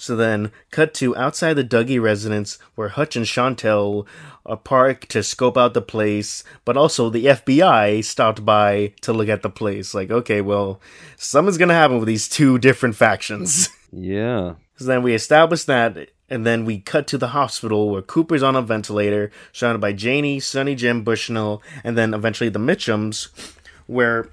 So 0.00 0.16
then, 0.16 0.50
cut 0.70 0.94
to 0.94 1.14
outside 1.14 1.54
the 1.54 1.64
Dougie 1.64 2.00
residence 2.00 2.58
where 2.74 2.88
Hutch 2.88 3.16
and 3.16 3.26
Chantal 3.26 4.06
are 4.46 4.56
parked 4.56 5.10
to 5.10 5.22
scope 5.22 5.58
out 5.58 5.74
the 5.74 5.82
place, 5.82 6.42
but 6.64 6.78
also 6.78 7.10
the 7.10 7.26
FBI 7.26 8.02
stopped 8.02 8.42
by 8.42 8.94
to 9.02 9.12
look 9.12 9.28
at 9.28 9.42
the 9.42 9.50
place. 9.50 9.92
Like, 9.92 10.10
okay, 10.10 10.40
well, 10.40 10.80
something's 11.16 11.58
gonna 11.58 11.74
happen 11.74 11.98
with 11.98 12.06
these 12.06 12.30
two 12.30 12.58
different 12.58 12.96
factions. 12.96 13.68
yeah. 13.92 14.54
So 14.76 14.86
then 14.86 15.02
we 15.02 15.12
establish 15.12 15.64
that, 15.64 16.08
and 16.30 16.46
then 16.46 16.64
we 16.64 16.78
cut 16.78 17.06
to 17.08 17.18
the 17.18 17.28
hospital 17.28 17.90
where 17.90 18.02
Cooper's 18.02 18.42
on 18.42 18.56
a 18.56 18.62
ventilator, 18.62 19.30
surrounded 19.52 19.80
by 19.80 19.92
Janey, 19.92 20.38
Sonny 20.38 20.76
Jim, 20.76 21.02
Bushnell, 21.02 21.60
and 21.82 21.98
then 21.98 22.14
eventually 22.14 22.48
the 22.48 22.60
Mitchums, 22.60 23.28
where 23.86 24.28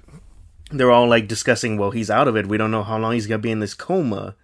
they're 0.70 0.92
all 0.92 1.08
like 1.08 1.26
discussing, 1.26 1.76
well, 1.76 1.90
he's 1.90 2.10
out 2.10 2.28
of 2.28 2.36
it. 2.36 2.46
We 2.46 2.56
don't 2.56 2.70
know 2.70 2.84
how 2.84 2.98
long 2.98 3.14
he's 3.14 3.26
gonna 3.26 3.38
be 3.38 3.50
in 3.50 3.60
this 3.60 3.74
coma. 3.74 4.36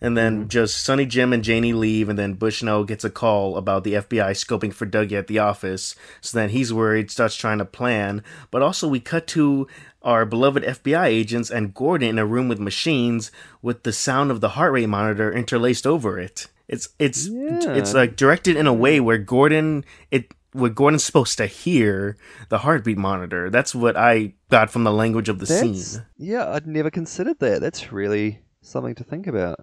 And 0.00 0.16
then 0.16 0.40
mm-hmm. 0.40 0.48
just 0.48 0.84
Sonny 0.84 1.06
Jim 1.06 1.32
and 1.32 1.42
Janey 1.42 1.72
leave, 1.72 2.08
and 2.08 2.18
then 2.18 2.34
Bushnell 2.34 2.84
gets 2.84 3.04
a 3.04 3.10
call 3.10 3.56
about 3.56 3.82
the 3.82 3.94
FBI 3.94 4.30
scoping 4.32 4.72
for 4.72 4.86
Dougie 4.86 5.18
at 5.18 5.26
the 5.26 5.40
office. 5.40 5.96
So 6.20 6.38
then 6.38 6.50
he's 6.50 6.72
worried, 6.72 7.10
starts 7.10 7.34
trying 7.34 7.58
to 7.58 7.64
plan. 7.64 8.22
But 8.50 8.62
also, 8.62 8.86
we 8.86 9.00
cut 9.00 9.26
to 9.28 9.66
our 10.02 10.24
beloved 10.24 10.62
FBI 10.62 11.06
agents 11.06 11.50
and 11.50 11.74
Gordon 11.74 12.10
in 12.10 12.18
a 12.18 12.26
room 12.26 12.48
with 12.48 12.60
machines 12.60 13.32
with 13.60 13.82
the 13.82 13.92
sound 13.92 14.30
of 14.30 14.40
the 14.40 14.50
heart 14.50 14.72
rate 14.72 14.88
monitor 14.88 15.32
interlaced 15.32 15.86
over 15.86 16.18
it. 16.18 16.46
It's 16.68 16.88
it's 16.98 17.26
Yeah. 17.28 17.74
it's 17.74 17.94
like 17.94 18.16
directed 18.16 18.56
in 18.56 18.66
a 18.66 18.72
way 18.74 19.00
where 19.00 19.18
Gordon 19.18 19.84
it 20.10 20.32
where 20.52 20.70
Gordon's 20.70 21.04
supposed 21.04 21.36
to 21.38 21.46
hear 21.46 22.16
the 22.48 22.58
heartbeat 22.58 22.98
monitor. 22.98 23.50
That's 23.50 23.74
what 23.74 23.96
I 23.96 24.34
got 24.50 24.70
from 24.70 24.84
the 24.84 24.92
language 24.92 25.28
of 25.28 25.38
the 25.38 25.46
That's, 25.46 25.60
scene. 25.82 26.02
yeah, 26.16 26.48
I'd 26.50 26.66
never 26.66 26.90
considered 26.90 27.38
that. 27.40 27.60
That's 27.60 27.92
really 27.92 28.40
something 28.62 28.94
to 28.96 29.04
think 29.04 29.26
about. 29.26 29.60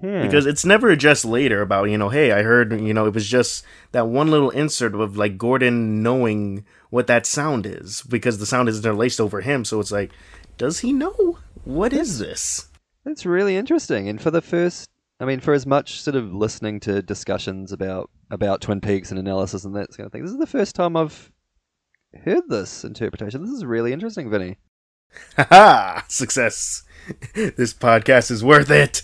Hmm. 0.00 0.20
because 0.20 0.44
it's 0.44 0.66
never 0.66 0.90
addressed 0.90 1.24
later 1.24 1.62
about 1.62 1.88
you 1.88 1.96
know 1.96 2.10
hey 2.10 2.30
i 2.30 2.42
heard 2.42 2.70
you 2.78 2.92
know 2.92 3.06
it 3.06 3.14
was 3.14 3.26
just 3.26 3.64
that 3.92 4.06
one 4.08 4.30
little 4.30 4.50
insert 4.50 4.94
of 4.94 5.16
like 5.16 5.38
gordon 5.38 6.02
knowing 6.02 6.66
what 6.90 7.06
that 7.06 7.24
sound 7.24 7.64
is 7.64 8.02
because 8.02 8.36
the 8.36 8.44
sound 8.44 8.68
is 8.68 8.76
interlaced 8.84 9.18
over 9.22 9.40
him 9.40 9.64
so 9.64 9.80
it's 9.80 9.90
like 9.90 10.12
does 10.58 10.80
he 10.80 10.92
know 10.92 11.38
what 11.64 11.94
is 11.94 12.18
this 12.18 12.68
That's 13.06 13.24
really 13.24 13.56
interesting. 13.56 14.06
And 14.06 14.20
for 14.20 14.30
the 14.30 14.42
first, 14.42 14.86
I 15.18 15.24
mean, 15.24 15.40
for 15.40 15.54
as 15.54 15.66
much 15.66 16.02
sort 16.02 16.16
of 16.16 16.34
listening 16.34 16.80
to 16.80 17.00
discussions 17.02 17.72
about 17.72 18.10
about 18.30 18.60
Twin 18.60 18.80
Peaks 18.80 19.10
and 19.10 19.18
analysis 19.18 19.64
and 19.64 19.74
that 19.76 19.88
kind 19.96 20.06
of 20.06 20.12
thing, 20.12 20.22
this 20.22 20.32
is 20.32 20.38
the 20.38 20.46
first 20.46 20.74
time 20.74 20.96
I've 20.96 21.30
heard 22.24 22.44
this 22.48 22.84
interpretation. 22.84 23.42
This 23.42 23.50
is 23.52 23.64
really 23.64 23.92
interesting, 23.92 24.30
Vinny. 24.30 24.58
haha 25.36 26.02
success 26.08 26.82
this 27.34 27.72
podcast 27.72 28.30
is 28.30 28.44
worth 28.44 28.70
it 28.70 29.02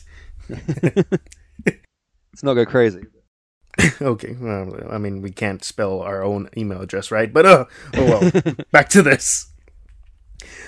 Let's 0.48 2.42
not 2.42 2.54
go 2.54 2.66
crazy. 2.66 3.04
okay 4.02 4.36
well, 4.38 4.76
i 4.90 4.98
mean 4.98 5.22
we 5.22 5.30
can't 5.30 5.64
spell 5.64 6.00
our 6.02 6.22
own 6.22 6.46
email 6.58 6.82
address 6.82 7.10
right 7.10 7.32
but 7.32 7.46
uh 7.46 7.64
oh 7.94 8.04
well 8.04 8.54
back 8.70 8.90
to 8.90 9.00
this 9.00 9.50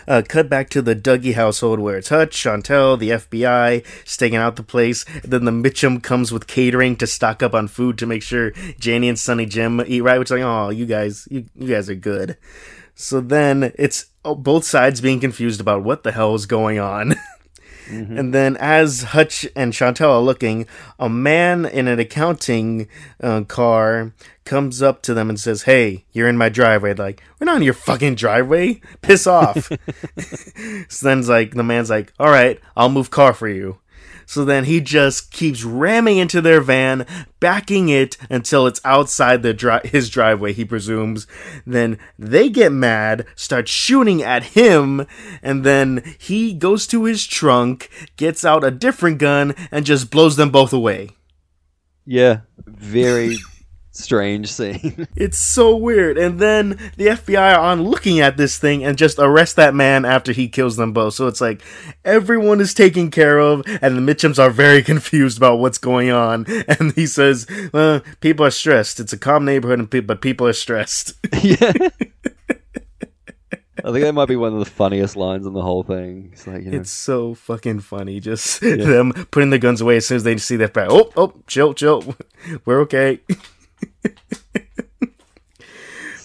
uh, 0.07 0.23
cut 0.27 0.49
back 0.49 0.71
to 0.71 0.83
the 0.83 0.97
Dougie 0.97 1.35
household 1.35 1.81
where 1.81 1.97
it's 1.97 2.09
Hutch, 2.09 2.33
Chantal, 2.33 2.97
the 2.97 3.11
FBI, 3.11 3.85
staking 4.05 4.39
out 4.39 4.57
the 4.57 4.63
place. 4.63 5.05
Then 5.23 5.45
the 5.45 5.51
Mitchum 5.51 6.03
comes 6.03 6.33
with 6.33 6.47
catering 6.47 6.97
to 6.97 7.07
stock 7.07 7.43
up 7.43 7.55
on 7.55 7.69
food 7.69 7.99
to 7.99 8.07
make 8.07 8.23
sure 8.23 8.53
Janey 8.79 9.09
and 9.09 9.19
Sonny 9.19 9.47
Jim 9.47 9.83
eat 9.87 10.03
right. 10.03 10.19
Which 10.19 10.29
is 10.29 10.33
like, 10.33 10.43
oh, 10.43 10.71
you 10.71 10.87
guys, 10.87 11.29
you, 11.31 11.47
you 11.55 11.69
guys 11.69 11.89
are 11.91 11.95
good. 11.95 12.37
So 12.95 13.21
then 13.21 13.73
it's 13.77 14.07
oh, 14.25 14.35
both 14.35 14.65
sides 14.65 15.01
being 15.01 15.21
confused 15.21 15.61
about 15.61 15.83
what 15.83 16.03
the 16.03 16.13
hell 16.13 16.35
is 16.35 16.47
going 16.47 16.79
on. 16.79 17.15
And 17.89 18.33
then, 18.33 18.57
as 18.59 19.03
Hutch 19.03 19.47
and 19.55 19.73
Chantal 19.73 20.13
are 20.13 20.21
looking, 20.21 20.67
a 20.99 21.09
man 21.09 21.67
in 21.67 21.89
an 21.89 21.99
accounting 21.99 22.89
uh, 23.23 23.43
car 23.43 24.13
comes 24.45 24.83
up 24.83 25.03
to 25.03 25.15
them 25.15 25.29
and 25.29 25.39
says, 25.39 25.63
Hey, 25.63 26.05
you're 26.13 26.29
in 26.29 26.37
my 26.37 26.49
driveway. 26.49 26.95
Like, 26.95 27.23
we're 27.39 27.47
not 27.47 27.57
in 27.59 27.63
your 27.63 27.75
fucking 27.75 28.15
driveway. 28.15 28.81
Piss 29.03 29.27
off. 29.27 29.67
so 30.89 31.07
then, 31.07 31.19
it's 31.21 31.29
like, 31.29 31.53
the 31.53 31.63
man's 31.63 31.91
like, 31.91 32.13
All 32.19 32.31
right, 32.31 32.61
I'll 32.77 32.89
move 32.89 33.11
car 33.11 33.33
for 33.33 33.49
you. 33.49 33.79
So 34.27 34.45
then 34.45 34.65
he 34.65 34.81
just 34.81 35.31
keeps 35.31 35.65
ramming 35.65 36.19
into 36.19 36.41
their 36.41 36.61
van, 36.61 37.07
backing 37.41 37.89
it 37.89 38.17
until 38.31 38.67
it's 38.67 38.81
outside 38.85 39.43
the 39.43 39.55
dri- 39.55 39.81
his 39.85 40.11
driveway, 40.11 40.53
he 40.53 40.65
presumes. 40.65 41.27
Then 41.67 41.99
they 42.19 42.49
get 42.49 42.73
mad, 42.73 43.27
start 43.35 43.69
shooting 43.69 44.23
at 44.23 44.45
him, 44.45 45.07
and 45.43 45.65
then 45.65 46.03
he 46.19 46.53
goes 46.55 46.87
to 46.89 47.05
his 47.05 47.27
trunk, 47.27 47.91
gets 48.17 48.45
out 48.45 48.65
a 48.65 48.71
different 48.71 49.19
gun, 49.19 49.55
and 49.71 49.87
just 49.87 50.11
blows 50.11 50.37
them 50.37 50.51
both 50.51 50.73
away. 50.73 51.11
Yeah, 52.07 52.41
very 52.67 53.39
strange 53.95 54.53
scene. 54.53 55.07
It's 55.17 55.39
so 55.39 55.77
weird. 55.77 56.19
And 56.19 56.39
then 56.41 56.71
the 56.97 57.07
FBI 57.07 57.57
are 57.57 57.61
on 57.61 57.83
looking 57.85 58.21
at 58.21 58.37
this 58.37 58.59
thing 58.59 58.85
and 58.85 58.99
just 58.99 59.19
arrest 59.19 59.57
that 59.57 59.75
man 59.75 60.05
after 60.05 60.33
he 60.33 60.49
kills 60.49 60.77
them 60.77 60.93
both. 60.93 61.15
So 61.15 61.27
it's 61.29 61.41
like 61.41 61.63
everyone 62.05 62.61
is 62.61 62.75
taken 62.75 63.11
care 63.11 63.39
of, 63.39 63.63
and 63.81 63.97
the 63.97 64.15
Mitchums 64.15 64.39
are 64.39 64.51
very 64.51 64.83
confused 64.93 65.39
about 65.39 65.59
what's 65.59 65.79
going 65.79 66.11
on. 66.11 66.47
And 66.69 66.93
he 66.93 67.07
says, 67.07 67.47
well, 67.73 68.03
people 68.21 68.45
are 68.45 68.51
stressed. 68.51 69.01
It's 69.01 69.13
a 69.13 69.19
calm 69.19 69.45
neighborhood, 69.45 69.79
and 69.79 69.91
pe- 69.91 70.01
but 70.01 70.21
people 70.21 70.47
are 70.47 70.53
stressed. 70.53 71.15
yeah. 71.43 71.73
I 73.87 73.93
think 73.93 74.05
that 74.05 74.15
might 74.15 74.29
be 74.29 74.37
one 74.37 74.55
of 74.55 74.61
the 74.61 74.65
funniest 74.65 75.15
lines 75.15 75.45
in 75.47 75.53
the 75.53 75.61
whole 75.61 75.83
thing. 75.83 76.31
It's 76.33 76.47
like, 76.47 76.63
you 76.65 76.71
know, 76.71 76.79
It's 76.79 76.91
so 76.91 77.35
fucking 77.35 77.81
funny. 77.81 78.19
Just 78.19 78.61
them 78.63 79.13
putting 79.31 79.51
the 79.51 79.59
guns 79.59 79.83
away 79.83 79.99
as 79.99 80.07
soon 80.07 80.17
as 80.17 80.23
they 80.25 80.39
see 80.39 80.57
that 80.57 80.73
back. 80.73 80.89
Oh, 80.91 81.11
oh, 81.19 81.35
chill, 81.47 81.75
chill. 81.75 82.17
We're 82.65 82.81
okay. 82.83 83.21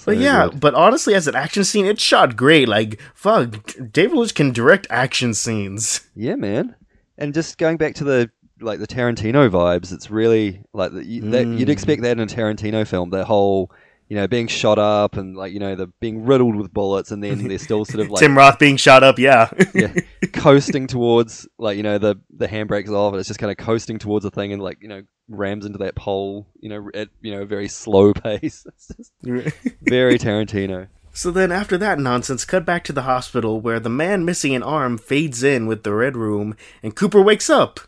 But 0.09 0.17
yeah, 0.17 0.47
good. 0.49 0.59
but 0.59 0.73
honestly, 0.73 1.13
as 1.13 1.27
an 1.27 1.35
action 1.35 1.63
scene, 1.63 1.85
it's 1.85 2.01
shot 2.01 2.35
great. 2.35 2.67
Like, 2.67 2.99
fuck, 3.13 3.75
David 3.91 4.17
Lynch 4.17 4.33
can 4.33 4.51
direct 4.51 4.87
action 4.89 5.33
scenes. 5.33 6.01
Yeah, 6.15 6.35
man. 6.35 6.75
And 7.17 7.33
just 7.33 7.57
going 7.57 7.77
back 7.77 7.95
to 7.95 8.03
the 8.03 8.29
like 8.59 8.79
the 8.79 8.87
Tarantino 8.87 9.49
vibes, 9.49 9.93
it's 9.93 10.09
really 10.11 10.61
like 10.73 10.91
the, 10.91 11.05
you, 11.05 11.21
that, 11.29 11.47
you'd 11.47 11.69
mm. 11.69 11.71
expect 11.71 12.01
that 12.01 12.13
in 12.13 12.19
a 12.19 12.25
Tarantino 12.25 12.85
film. 12.85 13.11
That 13.11 13.25
whole, 13.25 13.71
you 14.09 14.15
know, 14.15 14.27
being 14.27 14.47
shot 14.47 14.79
up 14.79 15.15
and 15.17 15.37
like 15.37 15.53
you 15.53 15.59
know 15.59 15.75
the 15.75 15.87
being 15.99 16.25
riddled 16.25 16.55
with 16.55 16.73
bullets, 16.73 17.11
and 17.11 17.23
then 17.23 17.47
they're 17.47 17.59
still 17.59 17.85
sort 17.85 18.03
of 18.03 18.09
like 18.09 18.19
Tim 18.19 18.37
Roth 18.37 18.59
being 18.59 18.75
shot 18.75 19.03
up, 19.03 19.19
yeah. 19.19 19.49
yeah, 19.73 19.93
coasting 20.33 20.87
towards 20.87 21.47
like 21.57 21.77
you 21.77 21.83
know 21.83 21.99
the 21.99 22.19
the 22.35 22.47
handbrake's 22.47 22.89
off, 22.89 23.13
and 23.13 23.19
it's 23.19 23.27
just 23.27 23.39
kind 23.39 23.51
of 23.51 23.57
coasting 23.57 23.99
towards 23.99 24.25
a 24.25 24.31
thing, 24.31 24.51
and 24.51 24.61
like 24.61 24.79
you 24.81 24.89
know 24.89 25.03
rams 25.29 25.65
into 25.65 25.77
that 25.77 25.95
pole, 25.95 26.47
you 26.59 26.69
know, 26.69 26.89
at 26.93 27.09
you 27.21 27.31
know 27.31 27.43
a 27.43 27.45
very 27.45 27.67
slow 27.67 28.13
pace. 28.15 28.65
It's 28.67 28.87
just 28.97 29.13
very 29.21 30.17
Tarantino. 30.17 30.87
so 31.13 31.29
then, 31.29 31.51
after 31.51 31.77
that 31.77 31.99
nonsense, 31.99 32.45
cut 32.45 32.65
back 32.65 32.83
to 32.85 32.93
the 32.93 33.03
hospital 33.03 33.61
where 33.61 33.79
the 33.79 33.89
man 33.89 34.25
missing 34.25 34.55
an 34.55 34.63
arm 34.63 34.97
fades 34.97 35.43
in 35.43 35.67
with 35.67 35.83
the 35.83 35.93
red 35.93 36.17
room, 36.17 36.57
and 36.81 36.95
Cooper 36.95 37.21
wakes 37.21 37.49
up. 37.49 37.79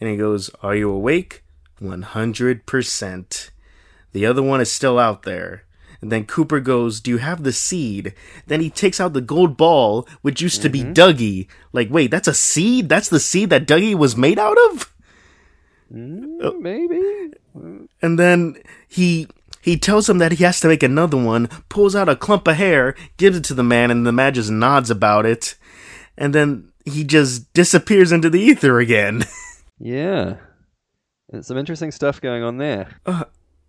And 0.00 0.10
he 0.10 0.16
goes, 0.16 0.50
Are 0.60 0.74
you 0.74 0.90
awake? 0.90 1.44
100%. 1.80 3.50
The 4.12 4.26
other 4.26 4.42
one 4.42 4.60
is 4.60 4.72
still 4.72 4.98
out 4.98 5.22
there. 5.22 5.63
And 6.04 6.12
then 6.12 6.26
Cooper 6.26 6.60
goes, 6.60 7.00
Do 7.00 7.10
you 7.12 7.16
have 7.16 7.44
the 7.44 7.52
seed? 7.52 8.12
Then 8.46 8.60
he 8.60 8.68
takes 8.68 9.00
out 9.00 9.14
the 9.14 9.22
gold 9.22 9.56
ball, 9.56 10.06
which 10.20 10.42
used 10.42 10.60
to 10.60 10.68
be 10.68 10.82
mm-hmm. 10.82 10.92
Dougie. 10.92 11.48
Like, 11.72 11.88
wait, 11.88 12.10
that's 12.10 12.28
a 12.28 12.34
seed? 12.34 12.90
That's 12.90 13.08
the 13.08 13.18
seed 13.18 13.48
that 13.48 13.66
Dougie 13.66 13.94
was 13.94 14.14
made 14.14 14.38
out 14.38 14.58
of? 14.68 14.94
Mm, 15.90 16.44
uh, 16.44 16.52
maybe. 16.60 17.32
And 18.02 18.18
then 18.18 18.56
he 18.86 19.28
he 19.62 19.78
tells 19.78 20.10
him 20.10 20.18
that 20.18 20.32
he 20.32 20.44
has 20.44 20.60
to 20.60 20.68
make 20.68 20.82
another 20.82 21.16
one, 21.16 21.46
pulls 21.70 21.96
out 21.96 22.10
a 22.10 22.16
clump 22.16 22.46
of 22.48 22.56
hair, 22.56 22.94
gives 23.16 23.38
it 23.38 23.44
to 23.44 23.54
the 23.54 23.64
man, 23.64 23.90
and 23.90 24.06
the 24.06 24.12
man 24.12 24.34
just 24.34 24.50
nods 24.50 24.90
about 24.90 25.24
it. 25.24 25.54
And 26.18 26.34
then 26.34 26.70
he 26.84 27.02
just 27.02 27.50
disappears 27.54 28.12
into 28.12 28.28
the 28.28 28.40
ether 28.40 28.78
again. 28.78 29.24
Yeah. 29.80 30.36
There's 31.30 31.48
some 31.48 31.58
interesting 31.58 31.90
stuff 31.90 32.20
going 32.20 32.44
on 32.44 32.58
there. 32.58 33.00
Uh, 33.04 33.24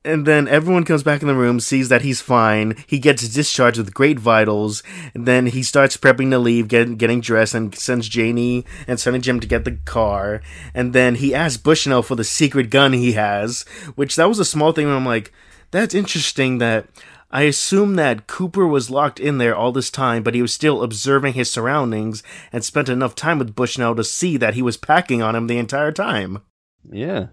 And 0.06 0.28
then 0.28 0.47
everyone 0.47 0.84
comes 0.84 1.01
back 1.01 1.22
in 1.24 1.28
the 1.28 1.36
room, 1.36 1.60
sees 1.60 1.89
that 1.89 2.03
he's 2.03 2.22
fine. 2.22 2.76
He 2.86 2.99
gets 2.99 3.28
discharged 3.28 3.80
with 3.80 3.93
great 3.93 4.20
vitals. 4.20 4.84
Then 5.16 5.47
he 5.47 5.64
starts 5.64 5.97
prepping 5.97 6.30
to 6.30 6.38
leave, 6.38 6.68
get, 6.68 6.99
getting 6.99 7.22
dressed, 7.22 7.56
and 7.56 7.74
sends 7.74 8.08
Janey 8.08 8.66
and 8.88 8.99
Sonny 8.99 9.18
Jim 9.18 9.39
to 9.39 9.47
get 9.47 9.66
the 9.66 9.80
car. 9.86 10.41
And 10.76 10.93
then 10.93 11.16
he 11.16 11.34
asks 11.34 11.58
Bushnell 11.58 12.03
for 12.03 12.16
the 12.16 12.24
secret 12.24 12.70
gun 12.70 12.93
he 12.93 13.14
has, 13.14 13.64
which 13.95 14.16
that 14.16 14.30
was 14.30 14.38
a 14.38 14.45
small 14.45 14.72
thing. 14.72 14.88
I'm 14.88 15.06
like, 15.06 15.34
that's 15.72 15.95
interesting 15.95 16.60
that 16.60 16.88
I 17.32 17.41
assume 17.41 17.95
that 17.95 18.28
Cooper 18.28 18.68
was 18.68 18.91
locked 18.91 19.20
in 19.20 19.39
there 19.39 19.56
all 19.56 19.72
this 19.72 19.89
time, 19.89 20.22
but 20.22 20.36
he 20.36 20.41
was 20.41 20.53
still 20.53 20.84
observing 20.84 21.34
his 21.34 21.51
surroundings 21.51 22.22
and 22.53 22.64
spent 22.64 22.89
enough 22.89 23.16
time 23.16 23.39
with 23.39 23.56
Bushnell 23.56 23.95
to 23.95 24.03
see 24.03 24.38
that 24.38 24.53
he 24.53 24.62
was 24.62 24.78
packing 24.78 25.24
on 25.24 25.36
him 25.36 25.47
the 25.47 25.58
entire 25.58 25.91
time. 25.91 26.43
Yeah. 26.89 27.28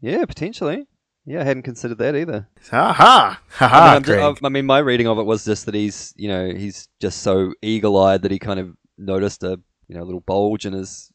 Yeah, 0.00 0.24
potentially. 0.24 0.86
Yeah, 1.24 1.40
I 1.40 1.44
hadn't 1.44 1.62
considered 1.62 1.98
that 1.98 2.16
either. 2.16 2.48
Ha 2.70 2.92
ha 2.92 3.40
ha 3.48 3.68
ha. 3.68 3.94
I've- 3.96 4.48
mean, 4.48 4.66
my 4.66 4.78
reading 4.78 5.06
of 5.06 5.18
it 5.18 5.22
was 5.24 5.44
just 5.44 5.66
that 5.66 5.74
he's, 5.74 6.12
you 6.16 6.28
know, 6.28 6.52
he's 6.52 6.88
just 7.00 7.22
so 7.22 7.54
eagle-eyed 7.62 8.22
that 8.22 8.32
he 8.32 8.38
kind 8.40 8.58
of 8.58 8.74
noticed 8.98 9.44
a, 9.44 9.60
you 9.88 9.96
know, 9.96 10.02
little 10.02 10.20
bulge 10.20 10.66
in 10.66 10.72
his, 10.72 11.12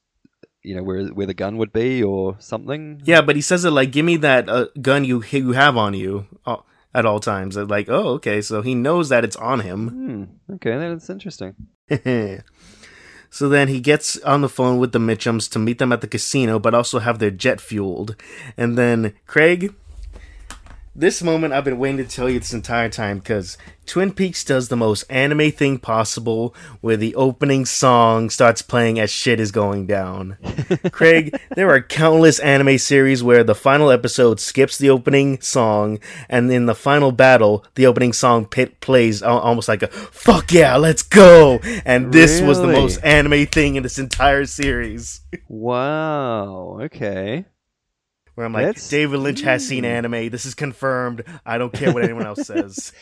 you 0.63 0.75
know, 0.75 0.83
where 0.83 1.05
where 1.07 1.25
the 1.27 1.33
gun 1.33 1.57
would 1.57 1.73
be 1.73 2.01
or 2.03 2.35
something. 2.39 3.01
Yeah, 3.03 3.21
but 3.21 3.35
he 3.35 3.41
says 3.41 3.65
it 3.65 3.71
like, 3.71 3.91
"Give 3.91 4.05
me 4.05 4.17
that 4.17 4.47
uh, 4.49 4.67
gun 4.81 5.03
you 5.03 5.23
you 5.31 5.51
have 5.53 5.75
on 5.77 5.93
you 5.93 6.27
uh, 6.45 6.57
at 6.93 7.05
all 7.05 7.19
times." 7.19 7.57
Like, 7.57 7.89
oh, 7.89 8.09
okay, 8.15 8.41
so 8.41 8.61
he 8.61 8.75
knows 8.75 9.09
that 9.09 9.23
it's 9.25 9.35
on 9.37 9.59
him. 9.61 9.89
Hmm. 9.89 10.53
Okay, 10.55 10.77
that's 10.77 11.09
interesting. 11.09 11.55
so 13.29 13.49
then 13.49 13.67
he 13.67 13.79
gets 13.79 14.17
on 14.19 14.41
the 14.41 14.49
phone 14.49 14.77
with 14.77 14.91
the 14.93 14.99
Mitchums 14.99 15.49
to 15.51 15.59
meet 15.59 15.79
them 15.79 15.91
at 15.91 16.01
the 16.01 16.07
casino, 16.07 16.59
but 16.59 16.73
also 16.73 16.99
have 16.99 17.19
their 17.19 17.31
jet 17.31 17.59
fueled. 17.61 18.15
And 18.57 18.77
then 18.77 19.13
Craig, 19.25 19.73
this 20.97 21.21
moment 21.21 21.53
I've 21.53 21.63
been 21.63 21.77
waiting 21.77 21.97
to 21.97 22.03
tell 22.03 22.27
you 22.27 22.39
this 22.39 22.53
entire 22.53 22.89
time 22.89 23.19
because 23.19 23.55
Twin 23.85 24.11
Peaks 24.11 24.43
does 24.43 24.67
the 24.67 24.75
most 24.75 25.03
anime 25.09 25.51
thing 25.51 25.77
possible, 25.77 26.55
where 26.81 26.97
the 26.97 27.13
opening 27.13 27.65
song 27.65 28.31
starts 28.31 28.63
playing 28.63 28.99
as 28.99 29.11
shit 29.11 29.39
is 29.39 29.51
going 29.51 29.85
down. 29.85 30.37
Craig, 30.91 31.39
there 31.55 31.69
are 31.69 31.81
countless 31.81 32.39
anime 32.39 32.79
series 32.79 33.23
where 33.23 33.43
the 33.43 33.55
final 33.55 33.91
episode 33.91 34.39
skips 34.39 34.77
the 34.77 34.89
opening 34.89 35.39
song, 35.39 35.99
and 36.27 36.51
in 36.51 36.65
the 36.65 36.75
final 36.75 37.11
battle, 37.11 37.63
the 37.75 37.85
opening 37.85 38.11
song 38.11 38.45
pit 38.45 38.81
plays 38.81 39.21
almost 39.21 39.67
like 39.67 39.83
a 39.83 39.87
"fuck 39.87 40.51
yeah, 40.51 40.75
let's 40.75 41.03
go," 41.03 41.59
and 41.85 42.11
this 42.11 42.41
was 42.41 42.59
the 42.59 42.67
most 42.67 42.97
anime 43.03 43.45
thing 43.45 43.75
in 43.75 43.83
this 43.83 43.99
entire 43.99 44.45
series. 44.45 45.21
Wow. 45.49 46.79
Okay. 46.83 47.45
Where 48.37 48.45
I'm 48.45 48.53
like, 48.53 48.65
That's- 48.67 48.87
David 48.87 49.19
Lynch 49.19 49.41
has 49.41 49.67
seen 49.67 49.83
anime. 49.83 50.29
This 50.29 50.45
is 50.45 50.53
confirmed. 50.53 51.23
I 51.43 51.57
don't 51.57 51.73
care 51.73 51.91
what 51.91 52.03
anyone 52.03 52.27
else 52.27 52.45
says. 52.45 52.93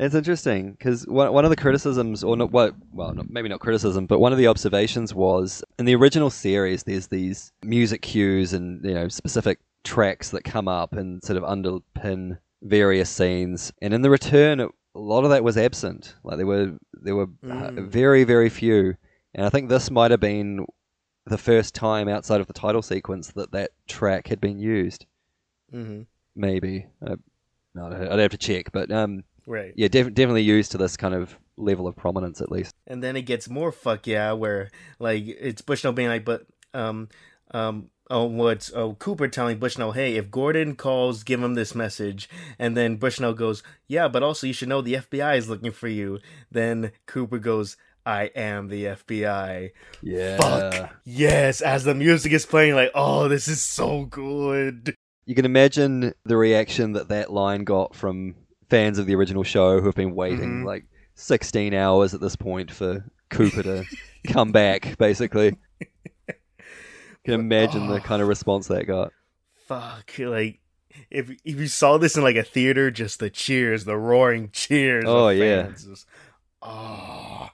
It's 0.00 0.14
interesting 0.14 0.72
because 0.72 1.04
one, 1.08 1.32
one 1.32 1.44
of 1.44 1.50
the 1.50 1.56
criticisms, 1.56 2.22
or 2.22 2.36
not, 2.36 2.52
what, 2.52 2.72
well, 2.92 3.12
not, 3.14 3.30
maybe 3.30 3.48
not 3.48 3.58
criticism, 3.58 4.06
but 4.06 4.20
one 4.20 4.30
of 4.30 4.38
the 4.38 4.46
observations 4.46 5.12
was 5.12 5.64
in 5.76 5.86
the 5.86 5.96
original 5.96 6.30
series, 6.30 6.84
there's 6.84 7.08
these 7.08 7.50
music 7.64 8.02
cues 8.02 8.52
and 8.52 8.84
you 8.84 8.94
know 8.94 9.08
specific 9.08 9.58
tracks 9.82 10.30
that 10.30 10.44
come 10.44 10.68
up 10.68 10.92
and 10.92 11.20
sort 11.24 11.36
of 11.36 11.42
underpin 11.42 12.38
various 12.62 13.10
scenes, 13.10 13.72
and 13.82 13.92
in 13.92 14.02
the 14.02 14.10
return, 14.10 14.60
a 14.60 14.68
lot 14.94 15.24
of 15.24 15.30
that 15.30 15.42
was 15.42 15.56
absent. 15.58 16.14
Like 16.22 16.36
there 16.36 16.46
were 16.46 16.76
there 16.92 17.16
were 17.16 17.24
uh, 17.42 17.70
Mm. 17.72 17.88
very 17.88 18.22
very 18.22 18.50
few, 18.50 18.94
and 19.34 19.44
I 19.44 19.48
think 19.48 19.68
this 19.68 19.90
might 19.90 20.12
have 20.12 20.20
been 20.20 20.64
the 21.28 21.38
first 21.38 21.74
time 21.74 22.08
outside 22.08 22.40
of 22.40 22.46
the 22.46 22.52
title 22.52 22.82
sequence 22.82 23.28
that 23.32 23.52
that 23.52 23.70
track 23.86 24.28
had 24.28 24.40
been 24.40 24.58
used. 24.58 25.06
hmm 25.70 26.02
Maybe. 26.36 26.86
Uh, 27.04 27.16
no, 27.74 27.86
I'd 27.86 28.08
I'd 28.08 28.18
have 28.20 28.30
to 28.30 28.38
check, 28.38 28.70
but 28.72 28.90
um, 28.90 29.24
Right. 29.46 29.72
yeah, 29.76 29.88
def- 29.88 30.14
definitely 30.14 30.42
used 30.42 30.72
to 30.72 30.78
this 30.78 30.96
kind 30.96 31.14
of 31.14 31.36
level 31.56 31.86
of 31.88 31.96
prominence 31.96 32.40
at 32.40 32.50
least. 32.52 32.74
and 32.86 33.02
then 33.02 33.16
it 33.16 33.22
gets 33.22 33.48
more 33.48 33.72
fuck 33.72 34.06
yeah 34.06 34.30
where 34.30 34.70
like 35.00 35.24
it's 35.26 35.60
bushnell 35.60 35.92
being 35.92 36.06
like 36.08 36.24
but 36.24 36.46
um 36.72 37.08
um 37.50 37.90
oh 38.10 38.26
what's 38.26 38.72
oh 38.74 38.94
cooper 38.94 39.26
telling 39.26 39.58
bushnell 39.58 39.90
hey 39.90 40.14
if 40.14 40.30
gordon 40.30 40.76
calls 40.76 41.24
give 41.24 41.42
him 41.42 41.54
this 41.54 41.74
message 41.74 42.28
and 42.60 42.76
then 42.76 42.94
bushnell 42.94 43.34
goes 43.34 43.64
yeah 43.88 44.06
but 44.06 44.22
also 44.22 44.46
you 44.46 44.52
should 44.52 44.68
know 44.68 44.80
the 44.80 44.94
fbi 44.94 45.36
is 45.36 45.48
looking 45.48 45.72
for 45.72 45.88
you 45.88 46.20
then 46.48 46.92
cooper 47.06 47.38
goes 47.40 47.76
i 48.06 48.24
am 48.34 48.68
the 48.68 48.84
fbi 48.84 49.70
Yeah. 50.02 50.36
fuck 50.38 50.90
yes 51.04 51.60
as 51.60 51.84
the 51.84 51.94
music 51.94 52.32
is 52.32 52.46
playing 52.46 52.74
like 52.74 52.90
oh 52.94 53.28
this 53.28 53.48
is 53.48 53.62
so 53.64 54.04
good 54.06 54.94
You 55.26 55.34
can 55.34 55.44
imagine 55.44 56.14
the 56.24 56.36
reaction 56.36 56.92
that 56.92 57.08
that 57.08 57.30
line 57.32 57.64
got 57.64 57.94
from 57.94 58.34
fans 58.70 58.98
of 58.98 59.06
the 59.06 59.14
original 59.14 59.42
show 59.44 59.78
who 59.80 59.86
have 59.86 59.94
been 59.94 60.14
waiting 60.14 60.62
Mhm. 60.62 60.64
like 60.66 60.84
16 61.16 61.74
hours 61.74 62.14
at 62.14 62.20
this 62.20 62.36
point 62.36 62.70
for 62.70 63.04
Cooper 63.30 63.62
to 63.62 63.84
come 64.28 64.52
back, 64.52 64.96
basically. 64.98 65.56
You 65.80 65.94
can 67.24 67.34
imagine 67.34 67.88
the 67.88 68.00
kind 68.00 68.22
of 68.22 68.28
response 68.28 68.68
that 68.68 68.86
got. 68.86 69.12
fuck 69.66 70.12
like 70.18 70.60
if 71.10 71.28
if 71.44 71.60
you 71.60 71.66
saw 71.66 71.98
this 71.98 72.16
in 72.16 72.22
like 72.22 72.36
a 72.36 72.42
theater 72.42 72.90
just 72.90 73.18
the 73.20 73.28
cheers 73.30 73.84
the 73.84 73.96
roaring 73.98 74.48
cheers 74.52 75.04
of 75.04 75.10
Oh, 75.10 75.28
yeah. 75.28 75.68
just, 75.68 76.06
oh 76.62 77.48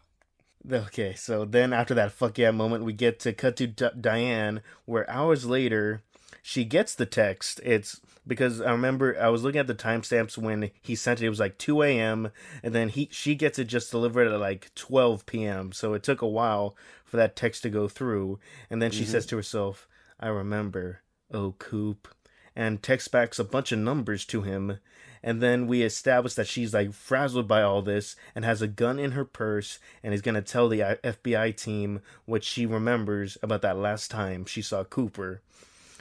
okay 0.71 1.15
so 1.15 1.45
then 1.45 1.73
after 1.73 1.95
that 1.95 2.13
fuck 2.13 2.39
yeah 2.39 2.51
moment 2.51 2.85
we 2.85 2.93
get 2.93 3.21
to 3.21 3.33
cut 3.33 3.57
to 3.57 3.67
D- 3.67 3.89
diane 4.01 4.63
where 4.87 5.09
hours 5.11 5.45
later 5.45 6.03
she 6.43 6.65
gets 6.65 6.95
the 6.95 7.07
text 7.07 7.61
it's 7.65 8.01
because 8.27 8.61
i 8.61 8.71
remember 8.71 9.17
i 9.21 9.29
was 9.29 9.43
looking 9.43 9.61
at 9.61 9.67
the 9.67 9.75
timestamps 9.75 10.39
when 10.39 10.71
he 10.81 10.95
sent 10.95 11.21
it 11.21 11.27
it 11.27 11.31
was 11.31 11.41
like 11.41 11.59
2 11.59 11.83
a.m 11.83 12.31
and 12.63 12.75
then 12.75 12.89
he 12.89 13.09
she 13.13 13.35
gets 13.35 13.59
it 13.59 13.65
just 13.65 13.91
delivered 13.91 14.27
at 14.29 14.41
like 14.41 14.71
12 14.75 15.27
p.m 15.27 15.73
so 15.73 15.93
it 15.95 16.03
took 16.03 16.23
a 16.23 16.27
while 16.29 16.75
for 17.05 17.17
that 17.19 17.37
text 17.37 17.63
to 17.63 17.69
go 17.71 17.87
through 17.89 18.39
and 18.71 18.81
then 18.81 18.91
she 18.91 19.05
Mhm. 19.05 19.09
says 19.09 19.27
to 19.27 19.37
herself 19.37 19.87
i 20.19 20.29
remember 20.29 21.01
oh 21.33 21.53
coop 21.59 22.09
and 22.57 22.83
texts 22.83 23.09
back 23.09 23.39
a 23.39 23.45
bunch 23.45 23.73
of 23.73 23.79
numbers 23.79 24.25
to 24.25 24.43
him 24.43 24.79
and 25.25 25.41
then 25.41 25.67
we 25.67 25.83
establish 25.83 26.35
that 26.35 26.47
she's 26.47 26.75
like 26.75 26.93
frazzled 26.93 27.49
by 27.49 27.63
all 27.63 27.83
this 27.83 28.15
and 28.35 28.45
has 28.45 28.63
a 28.63 28.69
gun 28.69 28.99
in 29.01 29.13
her 29.13 29.25
purse 29.25 29.81
and 30.03 30.15
is 30.15 30.23
going 30.23 30.37
to 30.37 30.43
tell 30.43 30.69
the 30.69 30.83
uh, 30.83 30.95
fbi 31.03 31.57
team 31.57 32.01
what 32.27 32.45
she 32.45 32.67
remembers 32.67 33.37
about 33.43 33.63
that 33.63 33.79
last 33.79 34.11
time 34.11 34.45
she 34.45 34.63
saw 34.63 34.85
cooper 34.85 35.41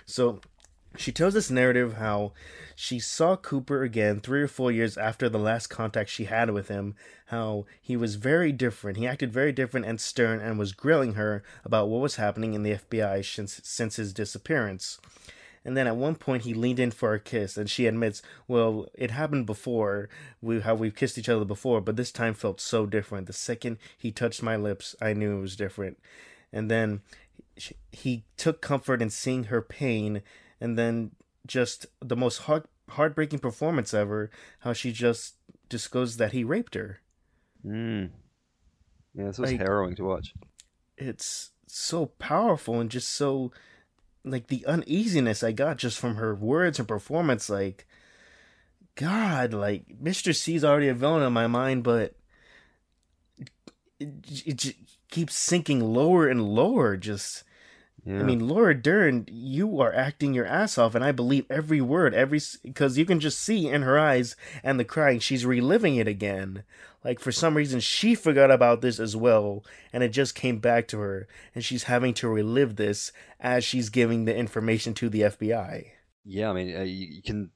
so 0.06 0.40
she 0.96 1.12
tells 1.12 1.34
this 1.34 1.50
narrative 1.50 1.96
how 1.96 2.34
she 2.76 3.00
saw 3.00 3.36
Cooper 3.36 3.84
again 3.84 4.20
three 4.20 4.42
or 4.42 4.48
four 4.48 4.72
years 4.72 4.98
after 4.98 5.28
the 5.28 5.40
last 5.40 5.68
contact 5.68 6.10
she 6.10 6.26
had 6.26 6.52
with 6.52 6.68
him, 6.68 6.96
how 7.28 7.66
he 7.82 7.98
was 7.98 8.16
very 8.16 8.52
different. 8.52 8.98
He 8.98 9.08
acted 9.08 9.34
very 9.34 9.52
different 9.52 9.86
and 9.86 10.00
stern 10.00 10.40
and 10.40 10.60
was 10.60 10.72
grilling 10.72 11.14
her 11.14 11.44
about 11.66 11.90
what 11.90 12.02
was 12.02 12.18
happening 12.18 12.54
in 12.54 12.64
the 12.64 12.74
FBI 12.74 13.26
since, 13.26 13.60
since 13.64 13.96
his 13.96 14.14
disappearance. 14.14 15.00
And 15.66 15.78
then 15.78 15.88
at 15.88 15.96
one 15.96 16.16
point 16.16 16.44
he 16.44 16.54
leaned 16.54 16.80
in 16.80 16.92
for 16.92 17.14
a 17.14 17.20
kiss, 17.20 17.56
and 17.58 17.70
she 17.70 17.86
admits, 17.86 18.22
"Well, 18.48 18.88
it 18.94 19.12
happened 19.12 19.46
before. 19.46 20.10
We 20.42 20.60
how 20.60 20.76
we've 20.76 20.96
kissed 20.96 21.18
each 21.18 21.30
other 21.30 21.46
before, 21.46 21.80
but 21.80 21.96
this 21.96 22.12
time 22.12 22.34
felt 22.34 22.60
so 22.60 22.86
different. 22.86 23.28
The 23.28 23.34
second 23.34 23.78
he 23.98 24.12
touched 24.12 24.44
my 24.44 24.56
lips, 24.58 24.96
I 25.02 25.14
knew 25.14 25.38
it 25.38 25.42
was 25.42 25.56
different." 25.56 25.98
And 26.52 26.70
then 26.70 27.02
he 27.92 28.26
took 28.36 28.62
comfort 28.62 29.02
in 29.02 29.10
seeing 29.10 29.46
her 29.46 29.62
pain, 29.62 30.22
and 30.60 30.78
then 30.78 31.12
just 31.48 31.86
the 32.02 32.16
most 32.18 32.40
heart 32.40 32.70
heartbreaking 32.90 33.40
performance 33.40 33.94
ever. 33.94 34.30
How 34.60 34.74
she 34.74 34.92
just 34.92 35.36
disclosed 35.70 36.20
that 36.20 36.34
he 36.34 36.44
raped 36.44 36.76
her. 36.76 37.00
Mm. 37.66 38.10
Yeah, 39.16 39.26
this 39.28 39.38
was 39.40 39.52
Like- 39.52 39.62
harrowing 39.62 39.96
to 39.96 40.04
watch. 40.04 40.34
it's 40.98 41.52
so 41.68 42.06
powerful 42.06 42.80
and 42.80 42.92
just 42.92 43.10
so 43.10 43.52
like 44.24 44.48
the 44.48 44.66
uneasiness 44.66 45.44
I 45.44 45.52
got 45.52 45.78
just 45.78 46.00
from 46.00 46.16
her 46.16 46.34
words 46.34 46.80
and 46.80 46.88
performance 46.88 47.50
like 47.50 47.88
god 48.96 49.54
like 49.54 49.86
Mr. 50.02 50.36
C's 50.36 50.64
already 50.64 50.88
a 50.88 50.94
villain 50.94 51.24
in 51.24 51.34
my 51.34 51.48
mind 51.48 51.84
but 51.84 52.16
it, 54.00 54.10
it 54.46 54.58
just 54.58 54.76
keeps 55.10 55.36
sinking 55.36 55.80
lower 55.80 56.28
and 56.28 56.48
lower 56.48 56.98
just 56.98 57.44
Yeah. 58.06 58.20
I 58.20 58.24
mean, 58.24 58.48
Laura 58.50 58.76
Dern, 58.76 59.26
you 59.32 59.80
are 59.80 59.94
acting 59.94 60.34
your 60.34 60.46
ass 60.46 60.78
off, 60.78 60.94
and 60.94 61.06
I 61.06 61.12
believe 61.14 61.46
every 61.50 61.80
word, 61.80 62.14
every 62.14 62.42
because 62.62 62.98
you 62.98 63.06
can 63.06 63.20
just 63.22 63.40
see 63.40 63.68
in 63.70 63.82
her 63.84 63.98
eyes 63.98 64.36
and 64.62 64.78
the 64.80 64.84
crying, 64.84 65.20
she's 65.20 65.46
reliving 65.46 65.96
it 65.96 66.08
again. 66.08 66.64
Like 67.04 67.20
for 67.20 67.32
some 67.32 67.56
reason, 67.56 67.80
she 67.80 68.14
forgot 68.16 68.52
about 68.52 68.82
this 68.82 69.00
as 69.00 69.16
well, 69.16 69.64
and 69.94 70.04
it 70.04 70.10
just 70.10 70.36
came 70.36 70.60
back 70.60 70.88
to 70.90 71.00
her, 71.00 71.28
and 71.56 71.64
she's 71.64 71.84
having 71.84 72.14
to 72.16 72.28
relive 72.28 72.76
this 72.76 73.12
as 73.40 73.64
she's 73.64 73.90
giving 73.90 74.26
the 74.26 74.36
information 74.36 74.94
to 74.96 75.10
the 75.10 75.22
FBI. 75.22 75.86
yeah, 76.26 76.50
I 76.50 76.54
mean, 76.54 76.76
uh, 76.76 76.82
you, 76.84 77.08
you 77.08 77.22
can 77.22 77.52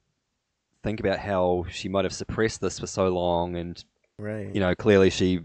think 0.82 1.00
about 1.00 1.18
how 1.18 1.64
she 1.70 1.88
might 1.88 2.04
have 2.04 2.12
suppressed 2.14 2.60
this 2.60 2.78
for 2.78 2.86
so 2.86 3.08
long, 3.08 3.56
and 3.56 3.82
Right. 4.18 4.54
you 4.54 4.60
know, 4.60 4.74
clearly 4.74 5.10
she, 5.10 5.40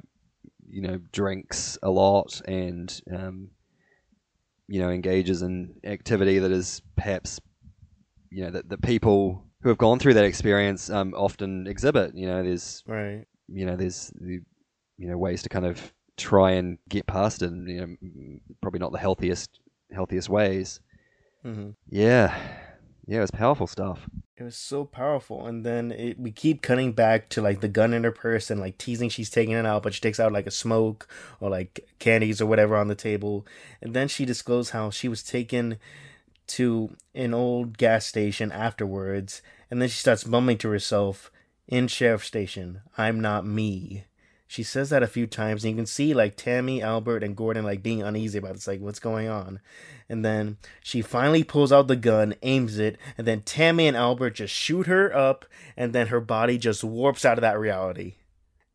you 0.70 0.82
know, 0.82 0.99
drinks 1.12 1.78
a 1.84 1.89
lot 1.89 2.41
and 2.45 3.01
um, 3.14 3.49
you 4.68 4.82
know 4.82 4.89
engages 4.89 5.41
in 5.41 5.76
activity 5.84 6.39
that 6.39 6.51
is 6.51 6.82
perhaps 6.95 7.39
you 8.32 8.43
know 8.43 8.51
that 8.51 8.70
the 8.70 8.78
people 8.78 9.43
who 9.61 9.70
have 9.70 9.78
gone 9.78 9.99
through 9.99 10.14
that 10.16 10.26
experience 10.26 10.89
um, 10.89 11.14
often 11.16 11.68
exhibit. 11.68 12.16
You 12.16 12.28
know, 12.28 12.43
there's 12.43 12.84
Right. 12.86 13.26
you 13.47 13.66
know 13.66 13.76
there's 13.76 14.11
the 14.20 14.41
you 14.97 15.07
know 15.07 15.18
ways 15.18 15.41
to 15.43 15.49
kind 15.49 15.66
of 15.66 15.93
try 16.18 16.51
and 16.51 16.78
get 16.89 17.07
past 17.07 17.41
it. 17.41 17.51
And, 17.51 17.68
you 17.68 17.82
know, 17.82 18.39
probably 18.61 18.80
not 18.80 18.91
the 18.91 18.97
healthiest 18.99 19.59
healthiest 19.93 20.30
ways. 20.30 20.80
hmm 21.43 21.72
Yeah, 21.88 22.36
yeah, 23.05 23.22
it's 23.22 23.32
powerful 23.32 23.68
stuff. 23.68 24.07
It 24.36 24.41
was 24.41 24.55
so 24.55 24.84
powerful, 24.84 25.45
and 25.45 25.63
then 25.63 25.91
it, 25.91 26.19
we 26.19 26.31
keep 26.31 26.63
cutting 26.63 26.93
back 26.93 27.29
to 27.29 27.41
like 27.41 27.61
the 27.61 27.67
gun 27.67 27.93
in 27.93 28.03
her 28.03 28.11
purse 28.11 28.49
and 28.49 28.59
like 28.59 28.79
teasing 28.79 29.09
she's 29.09 29.29
taking 29.29 29.53
it 29.53 29.65
out, 29.65 29.84
but 29.84 29.93
she 29.93 30.01
takes 30.01 30.19
out 30.19 30.31
like 30.31 30.47
a 30.47 30.51
smoke 30.51 31.07
or 31.39 31.51
like 31.51 31.88
candies 31.99 32.41
or 32.41 32.47
whatever 32.47 32.75
on 32.75 32.88
the 32.88 32.95
table, 32.95 33.45
and 33.79 33.93
then 33.93 34.07
she 34.07 34.25
disclosed 34.25 34.71
how 34.71 34.89
she 34.89 35.07
was 35.07 35.21
taken 35.21 35.77
to 36.47 36.95
an 37.13 37.34
old 37.34 37.77
gas 37.77 38.07
station 38.07 38.51
afterwards, 38.51 39.43
and 39.69 39.79
then 39.79 39.88
she 39.88 39.99
starts 39.99 40.25
mumbling 40.25 40.57
to 40.57 40.69
herself 40.69 41.31
in 41.67 41.88
sheriff 41.88 42.25
station, 42.25 42.81
"I'm 42.97 43.19
not 43.19 43.45
me." 43.45 44.05
She 44.54 44.62
says 44.62 44.91
that 44.91 45.01
a 45.01 45.08
few 45.08 45.26
times, 45.26 45.64
and 45.64 45.72
you 45.72 45.76
can 45.76 45.88
see 45.88 46.14
like 46.14 46.36
Tammy, 46.36 46.80
Albert, 46.80 47.24
and 47.24 47.36
Gordon 47.36 47.66
like 47.66 47.82
being 47.82 48.04
uneasy 48.04 48.38
about 48.38 48.51
it. 48.51 48.58
It's 48.58 48.68
like, 48.68 48.82
what's 48.82 48.99
going 48.99 49.28
on? 49.28 49.60
And 50.08 50.24
then 50.24 50.58
she 50.84 51.01
finally 51.01 51.43
pulls 51.43 51.72
out 51.72 51.88
the 51.88 51.95
gun, 51.95 52.36
aims 52.43 52.78
it, 52.78 52.99
and 53.18 53.26
then 53.26 53.41
Tammy 53.41 53.88
and 53.88 53.97
Albert 53.97 54.36
just 54.36 54.54
shoot 54.54 54.86
her 54.86 55.12
up, 55.12 55.45
and 55.76 55.91
then 55.91 56.06
her 56.10 56.22
body 56.22 56.60
just 56.60 56.84
warps 56.84 57.26
out 57.26 57.39
of 57.39 57.41
that 57.41 57.58
reality. 57.58 58.14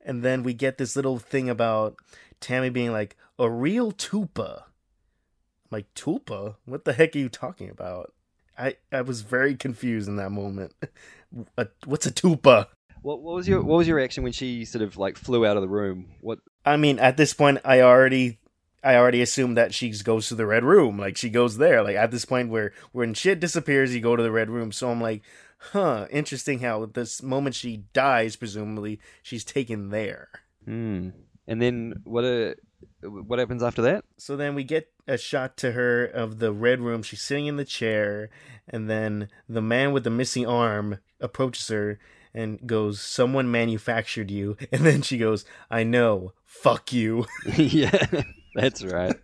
And 0.05 0.25
then 0.25 0.43
we 0.43 0.53
get 0.53 0.79
this 0.79 0.97
little 0.97 1.21
thing 1.21 1.49
about 1.49 1.95
Tammy 2.41 2.71
being 2.71 2.91
like, 2.91 3.17
a 3.39 3.49
real 3.49 3.93
tulpa. 3.93 4.63
I'm 4.63 5.71
like, 5.71 5.95
tulpa? 5.95 6.57
What 6.65 6.87
the 6.87 6.93
heck 6.93 7.15
are 7.15 7.21
you 7.21 7.29
talking 7.29 7.71
about? 7.71 8.13
I, 8.59 8.79
I 8.91 9.03
was 9.03 9.21
very 9.21 9.55
confused 9.55 10.09
in 10.09 10.17
that 10.17 10.31
moment. 10.31 10.75
A, 11.57 11.69
what's 11.85 12.07
a 12.07 12.11
tulpa? 12.11 12.67
What, 13.03 13.23
what 13.23 13.35
was 13.35 13.49
your 13.49 13.63
what 13.63 13.79
was 13.79 13.89
your 13.89 13.97
reaction 13.97 14.23
when 14.23 14.33
she 14.33 14.65
sort 14.65 14.83
of 14.83 14.97
like 14.97 15.17
flew 15.17 15.47
out 15.47 15.57
of 15.57 15.63
the 15.63 15.69
room? 15.69 16.07
What 16.21 16.41
I 16.65 16.77
mean, 16.77 16.99
at 16.99 17.17
this 17.17 17.33
point, 17.33 17.59
I 17.65 17.81
already, 17.81 18.39
I 18.85 18.97
already 18.97 19.23
assumed 19.23 19.57
that 19.57 19.73
she 19.73 19.91
goes 20.03 20.29
to 20.29 20.35
the 20.35 20.47
red 20.47 20.65
room. 20.65 20.99
Like 20.99 21.17
she 21.17 21.31
goes 21.31 21.57
there. 21.57 21.83
Like 21.83 21.97
at 21.97 22.11
this 22.11 22.25
point, 22.25 22.51
where 22.51 22.73
when 22.93 23.15
shit 23.15 23.41
disappears, 23.41 23.95
you 23.95 24.01
go 24.01 24.17
to 24.17 24.23
the 24.23 24.33
red 24.33 24.51
room. 24.51 24.73
So 24.73 24.91
I'm 24.91 25.01
like, 25.01 25.23
huh, 25.59 26.07
interesting. 26.11 26.61
How 26.61 26.83
at 26.83 26.95
this 26.95 27.23
moment 27.23 27.55
she 27.55 27.85
dies, 27.93 28.37
presumably 28.37 29.01
she's 29.23 29.45
taken 29.45 29.91
there. 29.91 30.29
Hmm. 30.65 31.11
And 31.47 31.63
then 31.63 32.03
what 32.05 32.25
a 32.25 32.57
what 33.01 33.39
happens 33.39 33.63
after 33.63 33.83
that? 33.83 34.05
So 34.19 34.37
then 34.37 34.55
we 34.55 34.65
get 34.65 34.89
a 35.07 35.17
shot 35.17 35.57
to 35.59 35.73
her 35.73 36.05
of 36.05 36.39
the 36.39 36.53
red 36.53 36.81
room. 36.81 37.03
She's 37.03 37.23
sitting 37.23 37.47
in 37.47 37.57
the 37.57 37.65
chair, 37.65 38.29
and 38.69 38.91
then 38.91 39.29
the 39.49 39.63
man 39.63 39.93
with 39.93 40.05
the 40.05 40.11
missing 40.11 40.47
arm 40.47 40.99
approaches 41.21 41.69
her 41.69 41.99
and 42.35 42.65
goes, 42.67 43.01
"Someone 43.01 43.51
manufactured 43.51 44.31
you." 44.31 44.57
And 44.73 44.85
then 44.85 45.03
she 45.03 45.19
goes, 45.19 45.45
"I 45.71 45.83
know. 45.85 46.33
Fuck 46.45 46.93
you." 46.93 47.27
yeah, 47.57 48.23
that's 48.55 48.85
right. 48.85 49.17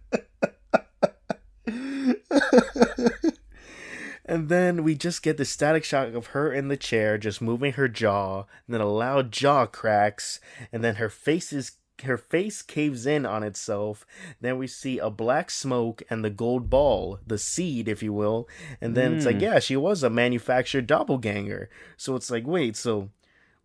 and 4.24 4.48
then 4.48 4.82
we 4.82 4.94
just 4.94 5.22
get 5.22 5.36
the 5.36 5.44
static 5.44 5.84
shot 5.84 6.08
of 6.08 6.28
her 6.28 6.52
in 6.52 6.68
the 6.68 6.76
chair, 6.76 7.18
just 7.18 7.42
moving 7.42 7.72
her 7.74 7.88
jaw, 7.88 8.44
and 8.66 8.74
then 8.74 8.80
a 8.80 8.86
loud 8.86 9.32
jaw 9.32 9.66
cracks, 9.66 10.40
and 10.72 10.82
then 10.82 10.96
her 10.96 11.10
face 11.10 11.52
is 11.52 11.72
her 12.02 12.16
face 12.18 12.60
caves 12.62 13.06
in 13.06 13.24
on 13.24 13.42
itself. 13.42 14.04
Then 14.40 14.58
we 14.58 14.66
see 14.66 14.98
a 14.98 15.10
black 15.10 15.50
smoke 15.50 16.02
and 16.10 16.24
the 16.24 16.30
gold 16.30 16.68
ball, 16.68 17.18
the 17.26 17.38
seed, 17.38 17.88
if 17.88 18.02
you 18.02 18.12
will. 18.12 18.48
And 18.80 18.94
then 18.96 19.14
it's 19.14 19.26
like, 19.26 19.36
Mm. 19.36 19.42
yeah, 19.42 19.58
she 19.60 19.76
was 19.76 20.02
a 20.02 20.10
manufactured 20.10 20.86
doppelganger. 20.86 21.70
So 21.96 22.16
it's 22.16 22.30
like, 22.30 22.46
wait, 22.46 22.76
so 22.76 23.10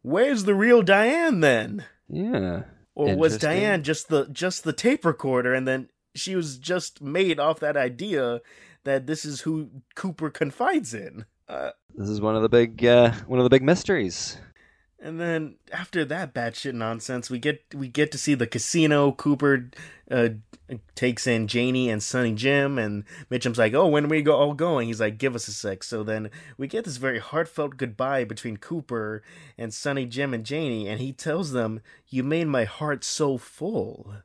where's 0.01 0.43
the 0.43 0.55
real 0.55 0.81
Diane 0.81 1.39
then? 1.39 1.85
Yeah. 2.07 2.63
Or 2.95 3.15
was 3.15 3.37
Diane 3.37 3.83
just 3.83 4.09
the 4.09 4.27
just 4.31 4.63
the 4.63 4.73
tape 4.73 5.05
recorder 5.05 5.53
and 5.53 5.67
then 5.67 5.89
she 6.15 6.35
was 6.35 6.57
just 6.57 7.01
made 7.01 7.39
off 7.39 7.59
that 7.61 7.77
idea 7.77 8.41
that 8.83 9.07
this 9.07 9.23
is 9.23 9.41
who 9.41 9.69
Cooper 9.95 10.29
confides 10.29 10.93
in? 10.93 11.25
Uh, 11.47 11.71
This 11.95 12.09
is 12.09 12.19
one 12.19 12.35
of 12.35 12.41
the 12.41 12.49
big 12.49 12.83
uh, 12.85 13.11
one 13.27 13.39
of 13.39 13.43
the 13.43 13.49
big 13.49 13.63
mysteries. 13.63 14.37
And 15.01 15.19
then 15.19 15.55
after 15.71 16.03
that 16.05 16.33
batshit 16.33 16.73
nonsense, 16.73 17.29
we 17.29 17.39
get 17.39 17.63
we 17.73 17.87
get 17.87 18.11
to 18.11 18.17
see 18.17 18.35
the 18.35 18.47
casino. 18.47 19.13
Cooper 19.13 19.69
uh, 20.11 20.29
takes 20.93 21.25
in 21.25 21.47
Janey 21.47 21.89
and 21.89 22.03
Sonny 22.03 22.33
Jim, 22.33 22.77
and 22.77 23.05
Mitchum's 23.31 23.57
like, 23.57 23.73
"Oh, 23.73 23.87
when 23.87 24.05
are 24.05 24.09
we 24.09 24.21
go 24.21 24.35
all 24.35 24.53
going?" 24.53 24.87
He's 24.87 24.99
like, 24.99 25.17
"Give 25.17 25.35
us 25.35 25.47
a 25.47 25.53
sec." 25.53 25.83
So 25.83 26.03
then 26.03 26.29
we 26.57 26.67
get 26.67 26.83
this 26.83 26.97
very 26.97 27.19
heartfelt 27.19 27.77
goodbye 27.77 28.25
between 28.25 28.57
Cooper 28.57 29.23
and 29.57 29.73
Sonny 29.73 30.05
Jim 30.05 30.33
and 30.33 30.45
Janey, 30.45 30.89
and 30.89 30.99
he 30.99 31.13
tells 31.13 31.53
them, 31.53 31.79
"You 32.09 32.23
made 32.23 32.47
my 32.47 32.65
heart 32.65 33.05
so 33.05 33.37
full." 33.37 34.15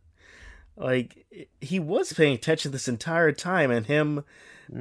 Like 0.76 1.48
he 1.60 1.78
was 1.78 2.12
paying 2.12 2.34
attention 2.34 2.72
this 2.72 2.88
entire 2.88 3.30
time, 3.30 3.70
and 3.70 3.86
him 3.86 4.24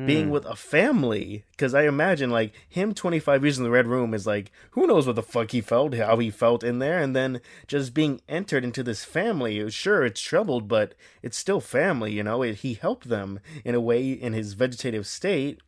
being 0.06 0.28
Mm. 0.28 0.32
with 0.32 0.46
a 0.46 0.56
family 0.56 1.44
because 1.52 1.74
i 1.74 1.84
imagine 1.84 2.30
like 2.30 2.54
him 2.70 2.94
25 2.94 3.44
years 3.44 3.58
in 3.58 3.64
the 3.64 3.70
red 3.70 3.86
room 3.88 4.14
is 4.14 4.26
like 4.26 4.52
who 4.72 4.88
knows 4.88 5.06
what 5.06 5.16
the 5.16 5.22
fuck 5.24 5.52
he 5.52 5.60
felt 5.62 5.94
how 5.96 6.18
he 6.18 6.30
felt 6.30 6.64
in 6.64 6.80
there 6.80 7.00
and 7.00 7.16
then 7.16 7.42
just 7.68 7.94
being 7.94 8.22
entered 8.30 8.64
into 8.64 8.82
this 8.84 9.04
family 9.04 9.70
sure 9.70 10.06
it's 10.06 10.22
troubled 10.22 10.68
but 10.68 10.94
it's 11.22 11.38
still 11.38 11.60
family 11.60 12.14
you 12.14 12.24
know 12.24 12.42
it, 12.44 12.56
he 12.58 12.76
helped 12.76 13.10
them 13.10 13.40
in 13.66 13.76
a 13.76 13.82
way 13.82 14.12
in 14.12 14.32
his 14.34 14.54
vegetative 14.54 15.06
state 15.06 15.60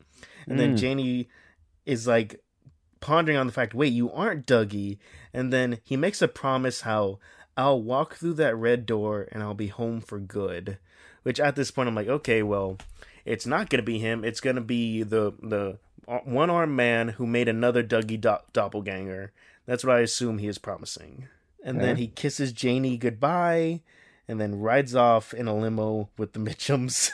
and 0.48 0.60
then 0.60 0.76
Mm. 0.76 0.78
Janey 0.80 1.30
is 1.86 2.08
like 2.08 2.42
pondering 3.02 3.38
on 3.38 3.48
the 3.48 3.54
fact 3.54 3.74
wait 3.74 3.92
you 3.94 4.12
aren't 4.12 4.48
dougie 4.48 4.98
and 5.34 5.52
then 5.52 5.80
he 5.84 5.96
makes 5.98 6.22
a 6.22 6.28
promise 6.28 6.82
how 6.82 7.20
i'll 7.58 7.82
walk 7.82 8.16
through 8.16 8.34
that 8.34 8.56
red 8.56 8.86
door 8.86 9.28
and 9.32 9.44
i'll 9.44 9.54
be 9.54 9.68
home 9.68 10.02
for 10.02 10.20
good 10.20 10.78
which 11.24 11.40
at 11.40 11.56
this 11.56 11.70
point 11.72 11.88
i'm 11.88 11.94
like 11.96 12.08
okay 12.08 12.42
well 12.42 12.78
it's 13.26 13.46
not 13.46 13.70
going 13.70 13.80
to 13.80 13.86
be 13.86 14.00
him. 14.00 14.24
It's 14.24 14.40
going 14.40 14.56
to 14.56 14.62
be 14.62 15.04
the 15.04 15.34
the 15.42 15.78
one 16.24 16.50
armed 16.50 16.76
man 16.76 17.10
who 17.10 17.26
made 17.26 17.48
another 17.48 17.84
Dougie 17.84 18.22
do- 18.22 18.38
doppelganger. 18.54 19.32
That's 19.66 19.84
what 19.84 19.96
I 19.96 20.02
assume 20.02 20.38
he 20.38 20.48
is 20.48 20.60
promising. 20.60 21.28
And 21.64 21.82
then 21.82 21.96
he 21.98 22.08
kisses 22.08 22.52
Janey 22.52 22.96
goodbye, 22.96 23.82
and 24.28 24.40
then 24.40 24.60
rides 24.60 24.94
off 24.94 25.34
in 25.34 25.48
a 25.48 25.56
limo 25.56 26.10
with 26.16 26.34
the 26.34 26.40
Mitchums. 26.48 27.10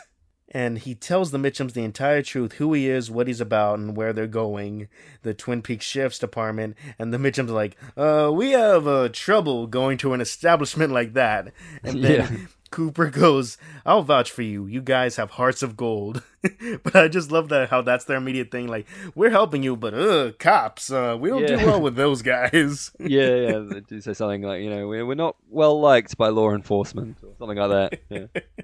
And 0.54 0.80
he 0.80 0.94
tells 0.94 1.32
the 1.32 1.38
Mitchums 1.38 1.72
the 1.72 1.86
entire 1.86 2.22
truth, 2.22 2.54
who 2.54 2.74
he 2.74 2.90
is, 2.90 3.10
what 3.10 3.28
he's 3.28 3.40
about, 3.40 3.80
and 3.80 3.96
where 3.96 4.12
they're 4.12 4.28
going. 4.28 4.90
The 5.22 5.34
Twin 5.34 5.62
Peaks 5.62 5.86
Sheriff's 5.86 6.20
Department, 6.20 6.76
and 7.00 7.14
the 7.14 7.18
Mitchums 7.18 7.48
are 7.48 7.54
like, 7.54 7.78
"Uh, 7.96 8.30
we 8.34 8.52
have 8.52 8.86
uh, 8.86 9.08
trouble 9.14 9.66
going 9.68 9.98
to 10.00 10.12
an 10.12 10.20
establishment 10.20 10.92
like 10.92 11.14
that." 11.14 11.54
And 11.82 12.04
then 12.04 12.20
Yeah. 12.32 12.48
Cooper 12.72 13.10
goes, 13.10 13.58
"I'll 13.86 14.02
vouch 14.02 14.32
for 14.32 14.42
you. 14.42 14.66
You 14.66 14.82
guys 14.82 15.18
have 15.18 15.32
hearts 15.32 15.62
of 15.62 15.78
gold." 15.78 16.24
but 16.84 16.96
I 16.96 17.08
just 17.08 17.32
love 17.32 17.50
that 17.50 17.70
how 17.70 17.82
that's 17.82 18.06
their 18.06 18.18
immediate 18.18 18.50
thing. 18.50 18.68
Like, 18.68 18.88
we're 19.14 19.30
helping 19.30 19.62
you, 19.62 19.76
but 19.76 19.94
uh, 19.94 20.32
cops, 20.40 20.92
uh, 20.92 21.18
we 21.20 21.30
don't 21.30 21.46
do 21.46 21.58
well 21.58 21.82
with 21.82 21.96
those 21.96 22.22
guys. 22.22 22.92
yeah, 23.00 23.36
yeah. 23.36 23.60
They 23.60 23.82
do 23.82 24.02
say 24.02 24.14
something 24.14 24.42
like, 24.42 24.62
you 24.62 24.70
know, 24.70 24.88
we're, 24.88 25.06
we're 25.06 25.16
not 25.16 25.36
well 25.50 25.80
liked 25.80 26.18
by 26.18 26.30
law 26.30 26.52
enforcement 26.52 27.18
or 27.22 27.36
something 27.38 27.58
like 27.58 27.70
that. 27.70 28.00
Yeah. 28.10 28.42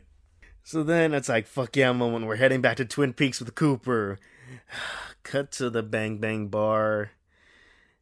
So 0.63 0.83
then 0.83 1.13
it's 1.13 1.29
like, 1.29 1.47
fuck 1.47 1.77
yeah, 1.77 1.93
moment. 1.93 2.25
We're 2.25 2.35
heading 2.35 2.59
back 2.59 2.75
to 2.75 2.83
Twin 2.83 3.13
Peaks 3.13 3.39
with 3.39 3.55
Cooper. 3.55 4.19
Cut 5.23 5.49
to 5.53 5.69
the 5.69 5.81
Bang 5.81 6.17
Bang 6.17 6.49
Bar. 6.49 7.11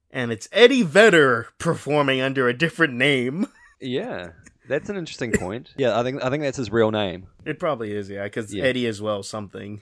And 0.09 0.31
it's 0.31 0.49
Eddie 0.51 0.81
Vedder 0.81 1.49
performing 1.59 2.21
under 2.21 2.47
a 2.47 2.57
different 2.57 2.95
name. 2.95 3.49
yeah. 3.79 4.31
That's 4.67 4.89
an 4.89 4.97
interesting 4.97 5.31
point. 5.31 5.73
Yeah, 5.77 5.99
I 5.99 6.03
think 6.03 6.23
I 6.23 6.29
think 6.29 6.43
that's 6.43 6.57
his 6.57 6.71
real 6.71 6.91
name. 6.91 7.27
It 7.45 7.59
probably 7.59 7.91
is, 7.93 8.09
yeah, 8.09 8.23
because 8.23 8.53
Yeah. 8.53 8.63
Eddie 8.63 8.87
as 8.87 9.01
well, 9.01 9.23
something. 9.23 9.81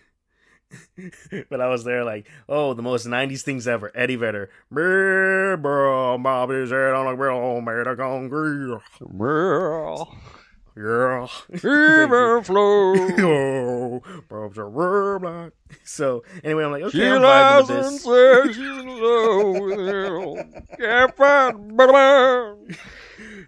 but 1.49 1.61
I 1.61 1.67
was 1.67 1.83
there 1.83 2.03
like, 2.03 2.27
oh, 2.49 2.73
the 2.73 2.81
most 2.81 3.05
90s 3.05 3.41
things 3.43 3.67
ever. 3.67 3.91
Eddie 3.93 4.15
Vedder. 4.15 4.49
Bro, 4.71 6.17
Bobby's 6.19 6.71
head 6.71 6.93
on 6.93 7.13
a 7.13 7.15
grill 7.15 7.61
made 7.61 7.85
of 7.85 7.97
concrete. 7.97 8.79
Yeah, 10.75 11.27
river 11.63 12.41
flow. 12.43 12.93
Oh, 13.19 14.01
Bob's 14.27 14.57
a 14.57 14.63
real. 14.63 15.51
So, 15.83 16.23
anyway, 16.43 16.63
I'm 16.65 16.71
like, 16.71 16.83
okay, 16.83 16.97
She 16.97 17.05
I'm 17.07 17.21
lies 17.21 17.65
vibing 17.65 17.85
and 17.85 17.93
this. 17.93 18.03
says 18.03 18.55
she's 18.55 18.57
in 18.57 18.87
love 18.87 19.61
with 19.61 20.47
him. 20.47 20.63
Can't 20.79 21.15
find 21.15 21.77
blah, 21.77 22.55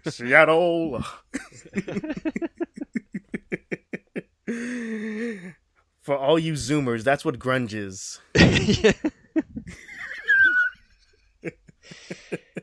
Seattle. 0.08 1.02
For 6.00 6.16
all 6.16 6.38
you 6.38 6.52
Zoomers, 6.52 7.02
that's 7.02 7.24
what 7.24 7.38
grunge 7.40 7.74
is. 7.74 8.20
yeah. 8.36 8.92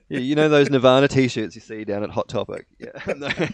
yeah, 0.07 0.20
you 0.20 0.36
know 0.36 0.47
those 0.47 0.70
Nirvana 0.70 1.09
T-shirts 1.09 1.55
you 1.55 1.61
see 1.61 1.84
down 1.84 2.03
at 2.03 2.09
Hot 2.11 2.30
Topic. 2.30 2.66
Yeah. 2.80 3.49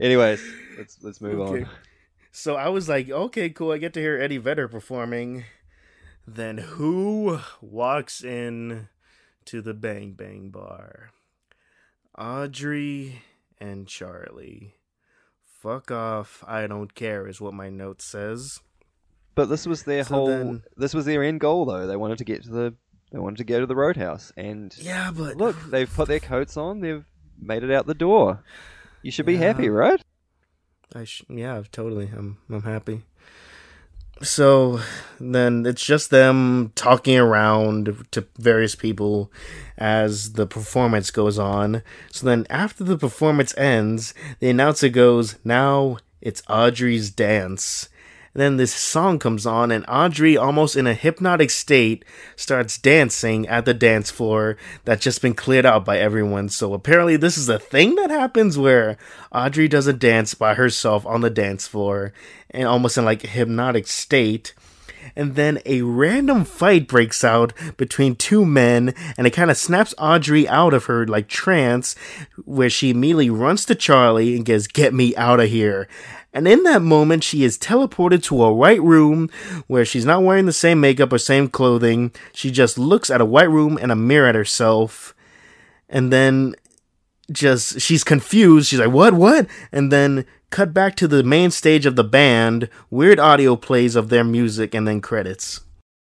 Anyways, 0.00 0.42
let's 0.78 0.98
let's 1.02 1.20
move 1.20 1.40
Okay. 1.40 1.62
on. 1.64 1.70
So 2.30 2.56
I 2.56 2.68
was 2.68 2.88
like, 2.88 3.10
okay, 3.10 3.50
cool. 3.50 3.72
I 3.72 3.78
get 3.78 3.92
to 3.94 4.00
hear 4.00 4.18
Eddie 4.20 4.38
Vedder 4.38 4.68
performing. 4.68 5.44
Then 6.26 6.58
who 6.58 7.40
walks 7.60 8.22
in 8.24 8.88
to 9.46 9.60
the 9.60 9.74
Bang 9.74 10.12
Bang 10.12 10.48
Bar? 10.50 11.10
Audrey 12.18 13.22
and 13.60 13.86
Charlie. 13.86 14.74
Fuck 15.60 15.90
off. 15.90 16.42
I 16.46 16.66
don't 16.66 16.94
care, 16.94 17.26
is 17.28 17.40
what 17.40 17.54
my 17.54 17.70
note 17.70 18.02
says. 18.02 18.60
But 19.34 19.46
this 19.48 19.66
was 19.66 19.84
their 19.84 20.04
So 20.04 20.14
whole. 20.14 20.26
then- 20.26 20.62
This 20.76 20.94
was 20.94 21.04
their 21.06 21.22
end 21.22 21.40
goal, 21.40 21.64
though. 21.64 21.86
They 21.86 21.96
wanted 21.96 22.18
to 22.18 22.24
get 22.24 22.42
to 22.44 22.50
the. 22.50 22.74
They 23.12 23.18
wanted 23.18 23.36
to 23.38 23.44
go 23.44 23.60
to 23.60 23.66
the 23.66 23.76
roadhouse, 23.76 24.32
and 24.38 24.74
Yeah, 24.78 25.10
but 25.14 25.36
look, 25.36 25.54
they've 25.70 25.92
put 25.92 26.08
their 26.08 26.18
coats 26.20 26.56
on. 26.56 26.80
They've 26.80 27.04
made 27.38 27.62
it 27.62 27.70
out 27.70 27.86
the 27.86 27.94
door. 27.94 28.42
You 29.02 29.10
should 29.10 29.26
be 29.26 29.34
Yeah. 29.34 29.38
happy, 29.40 29.68
right? 29.68 30.00
I 30.94 31.04
sh- 31.04 31.24
yeah, 31.28 31.62
totally. 31.72 32.10
I'm 32.16 32.38
I'm 32.50 32.62
happy. 32.62 33.02
So 34.22 34.80
then 35.18 35.66
it's 35.66 35.84
just 35.84 36.10
them 36.10 36.70
talking 36.76 37.18
around 37.18 38.06
to 38.12 38.24
various 38.38 38.76
people 38.76 39.32
as 39.78 40.34
the 40.34 40.46
performance 40.46 41.10
goes 41.10 41.38
on. 41.38 41.82
So 42.12 42.26
then 42.26 42.46
after 42.48 42.84
the 42.84 42.96
performance 42.98 43.56
ends, 43.56 44.14
the 44.38 44.50
announcer 44.50 44.88
goes, 44.90 45.36
"Now 45.44 45.96
it's 46.20 46.42
Audrey's 46.48 47.10
dance." 47.10 47.88
Then 48.34 48.56
this 48.56 48.74
song 48.74 49.18
comes 49.18 49.44
on, 49.44 49.70
and 49.70 49.84
Audrey, 49.86 50.38
almost 50.38 50.74
in 50.74 50.86
a 50.86 50.94
hypnotic 50.94 51.50
state, 51.50 52.02
starts 52.34 52.78
dancing 52.78 53.46
at 53.46 53.66
the 53.66 53.74
dance 53.74 54.10
floor 54.10 54.56
that's 54.86 55.04
just 55.04 55.20
been 55.20 55.34
cleared 55.34 55.66
out 55.66 55.84
by 55.84 55.98
everyone. 55.98 56.48
So 56.48 56.72
apparently, 56.72 57.16
this 57.16 57.36
is 57.36 57.50
a 57.50 57.58
thing 57.58 57.94
that 57.96 58.10
happens 58.10 58.56
where 58.56 58.96
Audrey 59.32 59.68
does 59.68 59.86
a 59.86 59.92
dance 59.92 60.32
by 60.32 60.54
herself 60.54 61.04
on 61.04 61.20
the 61.20 61.28
dance 61.28 61.66
floor, 61.66 62.14
and 62.50 62.66
almost 62.66 62.96
in 62.96 63.04
like 63.04 63.22
a 63.22 63.28
hypnotic 63.28 63.86
state. 63.86 64.54
And 65.14 65.34
then 65.34 65.60
a 65.66 65.82
random 65.82 66.44
fight 66.44 66.88
breaks 66.88 67.22
out 67.22 67.52
between 67.76 68.16
two 68.16 68.46
men, 68.46 68.94
and 69.18 69.26
it 69.26 69.32
kind 69.32 69.50
of 69.50 69.58
snaps 69.58 69.94
Audrey 69.98 70.48
out 70.48 70.72
of 70.72 70.86
her 70.86 71.06
like 71.06 71.28
trance, 71.28 71.94
where 72.46 72.70
she 72.70 72.90
immediately 72.90 73.28
runs 73.28 73.66
to 73.66 73.74
Charlie 73.74 74.36
and 74.36 74.46
goes, 74.46 74.66
"Get 74.66 74.94
me 74.94 75.14
out 75.16 75.40
of 75.40 75.50
here!" 75.50 75.86
And 76.32 76.48
in 76.48 76.62
that 76.62 76.80
moment, 76.80 77.24
she 77.24 77.44
is 77.44 77.58
teleported 77.58 78.22
to 78.24 78.42
a 78.42 78.52
white 78.52 78.82
room 78.82 79.28
where 79.66 79.84
she's 79.84 80.06
not 80.06 80.22
wearing 80.22 80.46
the 80.46 80.52
same 80.52 80.80
makeup 80.80 81.12
or 81.12 81.18
same 81.18 81.48
clothing. 81.48 82.10
She 82.32 82.50
just 82.50 82.78
looks 82.78 83.10
at 83.10 83.20
a 83.20 83.26
white 83.26 83.50
room 83.50 83.78
and 83.80 83.92
a 83.92 83.96
mirror 83.96 84.28
at 84.28 84.34
herself, 84.34 85.14
and 85.90 86.10
then 86.10 86.54
just 87.30 87.80
she's 87.80 88.02
confused. 88.02 88.68
She's 88.68 88.80
like, 88.80 88.92
"What? 88.92 89.12
What?" 89.12 89.46
And 89.72 89.92
then 89.92 90.24
cut 90.48 90.72
back 90.72 90.96
to 90.96 91.08
the 91.08 91.22
main 91.22 91.50
stage 91.50 91.84
of 91.84 91.96
the 91.96 92.04
band. 92.04 92.70
Weird 92.90 93.20
audio 93.20 93.54
plays 93.54 93.94
of 93.94 94.08
their 94.08 94.24
music, 94.24 94.74
and 94.74 94.88
then 94.88 95.02
credits. 95.02 95.60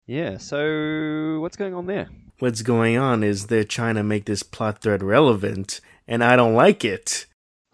Yeah. 0.08 0.38
So 0.38 1.40
what's 1.42 1.58
going 1.58 1.74
on 1.74 1.88
there? 1.88 2.08
What's 2.40 2.62
going 2.62 2.98
on 2.98 3.24
is 3.24 3.48
they're 3.48 3.64
trying 3.64 3.96
to 3.96 4.04
make 4.04 4.26
this 4.26 4.44
plot 4.44 4.80
thread 4.80 5.04
relevant, 5.04 5.82
and 6.08 6.24
I 6.24 6.38
don't 6.38 6.54
like 6.54 6.86
it. 6.86 7.26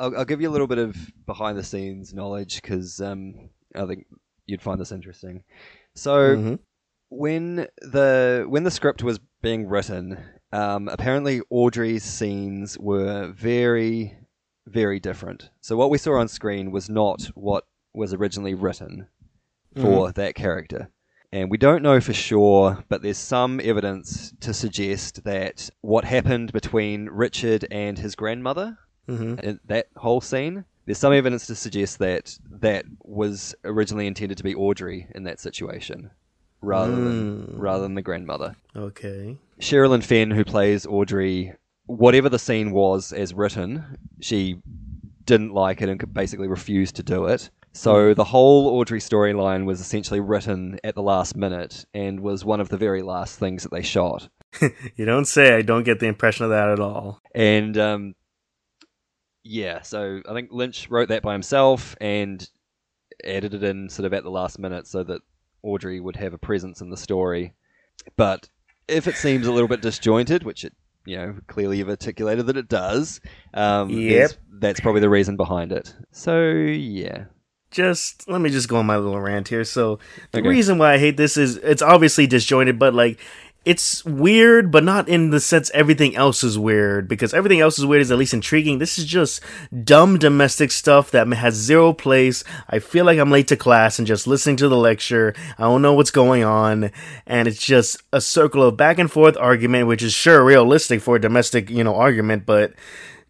I'll, 0.02 0.18
I'll 0.18 0.26
give 0.26 0.42
you 0.42 0.50
a 0.50 0.52
little 0.52 0.68
bit 0.68 0.80
of 0.80 0.96
behind 1.28 1.58
the 1.58 1.64
scenes 1.64 2.14
knowledge 2.14 2.62
because 2.62 3.00
um, 3.00 3.50
I 3.76 3.86
think 3.86 4.08
you'd 4.48 4.62
find 4.62 4.82
this 4.82 4.92
interesting. 4.92 5.44
So 5.96 6.36
Mhm. 6.38 6.60
when 7.10 7.68
the 7.82 8.46
when 8.50 8.64
the 8.64 8.72
script 8.72 9.04
was 9.04 9.20
being 9.42 9.68
written, 9.68 10.18
um, 10.52 10.88
apparently 10.88 11.42
Audrey's 11.50 12.04
scenes 12.04 12.78
were 12.80 13.32
very 13.32 14.18
very 14.68 15.00
different. 15.00 15.50
So 15.60 15.76
what 15.76 15.90
we 15.90 15.98
saw 15.98 16.20
on 16.20 16.28
screen 16.28 16.72
was 16.72 16.90
not 16.90 17.32
what 17.36 17.66
was 17.94 18.14
originally 18.14 18.54
written 18.54 19.08
for 19.76 20.12
that 20.14 20.36
character. 20.36 20.92
And 21.32 21.50
we 21.50 21.58
don't 21.58 21.82
know 21.82 22.00
for 22.02 22.14
sure, 22.14 22.84
but 22.90 23.02
there's 23.02 23.18
some 23.18 23.60
evidence 23.64 24.34
to 24.42 24.54
suggest 24.54 25.24
that 25.24 25.70
what 25.82 26.04
happened 26.06 26.52
between 26.52 27.08
Richard 27.10 27.66
and 27.72 27.98
his 27.98 28.16
grandmother 28.16 28.78
Mhm. 29.08 29.40
in 29.42 29.60
that 29.66 29.88
whole 29.98 30.22
scene, 30.22 30.66
there's 30.86 30.98
some 30.98 31.14
evidence 31.14 31.48
to 31.48 31.56
suggest 31.56 32.00
that 32.00 32.38
that 32.50 32.86
was 33.04 33.56
originally 33.66 34.08
intended 34.08 34.38
to 34.38 34.44
be 34.44 34.56
Audrey 34.56 35.08
in 35.16 35.24
that 35.24 35.40
situation, 35.40 36.12
rather 36.62 36.96
than 36.96 37.58
rather 37.58 37.84
than 37.84 37.96
the 37.96 38.02
grandmother. 38.02 38.56
Okay. 38.76 39.38
Sherilyn 39.60 40.04
Fenn, 40.04 40.32
who 40.32 40.44
plays 40.44 40.86
Audrey, 40.86 41.54
whatever 41.86 42.30
the 42.30 42.40
scene 42.40 42.72
was 42.72 43.12
as 43.14 43.34
written, 43.34 43.98
she 44.22 44.58
didn't 45.26 45.54
like 45.54 45.82
it 45.82 45.90
and 45.90 46.14
basically 46.14 46.48
refused 46.48 46.96
to 46.96 47.04
do 47.04 47.26
it. 47.26 47.50
So 47.74 48.14
the 48.14 48.24
whole 48.26 48.68
Audrey 48.68 49.00
storyline 49.00 49.66
was 49.66 49.80
essentially 49.80 50.20
written 50.20 50.78
at 50.84 50.94
the 50.96 51.02
last 51.04 51.38
minute 51.38 51.86
and 51.94 52.20
was 52.20 52.44
one 52.44 52.60
of 52.60 52.68
the 52.70 52.78
very 52.78 53.02
last 53.02 53.40
things 53.40 53.64
that 53.64 53.72
they 53.72 53.82
shot. 53.84 54.28
You 54.98 55.06
don't 55.06 55.26
say. 55.26 55.56
I 55.56 55.62
don't 55.62 55.84
get 55.84 56.00
the 56.02 56.08
impression 56.08 56.44
of 56.44 56.50
that 56.52 56.70
at 56.70 56.80
all. 56.82 57.22
And 57.34 57.78
um, 57.78 58.16
yeah, 59.44 59.82
so 59.82 60.22
I 60.30 60.34
think 60.34 60.50
Lynch 60.52 60.90
wrote 60.90 61.10
that 61.10 61.24
by 61.24 61.34
himself 61.34 61.96
and 62.02 62.48
added 63.24 63.54
it 63.54 63.64
in 63.64 63.90
sort 63.90 64.06
of 64.06 64.14
at 64.14 64.24
the 64.24 64.30
last 64.32 64.60
minute 64.60 64.88
so 64.88 65.04
that 65.04 65.22
Audrey 65.64 66.00
would 66.00 66.16
have 66.16 66.34
a 66.34 66.38
presence 66.38 66.82
in 66.82 66.90
the 66.90 66.98
story. 66.98 67.54
But 68.16 68.50
if 68.88 69.08
it 69.08 69.16
seems 69.18 69.48
a 69.48 69.52
little 69.52 69.68
bit 69.68 69.82
disjointed, 69.82 70.44
which 70.44 70.64
it 70.66 70.74
you 71.06 71.18
know 71.18 71.36
clearly 71.48 71.78
you've 71.80 71.90
articulated 71.90 72.46
that 72.48 72.58
it 72.58 72.68
does, 72.68 73.22
um, 73.54 73.90
Yep. 73.90 74.32
that's 74.60 74.80
probably 74.80 75.02
the 75.02 75.10
reason 75.10 75.38
behind 75.38 75.72
it. 75.72 75.96
So 76.12 76.42
yeah, 76.52 77.26
just 77.72 78.28
let 78.30 78.42
me 78.42 78.50
just 78.50 78.68
go 78.70 78.78
on 78.78 78.86
my 78.86 78.98
little 78.98 79.20
rant 79.20 79.48
here. 79.48 79.64
So 79.64 80.00
the 80.32 80.40
Okay. 80.40 80.48
reason 80.50 80.78
why 80.78 80.94
I 80.94 80.98
hate 80.98 81.18
this 81.18 81.38
is 81.38 81.58
it's 81.58 81.82
obviously 81.82 82.28
disjointed, 82.28 82.78
but 82.80 82.94
like 82.94 83.20
it's 83.64 84.04
weird, 84.04 84.72
but 84.72 84.84
not 84.84 85.08
in 85.08 85.30
the 85.30 85.40
sense 85.40 85.70
everything 85.74 86.16
else 86.16 86.44
is 86.44 86.58
weird 86.58 87.08
because 87.08 87.32
everything 87.32 87.60
else 87.60 87.78
is 87.78 87.86
weird 87.86 88.02
is 88.02 88.12
at 88.12 88.18
least 88.18 88.34
intriguing. 88.34 88.80
This 88.80 88.98
is 88.98 89.06
just 89.06 89.40
dumb 89.84 90.18
domestic 90.18 90.72
stuff 90.72 91.12
that 91.12 91.28
has 91.28 91.54
zero 91.54 91.94
place. 91.94 92.44
I 92.70 92.80
feel 92.80 93.06
like 93.06 93.20
I'm 93.20 93.30
late 93.30 93.48
to 93.50 93.56
class 93.56 94.00
and 94.00 94.08
just 94.08 94.26
listening 94.26 94.58
to 94.58 94.68
the 94.68 94.78
lecture. 94.78 95.36
I 95.60 95.64
don't 95.64 95.84
know 95.84 95.94
what's 95.94 96.10
going 96.10 96.44
on, 96.44 96.92
and 97.28 97.48
it's 97.48 97.64
just 97.64 98.02
a 98.12 98.20
circle 98.20 98.64
of 98.64 98.78
back 98.78 98.98
and 98.98 99.12
forth 99.12 99.38
argument, 99.38 99.88
which 99.88 100.02
is 100.02 100.14
sure 100.14 100.44
realistic 100.44 101.02
for 101.02 101.18
a 101.18 101.22
domestic, 101.22 101.70
you 101.70 101.84
know, 101.84 101.96
argument, 101.96 102.48
but 102.48 102.74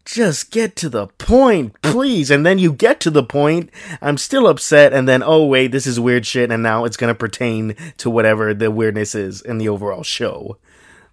just 0.05 0.51
get 0.51 0.75
to 0.77 0.89
the 0.89 1.07
point, 1.07 1.81
please. 1.81 2.31
And 2.31 2.45
then 2.45 2.59
you 2.59 2.73
get 2.73 2.99
to 3.01 3.09
the 3.09 3.23
point, 3.23 3.69
I'm 4.01 4.17
still 4.17 4.47
upset, 4.47 4.93
and 4.93 5.07
then, 5.07 5.23
oh, 5.23 5.45
wait, 5.45 5.71
this 5.71 5.87
is 5.87 5.99
weird 5.99 6.25
shit, 6.25 6.51
and 6.51 6.63
now 6.63 6.85
it's 6.85 6.97
gonna 6.97 7.15
pertain 7.15 7.75
to 7.97 8.09
whatever 8.09 8.53
the 8.53 8.71
weirdness 8.71 9.15
is 9.15 9.41
in 9.41 9.57
the 9.57 9.69
overall 9.69 10.03
show. 10.03 10.57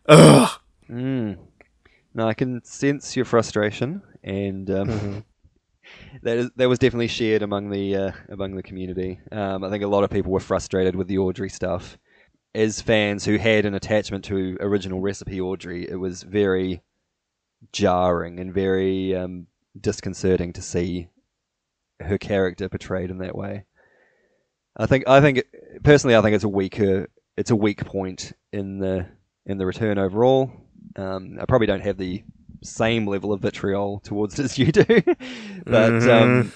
Ugh. 0.09 0.51
mm. 0.91 1.37
no, 2.15 2.29
I 2.29 2.35
can 2.35 2.65
sense 2.65 3.15
your 3.15 3.25
frustration, 3.25 4.03
and 4.23 4.71
um, 4.71 5.25
that 6.23 6.39
is 6.39 6.51
that 6.57 6.69
was 6.69 6.79
definitely 6.79 7.09
shared 7.09 7.43
among 7.43 7.71
the 7.71 7.97
uh, 7.97 8.13
among 8.31 8.57
the 8.57 8.63
community. 8.63 9.21
Um, 9.31 9.65
I 9.65 9.71
think 9.71 9.85
a 9.85 9.89
lot 9.89 10.05
of 10.05 10.11
people 10.11 10.33
were 10.33 10.41
frustrated 10.41 10.97
with 10.97 11.09
the 11.09 11.19
Audrey 11.19 11.51
stuff. 11.51 11.99
As 12.55 12.81
fans 12.81 13.25
who 13.25 13.37
had 13.37 13.67
an 13.67 13.75
attachment 13.75 14.25
to 14.25 14.57
original 14.61 15.01
recipe 15.01 15.41
Audrey, 15.41 15.89
it 15.89 15.97
was 15.97 16.23
very 16.23 16.83
jarring 17.73 18.39
and 18.41 18.53
very 18.53 19.15
um, 19.15 19.47
disconcerting 19.81 20.53
to 20.55 20.63
see 20.63 21.09
her 22.01 22.19
character 22.19 22.69
portrayed 22.69 23.11
in 23.11 23.19
that 23.19 23.37
way. 23.37 23.65
I 24.77 24.87
think 24.87 25.09
I 25.09 25.21
think 25.21 25.43
personally 25.83 26.15
I 26.17 26.23
think 26.23 26.35
it's 26.37 26.45
a 26.45 26.49
weaker 26.49 27.09
it's 27.37 27.51
a 27.51 27.57
weak 27.57 27.85
point 27.85 28.33
in 28.53 28.79
the 28.79 29.07
in 29.47 29.59
the 29.59 29.67
return 29.67 29.99
overall. 29.99 30.51
Um, 30.97 31.39
I 31.41 31.45
probably 31.47 31.67
don't 31.67 31.81
have 31.83 31.97
the 31.99 32.23
same 32.63 33.07
level 33.07 33.33
of 33.33 33.41
vitriol 33.41 34.01
towards 34.01 34.39
it 34.39 34.45
as 34.45 34.59
you 34.59 34.71
do, 34.73 34.85
but 35.67 35.93
um, 35.93 35.99
Mhm. 36.05 36.53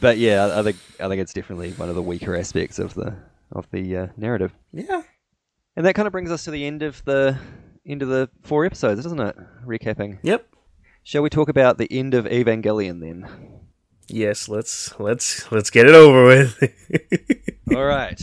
but 0.00 0.18
yeah, 0.18 0.58
I 0.58 0.62
think 0.62 0.76
I 1.00 1.08
think 1.08 1.20
it's 1.20 1.32
definitely 1.32 1.72
one 1.72 1.88
of 1.88 1.94
the 1.94 2.02
weaker 2.02 2.36
aspects 2.36 2.78
of 2.78 2.94
the 2.94 3.16
of 3.52 3.68
the 3.70 3.96
uh, 3.96 4.06
narrative. 4.16 4.52
Yeah. 4.72 5.02
And 5.76 5.84
that 5.84 5.94
kind 5.94 6.06
of 6.06 6.12
brings 6.12 6.30
us 6.30 6.44
to 6.44 6.50
the 6.50 6.64
end 6.64 6.82
of 6.82 7.04
the 7.04 7.38
end 7.86 8.02
of 8.02 8.08
the 8.08 8.28
four 8.42 8.64
episodes, 8.64 9.02
doesn't 9.02 9.20
it? 9.20 9.36
Recapping. 9.64 10.18
Yep. 10.22 10.46
Shall 11.02 11.22
we 11.22 11.30
talk 11.30 11.48
about 11.48 11.78
the 11.78 11.88
end 11.90 12.14
of 12.14 12.24
Evangelion 12.24 13.00
then? 13.00 13.28
Yes, 14.08 14.48
let's 14.48 14.98
let's 15.00 15.50
let's 15.50 15.70
get 15.70 15.86
it 15.86 15.94
over 15.94 16.26
with. 16.26 16.62
All 17.74 17.84
right. 17.84 18.20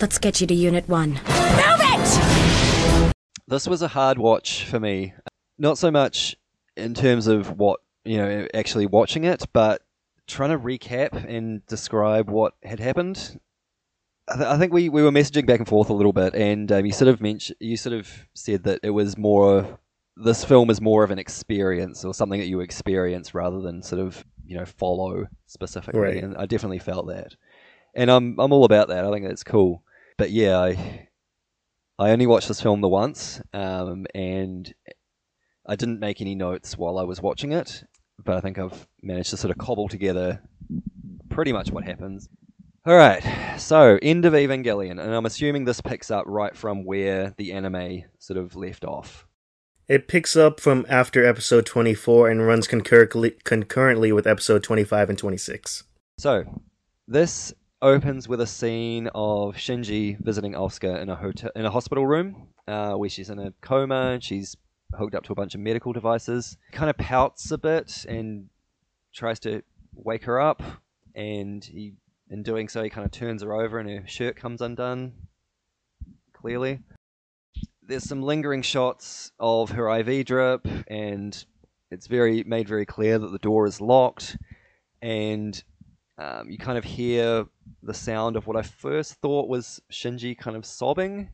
Let's 0.00 0.18
get 0.18 0.40
you 0.40 0.46
to 0.48 0.54
Unit 0.54 0.88
1. 0.88 1.10
Move 1.10 1.20
it! 1.24 3.12
This 3.46 3.68
was 3.68 3.80
a 3.80 3.88
hard 3.88 4.18
watch 4.18 4.64
for 4.64 4.80
me. 4.80 5.14
Not 5.56 5.78
so 5.78 5.90
much 5.90 6.36
in 6.76 6.94
terms 6.94 7.28
of 7.28 7.58
what, 7.58 7.80
you 8.04 8.18
know, 8.18 8.46
actually 8.52 8.86
watching 8.86 9.24
it, 9.24 9.44
but 9.52 9.82
trying 10.26 10.50
to 10.50 10.58
recap 10.58 11.12
and 11.28 11.64
describe 11.66 12.28
what 12.28 12.54
had 12.64 12.80
happened. 12.80 13.38
I, 14.28 14.34
th- 14.36 14.46
I 14.48 14.58
think 14.58 14.72
we, 14.72 14.88
we 14.88 15.02
were 15.02 15.10
messaging 15.10 15.46
back 15.46 15.58
and 15.60 15.68
forth 15.68 15.90
a 15.90 15.94
little 15.94 16.12
bit, 16.12 16.34
and 16.34 16.70
um, 16.72 16.86
you 16.86 16.92
sort 16.92 17.08
of 17.08 17.20
mentioned, 17.20 17.56
you 17.60 17.76
sort 17.76 17.94
of 17.94 18.10
said 18.34 18.64
that 18.64 18.80
it 18.82 18.90
was 18.90 19.18
more, 19.18 19.78
this 20.16 20.44
film 20.44 20.70
is 20.70 20.80
more 20.80 21.04
of 21.04 21.10
an 21.10 21.18
experience 21.18 22.04
or 22.04 22.14
something 22.14 22.40
that 22.40 22.46
you 22.46 22.60
experience 22.60 23.34
rather 23.34 23.60
than 23.60 23.82
sort 23.82 24.00
of 24.00 24.24
you 24.46 24.56
know 24.56 24.64
follow 24.64 25.26
specifically, 25.46 26.00
Right. 26.00 26.22
and 26.22 26.36
I 26.36 26.46
definitely 26.46 26.78
felt 26.78 27.06
that. 27.08 27.34
And 27.94 28.10
I'm 28.10 28.38
I'm 28.38 28.52
all 28.52 28.64
about 28.64 28.88
that. 28.88 29.04
I 29.04 29.10
think 29.10 29.26
it's 29.26 29.44
cool. 29.44 29.82
But 30.18 30.30
yeah, 30.30 30.58
I 30.58 31.08
I 31.98 32.10
only 32.10 32.26
watched 32.26 32.48
this 32.48 32.60
film 32.60 32.80
the 32.80 32.88
once, 32.88 33.40
um, 33.52 34.06
and 34.14 34.72
I 35.66 35.76
didn't 35.76 36.00
make 36.00 36.20
any 36.20 36.34
notes 36.34 36.76
while 36.76 36.98
I 36.98 37.04
was 37.04 37.20
watching 37.22 37.52
it. 37.52 37.84
But 38.24 38.36
I 38.36 38.40
think 38.40 38.58
I've 38.58 38.86
managed 39.02 39.30
to 39.30 39.36
sort 39.36 39.50
of 39.50 39.58
cobble 39.58 39.88
together 39.88 40.42
pretty 41.30 41.52
much 41.52 41.70
what 41.70 41.84
happens. 41.84 42.28
All 42.86 42.96
right, 42.96 43.24
so 43.58 43.98
end 44.02 44.26
of 44.26 44.34
Evangelion, 44.34 45.02
and 45.02 45.14
I'm 45.14 45.24
assuming 45.24 45.64
this 45.64 45.80
picks 45.80 46.10
up 46.10 46.26
right 46.26 46.54
from 46.54 46.84
where 46.84 47.32
the 47.38 47.52
anime 47.52 48.02
sort 48.18 48.36
of 48.36 48.56
left 48.56 48.84
off. 48.84 49.26
It 49.88 50.06
picks 50.06 50.36
up 50.36 50.60
from 50.60 50.84
after 50.86 51.24
episode 51.24 51.64
24 51.64 52.28
and 52.28 52.46
runs 52.46 52.66
concurrently, 52.66 53.38
concurrently 53.42 54.12
with 54.12 54.26
episode 54.26 54.62
25 54.62 55.08
and 55.08 55.18
26. 55.18 55.84
So, 56.18 56.44
this 57.08 57.54
opens 57.80 58.28
with 58.28 58.42
a 58.42 58.46
scene 58.46 59.08
of 59.14 59.54
Shinji 59.54 60.22
visiting 60.22 60.52
Asuka 60.52 61.00
in 61.00 61.08
a 61.08 61.16
hotel 61.16 61.52
in 61.56 61.64
a 61.64 61.70
hospital 61.70 62.06
room, 62.06 62.48
uh, 62.68 62.92
where 62.96 63.08
she's 63.08 63.30
in 63.30 63.38
a 63.38 63.54
coma 63.62 64.10
and 64.12 64.22
she's 64.22 64.58
hooked 64.92 65.14
up 65.14 65.24
to 65.24 65.32
a 65.32 65.34
bunch 65.34 65.54
of 65.54 65.62
medical 65.62 65.94
devices. 65.94 66.58
Kind 66.72 66.90
of 66.90 66.98
pouts 66.98 67.50
a 67.50 67.56
bit 67.56 68.04
and 68.06 68.50
tries 69.14 69.40
to 69.40 69.62
wake 69.94 70.24
her 70.24 70.38
up, 70.38 70.62
and 71.14 71.64
he, 71.64 71.94
in 72.30 72.42
doing 72.42 72.68
so, 72.68 72.82
he 72.82 72.90
kind 72.90 73.04
of 73.04 73.12
turns 73.12 73.42
her 73.42 73.54
over 73.54 73.78
and 73.78 73.88
her 73.88 74.06
shirt 74.06 74.36
comes 74.36 74.60
undone. 74.60 75.12
Clearly, 76.32 76.80
there's 77.82 78.04
some 78.04 78.22
lingering 78.22 78.62
shots 78.62 79.32
of 79.38 79.70
her 79.70 79.88
IV 79.98 80.26
drip, 80.26 80.66
and 80.88 81.44
it's 81.90 82.06
very 82.06 82.42
made 82.44 82.68
very 82.68 82.86
clear 82.86 83.18
that 83.18 83.32
the 83.32 83.38
door 83.38 83.66
is 83.66 83.80
locked, 83.80 84.36
and 85.02 85.62
um, 86.18 86.50
you 86.50 86.58
kind 86.58 86.78
of 86.78 86.84
hear 86.84 87.46
the 87.82 87.94
sound 87.94 88.36
of 88.36 88.46
what 88.46 88.56
I 88.56 88.62
first 88.62 89.14
thought 89.14 89.48
was 89.48 89.80
Shinji 89.90 90.36
kind 90.36 90.56
of 90.56 90.64
sobbing. 90.64 91.30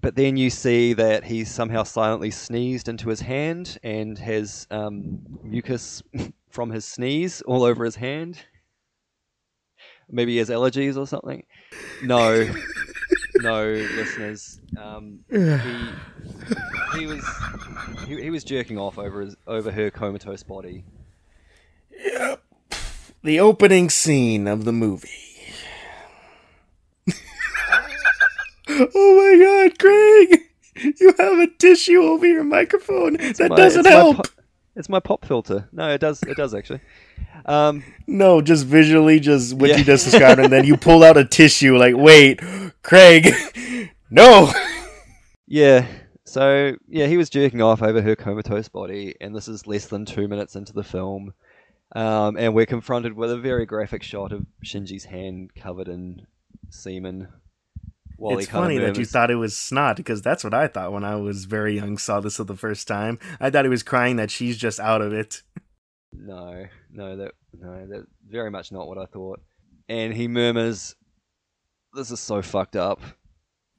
But 0.00 0.16
then 0.16 0.36
you 0.36 0.48
see 0.48 0.94
that 0.94 1.24
he's 1.24 1.50
somehow 1.50 1.82
silently 1.82 2.30
sneezed 2.30 2.88
into 2.88 3.10
his 3.10 3.20
hand 3.20 3.78
and 3.82 4.18
has 4.18 4.66
um, 4.70 5.20
mucus 5.42 6.02
from 6.50 6.70
his 6.70 6.86
sneeze 6.86 7.42
all 7.42 7.62
over 7.62 7.84
his 7.84 7.96
hand. 7.96 8.38
Maybe 10.12 10.32
he 10.32 10.38
has 10.38 10.50
allergies 10.50 10.96
or 10.96 11.06
something. 11.06 11.42
No, 12.02 12.46
no, 13.36 13.64
listeners. 13.72 14.60
Um, 14.76 15.20
he 15.30 17.00
he 17.00 17.06
was 17.06 17.24
he, 18.06 18.22
he 18.22 18.30
was 18.30 18.44
jerking 18.44 18.78
off 18.78 18.98
over 18.98 19.22
his 19.22 19.36
over 19.46 19.70
her 19.72 19.90
comatose 19.90 20.42
body. 20.42 20.84
Yep. 22.04 22.42
The 23.24 23.40
opening 23.40 23.88
scene 23.88 24.46
of 24.46 24.64
the 24.64 24.72
movie. 24.72 25.08
oh 28.68 29.16
my 29.16 29.68
god, 29.68 29.78
Craig! 29.78 30.40
You 31.00 31.14
have 31.18 31.38
a 31.38 31.46
tissue 31.58 32.02
over 32.02 32.26
your 32.26 32.44
microphone. 32.44 33.14
that 33.14 33.46
My- 33.50 33.56
doesn't 33.56 33.86
help. 33.86 34.16
po- 34.18 34.41
it's 34.76 34.88
my 34.88 35.00
pop 35.00 35.24
filter. 35.24 35.68
No, 35.72 35.88
it 35.90 35.98
does. 36.00 36.22
It 36.22 36.36
does 36.36 36.54
actually. 36.54 36.80
Um, 37.46 37.82
No, 38.06 38.40
just 38.40 38.66
visually, 38.66 39.20
just 39.20 39.54
what 39.54 39.70
Yeah. 39.70 39.78
you 39.78 39.84
just 39.84 40.04
described, 40.10 40.40
and 40.40 40.52
then 40.52 40.64
you 40.64 40.76
pull 40.76 41.02
out 41.04 41.16
a 41.16 41.24
tissue. 41.24 41.76
Like, 41.76 41.96
wait, 41.96 42.40
Craig, 42.82 43.28
no. 44.10 44.52
yeah. 45.46 45.86
So 46.24 46.76
yeah, 46.88 47.06
he 47.06 47.16
was 47.16 47.28
jerking 47.28 47.60
off 47.60 47.82
over 47.82 48.00
her 48.00 48.16
comatose 48.16 48.68
body, 48.68 49.14
and 49.20 49.34
this 49.34 49.48
is 49.48 49.66
less 49.66 49.86
than 49.86 50.04
two 50.06 50.28
minutes 50.28 50.56
into 50.56 50.72
the 50.72 50.82
film, 50.84 51.34
um, 51.94 52.36
and 52.38 52.54
we're 52.54 52.64
confronted 52.66 53.12
with 53.14 53.30
a 53.30 53.38
very 53.38 53.66
graphic 53.66 54.02
shot 54.02 54.32
of 54.32 54.46
Shinji's 54.64 55.04
hand 55.04 55.50
covered 55.54 55.88
in 55.88 56.26
semen. 56.70 57.28
While 58.22 58.38
it's 58.38 58.48
funny 58.48 58.78
that 58.78 58.96
you 58.98 59.04
thought 59.04 59.32
it 59.32 59.34
was 59.34 59.56
snot 59.56 59.96
because 59.96 60.22
that's 60.22 60.44
what 60.44 60.54
I 60.54 60.68
thought 60.68 60.92
when 60.92 61.02
I 61.02 61.16
was 61.16 61.44
very 61.44 61.74
young. 61.74 61.98
Saw 61.98 62.20
this 62.20 62.36
for 62.36 62.44
the 62.44 62.54
first 62.56 62.86
time. 62.86 63.18
I 63.40 63.50
thought 63.50 63.64
he 63.64 63.68
was 63.68 63.82
crying 63.82 64.14
that 64.16 64.30
she's 64.30 64.56
just 64.56 64.78
out 64.78 65.02
of 65.02 65.12
it. 65.12 65.42
No, 66.12 66.66
no, 66.92 67.16
that 67.16 67.32
no, 67.52 67.86
that 67.88 68.06
very 68.28 68.50
much 68.50 68.70
not 68.70 68.86
what 68.86 68.96
I 68.98 69.06
thought. 69.06 69.40
And 69.88 70.14
he 70.14 70.28
murmurs, 70.28 70.94
"This 71.94 72.12
is 72.12 72.20
so 72.20 72.42
fucked 72.42 72.76
up." 72.76 73.00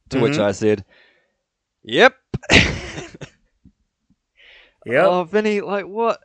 To 0.10 0.20
which 0.20 0.34
Mhm. 0.34 0.42
I 0.44 0.52
said, 0.52 0.84
"Yep." 1.84 2.14
Yep. 4.86 5.06
Oh, 5.08 5.24
Vinny, 5.24 5.62
like 5.62 5.86
what? 5.86 6.20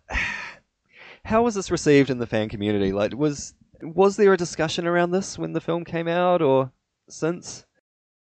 How 1.24 1.42
was 1.42 1.54
this 1.54 1.70
received 1.70 2.10
in 2.10 2.18
the 2.18 2.26
fan 2.26 2.48
community? 2.48 2.90
Like, 2.90 3.14
was 3.14 3.54
was 3.82 4.16
there 4.16 4.32
a 4.32 4.36
discussion 4.36 4.84
around 4.84 5.12
this 5.12 5.38
when 5.38 5.52
the 5.52 5.60
film 5.60 5.84
came 5.84 6.08
out, 6.08 6.42
or 6.42 6.72
since? 7.08 7.64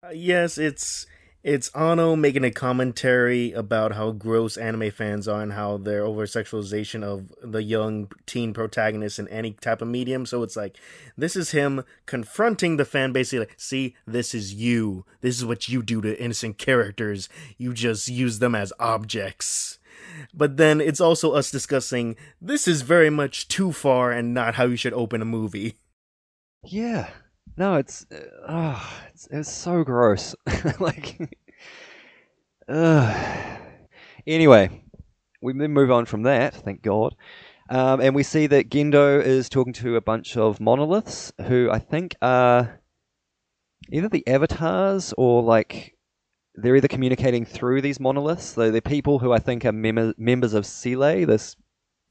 Uh, 0.02 0.12
yes, 0.12 0.58
it's 0.58 1.06
it's 1.42 1.70
Anno 1.70 2.16
making 2.18 2.44
a 2.44 2.52
commentary 2.52 3.54
about 3.54 3.94
how 3.94 4.12
gross 4.12 4.58
anime 4.58 4.92
fans 4.92 5.28
are 5.28 5.42
and 5.42 5.54
how 5.54 5.78
their 5.78 6.04
over 6.04 6.26
sexualization 6.26 7.02
of 7.02 7.34
the 7.42 7.64
young 7.64 8.12
teen 8.26 8.54
protagonist 8.54 9.20
in 9.20 9.28
any 9.30 9.52
type 9.54 9.82
of 9.82 9.88
medium. 9.88 10.26
So 10.26 10.44
it's 10.44 10.58
like 10.58 10.78
this 11.18 11.36
is 11.36 11.52
him 11.52 11.84
confronting 12.06 12.78
the 12.78 12.86
fan, 12.86 13.14
basically 13.14 13.40
like, 13.40 13.56
see, 13.58 13.96
this 14.06 14.34
is 14.34 14.54
you. 14.54 15.06
This 15.22 15.38
is 15.38 15.46
what 15.46 15.70
you 15.70 15.82
do 15.82 16.02
to 16.02 16.22
innocent 16.22 16.58
characters. 16.58 17.30
You 17.58 17.74
just 17.74 18.10
use 18.10 18.40
them 18.40 18.56
as 18.56 18.74
objects. 18.80 19.80
But 20.34 20.58
then 20.58 20.82
it's 20.82 21.02
also 21.02 21.32
us 21.34 21.52
discussing 21.52 22.16
this 22.42 22.68
is 22.68 22.82
very 22.82 23.10
much 23.10 23.48
too 23.48 23.72
far 23.72 24.12
and 24.12 24.34
not 24.34 24.56
how 24.56 24.66
you 24.66 24.76
should 24.76 24.94
open 24.94 25.22
a 25.22 25.26
movie. 25.26 25.76
Yeah. 26.64 27.10
No, 27.58 27.76
it's 27.76 28.06
uh, 28.12 28.20
oh, 28.48 29.00
it's, 29.14 29.28
it's 29.32 29.52
so 29.52 29.84
gross. 29.84 30.36
like, 30.80 31.18
uh. 32.68 33.58
anyway, 34.26 34.70
we 35.42 35.54
then 35.54 35.72
move 35.72 35.92
on 35.92 36.06
from 36.06 36.24
that. 36.24 36.54
Thank 36.56 36.82
God. 36.82 37.16
Um, 37.70 38.02
and 38.02 38.16
we 38.16 38.24
see 38.24 38.48
that 38.48 38.70
Gendo 38.70 39.24
is 39.24 39.48
talking 39.48 39.74
to 39.74 39.96
a 39.96 40.02
bunch 40.02 40.36
of 40.38 40.60
monoliths 40.60 41.32
who 41.48 41.70
I 41.72 41.78
think 41.80 42.16
are 42.22 42.82
either 43.92 44.10
the 44.10 44.28
avatars 44.28 45.14
or 45.18 45.44
like 45.44 45.96
they're 46.56 46.76
either 46.76 46.88
communicating 46.88 47.46
through 47.46 47.82
these 47.82 48.00
monoliths. 48.00 48.46
So 48.46 48.72
they're 48.72 48.82
people 48.82 49.20
who 49.20 49.32
I 49.32 49.40
think 49.40 49.66
are 49.66 49.72
mem- 49.72 50.16
members 50.18 50.54
of 50.54 50.66
Seele, 50.66 51.26
this 51.26 51.56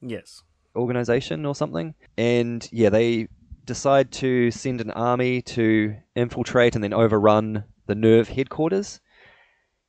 Yes. 0.01 0.43
organization 0.75 1.45
or 1.45 1.55
something. 1.55 1.93
And 2.17 2.67
yeah, 2.71 2.89
they 2.89 3.27
decide 3.69 4.11
to 4.11 4.49
send 4.49 4.81
an 4.81 4.89
army 4.91 5.41
to 5.43 5.95
infiltrate 6.15 6.73
and 6.73 6.83
then 6.83 6.91
overrun 6.93 7.63
the 7.85 7.93
NERV 7.93 8.27
headquarters. 8.27 8.99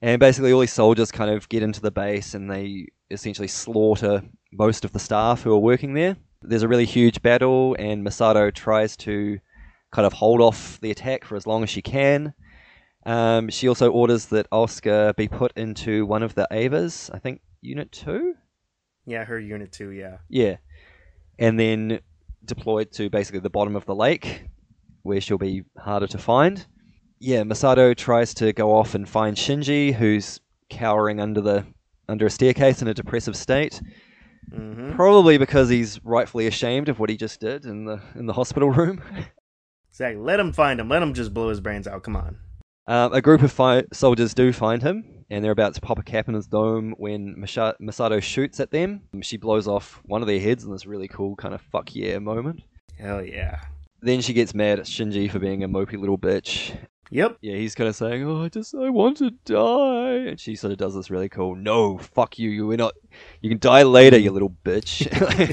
And 0.02 0.20
basically, 0.20 0.52
all 0.52 0.60
these 0.60 0.72
soldiers 0.72 1.10
kind 1.10 1.30
of 1.30 1.48
get 1.48 1.62
into 1.62 1.80
the 1.80 1.90
base 1.90 2.34
and 2.34 2.50
they 2.50 2.88
essentially 3.10 3.48
slaughter 3.48 4.22
most 4.52 4.84
of 4.84 4.92
the 4.92 4.98
staff 4.98 5.42
who 5.42 5.52
are 5.52 5.58
working 5.58 5.94
there. 5.94 6.16
There's 6.42 6.62
a 6.62 6.68
really 6.68 6.84
huge 6.84 7.22
battle, 7.22 7.74
and 7.78 8.06
Misato 8.06 8.52
tries 8.54 8.96
to 8.98 9.38
kind 9.92 10.06
of 10.06 10.12
hold 10.12 10.40
off 10.40 10.78
the 10.80 10.90
attack 10.90 11.24
for 11.24 11.36
as 11.36 11.46
long 11.46 11.62
as 11.62 11.70
she 11.70 11.82
can. 11.82 12.34
Um, 13.06 13.48
she 13.48 13.66
also 13.66 13.90
orders 13.90 14.26
that 14.26 14.48
Asuka 14.50 15.16
be 15.16 15.26
put 15.26 15.52
into 15.56 16.04
one 16.06 16.22
of 16.22 16.34
the 16.34 16.46
Evas, 16.52 17.10
I 17.14 17.18
think 17.18 17.40
Unit 17.62 17.90
2? 17.92 18.34
Yeah, 19.06 19.24
her 19.24 19.38
unit 19.38 19.72
two, 19.72 19.90
yeah. 19.90 20.18
Yeah. 20.28 20.56
And 21.38 21.58
then 21.58 22.00
deployed 22.44 22.92
to 22.92 23.10
basically 23.10 23.40
the 23.40 23.50
bottom 23.50 23.76
of 23.76 23.84
the 23.86 23.94
lake, 23.94 24.44
where 25.02 25.20
she'll 25.20 25.38
be 25.38 25.62
harder 25.78 26.06
to 26.08 26.18
find. 26.18 26.66
Yeah, 27.18 27.42
Misato 27.42 27.94
tries 27.96 28.32
to 28.34 28.52
go 28.52 28.74
off 28.74 28.94
and 28.94 29.08
find 29.08 29.36
Shinji, 29.36 29.92
who's 29.94 30.40
cowering 30.70 31.20
under 31.20 31.40
the 31.40 31.66
under 32.08 32.26
a 32.26 32.30
staircase 32.30 32.82
in 32.82 32.88
a 32.88 32.94
depressive 32.94 33.36
state. 33.36 33.80
hmm 34.52 34.92
Probably 34.94 35.38
because 35.38 35.68
he's 35.68 36.02
rightfully 36.04 36.46
ashamed 36.46 36.88
of 36.88 36.98
what 36.98 37.08
he 37.10 37.16
just 37.16 37.40
did 37.40 37.66
in 37.66 37.84
the 37.84 38.00
in 38.14 38.26
the 38.26 38.32
hospital 38.32 38.70
room. 38.70 39.02
Exactly. 39.92 40.22
Let 40.22 40.38
him 40.40 40.52
find 40.52 40.78
him. 40.80 40.88
Let 40.88 41.02
him 41.02 41.12
just 41.12 41.34
blow 41.34 41.48
his 41.48 41.60
brains 41.60 41.86
out. 41.88 42.04
Come 42.04 42.14
on. 42.16 42.38
Um, 42.86 43.12
a 43.12 43.20
group 43.20 43.42
of 43.42 43.50
fi- 43.52 43.82
soldiers 43.92 44.32
do 44.34 44.52
find 44.52 44.80
him, 44.80 45.19
and 45.30 45.44
they're 45.44 45.52
about 45.52 45.74
to 45.74 45.80
pop 45.80 45.98
a 45.98 46.02
cap 46.02 46.28
in 46.28 46.34
his 46.34 46.46
dome 46.46 46.94
when 46.98 47.36
Misato 47.36 48.22
shoots 48.22 48.60
at 48.60 48.70
them. 48.70 49.02
She 49.22 49.36
blows 49.36 49.68
off 49.68 50.00
one 50.04 50.22
of 50.22 50.28
their 50.28 50.40
heads 50.40 50.64
in 50.64 50.72
this 50.72 50.86
really 50.86 51.08
cool 51.08 51.36
kind 51.36 51.54
of 51.54 51.60
fuck 51.60 51.94
yeah 51.94 52.18
moment. 52.18 52.62
Hell 52.98 53.24
yeah. 53.24 53.60
Then 54.02 54.20
she 54.20 54.32
gets 54.32 54.54
mad 54.54 54.78
at 54.78 54.86
Shinji 54.86 55.30
for 55.30 55.38
being 55.38 55.62
a 55.62 55.68
mopey 55.68 55.98
little 55.98 56.18
bitch. 56.18 56.76
Yep. 57.12 57.38
Yeah, 57.40 57.56
he's 57.56 57.74
kind 57.74 57.88
of 57.88 57.96
saying, 57.96 58.22
"Oh, 58.22 58.44
I 58.44 58.48
just 58.48 58.72
I 58.72 58.88
want 58.88 59.16
to 59.16 59.32
die," 59.44 60.28
and 60.28 60.38
she 60.38 60.54
sort 60.54 60.70
of 60.72 60.78
does 60.78 60.94
this 60.94 61.10
really 61.10 61.28
cool, 61.28 61.56
"No, 61.56 61.98
fuck 61.98 62.38
you, 62.38 62.50
you 62.50 62.70
are 62.70 62.76
not. 62.76 62.94
You 63.40 63.50
can 63.50 63.58
die 63.58 63.82
later, 63.82 64.16
you 64.16 64.30
little 64.30 64.54
bitch." 64.64 65.08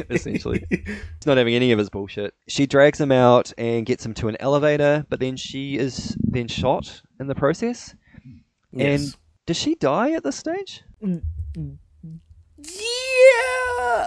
Essentially, 0.11 0.63
he's 0.69 1.25
not 1.25 1.37
having 1.37 1.55
any 1.55 1.71
of 1.71 1.79
his 1.79 1.89
bullshit. 1.89 2.35
She 2.47 2.67
drags 2.67 3.01
him 3.01 3.11
out 3.11 3.53
and 3.57 3.87
gets 3.87 4.05
him 4.05 4.13
to 4.15 4.27
an 4.27 4.37
elevator, 4.39 5.05
but 5.09 5.19
then 5.19 5.35
she 5.35 5.77
is 5.79 6.15
then 6.19 6.47
shot 6.47 7.01
in 7.19 7.25
the 7.25 7.35
process. 7.35 7.95
Yes. 8.71 9.01
And 9.01 9.15
does 9.47 9.57
she 9.57 9.73
die 9.75 10.11
at 10.11 10.23
this 10.23 10.35
stage? 10.35 10.83
Yeah. 11.01 11.17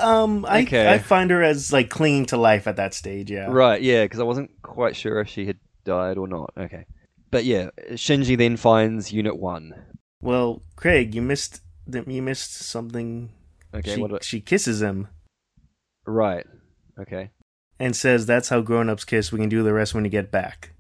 Um, 0.01 0.45
I 0.47 0.63
Okay. 0.63 0.93
I 0.93 0.99
find 0.99 1.31
her 1.31 1.43
as 1.43 1.73
like 1.73 1.91
clinging 1.91 2.27
to 2.27 2.37
life 2.37 2.67
at 2.67 2.77
that 2.77 2.95
stage. 2.95 3.31
Yeah. 3.31 3.47
Right, 3.51 3.81
yeah, 3.83 4.05
because 4.05 4.21
I 4.21 4.25
wasn't 4.25 4.51
quite 4.63 4.97
sure 4.97 5.21
if 5.21 5.29
she 5.29 5.47
had 5.47 5.59
died 5.85 6.19
or 6.19 6.27
not. 6.27 6.53
Okay. 6.57 6.87
But 7.31 7.45
yeah, 7.45 7.71
Shinji 7.93 8.37
then 8.37 8.57
finds 8.57 9.13
Unit 9.13 9.39
1. 9.39 9.75
Well, 10.23 10.63
Craig, 10.77 11.15
you 11.15 11.23
missed 11.23 11.61
th- 11.91 12.07
you 12.07 12.23
missed 12.23 12.53
something. 12.55 13.31
Okay, 13.75 13.95
she, 13.95 14.01
what 14.01 14.11
do- 14.11 14.19
she 14.23 14.41
kisses 14.41 14.83
him 14.83 15.09
Right. 16.07 16.47
Okay. 16.99 17.31
and 17.79 17.95
says, 17.95 18.27
"That's 18.27 18.49
how 18.49 18.61
grown-ups 18.63 19.05
kiss. 19.05 19.31
We 19.33 19.39
can 19.39 19.49
do 19.49 19.63
the 19.63 19.73
rest 19.73 19.95
when 19.95 20.05
you 20.05 20.11
get 20.11 20.31
back." 20.33 20.73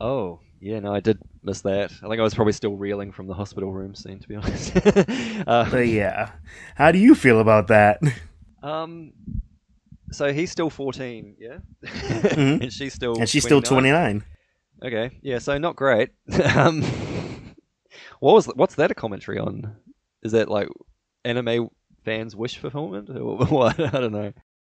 Oh, 0.00 0.40
yeah, 0.66 0.80
no, 0.80 0.92
I 0.94 1.00
did 1.00 1.18
miss 1.42 1.60
that. 1.62 1.92
I 2.02 2.08
think 2.08 2.18
I 2.18 2.22
was 2.22 2.34
probably 2.34 2.52
still 2.52 2.76
reeling 2.76 3.12
from 3.12 3.26
the 3.28 3.34
hospital 3.34 3.72
room 3.72 3.94
scene, 3.94 4.18
to 4.18 4.28
be 4.28 4.34
honest. 4.40 4.76
uh, 5.46 5.70
But 5.70 5.86
yeah, 5.86 6.32
how 6.74 6.90
do 6.92 6.98
you 6.98 7.14
feel 7.14 7.38
about 7.40 7.68
that? 7.68 8.00
um, 8.62 9.12
so 10.10 10.32
he's 10.32 10.50
still 10.50 10.70
14, 10.70 11.36
yeah? 11.38 11.58
Mhm. 11.84 12.60
and 12.62 12.72
she's 12.72 12.94
still 12.94 13.16
and 13.20 13.28
she's 13.28 13.44
still 13.44 13.62
29? 13.62 14.22
29. 14.22 14.24
Okay, 14.84 15.18
yeah, 15.22 15.38
so 15.38 15.56
not 15.58 15.76
great. 15.76 16.10
um, 16.56 16.82
what 18.20 18.34
was 18.34 18.46
what's 18.46 18.74
that 18.74 18.90
a 18.90 18.94
commentary 18.94 19.38
on? 19.38 19.76
Is 20.22 20.32
that 20.32 20.48
like 20.48 20.68
anime 21.24 21.68
fans' 22.04 22.34
wish 22.36 22.58
fulfillment 22.58 23.08
or 23.10 23.36
what? 23.46 23.78
I 23.80 24.00
don't 24.00 24.12
know. 24.12 24.32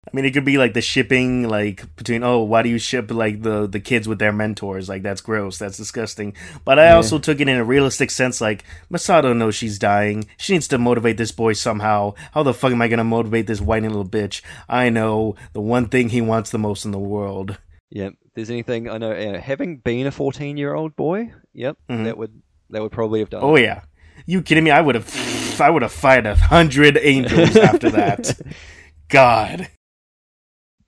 I 0.08 0.16
mean, 0.16 0.24
it 0.26 0.32
could 0.32 0.46
be 0.46 0.58
like 0.58 0.74
the 0.74 0.82
shipping, 0.82 1.48
like 1.50 1.84
between 1.98 2.24
oh, 2.24 2.40
why 2.44 2.64
do 2.64 2.70
you 2.70 2.78
ship 2.80 3.12
like 3.12 3.42
the 3.44 3.68
the 3.68 3.80
kids 3.80 4.08
with 4.08 4.20
their 4.20 4.32
mentors? 4.32 4.88
Like 4.88 5.04
that's 5.04 5.20
gross, 5.22 5.58
that's 5.58 5.76
disgusting. 5.78 6.34
But 6.64 6.80
I 6.80 6.86
Yeah. 6.86 6.96
also 6.96 7.20
took 7.20 7.40
it 7.42 7.50
in 7.50 7.58
a 7.58 7.64
realistic 7.66 8.10
sense. 8.12 8.40
Like 8.40 8.64
Misato 8.92 9.36
knows 9.36 9.56
she's 9.56 9.78
dying. 9.78 10.26
She 10.38 10.54
needs 10.54 10.68
to 10.70 10.78
motivate 10.78 11.18
this 11.18 11.32
boy 11.34 11.54
somehow. 11.54 12.14
How 12.32 12.44
the 12.44 12.54
fuck 12.54 12.72
am 12.72 12.82
I 12.82 12.88
gonna 12.88 13.04
motivate 13.04 13.48
this 13.48 13.60
whiny 13.62 13.88
little 13.90 14.08
bitch? 14.08 14.42
I 14.70 14.90
know 14.90 15.36
the 15.54 15.62
one 15.62 15.88
thing 15.90 16.10
he 16.10 16.22
wants 16.22 16.52
the 16.52 16.58
most 16.58 16.86
in 16.86 16.92
the 16.92 17.00
world. 17.00 17.58
Yeah, 17.90 18.10
there's 18.36 18.50
anything 18.50 18.90
I 18.90 18.98
know, 18.98 19.12
uh, 19.12 19.40
having 19.40 19.78
been 19.78 20.08
a 20.08 20.12
14 20.12 20.58
year 20.58 20.74
old 20.74 20.96
boy, 20.96 21.32
yep, 21.54 21.78
Mhm. 21.90 22.06
that 22.06 22.18
would 22.18 22.42
that 22.70 22.82
would 22.82 22.92
probably 22.92 23.20
have 23.20 23.30
done. 23.30 23.42
Oh 23.44 23.56
it. 23.56 23.64
yeah, 23.64 23.82
you 24.26 24.42
kidding 24.42 24.64
me? 24.64 24.72
I 24.72 24.82
would 24.82 24.96
have, 24.96 25.62
I 25.62 25.70
would 25.70 25.82
have 25.84 25.92
fired 25.92 26.26
a 26.26 26.36
hundred 26.36 26.98
angels 27.02 27.56
after 27.56 27.90
that. 27.92 28.40
God. 29.10 29.70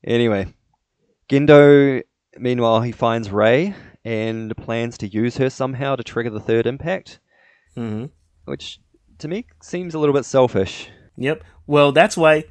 Anyway, 0.09 0.47
Gendo, 1.29 2.01
meanwhile, 2.35 2.81
he 2.81 2.91
finds 2.91 3.29
Rei 3.29 3.75
and 4.03 4.57
plans 4.57 4.97
to 4.97 5.07
use 5.07 5.37
her 5.37 5.51
somehow 5.51 5.95
to 5.95 6.03
trigger 6.03 6.31
the 6.31 6.39
third 6.39 6.65
impact, 6.65 7.19
hmm 7.75 8.05
which 8.45 8.79
to 9.19 9.27
me 9.27 9.45
seems 9.61 9.93
a 9.93 9.99
little 9.99 10.15
bit 10.15 10.25
selfish. 10.25 10.89
Yep. 11.15 11.43
Well, 11.67 11.91
that's 11.91 12.17
why 12.17 12.45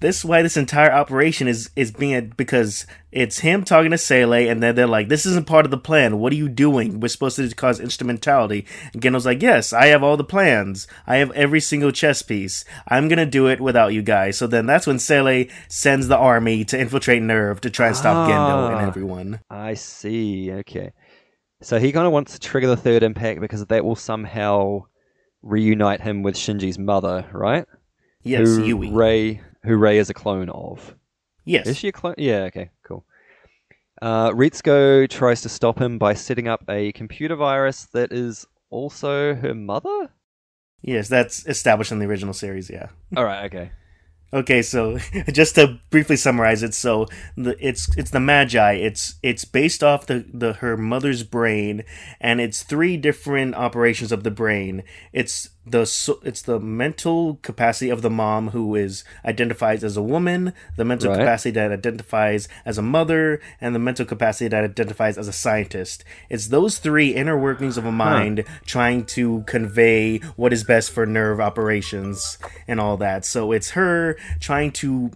this 0.00 0.24
why 0.24 0.42
this 0.42 0.56
entire 0.56 0.92
operation 0.92 1.48
is 1.48 1.70
is 1.76 1.90
being 1.90 2.32
because 2.36 2.86
it's 3.12 3.38
him 3.38 3.64
talking 3.64 3.90
to 3.92 3.98
Seele, 3.98 4.32
and 4.34 4.62
then 4.62 4.74
they're 4.74 4.86
like, 4.86 5.08
"This 5.08 5.24
isn't 5.26 5.46
part 5.46 5.64
of 5.64 5.70
the 5.70 5.78
plan. 5.78 6.18
What 6.18 6.32
are 6.32 6.36
you 6.36 6.48
doing? 6.48 7.00
We're 7.00 7.08
supposed 7.08 7.36
to 7.36 7.48
cause 7.54 7.80
instrumentality." 7.80 8.66
And 8.92 9.00
Gendo's 9.02 9.24
like, 9.26 9.42
"Yes, 9.42 9.72
I 9.72 9.86
have 9.86 10.02
all 10.02 10.16
the 10.16 10.24
plans. 10.24 10.86
I 11.06 11.16
have 11.16 11.30
every 11.32 11.60
single 11.60 11.92
chess 11.92 12.20
piece. 12.22 12.64
I'm 12.88 13.08
gonna 13.08 13.26
do 13.26 13.46
it 13.48 13.60
without 13.60 13.94
you 13.94 14.02
guys." 14.02 14.36
So 14.36 14.46
then 14.46 14.66
that's 14.66 14.86
when 14.86 14.98
Seele 14.98 15.46
sends 15.68 16.08
the 16.08 16.16
army 16.18 16.64
to 16.66 16.78
infiltrate 16.78 17.22
NERV 17.22 17.60
to 17.60 17.70
try 17.70 17.86
and 17.88 17.96
stop 17.96 18.28
Gendo 18.28 18.66
and 18.70 18.76
Ah. 18.76 18.86
everyone. 18.86 19.40
I 19.50 19.74
see. 19.74 20.52
Okay, 20.52 20.90
so 21.62 21.78
he 21.78 21.90
kind 21.92 22.06
of 22.06 22.12
wants 22.12 22.32
to 22.34 22.38
trigger 22.40 22.66
the 22.66 22.76
third 22.76 23.02
impact 23.02 23.40
because 23.40 23.64
that 23.64 23.84
will 23.84 23.96
somehow 23.96 24.82
reunite 25.42 26.00
him 26.02 26.22
with 26.22 26.34
Shinji's 26.34 26.78
mother, 26.78 27.24
right? 27.32 27.64
Yes, 28.22 28.48
who 28.56 28.64
Yui. 28.64 28.90
Rei, 28.90 29.40
who 29.66 29.76
Rei 29.76 29.98
is 29.98 30.10
a 30.10 30.14
clone 30.14 30.48
of. 30.50 30.94
yes. 31.44 31.66
Is 31.66 31.76
she 31.76 31.88
a 31.88 31.92
clone? 31.92 32.14
Yeah, 32.18 32.42
okay, 32.44 32.70
cool. 32.82 33.04
Uh, 34.00 34.30
Ritsuko 34.30 35.08
tries 35.08 35.42
to 35.42 35.48
stop 35.48 35.80
him 35.80 35.98
by 35.98 36.14
setting 36.14 36.48
up 36.48 36.64
a 36.68 36.92
computer 36.92 37.36
virus 37.36 37.86
that 37.92 38.12
is 38.12 38.46
also 38.70 39.34
her 39.34 39.54
mother? 39.54 40.10
Yes, 40.82 41.08
that's 41.08 41.46
established 41.46 41.92
in 41.92 41.98
the 41.98 42.06
original 42.06 42.34
series. 42.34 42.68
Yeah. 42.68 42.88
Alright, 43.16 43.46
okay. 43.46 43.70
Okay, 44.32 44.60
so 44.60 44.98
just 45.32 45.54
to 45.54 45.78
briefly 45.90 46.16
summarize 46.16 46.62
it, 46.62 46.74
so 46.74 47.06
the, 47.36 47.56
it's 47.60 47.88
it's 47.96 48.10
the 48.10 48.20
Magi. 48.20 48.72
It's 48.72 49.14
it's 49.22 49.44
based 49.44 49.82
off 49.84 50.06
the, 50.06 50.26
the 50.32 50.54
her 50.54 50.76
mother's 50.76 51.22
brain, 51.22 51.84
and 52.20 52.40
it's 52.40 52.62
three 52.62 52.96
different 52.96 53.54
operations 53.54 54.10
of 54.12 54.24
the 54.24 54.30
brain. 54.30 54.82
It's 55.12 55.50
the 55.68 55.80
it's 56.22 56.42
the 56.42 56.60
mental 56.60 57.40
capacity 57.42 57.90
of 57.90 58.00
the 58.02 58.10
mom 58.10 58.50
who 58.50 58.76
is 58.76 59.02
identifies 59.24 59.82
as 59.82 59.96
a 59.96 60.02
woman, 60.02 60.52
the 60.76 60.84
mental 60.84 61.10
Right. 61.10 61.18
capacity 61.18 61.50
that 61.52 61.72
identifies 61.72 62.48
as 62.64 62.78
a 62.78 62.82
mother, 62.82 63.40
and 63.60 63.74
the 63.74 63.80
mental 63.80 64.06
capacity 64.06 64.46
that 64.48 64.62
identifies 64.62 65.18
as 65.18 65.26
a 65.26 65.32
scientist. 65.32 66.04
It's 66.30 66.48
those 66.48 66.78
three 66.78 67.08
inner 67.14 67.36
workings 67.36 67.76
of 67.76 67.84
a 67.84 67.90
mind 67.92 68.44
trying 68.64 69.06
to 69.06 69.42
convey 69.46 70.18
what 70.36 70.52
is 70.52 70.62
best 70.62 70.92
for 70.92 71.04
NERV 71.06 71.40
operations 71.40 72.38
and 72.68 72.78
all 72.78 72.96
that. 72.98 73.24
So 73.24 73.50
it's 73.50 73.70
her 73.70 74.16
trying 74.38 74.70
to 74.72 75.10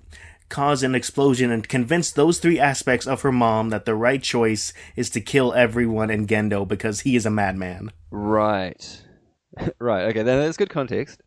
cause 0.48 0.82
an 0.82 0.96
explosion 0.96 1.52
and 1.52 1.68
convince 1.68 2.10
those 2.10 2.40
three 2.40 2.58
aspects 2.58 3.06
of 3.06 3.22
her 3.22 3.30
mom 3.30 3.70
that 3.70 3.84
the 3.84 3.94
right 3.94 4.20
choice 4.20 4.72
is 4.96 5.08
to 5.10 5.20
kill 5.20 5.52
everyone 5.54 6.10
in 6.10 6.26
Gendo 6.26 6.66
because 6.66 7.02
he 7.02 7.14
is 7.14 7.24
a 7.24 7.30
madman. 7.30 7.92
Right. 8.10 9.00
right, 9.78 10.04
okay, 10.06 10.22
then 10.22 10.40
that's 10.40 10.56
good 10.56 10.70
context. 10.70 11.22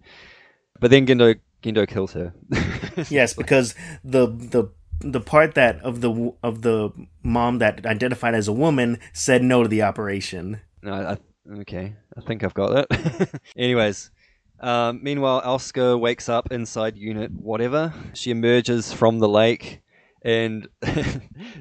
But 0.80 0.92
then 0.92 1.06
Gendo 1.06 1.40
Gendo 1.62 1.88
kills 1.88 2.14
her. 2.14 2.34
yes, 3.10 3.34
because 3.34 3.76
the 4.04 4.28
the 4.28 4.70
the 5.00 5.22
part 5.22 5.56
that 5.56 5.82
of 5.82 6.02
the 6.02 6.34
of 6.44 6.62
the 6.62 6.90
mom 7.24 7.60
that 7.60 7.86
identified 7.86 8.36
as 8.36 8.48
a 8.48 8.54
woman 8.54 9.00
said 9.14 9.44
no 9.44 9.64
to 9.64 9.70
the 9.70 9.82
operation. 9.82 10.62
No, 10.82 10.94
I, 10.94 11.18
okay, 11.62 11.96
I 12.18 12.22
think 12.22 12.44
I've 12.44 12.54
got 12.54 12.90
that. 12.90 13.42
Anyways, 13.58 14.12
um, 14.60 15.00
meanwhile, 15.04 15.42
Asuka 15.42 16.00
wakes 16.00 16.30
up 16.30 16.52
inside 16.52 16.98
Unit 16.98 17.32
whatever. 17.32 17.94
She 18.14 18.32
emerges 18.32 18.94
from 18.94 19.20
the 19.20 19.30
lake 19.30 19.82
and 20.24 20.68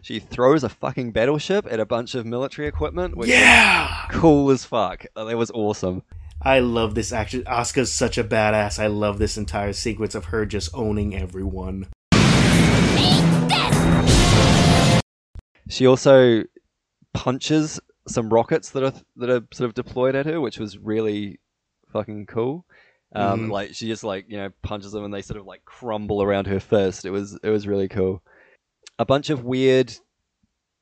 she 0.03 0.21
throws 0.21 0.65
a 0.65 0.69
fucking 0.69 1.13
battleship 1.13 1.67
at 1.71 1.81
a 1.81 1.87
bunch 1.87 2.15
of 2.15 2.25
military 2.25 2.69
equipment, 2.69 3.17
which 3.17 3.29
Yeah, 3.29 4.07
cool 4.11 4.51
as 4.51 4.65
fuck. 4.65 5.05
That 5.17 5.37
was 5.37 5.51
awesome. 5.51 6.03
I 6.45 6.59
love 6.59 6.95
this 6.95 7.13
action. 7.13 7.45
Asuka's 7.45 7.93
such 7.93 8.19
a 8.19 8.25
badass. 8.25 8.79
I 8.81 8.89
love 8.89 9.19
this 9.19 9.37
entire 9.37 9.73
sequence 9.73 10.15
of 10.15 10.27
her 10.27 10.45
just 10.45 10.75
owning 10.75 11.15
everyone. 11.15 11.87
She 15.69 15.87
also 15.87 16.43
punches 17.15 17.81
some 18.09 18.31
rockets 18.33 18.71
that 18.71 18.83
are 18.83 18.93
that 19.17 19.31
are 19.31 19.43
sort 19.53 19.69
of 19.69 19.75
deployed 19.75 20.15
at 20.17 20.27
her, 20.27 20.41
which 20.41 20.59
was 20.59 20.77
really 20.79 21.39
fucking 21.93 22.27
cool. 22.27 22.67
Um, 23.15 23.47
Mhm. 23.49 23.51
Like 23.51 23.75
she 23.75 23.87
just 23.87 24.03
like 24.03 24.25
you 24.29 24.37
know 24.39 24.51
punches 24.63 24.93
them 24.93 25.05
and 25.05 25.15
they 25.15 25.23
sort 25.23 25.39
of 25.39 25.47
like 25.47 25.65
crumble 25.65 26.23
around 26.23 26.47
her 26.49 26.61
fist. 26.61 27.05
It 27.05 27.11
was 27.11 27.39
it 27.43 27.51
was 27.51 27.67
really 27.69 27.89
cool. 27.89 28.23
A 28.99 29.05
bunch 29.05 29.31
of 29.31 29.45
weird 29.45 29.95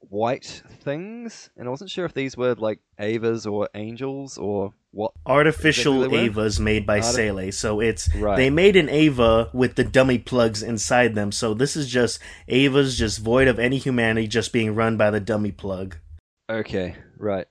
white 0.00 0.62
things, 0.80 1.50
and 1.56 1.68
I 1.68 1.70
wasn't 1.70 1.90
sure 1.90 2.06
if 2.06 2.14
these 2.14 2.36
were 2.36 2.54
like 2.54 2.80
Evas 2.98 3.50
or 3.50 3.68
angels 3.74 4.38
or 4.38 4.72
what. 4.92 5.12
Artificial 5.26 6.04
Exactly? 6.04 6.28
Evas 6.28 6.58
made 6.60 6.86
by 6.86 6.96
Arti- 7.00 7.06
Seele. 7.12 7.52
So 7.52 7.80
it's 7.80 8.14
Right. 8.14 8.36
they 8.36 8.50
made 8.50 8.76
an 8.76 8.88
Eva 8.88 9.50
with 9.52 9.76
the 9.76 9.84
dummy 9.84 10.18
plugs 10.18 10.62
inside 10.62 11.14
them. 11.14 11.32
So 11.32 11.54
this 11.54 11.76
is 11.76 11.88
just 11.88 12.18
Eva's 12.48 12.98
just 12.98 13.18
void 13.20 13.48
of 13.48 13.58
any 13.58 13.78
humanity, 13.78 14.26
just 14.26 14.52
being 14.52 14.74
run 14.74 14.96
by 14.96 15.10
the 15.10 15.20
dummy 15.20 15.52
plug. 15.52 15.96
Okay, 16.50 16.96
right. 17.18 17.46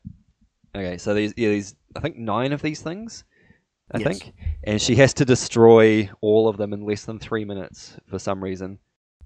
Okay, 0.76 0.98
so 0.98 1.14
these 1.14 1.34
yeah 1.38 1.50
these 1.50 1.76
I 1.96 2.00
think 2.02 2.18
nine 2.18 2.52
of 2.54 2.62
these 2.62 2.82
things. 2.82 3.24
I 3.92 3.98
Yes. 3.98 4.20
think, 4.20 4.34
and 4.64 4.80
she 4.80 4.96
has 4.98 5.16
to 5.16 5.26
destroy 5.26 6.12
all 6.22 6.48
of 6.48 6.58
them 6.58 6.74
in 6.74 6.86
less 6.86 7.06
than 7.06 7.18
three 7.18 7.44
minutes 7.44 7.98
for 8.08 8.20
some 8.20 8.44
reason. 8.44 8.78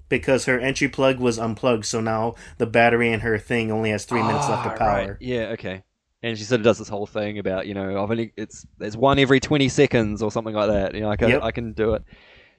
Because 0.08 0.46
her 0.46 0.58
entry 0.58 0.88
plug 0.88 1.20
was 1.20 1.38
unplugged, 1.38 1.84
so 1.86 2.00
now 2.00 2.36
the 2.60 2.66
battery 2.66 3.12
in 3.12 3.22
her 3.22 3.38
thing 3.38 3.72
only 3.72 3.90
has 3.90 4.06
three 4.06 4.22
minutes 4.22 4.48
left 4.48 4.66
Ah, 4.66 4.72
of 4.72 4.80
power. 4.80 5.08
right. 5.08 5.18
Yeah, 5.20 5.48
okay. 5.54 5.84
And 6.24 6.38
she 6.38 6.46
sort 6.46 6.62
of 6.62 6.66
does 6.66 6.78
this 6.78 6.88
whole 6.88 7.06
thing 7.06 7.38
about 7.38 7.68
you 7.68 7.74
know 7.74 8.02
I've 8.02 8.10
only 8.10 8.32
it's 8.38 8.66
there's 8.78 8.96
one 8.96 9.20
every 9.20 9.40
twenty 9.42 9.68
seconds 9.70 10.24
or 10.24 10.32
something 10.32 10.56
like 10.56 10.70
that. 10.70 10.96
You 10.96 11.02
know 11.02 11.10
I 11.10 11.18
can 11.18 11.30
Yep. 11.30 11.44
I 11.44 11.52
can 11.52 11.74
do 11.74 11.94
it. 11.96 12.04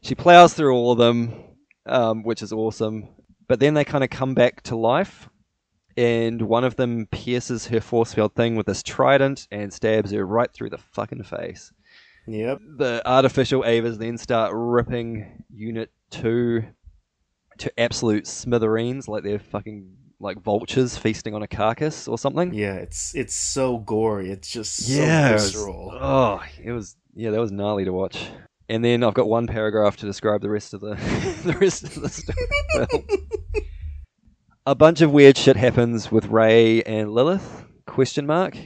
She 0.03 0.15
plows 0.15 0.53
through 0.53 0.75
all 0.75 0.93
of 0.93 0.99
them, 0.99 1.33
um, 1.87 2.23
which 2.23 2.43
is 2.43 2.53
awesome. 2.53 3.09
But 3.49 3.61
then 3.61 3.73
they 3.75 3.85
kind 3.85 4.05
of 4.05 4.11
come 4.11 4.35
back 4.35 4.63
to 4.65 4.77
life, 4.77 5.31
and 5.97 6.43
one 6.43 6.65
of 6.65 6.77
them 6.77 7.07
pierces 7.11 7.67
her 7.69 7.81
force 7.81 8.13
field 8.13 8.35
thing 8.35 8.55
with 8.55 8.67
this 8.67 8.83
trident 8.83 9.49
and 9.51 9.73
stabs 9.73 10.11
her 10.13 10.27
right 10.27 10.53
through 10.53 10.71
the 10.71 10.79
fucking 10.79 11.23
face. 11.25 11.73
Yep. 12.27 12.59
The 12.79 13.03
artificial 13.07 13.63
Evas 13.63 13.99
then 13.99 14.19
start 14.19 14.53
ripping 14.55 15.45
Unit 15.55 15.91
Two 16.11 16.65
to 17.59 17.81
absolute 17.81 18.27
smithereens, 18.27 19.09
like 19.09 19.23
they're 19.23 19.39
fucking 19.39 19.91
like 20.21 20.41
vultures 20.41 20.97
feasting 20.97 21.35
on 21.35 21.43
a 21.43 21.49
carcass 21.49 22.07
or 22.09 22.17
something. 22.19 22.53
Yeah, 22.55 22.75
it's 22.75 23.15
it's 23.15 23.35
so 23.35 23.79
gory. 23.79 24.31
It's 24.31 24.49
just 24.51 24.77
so 24.77 24.93
Yeah, 25.03 25.31
it 25.31 25.33
was- 25.35 25.45
visceral. 25.53 25.91
oh, 26.01 26.43
it 26.63 26.73
was 26.73 26.97
yeah, 27.15 27.31
that 27.31 27.41
was 27.41 27.53
gnarly 27.53 27.85
to 27.85 27.93
watch. 27.93 28.29
And 28.69 28.83
then 28.85 29.05
I've 29.05 29.15
got 29.15 29.29
one 29.29 29.47
paragraph 29.47 29.97
to 29.99 30.07
describe 30.07 30.41
the 30.41 30.49
rest 30.51 30.73
of 30.75 30.81
the 30.81 30.95
the 31.45 31.53
rest 31.59 31.83
of 31.85 31.95
the 31.95 32.09
story. 32.09 33.05
A 34.67 34.75
bunch 34.75 35.01
of 35.03 35.13
weird 35.13 35.37
shit 35.37 35.57
happens 35.57 36.11
with 36.11 36.27
Rei 36.27 36.83
and 36.83 37.11
Lilith? 37.13 37.65
Question 37.87 38.27
mark. 38.27 38.57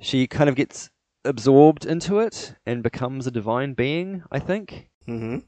She 0.00 0.26
kind 0.26 0.48
of 0.48 0.56
gets 0.56 0.88
absorbed 1.24 1.84
into 1.84 2.18
it 2.18 2.54
and 2.66 2.82
becomes 2.82 3.26
a 3.26 3.30
divine 3.30 3.74
being, 3.74 4.22
I 4.32 4.38
think. 4.38 4.88
Mm-hmm. 5.06 5.40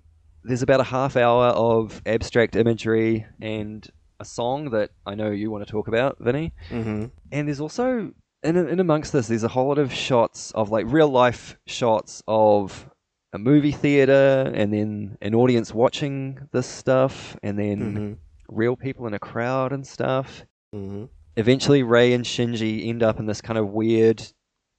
There's 0.44 0.62
about 0.62 0.80
a 0.80 0.84
half 0.84 1.16
hour 1.16 1.46
of 1.46 2.02
abstract 2.04 2.54
imagery 2.56 3.24
and 3.40 3.88
a 4.20 4.24
song 4.24 4.70
that 4.70 4.90
I 5.06 5.14
know 5.14 5.30
you 5.30 5.50
want 5.50 5.66
to 5.66 5.70
talk 5.70 5.88
about, 5.88 6.16
Vinny. 6.20 6.52
Mm-hmm. 6.70 7.06
And 7.32 7.48
there's 7.48 7.60
also 7.60 8.12
in 8.42 8.56
in 8.56 8.80
amongst 8.80 9.12
this, 9.12 9.28
there's 9.28 9.44
a 9.44 9.48
whole 9.48 9.68
lot 9.68 9.78
of 9.78 9.92
shots 9.92 10.50
of 10.52 10.70
like 10.70 10.86
real 10.88 11.08
life 11.08 11.56
shots 11.66 12.22
of 12.28 12.88
a 13.32 13.38
movie 13.38 13.72
theater, 13.72 14.50
and 14.54 14.72
then 14.72 15.18
an 15.20 15.34
audience 15.34 15.74
watching 15.74 16.38
this 16.52 16.66
stuff, 16.66 17.36
and 17.42 17.58
then 17.58 17.78
Mm-hmm. 17.80 18.12
real 18.56 18.76
people 18.76 19.06
in 19.08 19.14
a 19.14 19.18
crowd 19.18 19.72
and 19.72 19.84
stuff. 19.86 20.44
Mm-hmm. 20.74 21.06
Eventually, 21.36 21.82
Rei 21.82 22.12
and 22.12 22.24
Shinji 22.24 22.86
end 22.86 23.02
up 23.02 23.18
in 23.18 23.26
this 23.26 23.40
kind 23.40 23.58
of 23.58 23.70
weird 23.70 24.22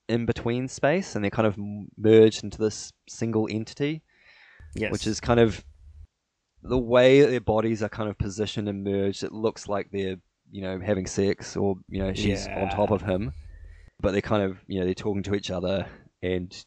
in 0.08 0.24
between 0.24 0.68
space, 0.68 1.14
and 1.14 1.22
they're 1.22 1.30
kind 1.30 1.46
of 1.46 1.56
merged 1.98 2.44
into 2.44 2.56
this 2.58 2.92
single 3.08 3.46
entity, 3.50 4.02
Yes. 4.74 4.90
which 4.92 5.06
is 5.06 5.20
kind 5.20 5.40
of 5.40 5.62
the 6.68 6.78
way 6.78 7.20
that 7.20 7.30
their 7.30 7.40
bodies 7.40 7.82
are 7.82 7.88
kind 7.88 8.08
of 8.08 8.18
positioned 8.18 8.68
and 8.68 8.84
merged. 8.84 9.22
It 9.24 9.32
looks 9.32 9.68
like 9.68 9.90
they're 9.90 10.16
you 10.50 10.62
know 10.62 10.78
having 10.80 11.06
sex, 11.06 11.56
or 11.56 11.76
you 11.88 12.02
know 12.02 12.12
she's 12.14 12.46
on 12.56 12.68
top 12.68 12.90
of 12.90 13.02
him, 13.02 13.32
but 14.00 14.12
they're 14.12 14.20
kind 14.20 14.42
of 14.42 14.58
you 14.66 14.78
know 14.78 14.84
they're 14.86 14.94
talking 14.94 15.22
to 15.24 15.34
each 15.34 15.50
other, 15.50 15.86
and 16.22 16.64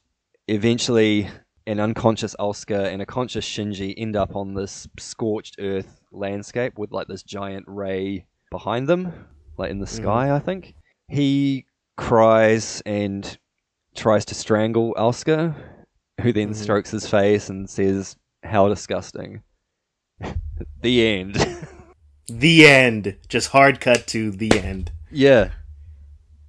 eventually 0.48 1.30
an 1.68 1.80
unconscious 1.80 2.36
Asuka 2.40 2.92
and 2.92 3.02
a 3.02 3.06
conscious 3.06 3.46
Shinji 3.48 3.94
end 3.98 4.16
up 4.16 4.36
on 4.36 4.56
this 4.56 4.88
scorched 4.98 5.58
earth 5.60 6.02
landscape 6.12 6.78
with 6.80 6.92
like 6.92 7.08
this 7.08 7.22
giant 7.22 7.66
Rei 7.68 8.26
behind 8.50 8.88
them, 8.88 9.14
like 9.58 9.70
in 9.70 9.80
the 9.80 9.86
sky, 9.88 10.34
I 10.36 10.40
think. 10.40 10.74
He 11.08 11.66
cries 11.96 12.82
and 12.86 13.38
tries 13.96 14.26
to 14.26 14.36
strangle 14.36 14.96
Asuka, 14.96 15.54
who 16.22 16.34
then 16.34 16.50
Mhm. 16.50 16.56
strokes 16.56 16.90
his 16.90 17.08
face 17.08 17.50
and 17.50 17.70
says, 17.70 18.16
How 18.44 18.68
disgusting. 18.70 19.44
the 20.82 21.06
end. 21.08 21.36
the 22.28 22.68
end. 22.68 23.18
Just 23.28 23.50
hard 23.50 23.80
cut 23.80 24.08
to 24.08 24.32
the 24.32 24.52
end. 24.60 24.92
yeah. 25.12 25.52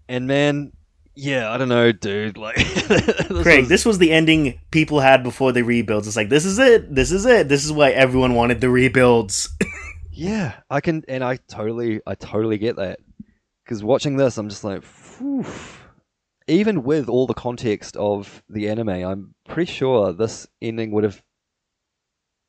And 0.08 0.26
man, 0.26 0.72
yeah, 1.14 1.52
I 1.52 1.56
don't 1.56 1.68
know, 1.68 1.92
dude. 1.92 2.36
Like, 2.36 2.56
this 2.88 3.42
Craig, 3.42 3.60
was- 3.60 3.68
this 3.68 3.84
was 3.86 3.98
the 3.98 4.10
ending 4.10 4.58
people 4.72 4.98
had 4.98 5.22
before 5.22 5.52
the 5.52 5.62
rebuilds. 5.62 6.08
It's 6.08 6.16
like 6.16 6.30
this 6.30 6.44
is 6.44 6.58
it. 6.58 6.92
This 6.92 7.12
is 7.12 7.26
it. 7.26 7.48
This 7.48 7.64
is 7.64 7.72
why 7.72 7.90
everyone 7.90 8.34
wanted 8.34 8.60
the 8.60 8.70
rebuilds. 8.70 9.50
Yeah, 10.10 10.54
I 10.68 10.80
can, 10.80 11.04
and 11.08 11.22
I 11.24 11.36
totally, 11.48 12.00
I 12.06 12.14
totally 12.16 12.58
get 12.58 12.76
that. 12.76 12.98
Because 13.64 13.84
watching 13.84 14.16
this, 14.16 14.36
I'm 14.36 14.48
just 14.48 14.64
like, 14.64 14.82
Phew. 14.82 15.46
even 16.48 16.82
with 16.82 17.08
all 17.08 17.26
the 17.28 17.34
context 17.34 17.96
of 17.96 18.42
the 18.48 18.68
anime, 18.68 18.88
I'm 18.88 19.34
pretty 19.48 19.70
sure 19.72 20.12
this 20.12 20.46
ending 20.60 20.90
would 20.90 21.04
have 21.04 21.22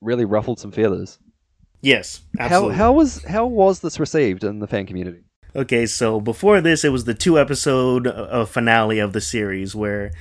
really 0.01 0.25
ruffled 0.25 0.59
some 0.59 0.71
feathers. 0.71 1.19
yes, 1.81 2.21
How 2.39 2.69
how 2.69 2.91
was 2.91 3.23
how 3.23 3.45
was 3.45 3.79
this 3.79 3.99
received 3.99 4.43
in 4.43 4.59
the 4.59 4.67
fan 4.67 4.85
community? 4.85 5.21
Okay, 5.55 5.85
so 5.85 6.19
before 6.21 6.61
this, 6.61 6.83
it 6.83 6.89
was 6.89 7.03
the 7.05 7.13
two 7.13 7.37
episode 7.37 8.07
uh, 8.07 8.45
finale 8.45 8.99
of 8.99 9.11
the 9.13 9.19
series 9.21 9.75
where 9.75 10.11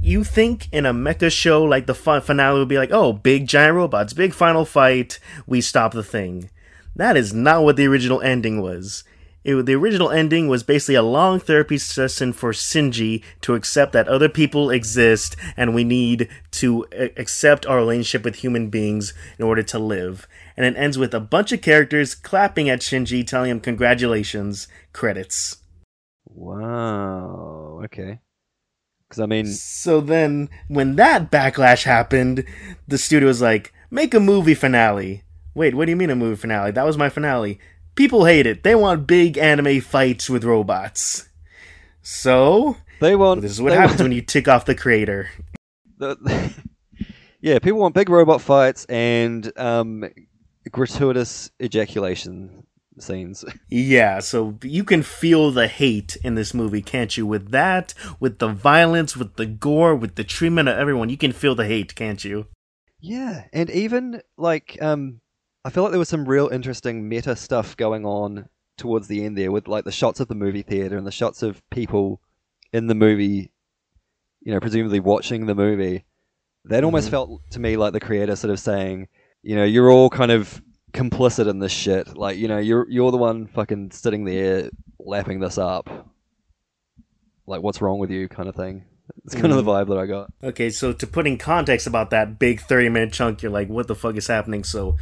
you 0.00 0.24
think 0.24 0.68
in 0.72 0.86
a 0.86 0.92
mecha 0.94 1.30
show 1.30 1.62
like 1.62 1.86
the 1.86 1.94
fi- 1.94 2.20
finale 2.20 2.58
would 2.60 2.68
be 2.68 2.78
like, 2.78 2.90
oh, 2.90 3.12
big 3.12 3.46
giant 3.46 3.74
robots, 3.76 4.12
big 4.14 4.32
final 4.32 4.64
fight, 4.64 5.18
we 5.46 5.60
stop 5.60 5.92
the 5.92 6.02
thing. 6.02 6.50
That 6.96 7.16
is 7.16 7.34
not 7.34 7.62
what 7.64 7.76
the 7.76 7.86
original 7.86 8.20
ending 8.22 8.60
was. 8.62 9.04
It, 9.44 9.66
the 9.66 9.74
original 9.74 10.10
ending 10.10 10.48
was 10.48 10.62
basically 10.62 10.94
a 10.94 11.02
long 11.02 11.38
therapy 11.38 11.76
session 11.76 12.32
for 12.32 12.52
Shinji 12.52 13.22
to 13.42 13.54
accept 13.54 13.92
that 13.92 14.08
other 14.08 14.28
people 14.28 14.70
exist 14.70 15.36
and 15.56 15.74
we 15.74 15.84
need 15.84 16.28
to 16.52 16.86
accept 17.16 17.66
our 17.66 17.76
relationship 17.76 18.24
with 18.24 18.36
human 18.36 18.70
beings 18.70 19.12
in 19.38 19.44
order 19.44 19.62
to 19.62 19.78
live. 19.78 20.26
And 20.56 20.64
it 20.64 20.78
ends 20.78 20.96
with 20.96 21.12
a 21.12 21.20
bunch 21.20 21.52
of 21.52 21.60
characters 21.60 22.14
clapping 22.14 22.70
at 22.70 22.80
Shinji, 22.80 23.26
telling 23.26 23.50
him 23.50 23.60
congratulations, 23.60 24.66
credits. 24.92 25.58
Wow. 26.24 27.80
Okay. 27.84 28.20
Because 29.08 29.20
I 29.20 29.26
mean, 29.26 29.46
So 29.46 30.00
then, 30.00 30.48
when 30.68 30.96
that 30.96 31.30
backlash 31.30 31.84
happened, 31.84 32.44
the 32.88 32.98
studio 32.98 33.28
was 33.28 33.42
like, 33.42 33.72
make 33.90 34.14
a 34.14 34.20
movie 34.20 34.54
finale. 34.54 35.22
Wait, 35.54 35.74
what 35.74 35.84
do 35.84 35.90
you 35.90 35.96
mean 35.96 36.10
a 36.10 36.16
movie 36.16 36.36
finale? 36.36 36.72
That 36.72 36.86
was 36.86 36.98
my 36.98 37.08
finale. 37.08 37.60
People 37.94 38.24
hate 38.24 38.46
it. 38.46 38.62
They 38.62 38.74
want 38.74 39.06
big 39.06 39.38
anime 39.38 39.80
fights 39.80 40.28
with 40.28 40.44
robots. 40.44 41.28
So, 42.02 42.76
they 43.00 43.16
want. 43.16 43.40
this 43.42 43.52
is 43.52 43.62
what 43.62 43.72
happens 43.72 43.92
want- 44.00 44.02
when 44.02 44.12
you 44.16 44.22
tick 44.22 44.48
off 44.48 44.64
the 44.66 44.74
creator. 44.74 45.30
the, 45.98 46.52
yeah, 47.40 47.58
people 47.60 47.80
want 47.80 47.94
big 47.94 48.08
robot 48.08 48.40
fights 48.40 48.84
and 48.86 49.50
um, 49.58 50.04
gratuitous 50.70 51.50
ejaculation 51.62 52.66
scenes. 52.98 53.44
Yeah, 53.70 54.20
so 54.20 54.56
you 54.62 54.84
can 54.84 55.02
feel 55.02 55.50
the 55.50 55.66
hate 55.66 56.16
in 56.22 56.34
this 56.36 56.54
movie, 56.54 56.82
can't 56.82 57.16
you? 57.16 57.26
With 57.26 57.50
that, 57.50 57.92
with 58.20 58.38
the 58.38 58.48
violence, 58.48 59.16
with 59.16 59.36
the 59.36 59.46
gore, 59.46 59.94
with 59.96 60.14
the 60.16 60.22
treatment 60.24 60.68
of 60.68 60.76
everyone, 60.78 61.08
you 61.10 61.16
can 61.16 61.32
feel 61.32 61.54
the 61.56 61.66
hate, 61.66 61.94
can't 61.96 62.22
you? 62.24 62.46
Yeah, 63.00 63.44
and 63.52 63.68
even 63.70 64.22
like 64.38 64.78
um, 64.80 65.20
I 65.64 65.70
feel 65.70 65.82
like 65.82 65.92
there 65.92 65.98
was 65.98 66.08
some 66.08 66.26
real 66.28 66.48
interesting 66.48 67.08
meta 67.08 67.34
stuff 67.36 67.76
going 67.76 68.04
on 68.04 68.48
towards 68.76 69.08
the 69.08 69.24
end 69.24 69.38
there, 69.38 69.52
with 69.52 69.68
like 69.68 69.84
the 69.84 69.92
shots 69.92 70.20
of 70.20 70.28
the 70.28 70.34
movie 70.34 70.62
theater 70.62 70.96
and 70.98 71.06
the 71.06 71.10
shots 71.12 71.42
of 71.42 71.62
people 71.70 72.20
in 72.72 72.86
the 72.86 72.94
movie, 72.94 73.50
you 74.42 74.52
know, 74.52 74.60
presumably 74.60 75.00
watching 75.00 75.46
the 75.46 75.54
movie. 75.54 76.04
That 76.66 76.82
almost 76.84 77.08
Mhm. 77.08 77.10
felt 77.12 77.50
to 77.50 77.60
me 77.60 77.76
like 77.76 77.92
the 77.92 78.00
creator 78.00 78.36
sort 78.36 78.50
of 78.52 78.58
saying, 78.58 79.08
you 79.42 79.54
know, 79.54 79.64
you're 79.64 79.90
all 79.90 80.10
kind 80.10 80.30
of 80.32 80.60
complicit 80.92 81.48
in 81.48 81.58
this 81.60 81.72
shit. 81.72 82.16
Like, 82.16 82.36
you 82.38 82.48
know, 82.48 82.58
you're 82.58 82.88
you're 82.90 83.10
the 83.10 83.16
one 83.18 83.46
fucking 83.46 83.90
sitting 83.92 84.24
there 84.24 84.70
lapping 84.98 85.40
this 85.40 85.56
up. 85.58 85.88
Like, 87.46 87.62
what's 87.62 87.80
wrong 87.82 87.98
with 87.98 88.10
you, 88.10 88.28
kind 88.28 88.48
of 88.48 88.54
thing. 88.54 88.84
It's 89.26 89.34
kind 89.34 89.52
of 89.52 89.62
the 89.62 89.70
vibe 89.70 89.88
that 89.88 89.98
I 89.98 90.06
got. 90.06 90.32
Okay, 90.42 90.70
so 90.70 90.92
to 90.94 91.06
put 91.06 91.26
in 91.26 91.36
context 91.36 91.86
about 91.86 92.08
that 92.10 92.38
big 92.38 92.60
30 92.60 92.88
minute 92.88 93.12
chunk, 93.12 93.42
you're 93.42 93.52
like, 93.52 93.68
what 93.68 93.86
the 93.86 93.94
fuck 93.94 94.16
is 94.16 94.26
happening? 94.28 94.64
So, 94.64 94.96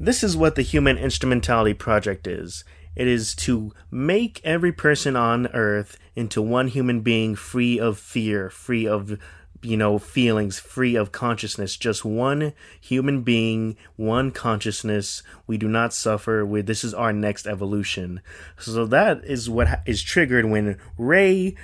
this 0.00 0.24
is 0.24 0.36
what 0.36 0.54
the 0.54 0.62
Human 0.62 0.96
Instrumentality 0.96 1.74
Project 1.74 2.26
is 2.26 2.64
it 2.96 3.06
is 3.06 3.34
to 3.36 3.72
make 3.90 4.40
every 4.42 4.72
person 4.72 5.14
on 5.14 5.46
Earth 5.48 5.96
into 6.16 6.42
one 6.42 6.68
human 6.68 7.02
being 7.02 7.36
free 7.36 7.78
of 7.78 7.98
fear, 7.98 8.50
free 8.50 8.86
of 8.86 9.16
you 9.62 9.76
know, 9.76 9.98
feelings 9.98 10.58
free 10.58 10.96
of 10.96 11.12
consciousness. 11.12 11.76
Just 11.76 12.04
one 12.04 12.52
human 12.80 13.22
being, 13.22 13.76
one 13.96 14.30
consciousness. 14.30 15.22
We 15.46 15.58
do 15.58 15.68
not 15.68 15.92
suffer. 15.92 16.46
We, 16.46 16.62
this 16.62 16.82
is 16.82 16.94
our 16.94 17.12
next 17.12 17.46
evolution. 17.46 18.22
So 18.58 18.86
that 18.86 19.22
is 19.24 19.50
what 19.50 19.68
ha- 19.68 19.82
is 19.84 20.02
triggered 20.02 20.46
when 20.46 20.78
Rei 20.96 21.56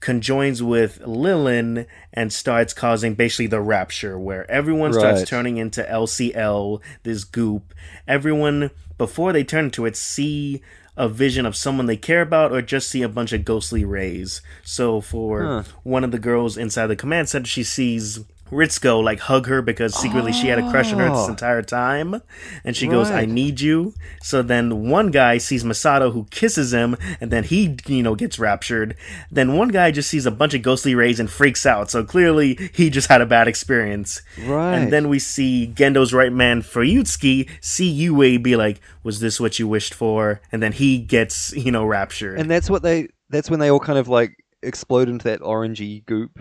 conjoins 0.00 0.62
with 0.62 0.98
Lilin 1.02 1.86
and 2.12 2.32
starts 2.32 2.72
causing 2.72 3.14
basically 3.14 3.46
the 3.46 3.60
rapture 3.60 4.18
where 4.18 4.50
everyone 4.50 4.92
starts 4.92 5.20
turning 5.28 5.58
into 5.58 5.82
LCL, 5.82 6.80
this 7.02 7.24
goop. 7.24 7.74
Everyone, 8.08 8.70
before 8.98 9.32
they 9.32 9.44
turn 9.44 9.66
into 9.66 9.86
it, 9.86 9.96
see 9.96 10.62
a 10.96 11.08
vision 11.08 11.46
of 11.46 11.56
someone 11.56 11.86
they 11.86 11.96
care 11.96 12.20
about 12.22 12.52
or 12.52 12.60
just 12.60 12.88
see 12.88 13.02
a 13.02 13.08
bunch 13.08 13.32
of 13.32 13.44
ghostly 13.44 13.84
rays. 13.84 14.42
So 14.64 15.00
for 15.00 15.42
Huh. 15.44 15.62
one 15.82 16.04
of 16.04 16.10
the 16.10 16.18
girls 16.18 16.56
inside 16.56 16.88
the 16.88 16.96
command 16.96 17.28
center, 17.28 17.46
she 17.46 17.62
sees 17.62 18.20
Ritsuko 18.50 19.02
like 19.02 19.20
hug 19.20 19.46
her 19.46 19.62
because 19.62 19.94
secretly 19.94 20.32
she 20.32 20.48
had 20.48 20.58
a 20.58 20.70
crush 20.70 20.92
on 20.92 20.98
her 20.98 21.08
this 21.10 21.18
Oh. 21.26 21.28
entire 21.28 21.62
time. 21.62 22.20
And 22.64 22.76
she 22.76 22.86
goes, 22.86 23.10
I 23.10 23.24
need 23.24 23.60
you. 23.60 23.94
So 24.22 24.42
then 24.42 24.88
one 24.88 25.10
guy 25.10 25.38
sees 25.38 25.64
Misato 25.64 26.12
who 26.12 26.24
kisses 26.30 26.72
him 26.72 26.96
and 27.20 27.30
then 27.30 27.44
he, 27.44 27.76
you 27.86 28.02
know, 28.02 28.14
gets 28.14 28.38
raptured. 28.38 28.96
Then 29.30 29.56
one 29.56 29.68
guy 29.68 29.90
just 29.90 30.10
sees 30.10 30.26
a 30.26 30.30
bunch 30.30 30.54
of 30.54 30.62
ghostly 30.62 30.94
rays 30.94 31.20
and 31.20 31.30
freaks 31.30 31.64
out. 31.64 31.90
So 31.90 32.04
clearly 32.04 32.58
he 32.72 32.90
just 32.90 33.08
had 33.08 33.20
a 33.20 33.26
bad 33.26 33.48
experience. 33.48 34.22
Right. 34.44 34.74
And 34.74 34.92
then 34.92 35.08
we 35.08 35.18
see 35.18 35.66
Gendo's 35.74 36.12
right 36.12 36.32
man 36.32 36.62
Fuyutsuki 36.62 37.48
see 37.60 37.88
Yui 37.90 38.36
be 38.38 38.56
like, 38.56 38.80
Was 39.02 39.20
this 39.20 39.40
what 39.40 39.58
you 39.58 39.68
wished 39.68 39.94
for? 39.94 40.40
And 40.52 40.62
then 40.62 40.72
he 40.72 40.98
gets, 40.98 41.52
you 41.52 41.70
know, 41.72 41.84
raptured. 41.84 42.38
And 42.38 42.50
that's 42.50 42.68
what 42.68 42.82
they. 42.82 43.08
That's 43.28 43.48
when 43.48 43.60
they 43.60 43.70
all 43.70 43.78
kind 43.80 43.98
of 43.98 44.08
like 44.08 44.32
explode 44.62 45.08
into 45.08 45.24
that 45.28 45.40
orangey 45.40 46.04
goop 46.04 46.38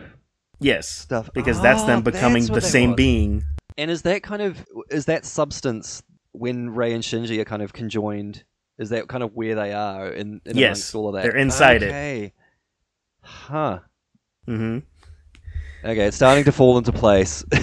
yes. 0.60 0.88
stuff. 0.88 1.30
Because 1.34 1.62
that's 1.62 1.84
Ah, 1.84 1.88
them 1.88 2.02
becoming 2.02 2.46
that's 2.48 2.54
the 2.56 2.62
same 2.70 2.92
was. 2.92 2.98
being. 2.98 3.44
And 3.78 3.90
is 3.90 4.02
that 4.04 4.24
kind 4.24 4.42
of 4.42 4.66
is 4.90 5.06
that 5.06 5.26
substance 5.26 6.04
when 6.34 6.70
Rei 6.72 6.94
and 6.94 7.04
Shinji 7.04 7.40
are 7.40 7.46
kind 7.46 7.62
of 7.62 7.74
conjoined? 7.74 8.44
Is 8.78 8.90
that 8.90 9.08
kind 9.08 9.24
of 9.24 9.34
where 9.36 9.56
they 9.56 9.74
are 9.74 10.08
in, 10.10 10.42
in 10.46 10.58
Yes, 10.58 10.96
all 10.96 11.10
of 11.10 11.16
that? 11.16 11.24
they're 11.24 11.36
inside 11.36 11.84
it. 11.84 11.88
okay. 11.90 12.34
Huh. 13.22 13.80
hmm 14.46 14.80
Okay, 15.84 16.06
it's 16.08 16.18
starting 16.18 16.44
to 16.44 16.52
fall 16.52 16.78
into 16.78 16.92
place. 16.92 17.44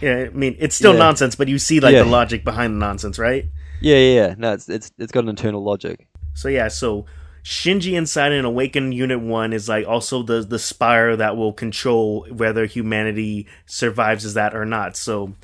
Yeah, 0.00 0.26
I 0.26 0.28
mean, 0.30 0.56
it's 0.58 0.76
still 0.76 0.92
Yeah. 0.92 0.98
nonsense, 0.98 1.34
but 1.34 1.48
you 1.48 1.58
see 1.58 1.80
like 1.80 1.94
Yeah. 1.94 2.02
the 2.04 2.08
logic 2.08 2.44
behind 2.44 2.74
the 2.74 2.78
nonsense, 2.78 3.18
right? 3.18 3.46
yeah, 3.80 3.96
yeah, 3.96 4.14
yeah. 4.26 4.34
No, 4.38 4.52
it's 4.52 4.68
it's 4.68 4.92
it's 4.98 5.10
got 5.10 5.24
an 5.24 5.30
internal 5.30 5.62
logic. 5.64 6.06
So 6.34 6.48
yeah, 6.48 6.68
so 6.68 7.06
Shinji 7.42 7.94
inside 7.96 8.32
an 8.32 8.44
awakened 8.44 8.94
unit 8.94 9.20
one 9.20 9.52
is 9.52 9.68
like 9.68 9.86
also 9.86 10.22
the 10.22 10.42
the 10.42 10.58
spire 10.58 11.16
that 11.16 11.36
will 11.36 11.52
control 11.52 12.26
whether 12.30 12.66
humanity 12.66 13.46
survives 13.66 14.24
as 14.24 14.34
that 14.34 14.54
or 14.54 14.64
not. 14.64 14.96
So 14.96 15.34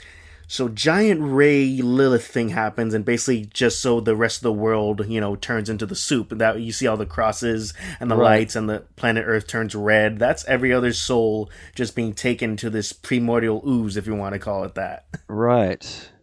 so 0.48 0.68
giant 0.68 1.20
Rei 1.23 1.78
Lilith 1.82 2.27
thing 2.27 2.51
happens 2.51 2.94
and 2.94 3.05
basically 3.05 3.47
just 3.47 3.81
so 3.82 3.98
the 4.01 4.14
rest 4.14 4.39
of 4.39 4.43
the 4.44 4.52
world, 4.52 5.09
you 5.09 5.20
know, 5.20 5.35
turns 5.35 5.68
into 5.68 5.86
the 5.86 5.97
soup. 5.97 6.28
That 6.31 6.60
you 6.60 6.70
see 6.70 6.86
all 6.86 6.97
the 6.97 7.05
crosses 7.06 7.74
and 7.98 8.09
the 8.10 8.16
Right. 8.16 8.39
lights 8.39 8.55
and 8.55 8.68
the 8.68 8.85
planet 8.94 9.24
Earth 9.27 9.48
turns 9.48 9.74
red. 9.74 10.18
That's 10.20 10.44
every 10.44 10.73
other 10.73 10.93
soul 10.93 11.51
just 11.74 11.97
being 11.97 12.12
taken 12.14 12.56
to 12.59 12.70
this 12.70 12.93
primordial 12.93 13.60
ooze 13.66 13.97
if 13.97 14.06
you 14.06 14.14
want 14.14 14.35
to 14.35 14.39
call 14.39 14.62
it 14.64 14.74
that. 14.77 15.06
Right. 15.28 16.10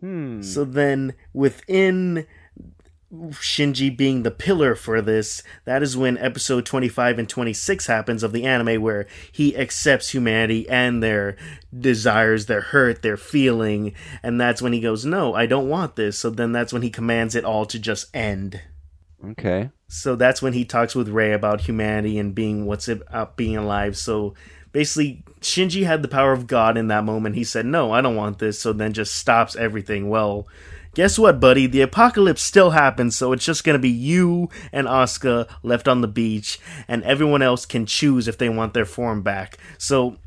Hmm. 0.00 0.40
So 0.40 0.64
then, 0.64 1.12
within 1.34 2.26
Shinji 3.12 3.96
being 3.96 4.22
the 4.22 4.30
pillar 4.30 4.74
for 4.74 5.02
this, 5.02 5.42
that 5.64 5.82
is 5.82 5.96
when 5.96 6.16
episode 6.18 6.64
25 6.64 7.18
and 7.18 7.28
26 7.28 7.86
happens 7.86 8.22
of 8.22 8.32
the 8.32 8.44
anime, 8.44 8.80
where 8.80 9.06
he 9.32 9.56
accepts 9.56 10.10
humanity 10.10 10.68
and 10.68 11.02
their 11.02 11.36
desires, 11.76 12.46
their 12.46 12.60
hurt, 12.60 13.02
their 13.02 13.16
feeling, 13.16 13.94
and 14.22 14.40
that's 14.40 14.62
when 14.62 14.72
he 14.72 14.80
goes, 14.80 15.04
No, 15.04 15.34
I 15.34 15.46
don't 15.46 15.68
want 15.68 15.96
this. 15.96 16.18
So 16.18 16.30
then 16.30 16.52
that's 16.52 16.72
when 16.72 16.82
he 16.82 16.90
commands 16.90 17.34
it 17.34 17.44
all 17.44 17.66
to 17.66 17.78
just 17.78 18.14
end. 18.14 18.60
Okay. 19.24 19.70
So 19.88 20.14
that's 20.14 20.40
when 20.40 20.52
he 20.52 20.64
talks 20.64 20.94
with 20.94 21.08
Rei 21.08 21.32
about 21.32 21.62
humanity 21.62 22.18
and 22.18 22.34
being 22.34 22.64
what's 22.64 22.88
it 22.88 23.02
about 23.08 23.36
being 23.36 23.56
alive. 23.56 23.96
So 23.96 24.34
basically, 24.72 25.24
Shinji 25.40 25.84
had 25.84 26.02
the 26.02 26.08
power 26.08 26.32
of 26.32 26.46
God 26.46 26.78
in 26.78 26.88
that 26.88 27.04
moment. 27.04 27.34
He 27.34 27.44
said, 27.44 27.66
"No, 27.66 27.92
I 27.92 28.00
don't 28.00 28.16
want 28.16 28.38
this." 28.38 28.60
So 28.60 28.72
then 28.72 28.92
just 28.92 29.14
stops 29.14 29.56
everything. 29.56 30.08
Well, 30.08 30.46
guess 30.94 31.18
what, 31.18 31.40
buddy? 31.40 31.66
The 31.66 31.80
apocalypse 31.82 32.42
still 32.42 32.70
happens. 32.70 33.16
So 33.16 33.32
it's 33.32 33.44
just 33.44 33.64
gonna 33.64 33.78
be 33.78 33.90
you 33.90 34.48
and 34.72 34.86
Asuka 34.86 35.48
left 35.62 35.88
on 35.88 36.00
the 36.00 36.08
beach, 36.08 36.58
and 36.88 37.02
everyone 37.04 37.42
else 37.42 37.66
can 37.66 37.86
choose 37.86 38.28
if 38.28 38.38
they 38.38 38.48
want 38.48 38.74
their 38.74 38.84
form 38.86 39.22
back. 39.22 39.58
So. 39.78 40.16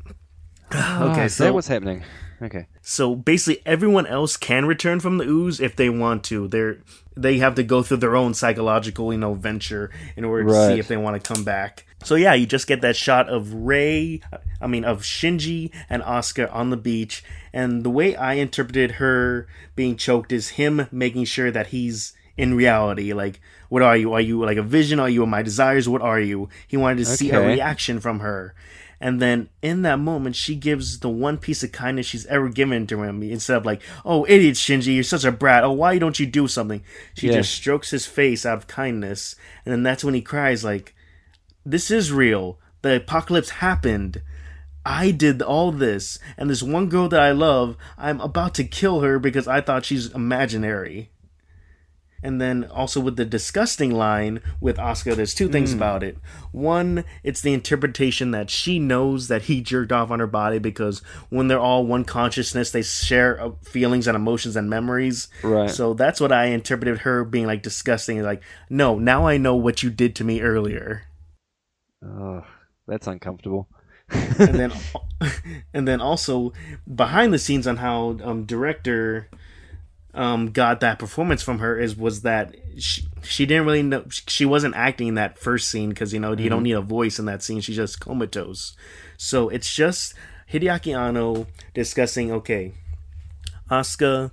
Okay, 0.74 1.24
Ah, 1.24 1.26
so 1.28 1.44
that 1.44 1.54
was 1.54 1.68
happening. 1.68 2.02
Okay. 2.44 2.66
so 2.82 3.16
basically, 3.16 3.62
everyone 3.64 4.06
else 4.06 4.36
can 4.36 4.66
return 4.66 5.00
from 5.00 5.16
the 5.16 5.24
ooze 5.24 5.60
if 5.60 5.76
they 5.76 5.88
want 5.88 6.24
to. 6.24 6.46
They're 6.46 6.78
they 7.16 7.38
have 7.38 7.54
to 7.54 7.62
go 7.62 7.82
through 7.82 7.98
their 7.98 8.16
own 8.16 8.34
psychological, 8.34 9.12
you 9.12 9.18
know, 9.18 9.34
venture 9.34 9.90
in 10.16 10.24
order 10.24 10.48
to 10.48 10.66
see 10.66 10.78
if 10.78 10.88
they 10.88 10.96
want 10.96 11.22
to 11.22 11.34
come 11.34 11.44
back. 11.44 11.86
So 12.02 12.16
yeah, 12.16 12.34
you 12.34 12.44
just 12.44 12.66
get 12.66 12.82
that 12.82 12.96
shot 12.96 13.28
of 13.28 13.54
Rei, 13.54 14.20
I 14.60 14.66
mean 14.66 14.84
of 14.84 15.02
Shinji 15.02 15.70
and 15.88 16.02
Asuka 16.02 16.52
on 16.54 16.70
the 16.70 16.76
beach, 16.76 17.24
and 17.52 17.82
the 17.82 17.90
way 17.90 18.14
I 18.14 18.34
interpreted 18.34 18.92
her 18.92 19.46
being 19.74 19.96
choked 19.96 20.32
is 20.32 20.50
him 20.50 20.86
making 20.92 21.24
sure 21.24 21.50
that 21.50 21.68
he's 21.68 22.14
in 22.36 22.54
reality. 22.54 23.12
Like, 23.12 23.40
what 23.68 23.82
are 23.82 23.96
you? 23.96 24.12
Are 24.12 24.20
you 24.20 24.44
like 24.44 24.58
a 24.58 24.62
vision? 24.62 25.00
Are 25.00 25.08
you 25.08 25.24
my 25.24 25.42
desires? 25.42 25.88
What 25.88 26.02
are 26.02 26.20
you? 26.20 26.48
He 26.66 26.76
wanted 26.76 26.98
to 26.98 27.06
see 27.06 27.30
a 27.30 27.40
reaction 27.46 28.00
from 28.00 28.20
her. 28.20 28.54
And 29.00 29.20
then 29.20 29.48
in 29.60 29.82
that 29.82 29.98
moment, 29.98 30.36
she 30.36 30.54
gives 30.54 31.00
the 31.00 31.08
one 31.08 31.38
piece 31.38 31.62
of 31.62 31.72
kindness 31.72 32.06
she's 32.06 32.26
ever 32.26 32.48
given 32.48 32.86
to 32.86 33.02
him. 33.02 33.22
Instead 33.22 33.56
of 33.56 33.66
like, 33.66 33.82
"Oh, 34.04 34.24
idiot 34.28 34.54
Shinji, 34.54 34.94
you're 34.94 35.02
such 35.02 35.24
a 35.24 35.32
brat. 35.32 35.64
Oh, 35.64 35.72
why 35.72 35.98
don't 35.98 36.18
you 36.18 36.26
do 36.26 36.48
something?" 36.48 36.82
She 37.14 37.26
Yeah. 37.26 37.34
just 37.34 37.52
strokes 37.52 37.90
his 37.90 38.06
face 38.06 38.46
out 38.46 38.58
of 38.58 38.66
kindness, 38.66 39.36
and 39.64 39.72
then 39.72 39.82
that's 39.82 40.04
when 40.04 40.14
he 40.14 40.22
cries, 40.22 40.64
like, 40.64 40.94
"This 41.66 41.90
is 41.90 42.12
real. 42.12 42.58
The 42.82 42.96
apocalypse 42.96 43.50
happened. 43.50 44.22
I 44.86 45.10
did 45.12 45.40
all 45.40 45.72
this, 45.72 46.18
and 46.36 46.50
this 46.50 46.62
one 46.62 46.88
girl 46.90 47.08
that 47.08 47.20
I 47.20 47.32
love, 47.32 47.76
I'm 47.96 48.20
about 48.20 48.54
to 48.56 48.64
kill 48.64 49.00
her 49.00 49.18
because 49.18 49.48
I 49.48 49.60
thought 49.62 49.86
she's 49.86 50.10
imaginary." 50.12 51.10
And 52.24 52.40
then 52.40 52.64
also 52.64 53.00
with 53.00 53.16
the 53.16 53.26
disgusting 53.26 53.90
line 53.90 54.40
with 54.58 54.78
Asuka, 54.78 55.14
there's 55.14 55.34
two 55.34 55.50
things 55.50 55.74
about 55.74 56.02
it. 56.02 56.16
One, 56.52 57.04
it's 57.22 57.42
the 57.42 57.52
interpretation 57.52 58.30
that 58.30 58.48
she 58.48 58.78
knows 58.78 59.28
that 59.28 59.42
he 59.42 59.60
jerked 59.60 59.92
off 59.92 60.10
on 60.10 60.20
her 60.20 60.26
body 60.26 60.58
because 60.58 61.00
when 61.28 61.48
they're 61.48 61.60
all 61.60 61.84
one 61.84 62.04
consciousness, 62.04 62.70
they 62.70 62.80
share 62.80 63.38
uh, 63.38 63.50
feelings 63.62 64.06
and 64.06 64.16
emotions 64.16 64.56
and 64.56 64.70
memories. 64.70 65.28
Right. 65.42 65.68
So 65.68 65.92
that's 65.92 66.18
what 66.18 66.32
I 66.32 66.46
interpreted 66.46 67.00
her 67.00 67.26
being 67.26 67.46
like 67.46 67.62
disgusting. 67.62 68.22
Like, 68.22 68.42
no, 68.70 68.98
now 68.98 69.26
I 69.26 69.36
know 69.36 69.54
what 69.54 69.82
you 69.82 69.90
did 69.90 70.16
to 70.16 70.24
me 70.24 70.40
earlier. 70.40 71.02
Oh, 72.02 72.42
that's 72.86 73.06
uncomfortable. 73.06 73.68
and 74.08 74.54
then 74.54 74.72
and 75.74 75.86
then 75.86 76.00
also 76.00 76.52
behind 76.92 77.32
the 77.32 77.38
scenes 77.38 77.66
on 77.66 77.76
how 77.78 78.18
um 78.22 78.44
director 78.44 79.28
um 80.14 80.50
got 80.50 80.80
that 80.80 80.98
performance 80.98 81.42
from 81.42 81.58
her 81.58 81.78
is 81.78 81.96
was 81.96 82.22
that 82.22 82.54
she, 82.78 83.02
she 83.22 83.46
didn't 83.46 83.66
really 83.66 83.82
know 83.82 84.04
she 84.08 84.44
wasn't 84.44 84.74
acting 84.74 85.08
in 85.08 85.14
that 85.14 85.38
first 85.38 85.68
scene 85.68 85.90
because 85.90 86.12
you 86.12 86.20
know 86.20 86.36
you 86.36 86.48
don't 86.48 86.62
need 86.62 86.72
a 86.72 86.80
voice 86.80 87.18
in 87.18 87.26
that 87.26 87.42
scene. 87.42 87.60
She's 87.60 87.76
just 87.76 88.00
comatose. 88.00 88.76
So 89.16 89.48
it's 89.48 89.74
just 89.74 90.14
Hideaki 90.52 90.96
Anno 90.96 91.46
discussing 91.72 92.30
okay 92.32 92.72
Asuka 93.70 94.30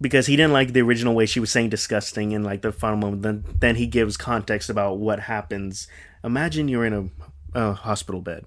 because 0.00 0.26
he 0.26 0.36
didn't 0.36 0.52
like 0.52 0.72
the 0.72 0.82
original 0.82 1.14
way 1.14 1.26
she 1.26 1.40
was 1.40 1.50
saying 1.50 1.68
disgusting 1.68 2.32
in 2.32 2.42
like 2.42 2.62
the 2.62 2.72
final 2.72 2.96
moment. 2.96 3.22
Then 3.22 3.44
then 3.58 3.76
he 3.76 3.86
gives 3.86 4.16
context 4.16 4.70
about 4.70 4.98
what 4.98 5.20
happens. 5.20 5.88
Imagine 6.22 6.68
you're 6.68 6.84
in 6.84 7.12
a, 7.54 7.58
a 7.58 7.72
hospital 7.72 8.20
bed. 8.20 8.44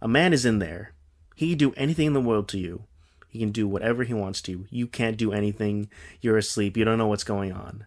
A 0.00 0.08
man 0.08 0.32
is 0.32 0.44
in 0.44 0.58
there. 0.58 0.92
He'd 1.36 1.58
do 1.58 1.72
anything 1.76 2.08
in 2.08 2.12
the 2.12 2.20
world 2.20 2.48
to 2.48 2.58
you 2.58 2.84
he 3.32 3.38
can 3.38 3.50
do 3.50 3.66
whatever 3.66 4.04
he 4.04 4.12
wants 4.12 4.42
to 4.42 4.66
you. 4.68 4.86
Can't 4.86 5.16
do 5.16 5.32
anything. 5.32 5.88
You're 6.20 6.36
asleep. 6.36 6.76
You 6.76 6.84
don't 6.84 6.98
know 6.98 7.06
what's 7.06 7.24
going 7.24 7.50
on. 7.50 7.86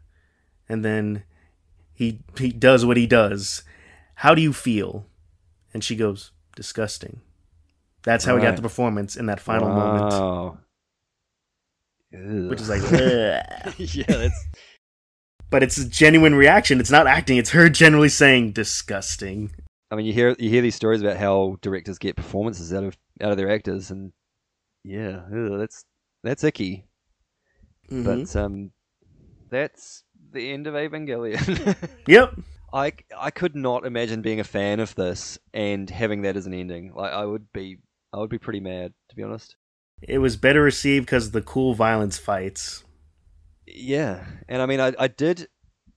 And 0.68 0.84
then 0.84 1.24
he 1.94 2.24
he 2.36 2.52
does 2.52 2.84
what 2.84 2.98
he 2.98 3.06
does. 3.06 3.62
How 4.16 4.34
do 4.34 4.42
you 4.42 4.52
feel? 4.52 5.06
And 5.72 5.84
she 5.84 5.96
goes 5.96 6.32
disgusting. 6.56 7.22
That's 8.02 8.26
how 8.26 8.36
he 8.36 8.42
got 8.42 8.56
the 8.56 8.64
performance 8.64 9.16
in 9.16 9.28
that 9.28 9.40
final 9.40 9.70
moment. 9.70 10.14
Wow. 10.14 10.58
which 12.12 12.62
is 12.62 12.70
like 12.70 12.82
yeah, 13.78 14.04
that's 14.08 14.48
but 15.52 15.62
it's 15.62 15.78
a 15.78 15.88
genuine 15.88 16.34
reaction. 16.34 16.80
It's 16.80 16.90
not 16.90 17.06
acting. 17.06 17.38
It's 17.38 17.52
her 17.52 17.70
generally 17.70 18.10
saying 18.10 18.54
disgusting. 18.54 19.52
I 19.92 19.96
mean, 19.96 20.08
you 20.08 20.14
hear 20.14 20.36
you 20.40 20.50
hear 20.50 20.64
these 20.64 20.74
stories 20.74 21.04
about 21.04 21.18
how 21.18 21.58
directors 21.62 22.00
get 22.00 22.16
performances 22.16 22.74
out 22.74 22.84
of 22.84 22.98
out 23.22 23.30
of 23.30 23.38
their 23.38 23.52
actors, 23.52 23.92
and 23.92 24.12
yeah, 24.86 25.24
that's 25.58 25.84
that's 26.24 26.44
icky. 26.44 26.86
Mhm. 27.90 28.04
But 28.06 28.36
um, 28.40 28.72
that's 29.50 30.04
the 30.32 30.52
end 30.52 30.68
of 30.68 30.74
Evangelion. 30.74 31.76
Yep. 32.08 32.40
I 32.74 32.94
I 33.18 33.32
could 33.32 33.56
not 33.56 33.86
imagine 33.86 34.22
being 34.22 34.40
a 34.40 34.44
fan 34.44 34.80
of 34.80 34.94
this 34.96 35.40
and 35.54 35.90
having 35.90 36.24
that 36.24 36.36
as 36.36 36.46
an 36.46 36.54
ending. 36.54 36.94
Like 36.94 37.14
I 37.14 37.26
would 37.26 37.52
be 37.54 37.78
I 38.14 38.18
would 38.18 38.30
be 38.30 38.38
pretty 38.38 38.60
mad 38.60 38.94
to 39.10 39.16
be 39.16 39.24
honest. 39.24 39.56
It 40.02 40.18
was 40.20 40.36
better 40.36 40.62
received 40.62 41.06
because 41.06 41.28
of 41.28 41.32
the 41.32 41.42
cool 41.42 41.74
violence 41.74 42.18
fights. 42.18 42.84
Yeah, 43.66 44.26
and 44.50 44.62
I 44.62 44.66
mean, 44.66 44.80
I, 44.80 44.94
I 45.00 45.08
did. 45.08 45.48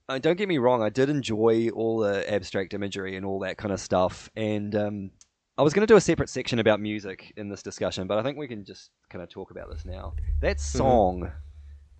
Uh, 0.07 0.17
don't 0.17 0.37
get 0.37 0.47
me 0.47 0.57
wrong, 0.57 0.81
I 0.81 0.89
did 0.89 1.09
enjoy 1.09 1.69
all 1.69 1.99
the 1.99 2.31
abstract 2.33 2.73
imagery 2.73 3.15
and 3.15 3.23
all 3.25 3.39
that 3.41 3.57
kind 3.57 3.71
of 3.71 3.79
stuff. 3.79 4.27
And 4.35 4.73
um, 4.75 5.11
I 5.59 5.61
was 5.61 5.73
going 5.73 5.85
to 5.85 5.91
do 5.91 5.97
a 5.97 6.01
separate 6.01 6.29
section 6.29 6.59
about 6.59 6.79
music 6.79 7.33
in 7.35 7.49
this 7.49 7.61
discussion, 7.61 8.07
but 8.07 8.17
I 8.17 8.23
think 8.23 8.37
we 8.37 8.47
can 8.47 8.63
just 8.63 8.91
kind 9.09 9.21
of 9.21 9.29
talk 9.29 9.51
about 9.51 9.69
this 9.69 9.83
now. 9.83 10.13
That 10.39 10.55
mm-hmm. 10.55 10.77
song, 10.77 11.31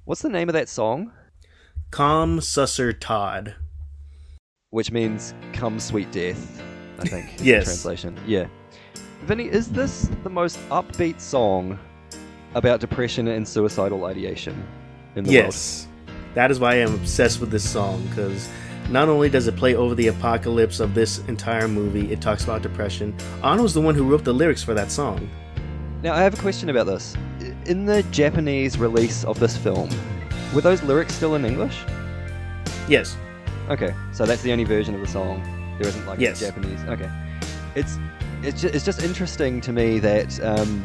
what's 0.06 0.22
the 0.22 0.30
name 0.30 0.48
of 0.48 0.54
that 0.54 0.70
song? 0.70 1.12
Komm 1.92 2.40
Süsser 2.40 2.98
Tod. 2.98 3.54
Which 4.70 4.94
means 4.94 5.34
"Come 5.52 5.78
Sweet 5.82 6.10
Death," 6.10 6.64
I 7.00 7.04
think. 7.10 7.34
Yes. 7.42 7.66
Translation. 7.66 8.18
Yeah. 8.26 8.48
Vinny, 9.24 9.50
is 9.50 9.68
this 9.68 10.10
the 10.24 10.30
most 10.30 10.58
upbeat 10.70 11.20
song 11.20 11.78
about 12.56 12.80
depression 12.80 13.28
and 13.28 13.46
suicidal 13.46 14.06
ideation 14.06 14.54
in 15.18 15.26
the 15.26 15.32
world? 15.32 15.46
Yes. 15.48 15.86
That 16.34 16.50
is 16.50 16.62
why 16.62 16.76
I 16.76 16.76
am 16.76 16.94
obsessed 16.94 17.42
with 17.42 17.52
this 17.52 17.70
song 17.70 18.08
because 18.08 18.48
not 18.90 19.08
only 19.10 19.30
does 19.30 19.48
it 19.48 19.56
play 19.56 19.76
over 19.76 19.96
the 19.96 20.08
apocalypse 20.08 20.80
of 20.80 20.94
this 20.94 21.20
entire 21.28 21.68
movie, 21.68 22.12
it 22.12 22.22
talks 22.22 22.44
about 22.44 22.62
depression. 22.62 23.16
Anno's 23.44 23.74
the 23.74 23.82
one 23.82 23.96
who 23.96 24.04
wrote 24.10 24.24
the 24.24 24.34
lyrics 24.34 24.64
for 24.64 24.74
that 24.74 24.92
song. 24.92 25.30
Now, 26.02 26.14
I 26.14 26.22
have 26.22 26.34
a 26.34 26.38
question 26.42 26.70
about 26.70 26.86
this. 26.86 27.16
In 27.66 27.86
the 27.86 28.04
Japanese 28.12 28.78
release 28.78 29.24
of 29.26 29.40
this 29.40 29.56
film, 29.58 29.90
were 30.54 30.62
those 30.62 30.82
lyrics 30.84 31.14
still 31.14 31.36
in 31.36 31.46
English? 31.46 31.84
Yes. 32.88 33.16
Okay, 33.70 33.94
so 34.14 34.26
that's 34.26 34.42
the 34.42 34.52
only 34.52 34.64
version 34.64 34.96
of 34.96 35.02
the 35.02 35.08
song. 35.08 35.44
There 35.78 35.88
isn't 35.88 36.06
like 36.08 36.20
Yes. 36.20 36.42
a 36.42 36.46
Japanese. 36.46 36.80
Okay, 36.88 37.10
it's 37.76 37.98
it's 38.42 38.62
just, 38.62 38.74
it's 38.74 38.86
just 38.86 39.04
interesting 39.04 39.62
to 39.62 39.72
me 39.74 40.00
that 40.00 40.40
um, 40.44 40.84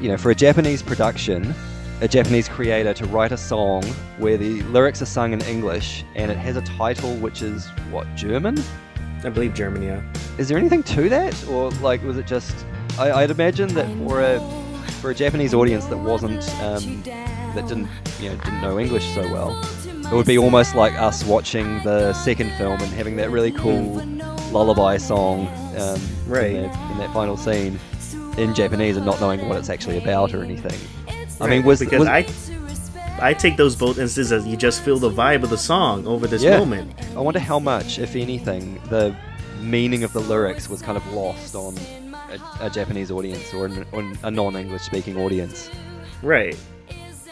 you 0.00 0.08
know 0.08 0.16
for 0.16 0.30
a 0.30 0.34
Japanese 0.34 0.82
production, 0.82 1.54
a 2.00 2.08
Japanese 2.08 2.48
creator 2.48 2.94
to 2.94 3.06
write 3.06 3.32
a 3.32 3.36
song 3.36 3.82
where 4.18 4.36
the 4.36 4.62
lyrics 4.64 5.02
are 5.02 5.06
sung 5.06 5.32
in 5.32 5.40
English 5.42 6.04
and 6.14 6.30
it 6.30 6.36
has 6.36 6.56
a 6.56 6.62
title 6.62 7.14
which 7.16 7.42
is 7.42 7.66
what 7.90 8.06
German. 8.14 8.56
I 9.24 9.30
believe 9.30 9.52
German, 9.54 9.82
yeah. 9.82 10.00
Is 10.38 10.48
there 10.48 10.56
anything 10.58 10.84
to 10.84 11.08
that, 11.08 11.48
or 11.48 11.70
like 11.82 12.02
was 12.04 12.16
it 12.16 12.26
just 12.26 12.54
I, 12.98 13.10
I'd 13.10 13.30
imagine 13.30 13.74
that 13.74 13.88
for 14.06 14.20
a 14.22 14.38
for 15.00 15.10
a 15.10 15.14
Japanese 15.14 15.54
audience 15.54 15.86
that 15.86 15.96
wasn't 15.96 16.48
um, 16.62 17.02
that 17.02 17.66
didn't 17.66 17.88
you 18.20 18.30
know 18.30 18.36
didn't 18.36 18.60
know 18.62 18.78
English 18.78 19.04
so 19.14 19.22
well, 19.32 19.60
it 19.88 20.12
would 20.12 20.26
be 20.26 20.38
almost 20.38 20.76
like 20.76 20.92
us 20.94 21.24
watching 21.24 21.82
the 21.82 22.12
second 22.12 22.52
film 22.52 22.80
and 22.80 22.92
having 22.92 23.16
that 23.16 23.30
really 23.30 23.50
cool 23.50 24.04
lullaby 24.52 24.96
song 24.96 25.48
um, 25.78 26.00
Right. 26.26 26.52
in, 26.52 26.62
that, 26.62 26.90
in 26.92 26.98
that 26.98 27.12
final 27.12 27.36
scene 27.36 27.78
in 28.36 28.54
Japanese 28.54 28.96
and 28.96 29.04
not 29.04 29.20
knowing 29.20 29.48
what 29.48 29.58
it's 29.58 29.68
actually 29.68 29.98
about 29.98 30.32
or 30.32 30.44
anything. 30.44 30.78
I 31.40 31.44
Right, 31.44 31.50
mean, 31.50 31.64
was 31.64 31.80
because 31.80 32.00
was, 32.00 32.08
I 32.08 32.26
I 33.20 33.34
take 33.34 33.56
those 33.56 33.74
both 33.76 33.98
instances 33.98 34.30
as 34.32 34.46
you 34.46 34.56
just 34.56 34.80
feel 34.82 34.98
the 34.98 35.10
vibe 35.10 35.42
of 35.42 35.50
the 35.50 35.58
song 35.58 36.06
over 36.06 36.26
this 36.28 36.42
Yeah. 36.42 36.58
moment. 36.58 36.92
I 37.16 37.20
wonder 37.20 37.40
how 37.40 37.58
much, 37.58 37.98
if 37.98 38.14
anything, 38.14 38.80
the 38.88 39.14
meaning 39.60 40.04
of 40.04 40.12
the 40.12 40.20
lyrics 40.20 40.68
was 40.68 40.80
kind 40.82 40.96
of 40.96 41.04
lost 41.12 41.54
on 41.56 41.74
a, 42.30 42.66
a 42.66 42.70
Japanese 42.70 43.10
audience 43.10 43.52
or 43.52 43.66
an, 43.66 43.84
on 43.92 44.16
a 44.22 44.30
non-English 44.30 44.82
speaking 44.82 45.16
audience. 45.16 45.68
Right. 46.22 46.56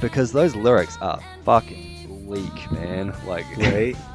Because 0.01 0.33
those 0.33 0.57
lyrics 0.57 0.99
are 1.01 1.21
fucking 1.45 2.25
bleak, 2.27 2.73
man. 2.73 3.15
Like, 3.27 3.47
Right. 3.57 3.97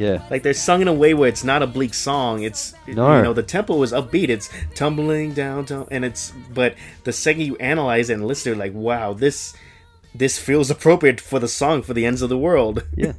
yeah, 0.00 0.22
like 0.30 0.42
they're 0.42 0.54
sung 0.54 0.80
in 0.82 0.88
a 0.88 0.94
way 0.94 1.12
where 1.14 1.28
it's 1.28 1.44
not 1.44 1.62
a 1.62 1.66
bleak 1.66 1.94
song. 1.94 2.42
It's 2.42 2.74
No. 2.86 3.16
you 3.16 3.22
know 3.22 3.32
the 3.32 3.42
tempo 3.42 3.82
is 3.82 3.92
upbeat. 3.92 4.28
It's 4.28 4.48
tumbling 4.74 5.34
down, 5.34 5.64
down, 5.64 5.86
and 5.90 6.04
it's 6.04 6.32
but 6.52 6.74
the 7.04 7.12
second 7.12 7.42
you 7.42 7.56
analyze 7.56 8.10
it 8.10 8.14
and 8.14 8.26
listen, 8.26 8.58
like 8.58 8.72
wow, 8.74 9.12
this 9.12 9.54
this 10.14 10.38
feels 10.38 10.70
appropriate 10.70 11.20
for 11.20 11.38
the 11.38 11.48
song 11.48 11.82
for 11.82 11.94
the 11.94 12.06
ends 12.06 12.22
of 12.22 12.28
the 12.28 12.38
world. 12.38 12.86
yeah. 12.96 13.12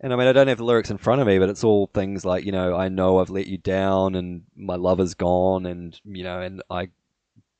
And 0.00 0.12
I 0.12 0.16
mean, 0.16 0.28
I 0.28 0.32
don't 0.32 0.46
have 0.46 0.58
the 0.58 0.64
lyrics 0.64 0.90
in 0.90 0.96
front 0.98 1.20
of 1.20 1.26
me, 1.26 1.40
but 1.40 1.48
it's 1.48 1.64
all 1.64 1.90
things 1.92 2.24
like, 2.24 2.44
you 2.44 2.52
know, 2.52 2.76
I 2.76 2.88
know 2.88 3.18
I've 3.18 3.30
let 3.30 3.48
you 3.48 3.58
down 3.58 4.14
and 4.14 4.42
my 4.54 4.76
love 4.76 5.00
is 5.00 5.14
gone 5.14 5.66
and, 5.66 6.00
you 6.04 6.22
know, 6.22 6.40
and 6.40 6.62
I 6.70 6.90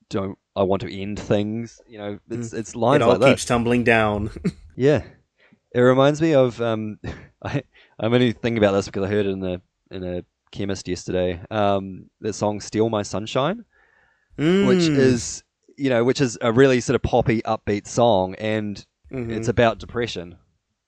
don't, 0.09 0.37
I 0.55 0.63
want 0.63 0.81
to 0.83 0.89
end 1.01 1.19
things. 1.19 1.81
You 1.85 1.97
know, 1.97 2.19
it's, 2.29 2.53
it's 2.53 2.75
lines 2.77 3.01
it 3.01 3.03
all 3.03 3.09
like 3.11 3.19
that. 3.19 3.29
keeps 3.31 3.43
tumbling 3.45 3.83
down. 3.83 4.29
Yeah, 4.77 5.03
it 5.75 5.81
reminds 5.81 6.21
me 6.21 6.33
of 6.33 6.61
um, 6.61 6.99
I 7.43 7.63
I'm 7.99 8.13
only 8.13 8.31
thinking 8.31 8.57
about 8.57 8.71
this 8.73 8.85
because 8.85 9.03
I 9.03 9.07
heard 9.07 9.25
it 9.25 9.29
in 9.31 9.43
a 9.43 9.61
in 9.91 10.03
a 10.03 10.23
chemist 10.51 10.87
yesterday. 10.87 11.41
Um, 11.51 12.09
the 12.21 12.33
song 12.33 12.59
"Steal 12.61 12.89
My 12.89 13.01
Sunshine," 13.03 13.65
which 14.37 14.79
Mm. 14.89 14.97
is 14.97 15.43
you 15.77 15.89
know 15.89 16.03
which 16.03 16.21
is 16.21 16.37
a 16.41 16.51
really 16.51 16.79
sort 16.81 16.95
of 16.95 17.01
poppy, 17.03 17.41
upbeat 17.43 17.87
song, 17.87 18.35
and 18.35 18.85
Mhm. 19.11 19.31
it's 19.31 19.47
about 19.47 19.79
depression. 19.79 20.35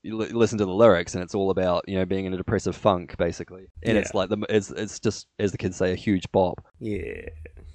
You 0.04 0.18
li- 0.18 0.30
listen 0.30 0.58
to 0.58 0.66
the 0.66 0.74
lyrics, 0.74 1.14
and 1.14 1.24
it's 1.24 1.36
all 1.36 1.50
about 1.52 1.84
you 1.88 1.96
know 1.98 2.06
being 2.06 2.26
in 2.26 2.34
a 2.34 2.38
depressive 2.38 2.76
funk, 2.76 3.16
basically. 3.18 3.68
And 3.84 3.98
it's 3.98 4.14
like 4.14 4.30
the 4.30 4.38
it's 4.50 4.72
it's 4.72 5.00
just 5.00 5.28
as 5.40 5.52
the 5.52 5.58
kids 5.58 5.76
say, 5.78 5.92
a 5.92 5.96
huge 5.96 6.32
bop. 6.32 6.64
yeah. 6.80 7.28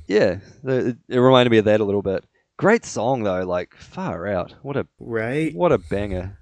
Yeah, 0.08 0.38
it, 0.62 0.96
it 1.08 1.18
reminded 1.18 1.50
me 1.50 1.58
of 1.58 1.64
that 1.64 1.80
a 1.80 1.84
little 1.84 2.00
bit. 2.02 2.24
Great 2.58 2.84
song 2.84 3.24
though, 3.24 3.44
like 3.44 3.74
far 3.76 4.26
out. 4.28 4.54
What 4.62 4.76
a 4.76 4.86
Right. 5.00 5.52
what 5.54 5.72
a 5.72 5.78
banger! 5.78 6.38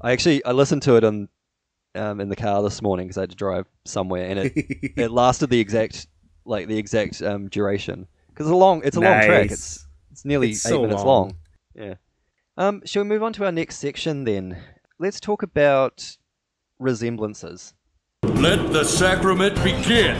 I 0.00 0.12
actually 0.12 0.42
I 0.44 0.52
listened 0.52 0.82
to 0.82 0.96
it 0.96 1.04
on 1.04 1.28
um, 1.98 2.20
in 2.20 2.28
the 2.28 2.36
car 2.36 2.62
this 2.62 2.80
morning 2.80 3.06
because 3.06 3.18
I 3.18 3.22
had 3.22 3.30
to 3.30 3.36
drive 3.36 3.66
somewhere, 3.84 4.26
and 4.28 4.38
it 4.38 4.52
it 4.96 5.10
lasted 5.10 5.50
the 5.50 5.60
exact 5.60 6.06
like 6.44 6.68
the 6.68 6.78
exact 6.78 7.20
um, 7.22 7.48
duration 7.48 8.06
because 8.28 8.46
it's 8.46 8.52
a 8.52 8.56
long 8.56 8.82
it's 8.84 8.96
a 8.96 9.00
long 9.00 9.22
track. 9.22 9.50
It's 9.50 9.86
it's 10.10 10.24
nearly 10.24 10.50
It's 10.50 10.64
eight 10.66 10.70
so 10.70 10.82
minutes 10.82 11.02
long. 11.02 11.06
long. 11.06 11.36
Yeah. 11.74 11.94
Um, 12.56 12.82
shall 12.84 13.02
we 13.04 13.08
move 13.08 13.22
on 13.22 13.32
to 13.34 13.44
our 13.44 13.52
next 13.52 13.76
section 13.76 14.24
then? 14.24 14.56
Let's 14.98 15.20
talk 15.20 15.42
about 15.42 16.16
resemblances. 16.78 17.74
Let 18.24 18.72
the 18.72 18.84
sacrament 18.84 19.54
begin. 19.62 20.16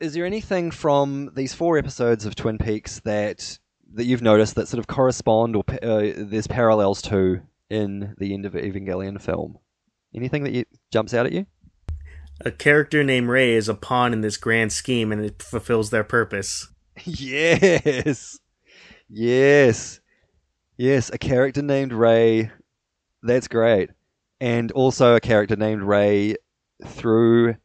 Is 0.00 0.14
there 0.14 0.26
anything 0.26 0.70
from 0.70 1.30
these 1.34 1.54
four 1.54 1.76
episodes 1.78 2.24
of 2.24 2.34
Twin 2.34 2.58
Peaks 2.58 3.00
that 3.00 3.58
that 3.94 4.04
you've 4.04 4.22
noticed 4.22 4.54
that 4.56 4.68
sort 4.68 4.78
of 4.78 4.86
correspond 4.86 5.56
or 5.56 5.64
uh, 5.82 6.12
there's 6.16 6.46
parallels 6.46 7.00
to 7.02 7.40
in 7.70 8.14
the 8.18 8.34
end 8.34 8.46
of 8.46 8.52
Evangelion 8.54 9.20
film? 9.20 9.58
Anything 10.14 10.44
that 10.44 10.52
you, 10.52 10.64
jumps 10.90 11.14
out 11.14 11.26
at 11.26 11.32
you? 11.32 11.46
a 12.44 12.50
character 12.50 13.02
named 13.02 13.28
Ray 13.28 13.54
is 13.54 13.68
a 13.68 13.74
pawn 13.74 14.12
in 14.12 14.20
this 14.20 14.36
grand 14.36 14.72
scheme, 14.72 15.12
and 15.12 15.24
it 15.24 15.42
fulfills 15.42 15.90
their 15.90 16.04
purpose. 16.04 16.68
yes, 17.04 18.38
yes, 19.08 20.00
yes. 20.76 21.10
A 21.10 21.18
character 21.18 21.62
named 21.62 21.92
Ray. 21.92 22.50
That's 23.22 23.48
great, 23.48 23.90
and 24.40 24.70
also 24.72 25.14
a 25.14 25.20
character 25.20 25.56
named 25.56 25.82
Ray 25.82 26.36
through 26.84 27.56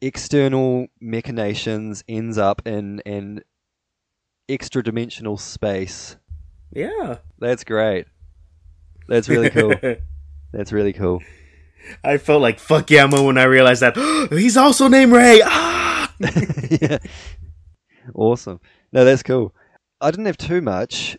external 0.00 0.86
machinations 1.00 2.02
ends 2.08 2.38
up 2.38 2.62
in 2.66 3.00
an 3.04 3.42
extra 4.48 4.82
dimensional 4.82 5.36
space. 5.36 6.16
Yeah. 6.72 7.16
That's 7.38 7.64
great. 7.64 8.06
That's 9.08 9.28
really 9.28 9.50
cool. 9.50 9.74
That's 10.52 10.72
really 10.72 10.92
cool. 10.92 11.22
I 12.04 12.18
felt 12.18 12.42
like 12.42 12.58
fuck 12.58 12.90
yeah 12.90 13.04
when 13.06 13.38
I 13.38 13.44
realized 13.44 13.82
that 13.82 13.96
he's 14.30 14.56
also 14.56 14.88
named 14.88 15.12
Ray. 15.12 15.40
Ah! 15.44 16.12
yeah. 16.70 16.98
Awesome. 18.14 18.60
No, 18.92 19.04
that's 19.04 19.22
cool. 19.22 19.54
I 20.00 20.10
didn't 20.10 20.26
have 20.26 20.36
too 20.38 20.60
much. 20.60 21.16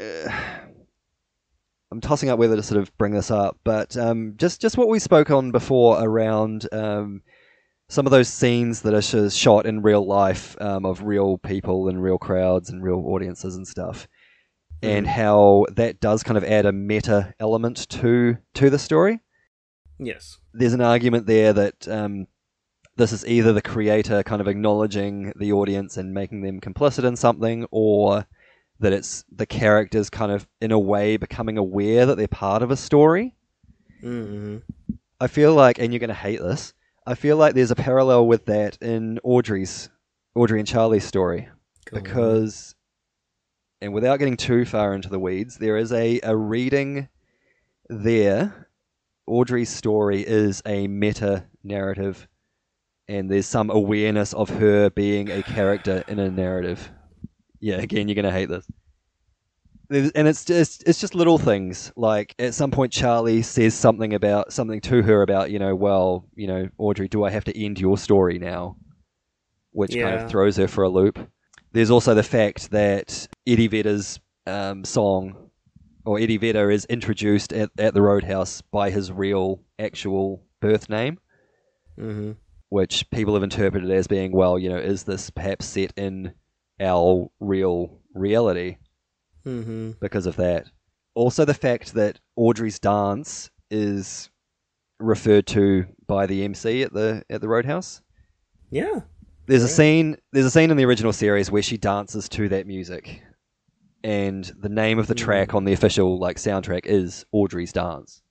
Uh, 0.00 0.30
I'm 1.90 2.00
tossing 2.00 2.28
up 2.28 2.38
whether 2.38 2.56
to 2.56 2.62
sort 2.62 2.80
of 2.80 2.96
bring 2.98 3.12
this 3.12 3.30
up, 3.30 3.58
but 3.64 3.96
um, 3.96 4.34
just 4.36 4.60
just 4.60 4.76
what 4.76 4.88
we 4.88 4.98
spoke 4.98 5.30
on 5.30 5.52
before 5.52 6.02
around 6.02 6.66
um, 6.72 7.22
some 7.88 8.06
of 8.06 8.10
those 8.10 8.28
scenes 8.28 8.82
that 8.82 8.92
are 8.92 9.02
sh- 9.02 9.34
shot 9.34 9.66
in 9.66 9.82
real 9.82 10.04
life 10.04 10.56
um, 10.60 10.84
of 10.84 11.02
real 11.02 11.38
people 11.38 11.88
and 11.88 12.02
real 12.02 12.18
crowds 12.18 12.70
and 12.70 12.82
real 12.82 13.04
audiences 13.06 13.56
and 13.56 13.66
stuff, 13.66 14.08
and 14.82 15.06
how 15.06 15.66
that 15.74 16.00
does 16.00 16.22
kind 16.22 16.36
of 16.36 16.44
add 16.44 16.66
a 16.66 16.72
meta 16.72 17.34
element 17.40 17.88
to 17.88 18.36
to 18.54 18.70
the 18.70 18.78
story 18.78 19.20
Yes. 19.98 20.38
there's 20.52 20.74
an 20.74 20.82
argument 20.82 21.26
there 21.26 21.52
that 21.54 21.88
um, 21.88 22.26
this 22.96 23.12
is 23.12 23.26
either 23.26 23.52
the 23.52 23.62
creator 23.62 24.22
kind 24.22 24.40
of 24.40 24.48
acknowledging 24.48 25.32
the 25.36 25.52
audience 25.52 25.96
and 25.96 26.12
making 26.14 26.42
them 26.42 26.60
complicit 26.60 27.04
in 27.04 27.16
something, 27.16 27.66
or 27.70 28.26
that 28.80 28.92
it's 28.92 29.24
the 29.34 29.46
characters 29.46 30.10
kind 30.10 30.30
of, 30.32 30.46
in 30.60 30.70
a 30.70 30.78
way, 30.78 31.16
becoming 31.16 31.56
aware 31.58 32.04
that 32.06 32.16
they're 32.16 32.28
part 32.28 32.62
of 32.62 32.70
a 32.70 32.76
story. 32.76 33.34
hmm 34.00 34.58
I 35.18 35.28
feel 35.28 35.54
like, 35.54 35.78
and 35.78 35.92
you're 35.92 36.00
going 36.00 36.08
to 36.08 36.14
hate 36.14 36.40
this, 36.42 36.74
I 37.06 37.14
feel 37.14 37.38
like 37.38 37.54
there's 37.54 37.70
a 37.70 37.74
parallel 37.76 38.26
with 38.26 38.44
that 38.46 38.76
in 38.82 39.18
Audrey's, 39.24 39.88
Audrey 40.34 40.58
and 40.60 40.68
Charlie's 40.68 41.04
story. 41.04 41.48
Because, 41.90 42.74
and 43.80 43.92
without 43.92 44.18
getting 44.18 44.36
too 44.36 44.64
far 44.64 44.94
into 44.94 45.08
the 45.08 45.18
weeds, 45.18 45.58
there 45.58 45.76
is 45.76 45.92
a, 45.92 46.20
a 46.22 46.36
reading 46.36 47.08
there. 47.88 48.68
Audrey's 49.26 49.70
story 49.70 50.22
is 50.22 50.62
a 50.64 50.86
meta 50.86 51.44
narrative, 51.62 52.28
and 53.08 53.30
there's 53.30 53.46
some 53.46 53.70
awareness 53.70 54.32
of 54.32 54.48
her 54.48 54.88
being 54.90 55.30
a 55.30 55.42
character 55.42 56.04
in 56.08 56.18
a 56.18 56.30
narrative. 56.30 56.90
Yeah, 57.60 57.76
again, 57.76 58.08
you're 58.08 58.14
gonna 58.14 58.30
hate 58.30 58.48
this. 58.48 58.66
And 59.88 60.26
it's 60.26 60.44
just 60.44 60.82
it's 60.86 61.00
just 61.00 61.14
little 61.14 61.38
things 61.38 61.92
like 61.94 62.34
at 62.40 62.54
some 62.54 62.72
point 62.72 62.92
Charlie 62.92 63.42
says 63.42 63.72
something 63.72 64.14
about 64.14 64.52
something 64.52 64.80
to 64.80 65.02
her 65.02 65.22
about 65.22 65.52
you 65.52 65.60
know 65.60 65.76
well 65.76 66.26
you 66.34 66.48
know 66.48 66.68
Audrey 66.76 67.06
do 67.06 67.22
I 67.22 67.30
have 67.30 67.44
to 67.44 67.56
end 67.56 67.78
your 67.78 67.96
story 67.96 68.40
now, 68.40 68.76
which 69.70 69.94
kind 69.94 70.14
of 70.14 70.28
throws 70.28 70.56
her 70.56 70.66
for 70.66 70.82
a 70.82 70.88
loop. 70.88 71.30
There's 71.76 71.90
also 71.90 72.14
the 72.14 72.22
fact 72.22 72.70
that 72.70 73.28
Eddie 73.46 73.66
Vedder's 73.66 74.18
um, 74.46 74.82
song, 74.82 75.50
or 76.06 76.18
Eddie 76.18 76.38
Vedder, 76.38 76.70
is 76.70 76.86
introduced 76.86 77.52
at, 77.52 77.68
at 77.76 77.92
the 77.92 78.00
Roadhouse 78.00 78.62
by 78.62 78.88
his 78.88 79.12
real, 79.12 79.60
actual 79.78 80.42
birth 80.60 80.88
name, 80.88 81.18
hmm 81.98 82.32
which 82.70 83.08
people 83.10 83.34
have 83.34 83.42
interpreted 83.42 83.90
as 83.90 84.06
being, 84.06 84.32
well, 84.32 84.58
you 84.58 84.70
know, 84.70 84.78
is 84.78 85.04
this 85.04 85.28
perhaps 85.28 85.66
set 85.66 85.92
in 85.98 86.32
our 86.80 87.30
real 87.40 88.00
reality 88.14 88.78
hmm 89.44 89.90
because 90.00 90.24
of 90.24 90.36
that? 90.36 90.70
Also, 91.14 91.44
the 91.44 91.52
fact 91.52 91.92
that 91.92 92.20
Audrey's 92.36 92.78
dance 92.78 93.50
is 93.70 94.30
referred 94.98 95.46
to 95.48 95.84
by 96.06 96.24
the 96.24 96.42
MC 96.42 96.84
at 96.84 96.94
the 96.94 97.22
at 97.28 97.42
the 97.42 97.48
Roadhouse. 97.48 98.00
Yeah. 98.70 99.00
There's 99.46 99.62
a 99.62 99.68
scene. 99.68 100.16
There's 100.32 100.46
a 100.46 100.50
scene 100.50 100.70
in 100.70 100.76
the 100.76 100.84
original 100.84 101.12
series 101.12 101.50
where 101.50 101.62
she 101.62 101.76
dances 101.76 102.28
to 102.30 102.48
that 102.48 102.66
music, 102.66 103.22
and 104.02 104.44
the 104.58 104.68
name 104.68 104.98
of 104.98 105.06
the 105.06 105.14
track 105.14 105.54
on 105.54 105.64
the 105.64 105.72
official 105.72 106.18
like 106.18 106.36
soundtrack 106.36 106.86
is 106.86 107.24
Audrey's 107.30 107.72
Dance. 107.72 108.22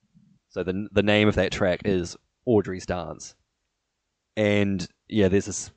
So 0.50 0.64
the 0.64 0.88
the 0.92 1.04
name 1.04 1.30
of 1.30 1.36
that 1.36 1.54
track 1.54 1.82
is 1.86 2.18
Audrey's 2.46 2.86
Dance, 2.86 3.34
and 4.36 4.86
yeah, 5.08 5.30
there's 5.30 5.46
this 5.46 5.72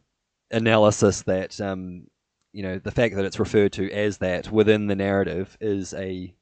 analysis 0.50 1.22
that 1.22 1.60
um, 1.60 2.08
you 2.52 2.64
know 2.64 2.80
the 2.80 2.90
fact 2.90 3.14
that 3.14 3.24
it's 3.24 3.38
referred 3.38 3.72
to 3.74 3.92
as 3.92 4.18
that 4.18 4.50
within 4.50 4.88
the 4.88 4.96
narrative 4.96 5.56
is 5.60 5.94
a 5.94 6.34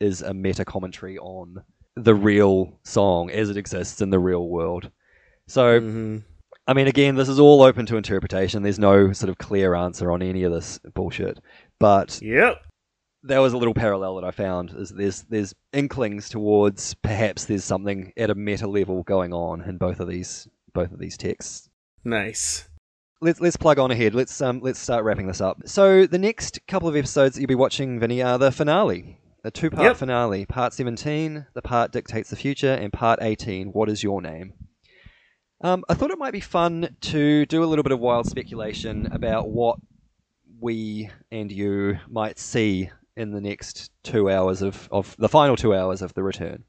is 0.00 0.22
a 0.22 0.34
meta 0.34 0.64
commentary 0.64 1.18
on 1.18 1.62
the 1.94 2.14
real 2.14 2.80
song 2.82 3.30
as 3.30 3.48
it 3.48 3.56
exists 3.56 4.00
in 4.00 4.10
the 4.10 4.18
real 4.18 4.48
world. 4.48 4.90
So 5.46 5.78
hmm 5.80 6.18
I 6.66 6.72
mean, 6.72 6.86
again, 6.86 7.14
this 7.14 7.28
is 7.28 7.38
all 7.38 7.62
open 7.62 7.84
to 7.86 7.96
interpretation. 7.96 8.62
There's 8.62 8.78
no 8.78 9.12
sort 9.12 9.28
of 9.30 9.38
clear 9.38 9.74
answer 9.74 10.10
on 10.10 10.22
any 10.22 10.44
of 10.44 10.52
this 10.52 10.78
bullshit. 10.94 11.38
But 11.78 12.18
Yep. 12.22 12.62
that 13.24 13.38
was 13.38 13.52
a 13.52 13.58
little 13.58 13.74
parallel 13.74 14.14
that 14.16 14.24
I 14.24 14.30
found. 14.30 14.72
Is 14.76 14.90
there's 14.90 15.22
there's 15.24 15.54
inklings 15.72 16.28
towards 16.30 16.94
perhaps 16.94 17.44
there's 17.44 17.64
something 17.64 18.12
at 18.16 18.30
a 18.30 18.34
meta 18.34 18.66
level 18.66 19.02
going 19.02 19.32
on 19.32 19.60
in 19.62 19.76
both 19.76 20.00
of 20.00 20.08
these 20.08 20.48
both 20.72 20.90
of 20.92 20.98
these 20.98 21.16
texts. 21.18 21.68
Nice. 22.04 22.68
Let's 23.20 23.40
let's 23.40 23.56
plug 23.56 23.78
on 23.78 23.90
ahead. 23.90 24.14
Let's 24.14 24.40
um 24.40 24.60
let's 24.60 24.78
start 24.78 25.04
wrapping 25.04 25.26
this 25.26 25.40
up. 25.42 25.62
So 25.66 26.06
the 26.06 26.18
next 26.18 26.60
couple 26.66 26.88
of 26.88 26.96
episodes 26.96 27.34
that 27.34 27.40
you'll 27.42 27.48
be 27.48 27.54
watching, 27.54 27.98
Vinny, 28.00 28.22
are 28.22 28.38
the 28.38 28.50
finale. 28.52 29.20
The 29.42 29.50
two 29.50 29.68
part 29.70 29.84
Yep. 29.84 29.96
finale. 29.98 30.46
Part 30.46 30.72
seventeen, 30.72 31.46
the 31.52 31.60
part 31.62 31.92
dictates 31.92 32.30
the 32.30 32.36
future, 32.36 32.72
and 32.72 32.90
part 32.92 33.18
eighteen, 33.22 33.68
what 33.68 33.90
is 33.90 34.02
your 34.02 34.22
name? 34.22 34.54
Um, 35.64 35.82
I 35.88 35.94
thought 35.94 36.10
it 36.10 36.18
might 36.18 36.34
be 36.34 36.40
fun 36.40 36.94
to 37.00 37.46
do 37.46 37.64
a 37.64 37.66
little 37.66 37.82
bit 37.82 37.92
of 37.92 37.98
wild 37.98 38.26
speculation 38.26 39.08
about 39.10 39.48
what 39.48 39.78
we 40.60 41.08
and 41.32 41.50
you 41.50 41.98
might 42.06 42.38
see 42.38 42.90
in 43.16 43.30
the 43.30 43.40
next 43.40 43.90
two 44.02 44.30
hours 44.30 44.60
of, 44.60 44.86
of 44.92 45.16
the 45.18 45.28
final 45.28 45.56
two 45.56 45.74
hours 45.74 46.02
of 46.02 46.12
the 46.12 46.22
return. 46.22 46.64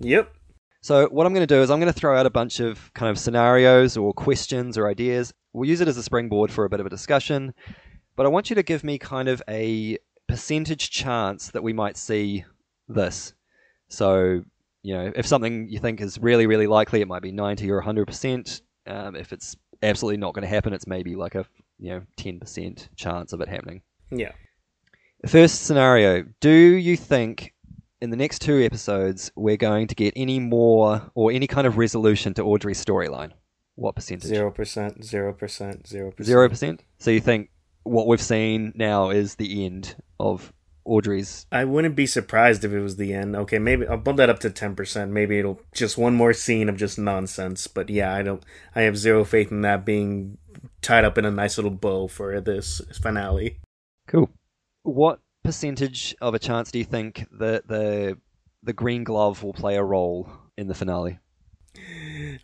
Yep. 0.00 0.34
So 0.82 1.08
what 1.08 1.26
I'm 1.26 1.32
going 1.32 1.46
to 1.46 1.54
do 1.54 1.62
is 1.62 1.70
I'm 1.70 1.80
going 1.80 1.90
to 1.90 1.98
throw 1.98 2.14
out 2.14 2.26
a 2.26 2.30
bunch 2.30 2.60
of 2.60 2.92
kind 2.92 3.10
of 3.10 3.18
scenarios 3.18 3.96
or 3.96 4.12
questions 4.12 4.76
or 4.76 4.86
ideas. 4.86 5.32
We'll 5.54 5.66
use 5.66 5.80
it 5.80 5.88
as 5.88 5.96
a 5.96 6.02
springboard 6.02 6.50
for 6.50 6.66
a 6.66 6.68
bit 6.68 6.80
of 6.80 6.84
a 6.84 6.90
discussion, 6.90 7.54
but 8.16 8.26
I 8.26 8.28
want 8.28 8.50
you 8.50 8.56
to 8.56 8.62
give 8.62 8.84
me 8.84 8.98
kind 8.98 9.30
of 9.30 9.42
a 9.48 9.96
percentage 10.28 10.90
chance 10.90 11.52
that 11.52 11.62
we 11.62 11.72
might 11.72 11.96
see 11.96 12.44
this. 12.86 13.32
So, 13.88 14.44
you 14.86 14.94
know, 14.94 15.10
if 15.16 15.26
something 15.26 15.68
you 15.68 15.80
think 15.80 16.00
is 16.00 16.16
really, 16.16 16.46
really 16.46 16.68
likely, 16.68 17.00
it 17.00 17.08
might 17.08 17.20
be 17.20 17.32
90 17.32 17.68
or 17.72 17.82
100%. 17.82 18.60
Um, 18.86 19.16
if 19.16 19.32
it's 19.32 19.56
absolutely 19.82 20.18
not 20.18 20.32
going 20.32 20.44
to 20.44 20.48
happen, 20.48 20.72
it's 20.72 20.86
maybe 20.86 21.16
like 21.16 21.34
a, 21.34 21.44
you 21.80 21.90
know, 21.90 22.02
10% 22.18 22.88
chance 22.94 23.32
of 23.32 23.40
it 23.40 23.48
happening. 23.48 23.82
Yeah. 24.12 24.30
First 25.26 25.64
scenario 25.64 26.24
Do 26.40 26.50
you 26.50 26.96
think 26.96 27.52
in 28.00 28.10
the 28.10 28.16
next 28.16 28.42
two 28.42 28.62
episodes 28.62 29.32
we're 29.34 29.56
going 29.56 29.88
to 29.88 29.96
get 29.96 30.12
any 30.14 30.38
more 30.38 31.10
or 31.16 31.32
any 31.32 31.48
kind 31.48 31.66
of 31.66 31.78
resolution 31.78 32.32
to 32.34 32.44
Audrey's 32.44 32.84
storyline? 32.84 33.32
What 33.74 33.96
percentage? 33.96 34.28
Zero 34.28 34.52
percent. 34.52 35.04
Zero 35.04 35.32
percent. 35.32 35.88
Zero 35.88 36.12
percent. 36.12 36.26
Zero 36.26 36.48
percent? 36.48 36.84
So 36.98 37.10
you 37.10 37.20
think 37.20 37.50
what 37.82 38.06
we've 38.06 38.22
seen 38.22 38.72
now 38.76 39.10
is 39.10 39.34
the 39.34 39.66
end 39.66 39.96
of 40.20 40.52
Audrey's. 40.86 41.46
I 41.50 41.64
wouldn't 41.64 41.96
be 41.96 42.06
surprised 42.06 42.64
if 42.64 42.72
it 42.72 42.80
was 42.80 42.96
the 42.96 43.12
end. 43.12 43.36
Okay, 43.36 43.58
maybe 43.58 43.86
I'll 43.86 43.96
bump 43.96 44.18
that 44.18 44.30
up 44.30 44.38
to 44.40 44.50
ten 44.50 44.74
percent. 44.74 45.12
Maybe 45.12 45.38
it'll 45.38 45.60
just 45.74 45.98
one 45.98 46.14
more 46.14 46.32
scene 46.32 46.68
of 46.68 46.76
just 46.76 46.98
nonsense. 46.98 47.66
But 47.66 47.90
yeah, 47.90 48.14
I 48.14 48.22
don't. 48.22 48.42
I 48.74 48.82
have 48.82 48.96
zero 48.96 49.24
faith 49.24 49.50
in 49.50 49.62
that 49.62 49.84
being 49.84 50.38
tied 50.80 51.04
up 51.04 51.18
in 51.18 51.24
a 51.24 51.30
nice 51.30 51.58
little 51.58 51.70
bow 51.70 52.08
for 52.08 52.40
this 52.40 52.80
finale. 53.02 53.58
Cool. 54.06 54.30
What 54.82 55.20
percentage 55.42 56.14
of 56.20 56.34
a 56.34 56.38
chance 56.38 56.70
do 56.70 56.78
you 56.78 56.84
think 56.84 57.26
that 57.38 57.68
the 57.68 58.18
the 58.62 58.72
green 58.72 59.04
glove 59.04 59.42
will 59.42 59.52
play 59.52 59.76
a 59.76 59.82
role 59.82 60.30
in 60.56 60.68
the 60.68 60.74
finale? 60.74 61.18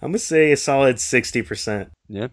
I'm 0.03 0.11
gonna 0.11 0.19
say 0.19 0.53
a 0.53 0.57
solid 0.57 1.01
sixty 1.01 1.43
percent. 1.43 1.91
Yeah. 2.09 2.29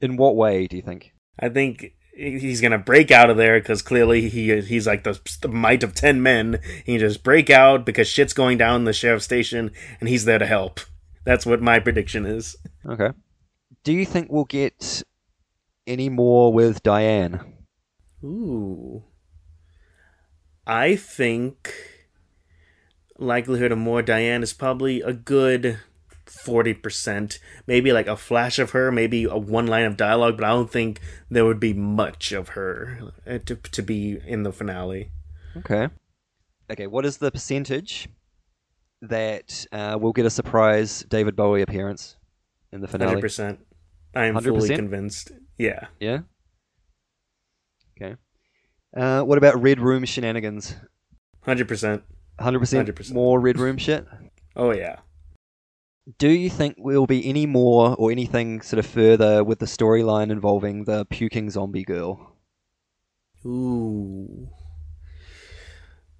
In 0.00 0.16
what 0.16 0.34
way 0.34 0.66
do 0.66 0.76
you 0.76 0.82
think? 0.82 1.12
I 1.38 1.48
think 1.48 1.94
he's 2.14 2.60
gonna 2.60 2.78
break 2.78 3.10
out 3.10 3.30
of 3.30 3.36
there 3.36 3.58
because 3.58 3.82
clearly 3.82 4.28
he 4.28 4.60
he's 4.60 4.86
like 4.86 5.04
the, 5.04 5.18
the 5.40 5.48
might 5.48 5.82
of 5.82 5.94
ten 5.94 6.22
men. 6.22 6.60
He 6.84 6.98
just 6.98 7.22
break 7.22 7.50
out 7.50 7.84
because 7.84 8.08
shit's 8.08 8.32
going 8.32 8.58
down 8.58 8.80
in 8.80 8.84
the 8.84 8.92
sheriff's 8.92 9.24
station, 9.24 9.70
and 10.00 10.08
he's 10.08 10.24
there 10.24 10.38
to 10.38 10.46
help. 10.46 10.80
That's 11.24 11.46
what 11.46 11.62
my 11.62 11.78
prediction 11.78 12.26
is. 12.26 12.56
Okay. 12.86 13.10
Do 13.84 13.92
you 13.92 14.04
think 14.04 14.30
we'll 14.30 14.44
get 14.44 15.02
any 15.86 16.08
more 16.08 16.52
with 16.52 16.82
Diane? 16.82 17.40
Ooh, 18.24 19.04
I 20.66 20.94
think 20.94 21.74
likelihood 23.18 23.72
of 23.72 23.78
more 23.78 24.02
Diane 24.02 24.42
is 24.42 24.52
probably 24.52 25.00
a 25.00 25.12
good 25.12 25.78
forty 26.42 26.74
percent. 26.74 27.38
Maybe 27.66 27.92
like 27.92 28.06
a 28.06 28.16
flash 28.16 28.58
of 28.58 28.70
her, 28.70 28.90
maybe 28.90 29.24
a 29.24 29.36
one 29.36 29.66
line 29.66 29.84
of 29.84 29.96
dialogue, 29.96 30.36
but 30.36 30.44
I 30.44 30.50
don't 30.50 30.70
think 30.70 31.00
there 31.30 31.44
would 31.44 31.60
be 31.60 31.72
much 31.72 32.32
of 32.32 32.50
her 32.50 33.12
uh, 33.26 33.38
to 33.46 33.56
to 33.56 33.82
be 33.82 34.20
in 34.26 34.42
the 34.42 34.52
finale. 34.52 35.10
Okay. 35.56 35.88
Okay, 36.70 36.86
what 36.86 37.04
is 37.04 37.18
the 37.18 37.30
percentage 37.30 38.08
that 39.02 39.66
uh, 39.72 39.98
we'll 40.00 40.12
get 40.12 40.26
a 40.26 40.30
surprise 40.30 41.04
David 41.08 41.36
Bowie 41.36 41.62
appearance 41.62 42.16
in 42.72 42.80
the 42.80 42.88
finale? 42.88 43.10
Hundred 43.10 43.20
percent. 43.20 43.60
I 44.14 44.26
am 44.26 44.38
fully 44.40 44.68
100%? 44.68 44.76
convinced. 44.76 45.32
Yeah. 45.58 45.86
Yeah. 46.00 46.20
Okay. 48.00 48.16
Uh, 48.96 49.22
what 49.22 49.38
about 49.38 49.60
Red 49.60 49.80
Room 49.80 50.04
shenanigans? 50.04 50.74
Hundred 51.42 51.68
percent. 51.68 52.02
100%, 52.40 52.92
100%. 52.92 53.12
more 53.12 53.40
Red 53.40 53.58
Room 53.58 53.76
shit? 53.76 54.06
Oh 54.56 54.72
yeah. 54.72 54.96
Do 56.18 56.30
you 56.30 56.50
think 56.50 56.76
there'll 56.84 57.06
be 57.06 57.28
any 57.28 57.46
more 57.46 57.94
or 57.96 58.10
anything 58.10 58.60
sort 58.60 58.78
of 58.78 58.86
further 58.86 59.44
with 59.44 59.60
the 59.60 59.66
storyline 59.66 60.30
involving 60.30 60.84
the 60.84 61.04
puking 61.04 61.48
zombie 61.50 61.84
girl? 61.84 62.36
Ooh. 63.46 64.48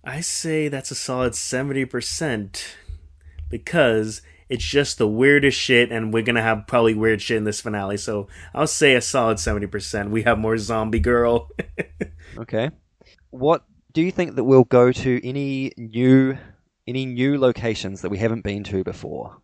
I 0.05 0.21
say 0.21 0.69
that's 0.69 0.91
a 0.91 0.97
solid 0.97 1.33
70% 1.33 2.65
because 3.49 4.23
it's 4.49 4.65
just 4.65 4.99
the 4.99 5.09
weirdest 5.09 5.59
shit, 5.59 5.91
and 5.91 6.13
we're 6.13 6.23
gonna 6.23 6.43
have 6.43 6.67
probably 6.67 6.95
weird 6.95 7.23
shit 7.23 7.39
in 7.39 7.45
this 7.45 7.61
finale. 7.61 7.97
So 7.97 8.29
I'll 8.55 8.67
say 8.67 8.95
a 8.95 9.01
solid 9.01 9.39
70%. 9.39 10.11
We 10.11 10.23
have 10.23 10.39
more 10.39 10.59
zombie 10.59 11.01
girl. 11.01 11.51
Okay. 12.39 12.71
What 13.29 13.63
do 13.93 14.01
you 14.01 14.11
think 14.11 14.37
that 14.37 14.45
we'll 14.45 14.65
go 14.65 14.91
to 14.91 15.29
any 15.29 15.73
new 15.77 16.39
any 16.87 17.05
new 17.05 17.39
locations 17.39 18.01
that 18.01 18.09
we 18.09 18.17
haven't 18.17 18.43
been 18.43 18.65
to 18.65 18.83
before? 18.83 19.42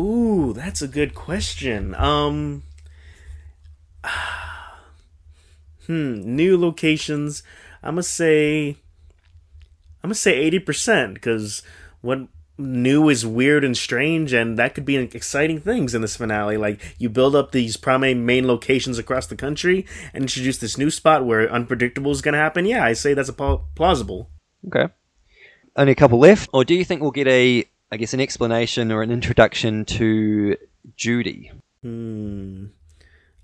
Ooh, 0.00 0.52
that's 0.52 0.82
a 0.82 0.88
good 0.88 1.14
question. 1.14 1.94
Um. 1.94 2.62
Hmm, 5.86 6.34
new 6.34 6.58
locations. 6.58 7.44
I'm 7.80 7.94
gonna 7.94 8.02
say. 8.02 8.70
I'm 10.02 10.08
gonna 10.08 10.16
say 10.16 10.34
eighty 10.34 10.58
percent 10.58 11.14
because 11.14 11.62
what 12.00 12.26
new 12.58 13.08
is 13.08 13.24
weird 13.24 13.62
and 13.64 13.76
strange, 13.76 14.32
and 14.32 14.58
that 14.58 14.74
could 14.74 14.84
be 14.84 14.96
exciting 14.96 15.60
things 15.60 15.94
in 15.94 16.02
this 16.02 16.16
finale. 16.16 16.56
Like 16.56 16.80
you 16.98 17.08
build 17.08 17.36
up 17.36 17.52
these 17.52 17.76
prominent 17.76 18.22
main 18.22 18.48
locations 18.48 18.98
across 18.98 19.26
the 19.28 19.36
country 19.36 19.86
and 20.12 20.24
introduce 20.24 20.58
this 20.58 20.76
new 20.76 20.90
spot 20.90 21.24
where 21.24 21.48
unpredictable 21.48 22.10
is 22.10 22.20
gonna 22.22 22.36
happen. 22.36 22.66
Yeah, 22.66 22.84
I 22.84 22.92
say 22.92 23.14
that's 23.14 23.28
a 23.28 23.32
pl- 23.32 23.68
plausible. 23.76 24.30
Okay. 24.66 24.92
Only 25.76 25.92
a 25.92 25.96
couple 25.96 26.18
left. 26.18 26.50
Or 26.52 26.64
do 26.64 26.74
you 26.74 26.84
think 26.84 27.00
we'll 27.00 27.10
get 27.12 27.28
a 27.28 27.64
I 27.90 27.96
guess 27.96 28.14
an 28.14 28.20
explanation 28.20 28.90
or 28.90 29.02
an 29.02 29.10
introduction 29.10 29.84
to 29.86 30.56
Judy? 30.96 31.52
Hmm. 31.82 32.66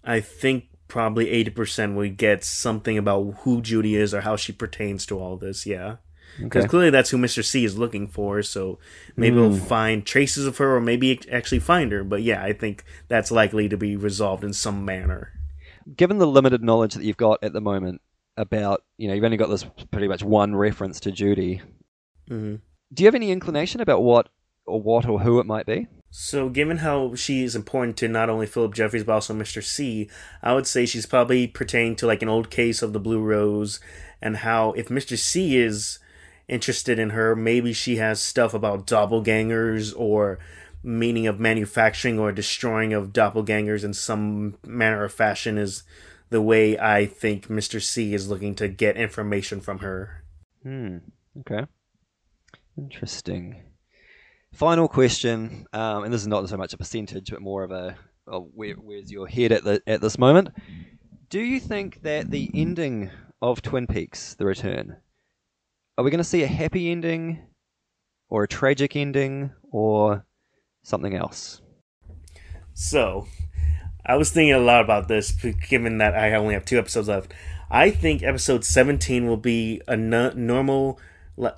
I 0.05 0.21
think 0.21 0.65
probably 0.89 1.27
80% 1.45 1.95
we 1.97 2.11
get 2.11 2.45
something 2.45 2.99
about 2.99 3.35
who 3.41 3.63
Judy 3.63 3.95
is 3.95 4.13
or 4.13 4.23
how 4.23 4.37
she 4.37 4.53
pertains 4.53 5.07
to 5.07 5.19
all 5.19 5.37
this, 5.37 5.65
yeah. 5.65 5.97
Because 6.39 6.65
Okay. 6.65 6.71
clearly 6.71 6.91
that's 6.91 7.11
who 7.11 7.19
Mr. 7.19 7.45
C 7.45 7.65
is 7.65 7.79
looking 7.79 8.09
for, 8.09 8.43
so 8.43 8.79
maybe 9.17 9.37
we'll 9.37 9.53
find 9.57 10.05
traces 10.05 10.47
of 10.47 10.57
her 10.59 10.77
or 10.77 10.81
maybe 10.81 11.21
actually 11.31 11.59
find 11.61 11.93
her. 11.93 12.03
But 12.03 12.23
yeah, 12.23 12.43
I 12.43 12.53
think 12.53 12.85
that's 13.09 13.31
likely 13.31 13.69
to 13.69 13.77
be 13.77 13.97
resolved 13.97 14.43
in 14.43 14.53
some 14.53 14.85
manner. 14.85 15.33
Given 15.95 16.19
the 16.19 16.27
limited 16.27 16.63
knowledge 16.63 16.95
that 16.95 17.05
you've 17.05 17.17
got 17.17 17.39
at 17.43 17.53
the 17.53 17.61
moment 17.61 18.01
about, 18.37 18.83
you 18.97 19.09
know, 19.09 19.15
you've 19.15 19.25
only 19.25 19.37
got 19.37 19.51
this 19.51 19.65
pretty 19.91 20.09
much 20.09 20.23
one 20.23 20.57
reference 20.57 21.01
to 21.01 21.13
Judy. 21.13 21.61
hmm 22.29 22.57
Do 22.93 23.03
you 23.03 23.07
have 23.07 23.15
any 23.15 23.31
inclination 23.31 23.81
about 23.81 24.03
what 24.03 24.29
or 24.67 24.81
what 24.81 25.07
or 25.07 25.21
who 25.21 25.41
it 25.41 25.47
might 25.47 25.67
be? 25.67 25.87
So, 26.11 26.51
given 26.51 26.79
how 26.79 27.15
she 27.15 27.43
is 27.43 27.57
important 27.57 27.97
to 27.99 28.09
not 28.09 28.29
only 28.29 28.47
Philip 28.47 28.75
Jeffries 28.75 29.05
but 29.05 29.15
also 29.15 29.33
Mr. 29.33 29.63
C, 29.65 30.11
I 30.43 30.53
would 30.53 30.67
say 30.67 30.85
she's 30.85 31.07
probably 31.07 31.47
pertaining 31.47 31.97
to 31.97 32.07
like 32.07 32.21
an 32.21 32.29
old 32.29 32.51
case 32.51 32.83
of 32.83 32.93
the 32.93 33.01
Blue 33.01 33.21
Rose, 33.21 33.81
and 34.21 34.39
how 34.39 34.73
if 34.73 34.89
Mr. 34.89 35.17
C 35.17 35.57
is 35.57 36.01
interested 36.49 36.99
in 36.99 37.11
her, 37.11 37.35
maybe 37.35 37.73
she 37.73 37.97
has 37.97 38.21
stuff 38.21 38.53
about 38.53 38.87
doppelgangers 38.87 39.95
or 39.97 40.39
meaning 40.83 41.27
of 41.27 41.41
manufacturing 41.41 42.19
or 42.19 42.31
destroying 42.31 42.93
of 42.93 43.13
doppelgangers 43.13 43.85
in 43.85 43.95
some 43.95 44.59
manner 44.67 45.03
or 45.03 45.09
fashion 45.09 45.57
is 45.57 45.83
the 46.29 46.43
way 46.43 46.79
I 46.79 47.07
think 47.07 47.49
Mr. 47.49 47.81
C 47.81 48.13
is 48.13 48.29
looking 48.29 48.55
to 48.57 48.69
get 48.69 48.97
information 48.99 49.63
from 49.63 49.79
her. 49.79 50.25
Hmm. 50.63 50.99
Okay. 51.41 51.65
Interesting. 52.77 53.63
Final 54.55 54.89
question, 54.89 55.67
um, 55.73 56.05
and 56.05 56.13
this 56.13 56.21
is 56.21 56.27
not 56.27 56.49
so 56.49 56.57
much 56.57 56.73
a 56.73 56.79
percentage, 56.79 57.31
but 57.31 57.41
more 57.41 57.65
of 57.65 57.71
a, 57.71 57.97
a 58.27 58.39
where, 58.39 58.75
where's 58.75 59.11
your 59.11 59.27
head 59.27 59.53
at 59.53 59.65
the 59.65 59.83
at 59.87 60.01
this 60.01 60.19
moment? 60.19 60.51
Do 61.31 61.41
you 61.41 61.59
think 61.59 62.03
that 62.03 62.31
the 62.31 62.51
ending 62.55 63.11
of 63.41 63.63
Twin 63.63 63.87
Peaks: 63.87 64.35
The 64.35 64.45
Return, 64.45 64.97
are 65.97 66.05
we 66.05 66.11
going 66.11 66.19
to 66.19 66.25
see 66.25 66.43
a 66.43 66.47
happy 66.47 66.91
ending, 66.91 67.43
or 68.29 68.45
a 68.45 68.49
tragic 68.49 68.95
ending, 68.95 69.53
or 69.71 70.27
something 70.83 71.15
else? 71.15 71.63
So, 72.75 73.27
I 74.05 74.17
was 74.17 74.31
thinking 74.31 74.55
a 74.55 74.59
lot 74.59 74.83
about 74.83 75.09
this, 75.09 75.33
given 75.33 75.99
that 75.99 76.15
I 76.15 76.35
only 76.35 76.55
have 76.55 76.65
two 76.65 76.79
episodes 76.79 77.09
left. 77.09 77.33
I 77.71 77.91
think 77.91 78.23
episode 78.23 78.65
17 78.65 79.27
will 79.27 79.37
be 79.37 79.81
a 79.89 79.97
normal, 79.97 80.99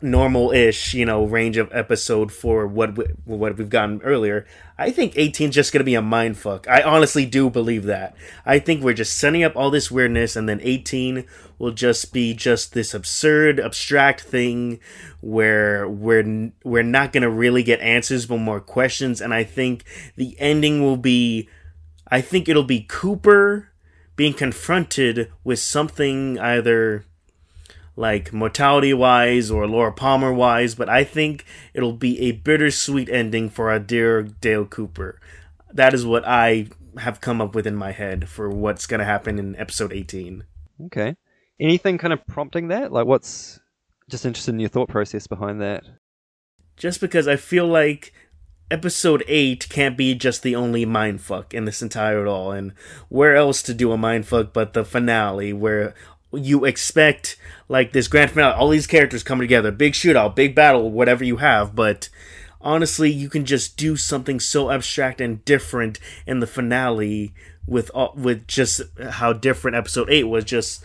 normal-ish, 0.01 0.95
you 0.95 1.05
know, 1.05 1.25
range 1.25 1.57
of 1.57 1.69
episode 1.73 2.31
for 2.31 2.67
what 2.67 2.97
we, 2.97 3.05
what 3.25 3.57
we've 3.57 3.69
gotten 3.69 4.01
earlier. 4.03 4.47
I 4.79 4.91
think 4.91 5.15
18 5.17 5.49
is 5.49 5.55
just 5.55 5.73
gonna 5.73 5.85
be 5.85 5.97
a 5.97 6.03
mind 6.03 6.39
fuck. 6.39 6.69
I 6.69 6.83
honestly 6.83 7.27
do 7.27 7.51
believe 7.51 7.85
that. 7.85 8.17
I 8.47 8.61
think 8.61 8.83
we're 8.83 8.95
just 8.95 9.19
setting 9.19 9.43
up 9.43 9.57
all 9.57 9.71
this 9.71 9.91
weirdness, 9.91 10.37
and 10.37 10.49
then 10.49 10.61
18 10.63 11.25
will 11.59 11.73
just 11.73 12.13
be 12.13 12.35
just 12.35 12.73
this 12.73 12.95
absurd, 12.95 13.59
abstract 13.59 14.21
thing 14.21 14.79
where 15.21 15.89
we're 15.89 16.53
we're 16.63 16.83
not 16.83 17.13
gonna 17.13 17.31
really 17.31 17.63
get 17.63 17.81
answers, 17.81 18.27
but 18.27 18.39
more 18.39 18.61
questions. 18.61 19.21
And 19.21 19.35
I 19.35 19.43
think 19.43 19.85
the 20.17 20.37
ending 20.39 20.83
will 20.83 20.97
be 20.97 21.49
I 22.09 22.21
think 22.21 22.49
it'll 22.49 22.63
be 22.63 22.87
Cooper 22.89 23.71
being 24.15 24.35
confronted 24.35 25.33
with 25.43 25.59
something 25.59 26.39
either 26.39 27.05
like 27.97 28.33
mortality 28.33 28.93
wise 28.93 29.51
or 29.51 29.67
Laura 29.67 29.93
Palmer 29.93 30.33
wise, 30.33 30.75
but 30.75 30.89
I 30.89 31.05
think 31.05 31.45
it'll 31.73 31.93
be 31.93 32.21
a 32.21 32.33
bittersweet 32.33 33.09
ending 33.09 33.49
for 33.49 33.71
our 33.71 33.79
dear 33.79 34.23
Dale 34.23 34.67
Cooper. 34.67 35.21
That 35.73 35.95
is 35.95 36.05
what 36.05 36.27
I 36.27 36.69
have 36.99 37.21
come 37.21 37.41
up 37.41 37.55
with 37.55 37.67
in 37.67 37.77
my 37.77 37.93
head 37.93 38.29
for 38.29 38.49
what's 38.49 38.87
going 38.87 39.01
to 39.01 39.05
happen 39.05 39.39
in 39.39 39.57
episode 39.57 39.93
18. 39.93 40.45
Okay. 40.87 41.17
Anything 41.61 41.99
kind 41.99 42.13
of 42.13 42.27
prompting 42.27 42.69
that? 42.69 42.93
Like, 42.93 43.07
what's 43.07 43.61
just 44.09 44.27
interested 44.27 44.55
in 44.55 44.61
your 44.61 44.69
thought 44.69 44.89
process 44.89 45.27
behind 45.27 45.61
that? 45.61 45.85
Just 46.77 47.01
because 47.01 47.29
I 47.29 47.37
feel 47.37 47.67
like 47.67 48.13
episode 48.71 49.23
8 49.29 49.69
can't 49.69 49.97
be 49.97 50.15
just 50.15 50.43
the 50.43 50.57
only 50.57 50.87
mindfuck 50.87 51.53
in 51.53 51.65
this 51.65 51.83
entire 51.83 52.27
all 52.27 52.51
and 52.51 52.73
where 53.09 53.37
else 53.37 53.63
to 53.63 53.75
do 53.75 53.93
a 53.93 53.97
mindfuck 53.97 54.53
but 54.53 54.73
the 54.73 54.85
finale 54.85 55.53
where 55.53 55.95
you 56.37 56.65
expect 56.65 57.37
like 57.69 57.93
this 57.93 58.09
grand 58.09 58.31
finale 58.31 58.55
all 58.55 58.69
these 58.69 58.87
characters 58.87 59.23
coming 59.23 59.43
together 59.43 59.71
big 59.71 59.93
shootout 59.93 60.35
big 60.35 60.55
battle 60.55 60.91
whatever 60.91 61.25
you 61.25 61.39
have 61.39 61.75
but 61.75 62.09
honestly 62.61 63.11
you 63.11 63.29
can 63.29 63.45
just 63.45 63.77
do 63.77 63.97
something 63.97 64.41
so 64.41 64.71
abstract 64.71 65.21
and 65.21 65.45
different 65.45 65.99
in 66.27 66.41
the 66.41 66.47
finale 66.47 67.33
with 67.67 67.91
all, 67.95 68.13
with 68.17 68.47
just 68.47 68.83
how 69.11 69.33
different 69.33 69.77
episode 69.77 70.11
8 70.11 70.25
was 70.25 70.45
just 70.45 70.85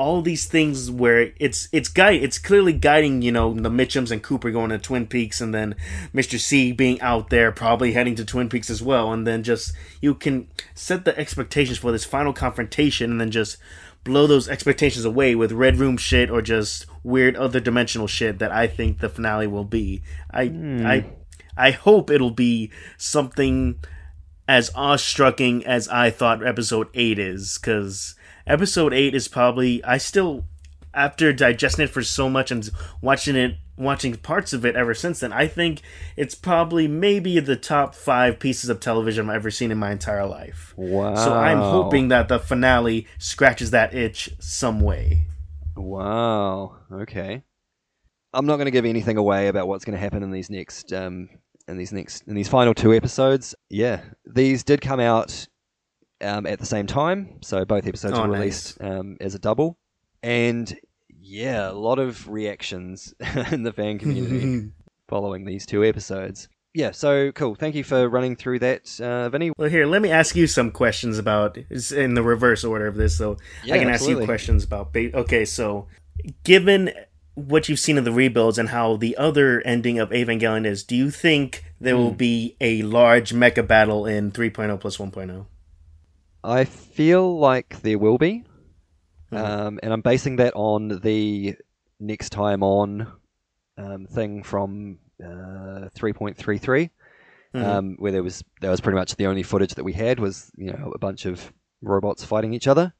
all 0.00 0.22
these 0.22 0.46
things 0.46 0.90
where 0.90 1.30
it's 1.36 1.68
it's 1.72 1.90
guide 1.90 2.22
it's 2.22 2.38
clearly 2.38 2.72
guiding 2.72 3.20
you 3.20 3.30
know 3.30 3.52
the 3.52 3.68
Mitchums 3.68 4.10
and 4.10 4.22
Cooper 4.22 4.50
going 4.50 4.70
to 4.70 4.78
Twin 4.78 5.06
Peaks 5.06 5.42
and 5.42 5.52
then 5.52 5.76
Mr. 6.14 6.40
C 6.40 6.72
being 6.72 6.98
out 7.02 7.28
there 7.28 7.52
probably 7.52 7.92
heading 7.92 8.14
to 8.14 8.24
Twin 8.24 8.48
Peaks 8.48 8.70
as 8.70 8.82
well 8.82 9.12
and 9.12 9.26
then 9.26 9.42
just 9.42 9.74
you 10.00 10.14
can 10.14 10.48
set 10.74 11.04
the 11.04 11.16
expectations 11.18 11.76
for 11.76 11.92
this 11.92 12.06
final 12.06 12.32
confrontation 12.32 13.10
and 13.10 13.20
then 13.20 13.30
just 13.30 13.58
blow 14.04 14.26
those 14.26 14.48
expectations 14.48 15.04
away 15.04 15.34
with 15.34 15.52
red 15.52 15.76
room 15.76 15.96
shit 15.96 16.30
or 16.30 16.42
just 16.42 16.86
weird 17.02 17.36
other 17.36 17.60
dimensional 17.60 18.06
shit 18.06 18.38
that 18.38 18.52
I 18.52 18.66
think 18.66 18.98
the 18.98 19.08
finale 19.08 19.46
will 19.46 19.64
be. 19.64 20.02
I 20.30 20.48
mm. 20.48 20.86
I 20.86 21.04
I 21.56 21.70
hope 21.72 22.10
it'll 22.10 22.30
be 22.30 22.70
something 22.96 23.78
as 24.48 24.70
awestrucking 24.70 25.62
as 25.64 25.88
I 25.88 26.10
thought 26.10 26.44
episode 26.46 26.88
8 26.94 27.18
is 27.18 27.58
cuz 27.58 28.16
episode 28.46 28.92
eight 28.92 29.14
is 29.14 29.28
probably 29.28 29.82
I 29.84 29.98
still 29.98 30.44
after 30.92 31.32
digesting 31.32 31.84
it 31.84 31.90
for 31.90 32.02
so 32.02 32.28
much 32.28 32.50
and 32.50 32.68
watching 33.00 33.36
it 33.36 33.56
watching 33.80 34.14
parts 34.16 34.52
of 34.52 34.64
it 34.64 34.76
ever 34.76 34.94
since 34.94 35.20
then, 35.20 35.32
I 35.32 35.46
think 35.46 35.80
it's 36.16 36.34
probably 36.34 36.86
maybe 36.86 37.40
the 37.40 37.56
top 37.56 37.94
five 37.94 38.38
pieces 38.38 38.70
of 38.70 38.78
television 38.78 39.28
I've 39.28 39.36
ever 39.36 39.50
seen 39.50 39.70
in 39.70 39.78
my 39.78 39.90
entire 39.90 40.26
life. 40.26 40.74
Wow. 40.76 41.16
So 41.16 41.34
I'm 41.34 41.58
hoping 41.58 42.08
that 42.08 42.28
the 42.28 42.38
finale 42.38 43.06
scratches 43.18 43.70
that 43.72 43.94
itch 43.94 44.30
some 44.38 44.80
way. 44.80 45.26
Wow. 45.76 46.76
Okay. 46.92 47.42
I'm 48.32 48.46
not 48.46 48.56
going 48.56 48.66
to 48.66 48.70
give 48.70 48.84
anything 48.84 49.16
away 49.16 49.48
about 49.48 49.66
what's 49.66 49.84
going 49.84 49.96
to 49.96 50.00
happen 50.00 50.22
in 50.22 50.30
these 50.30 50.50
next 50.50 50.92
um, 50.92 51.28
in 51.66 51.76
these 51.76 51.92
next 51.92 52.28
in 52.28 52.34
these 52.34 52.48
final 52.48 52.74
two 52.74 52.94
episodes. 52.94 53.54
Yeah, 53.68 54.02
these 54.24 54.62
did 54.62 54.80
come 54.80 55.00
out 55.00 55.48
um, 56.20 56.46
at 56.46 56.58
the 56.58 56.66
same 56.66 56.86
time. 56.86 57.38
So 57.42 57.64
both 57.64 57.86
episodes 57.86 58.16
oh, 58.16 58.22
were 58.22 58.32
released 58.34 58.80
nice. 58.80 58.90
um, 58.90 59.16
as 59.20 59.34
a 59.34 59.38
double. 59.38 59.78
And 60.22 60.78
yeah, 61.30 61.70
a 61.70 61.72
lot 61.72 62.00
of 62.00 62.28
reactions 62.28 63.14
in 63.52 63.62
the 63.62 63.72
fan 63.72 63.98
community 63.98 64.70
following 65.08 65.44
these 65.44 65.64
two 65.64 65.84
episodes. 65.84 66.48
Yeah, 66.74 66.90
so 66.90 67.32
cool. 67.32 67.54
Thank 67.54 67.74
you 67.74 67.84
for 67.84 68.08
running 68.08 68.36
through 68.36 68.60
that, 68.60 69.00
uh, 69.00 69.28
Vinny. 69.28 69.52
Well, 69.56 69.68
here, 69.68 69.86
let 69.86 70.02
me 70.02 70.10
ask 70.10 70.36
you 70.36 70.46
some 70.46 70.70
questions 70.70 71.18
about 71.18 71.56
it's 71.68 71.90
in 71.90 72.14
the 72.14 72.22
reverse 72.22 72.64
order 72.64 72.86
of 72.86 72.96
this, 72.96 73.16
so 73.16 73.36
yeah, 73.64 73.74
I 73.74 73.78
can 73.78 73.88
absolutely. 73.88 74.14
ask 74.14 74.20
you 74.22 74.26
questions 74.26 74.64
about. 74.64 74.92
Ba- 74.92 75.16
okay, 75.18 75.44
so 75.44 75.86
given 76.44 76.92
what 77.34 77.68
you've 77.68 77.80
seen 77.80 77.98
of 77.98 78.04
the 78.04 78.12
rebuilds 78.12 78.58
and 78.58 78.68
how 78.68 78.96
the 78.96 79.16
other 79.16 79.60
ending 79.62 79.98
of 79.98 80.10
Evangelion 80.10 80.66
is, 80.66 80.84
do 80.84 80.94
you 80.96 81.10
think 81.10 81.64
there 81.80 81.94
mm. 81.94 81.98
will 81.98 82.10
hmm. 82.10 82.16
be 82.16 82.56
a 82.60 82.82
large 82.82 83.32
mecha 83.32 83.66
battle 83.66 84.06
in 84.06 84.30
3.0 84.30 84.78
plus 84.80 84.96
1.0? 84.96 85.46
I 86.42 86.64
feel 86.64 87.38
like 87.38 87.82
there 87.82 87.98
will 87.98 88.18
be, 88.18 88.44
mm-hmm. 89.32 89.44
um, 89.44 89.80
and 89.82 89.92
I'm 89.92 90.00
basing 90.00 90.36
that 90.36 90.54
on 90.54 91.00
the 91.00 91.56
next 91.98 92.30
time 92.30 92.62
on 92.62 93.12
um, 93.76 94.06
thing 94.06 94.42
from 94.42 94.98
uh, 95.22 95.88
3.33, 95.96 96.36
mm-hmm. 97.54 97.64
um, 97.64 97.96
where 97.98 98.12
there 98.12 98.22
was 98.22 98.42
that 98.60 98.70
was 98.70 98.80
pretty 98.80 98.96
much 98.96 99.16
the 99.16 99.26
only 99.26 99.42
footage 99.42 99.74
that 99.74 99.84
we 99.84 99.92
had 99.92 100.18
was 100.20 100.50
you 100.56 100.72
know 100.72 100.92
a 100.94 100.98
bunch 100.98 101.26
of 101.26 101.52
robots 101.82 102.24
fighting 102.24 102.54
each 102.54 102.66
other. 102.66 102.92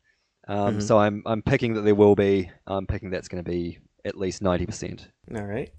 Um, 0.49 0.59
mm-hmm. 0.59 0.81
So 0.81 0.99
I'm 0.99 1.23
I'm 1.27 1.43
picking 1.43 1.75
that 1.75 1.83
there 1.83 1.95
will 1.95 2.15
be. 2.15 2.51
I'm 2.67 2.87
picking 2.87 3.11
that's 3.11 3.29
going 3.29 3.43
to 3.45 3.51
be 3.51 3.79
at 4.05 4.17
least 4.17 4.43
ninety 4.43 4.67
percent. 4.67 5.09
All 5.35 5.45
right. 5.45 5.73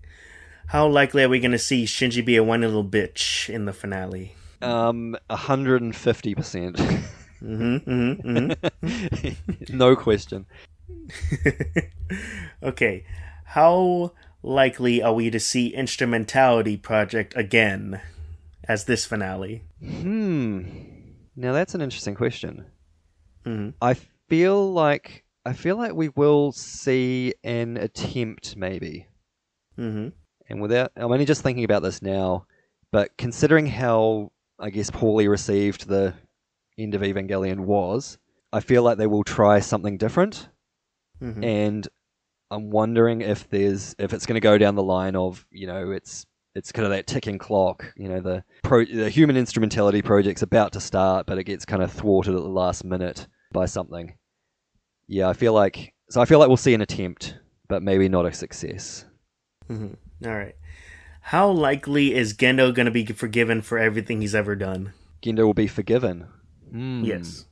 How 0.67 0.87
likely 0.87 1.23
are 1.23 1.29
we 1.29 1.39
going 1.39 1.51
to 1.51 1.59
see 1.59 1.85
Shinji 1.85 2.23
be 2.23 2.37
a 2.37 2.43
one 2.43 2.61
little 2.61 2.85
bitch 2.85 3.49
in 3.49 3.65
the 3.65 3.73
finale? 3.73 4.35
Um, 4.61 5.17
hundred 5.29 5.81
and 5.81 5.95
fifty 5.95 6.35
percent. 6.35 6.79
Mm-hmm, 7.43 7.89
mm-hmm, 7.89 8.51
mm-hmm. 8.85 9.77
no 9.77 9.95
question. 9.95 10.45
okay, 12.63 13.05
how 13.45 14.13
likely 14.43 15.01
are 15.01 15.13
we 15.13 15.29
to 15.29 15.39
see 15.39 15.73
Instrumentality 15.75 16.77
Project 16.77 17.33
again 17.35 18.01
as 18.67 18.85
this 18.85 19.05
finale? 19.05 19.63
Hmm. 19.83 20.63
Now 21.35 21.53
that's 21.53 21.75
an 21.75 21.81
interesting 21.81 22.15
question. 22.15 22.65
Mm-hmm. 23.45 23.69
I 23.81 23.95
feel 24.29 24.71
like 24.71 25.23
I 25.45 25.53
feel 25.53 25.75
like 25.75 25.93
we 25.93 26.09
will 26.09 26.51
see 26.51 27.33
an 27.43 27.77
attempt, 27.77 28.55
maybe. 28.55 29.07
Mm-hmm. 29.77 30.09
And 30.49 30.61
without, 30.61 30.91
I'm 30.95 31.11
only 31.11 31.25
just 31.25 31.41
thinking 31.41 31.63
about 31.63 31.81
this 31.81 32.01
now, 32.01 32.45
but 32.91 33.17
considering 33.17 33.65
how 33.65 34.31
I 34.59 34.69
guess 34.69 34.91
poorly 34.91 35.27
received 35.27 35.87
the 35.87 36.13
end 36.77 36.95
of 36.95 37.01
Evangelion 37.01 37.61
was, 37.61 38.17
I 38.53 38.59
feel 38.59 38.83
like 38.83 38.97
they 38.97 39.07
will 39.07 39.23
try 39.23 39.59
something 39.59 39.97
different. 39.97 40.49
Mm-hmm. 41.21 41.43
And 41.43 41.87
I'm 42.49 42.69
wondering 42.69 43.21
if 43.21 43.49
there's 43.49 43.95
if 43.97 44.13
it's 44.13 44.25
going 44.25 44.35
to 44.35 44.41
go 44.41 44.57
down 44.57 44.75
the 44.75 44.83
line 44.83 45.15
of 45.15 45.45
you 45.51 45.67
know 45.67 45.91
it's 45.91 46.25
it's 46.53 46.71
kind 46.71 46.85
of 46.85 46.91
that 46.91 47.07
ticking 47.07 47.37
clock. 47.37 47.93
You 47.95 48.09
know 48.09 48.19
the 48.19 48.43
pro, 48.63 48.83
the 48.83 49.09
human 49.09 49.37
instrumentality 49.37 50.01
project's 50.01 50.41
about 50.41 50.73
to 50.73 50.81
start, 50.81 51.25
but 51.25 51.37
it 51.37 51.45
gets 51.45 51.65
kind 51.65 51.81
of 51.81 51.91
thwarted 51.91 52.35
at 52.35 52.41
the 52.41 52.49
last 52.49 52.83
minute 52.83 53.27
by 53.53 53.65
something. 53.65 54.15
Yeah, 55.07 55.29
I 55.29 55.33
feel 55.33 55.53
like 55.53 55.93
so. 56.09 56.21
I 56.21 56.25
feel 56.25 56.39
like 56.39 56.49
we'll 56.49 56.57
see 56.57 56.73
an 56.73 56.81
attempt, 56.81 57.37
but 57.69 57.83
maybe 57.83 58.09
not 58.09 58.25
a 58.25 58.33
success. 58.33 59.05
Mm-hmm. 59.69 60.27
All 60.27 60.35
right. 60.35 60.55
How 61.21 61.49
likely 61.49 62.15
is 62.15 62.33
Gendo 62.33 62.73
going 62.73 62.87
to 62.87 62.91
be 62.91 63.05
forgiven 63.05 63.61
for 63.61 63.77
everything 63.77 64.21
he's 64.21 64.35
ever 64.35 64.55
done? 64.55 64.93
Gendo 65.21 65.45
will 65.45 65.53
be 65.53 65.67
forgiven. 65.67 66.27
Mm. 66.73 67.05
Yes. 67.05 67.45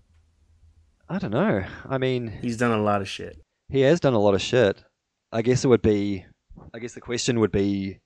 I 1.09 1.17
don't 1.17 1.31
know. 1.31 1.65
I 1.87 1.97
mean, 1.97 2.27
he's 2.41 2.57
done 2.57 2.71
a 2.71 2.81
lot 2.81 3.01
of 3.01 3.09
shit. 3.09 3.41
He 3.69 3.81
has 3.81 3.99
done 3.99 4.13
a 4.13 4.19
lot 4.19 4.35
of 4.35 4.41
shit. 4.41 4.83
I 5.31 5.41
guess 5.41 5.63
it 5.63 5.67
would 5.67 5.81
be. 5.81 6.25
I 6.73 6.79
guess 6.79 6.93
the 6.93 7.01
question 7.01 7.39
would 7.39 7.51
be, 7.51 7.99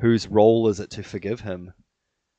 whose 0.00 0.28
role 0.28 0.68
is 0.68 0.80
it 0.80 0.90
to 0.90 1.02
forgive 1.02 1.40
him? 1.40 1.72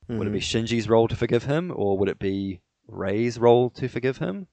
Mm-hmm. 0.09 0.17
Would 0.17 0.27
it 0.27 0.31
be 0.31 0.39
mm-hmm. 0.39 0.57
Shinji's 0.57 0.89
role 0.89 1.07
to 1.07 1.15
forgive 1.15 1.43
him, 1.43 1.71
or 1.75 1.97
would 1.97 2.09
it 2.09 2.19
be 2.19 2.61
Rei's 2.87 3.39
role 3.39 3.69
to 3.71 3.87
forgive 3.87 4.17
him? 4.17 4.47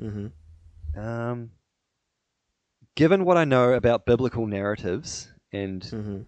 Mm-hmm. 0.00 1.00
Um, 1.00 1.50
given 2.94 3.24
what 3.24 3.36
I 3.36 3.44
know 3.44 3.72
about 3.72 4.06
biblical 4.06 4.46
narratives 4.46 5.32
and 5.52 5.82
mm-hmm. 5.82 6.20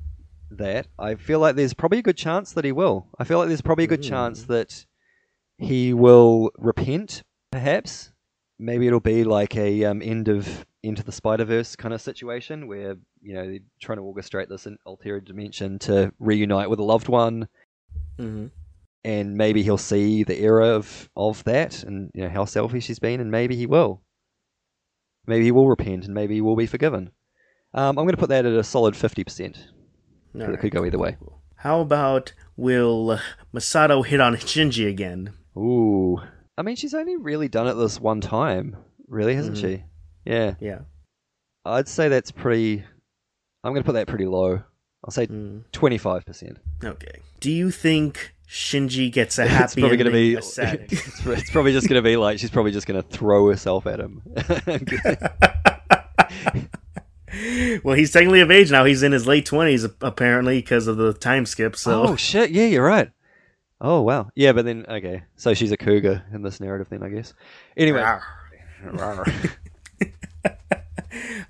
that, 0.53 0.87
I 0.99 1.17
feel 1.17 1.39
like 1.39 1.57
there's 1.57 1.75
probably 1.75 1.99
a 1.99 2.03
good 2.03 2.17
chance 2.17 2.53
that 2.53 2.65
he 2.65 2.73
will. 2.73 3.07
I 3.19 3.25
feel 3.25 3.39
like 3.39 3.49
there's 3.49 3.61
probably 3.61 3.85
a 3.85 3.89
good 3.89 4.03
chance 4.03 4.43
mm-hmm. 4.43 4.53
that 4.55 4.87
he 5.61 5.95
will 5.95 6.51
repent, 6.59 7.23
perhaps. 7.51 8.13
Maybe 8.59 8.87
it'll 8.87 9.01
be 9.01 9.25
like 9.25 9.57
a 9.57 9.85
um, 9.85 10.03
end 10.03 10.29
of 10.29 10.67
Into 10.83 11.03
the 11.03 11.13
Spider 11.13 11.45
Verse 11.45 11.77
kind 11.77 11.95
of 11.95 12.01
situation 12.01 12.67
where 12.67 12.97
you 13.23 13.35
know 13.35 13.47
they're 13.47 13.61
trying 13.81 13.99
to 13.99 14.03
orchestrate 14.05 14.49
this 14.49 14.67
in 14.67 14.79
ulterior 14.87 15.21
dimension 15.21 15.79
to 15.81 16.13
reunite 16.19 16.71
with 16.71 16.79
a 16.79 16.85
loved 16.85 17.09
one. 17.09 17.49
Mm-hmm. 18.19 18.47
and 19.03 19.35
maybe 19.37 19.63
he'll 19.63 19.79
see 19.79 20.23
the 20.25 20.39
error 20.39 20.63
of 20.63 21.09
of 21.17 21.43
that, 21.45 21.83
and 21.83 22.11
you 22.15 22.23
know 22.23 22.29
how 22.29 22.45
selfish 22.45 22.87
he's 22.87 22.99
been, 22.99 23.21
and 23.21 23.31
maybe 23.31 23.57
he 23.57 23.67
will. 23.67 24.03
Maybe 25.27 25.45
he 25.45 25.53
will 25.53 25.69
repent, 25.69 26.05
and 26.05 26.15
maybe 26.15 26.35
he 26.35 26.41
will 26.41 26.57
be 26.57 26.67
forgiven. 26.67 27.11
Um, 27.73 27.99
I'm 27.99 28.05
going 28.05 28.11
to 28.11 28.17
put 28.17 28.29
that 28.29 28.47
at 28.47 28.53
a 28.53 28.63
solid 28.65 28.97
fifty 28.97 29.25
percent. 29.25 29.69
It 30.35 30.61
could 30.61 30.73
go 30.73 30.85
either 30.85 30.99
way. 30.99 31.17
How 31.57 31.81
about 31.81 32.33
will 32.57 33.19
Misato 33.55 34.05
hit 34.05 34.21
on 34.21 34.37
Shinji 34.37 34.89
again? 34.89 35.33
Ooh, 35.57 36.21
I 36.59 36.63
mean, 36.63 36.77
she's 36.77 36.95
only 36.95 37.17
really 37.17 37.49
done 37.49 37.67
it 37.67 37.75
this 37.75 38.01
one 38.01 38.21
time, 38.21 38.77
really, 39.09 39.35
hasn't 39.35 39.57
Mhm. 39.57 39.61
she? 39.61 39.83
Yeah, 40.25 40.55
Yeah. 40.61 40.81
I'd 41.65 41.89
say 41.89 42.09
that's 42.09 42.31
pretty. 42.31 42.85
I'm 43.65 43.73
going 43.73 43.83
to 43.83 43.87
put 43.87 43.93
that 43.93 44.07
pretty 44.07 44.27
low. 44.27 44.63
I'll 45.05 45.11
say 45.11 45.27
Mm. 45.27 45.65
twenty 45.73 45.99
five 45.99 46.25
percent. 46.27 46.59
Okay. 46.85 47.21
Do 47.41 47.51
you 47.51 47.71
think 47.71 48.35
Shinji 48.49 49.11
gets 49.13 49.39
a 49.39 49.47
happy 49.49 49.65
It's 49.65 49.75
probably 49.75 49.97
going 49.97 50.11
to 50.13 50.17
ending, 50.19 50.33
be. 50.35 50.39
a 50.39 50.43
sad 50.43 50.81
ending? 50.81 50.89
It's, 51.07 51.27
it's 51.27 51.51
probably 51.51 51.73
just 51.73 51.89
going 51.89 52.03
to 52.03 52.07
be 52.07 52.17
like 52.17 52.39
she's 52.39 52.51
probably 52.51 52.73
just 52.73 52.87
going 52.87 53.03
to 53.03 53.09
throw 53.09 53.49
herself 53.49 53.87
at 53.87 54.01
him. 54.01 54.23
well, 57.85 57.95
he's 57.97 58.11
technically 58.13 58.41
of 58.41 58.51
age 58.51 58.71
now. 58.71 58.85
He's 58.85 59.03
in 59.03 59.13
his 59.13 59.27
late 59.27 59.47
twenties, 59.47 59.85
apparently, 60.01 60.59
because 60.61 60.87
of 60.87 60.97
the 60.97 61.13
time 61.13 61.47
skip. 61.47 61.77
So, 61.77 62.03
Oh 62.05 62.17
shit! 62.17 62.51
Yeah, 62.51 62.67
you're 62.67 62.85
right. 62.85 63.11
Oh 63.81 64.03
wow. 64.03 64.31
Yeah, 64.35 64.53
but 64.53 64.65
then 64.65 64.85
okay, 64.89 65.23
so 65.37 65.55
she's 65.55 65.73
a 65.73 65.77
cougar 65.77 66.25
in 66.33 66.43
this 66.43 66.61
narrative, 66.61 66.89
then 66.91 67.03
I 67.03 67.09
guess. 67.09 67.35
Anyway, 67.77 68.05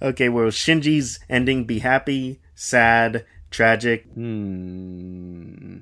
okay. 0.03 0.29
Will 0.29 0.51
Shinji's 0.51 1.21
ending 1.29 1.65
be 1.65 1.81
happy, 1.81 2.41
sad, 2.55 3.25
tragic? 3.51 4.07
hmm, 4.15 5.79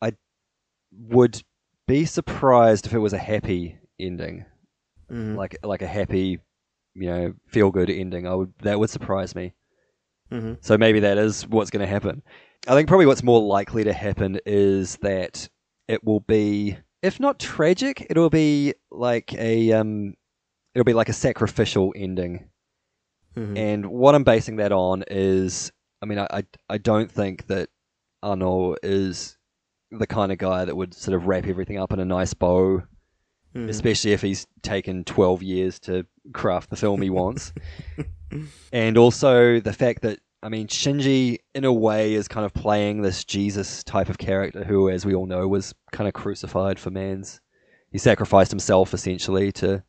I 0.00 0.12
would 0.92 1.42
be 1.86 2.04
surprised 2.04 2.86
if 2.86 2.94
it 2.94 2.98
was 2.98 3.12
a 3.12 3.18
happy 3.18 3.78
ending, 4.00 4.44
Mhm, 5.10 5.36
like 5.36 5.56
like 5.62 5.82
a 5.82 5.86
happy, 5.86 6.38
you 6.94 7.06
know, 7.10 7.34
feel 7.48 7.70
good 7.70 7.90
ending. 7.90 8.26
I 8.26 8.34
would 8.34 8.52
that 8.62 8.78
would 8.78 8.90
surprise 8.90 9.34
me. 9.34 9.54
mhm. 10.30 10.58
So 10.60 10.76
maybe 10.78 11.00
that 11.00 11.18
is 11.18 11.46
what's 11.46 11.70
going 11.70 11.80
to 11.80 11.86
happen. 11.86 12.22
I 12.66 12.74
think 12.74 12.88
probably 12.88 13.06
what's 13.06 13.22
more 13.22 13.40
likely 13.40 13.84
to 13.84 13.92
happen 13.92 14.38
is 14.46 14.96
that 14.98 15.48
it 15.88 16.04
will 16.04 16.20
be, 16.20 16.76
if 17.02 17.20
not 17.20 17.38
tragic, 17.38 18.06
it'll 18.10 18.30
be 18.30 18.74
like 18.90 19.32
a 19.34 19.72
um, 19.72 20.14
it'll 20.74 20.84
be 20.84 20.92
like 20.94 21.08
a 21.08 21.12
sacrificial 21.14 21.92
ending. 21.96 22.48
Mhm. 23.36 23.56
And 23.56 23.86
what 23.86 24.14
I'm 24.14 24.24
basing 24.24 24.56
that 24.56 24.72
on 24.72 25.04
is, 25.10 25.70
I 26.02 26.06
mean, 26.06 26.18
I 26.18 26.26
I, 26.30 26.44
I 26.68 26.78
don't 26.78 27.10
think 27.10 27.46
that 27.48 27.68
Anno 28.22 28.76
is 28.82 29.36
the 29.90 30.06
kind 30.06 30.32
of 30.32 30.38
guy 30.38 30.64
that 30.64 30.76
would 30.76 30.94
sort 30.94 31.14
of 31.14 31.26
wrap 31.26 31.46
everything 31.46 31.78
up 31.78 31.92
in 31.92 32.00
a 32.00 32.04
nice 32.04 32.34
bow, 32.34 32.82
Mhm. 33.54 33.68
especially 33.68 34.12
if 34.12 34.22
he's 34.22 34.46
taken 34.62 35.04
12 35.04 35.42
years 35.42 35.78
to 35.80 36.04
craft 36.32 36.70
the 36.70 36.76
film 36.76 37.00
he 37.02 37.10
wants. 37.10 37.52
and 38.72 38.98
also 38.98 39.60
the 39.60 39.72
fact 39.72 40.02
that 40.02 40.18
I 40.42 40.48
mean 40.48 40.66
Shinji 40.68 41.38
in 41.54 41.64
a 41.64 41.72
way 41.72 42.14
is 42.14 42.28
kind 42.28 42.44
of 42.46 42.52
playing 42.54 43.02
this 43.02 43.24
Jesus 43.24 43.82
type 43.82 44.08
of 44.08 44.18
character 44.18 44.64
who 44.64 44.88
as 44.90 45.04
we 45.04 45.14
all 45.14 45.26
know 45.26 45.48
was 45.48 45.74
kind 45.92 46.06
of 46.06 46.14
crucified 46.14 46.78
for 46.78 46.90
man's 46.90 47.40
he 47.90 47.98
sacrificed 47.98 48.50
himself 48.50 48.92
essentially 48.94 49.50
to 49.52 49.82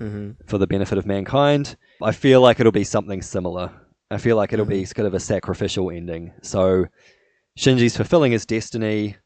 Mhm. 0.00 0.36
for 0.46 0.58
the 0.58 0.66
benefit 0.66 0.98
of 0.98 1.06
mankind. 1.06 1.76
I 2.02 2.10
feel 2.12 2.40
like 2.40 2.58
it'll 2.58 2.72
be 2.72 2.82
something 2.82 3.22
similar. 3.22 3.70
I 4.10 4.18
feel 4.18 4.36
like 4.36 4.52
it'll 4.52 4.64
be 4.66 4.84
kind 4.86 5.06
of 5.06 5.14
a 5.14 5.20
sacrificial 5.20 5.90
ending. 5.90 6.32
So 6.42 6.86
Shinji's 7.58 7.96
fulfilling 7.96 8.32
his 8.32 8.44
destiny 8.44 9.16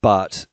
but 0.00 0.46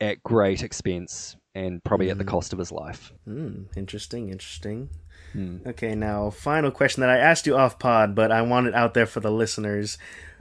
at 0.00 0.22
great 0.22 0.62
expense 0.62 1.36
and 1.54 1.82
probably 1.84 2.10
at 2.10 2.18
the 2.18 2.24
cost 2.24 2.52
of 2.52 2.58
his 2.58 2.72
life. 2.72 3.12
Hmm, 3.24 3.64
interesting, 3.76 4.30
interesting. 4.30 4.88
Hmm. 5.32 5.58
Okay, 5.66 5.94
now 5.94 6.30
final 6.30 6.70
question 6.70 7.00
that 7.00 7.10
I 7.10 7.18
asked 7.18 7.46
you 7.46 7.56
off 7.56 7.78
pod, 7.78 8.14
but 8.14 8.30
I 8.30 8.42
want 8.42 8.66
it 8.66 8.74
out 8.74 8.94
there 8.94 9.06
for 9.06 9.20
the 9.20 9.30
listeners. 9.30 9.98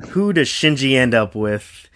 Who 0.09 0.33
does 0.33 0.47
Shinji 0.47 0.95
end 0.95 1.13
up 1.13 1.35
with? 1.35 1.87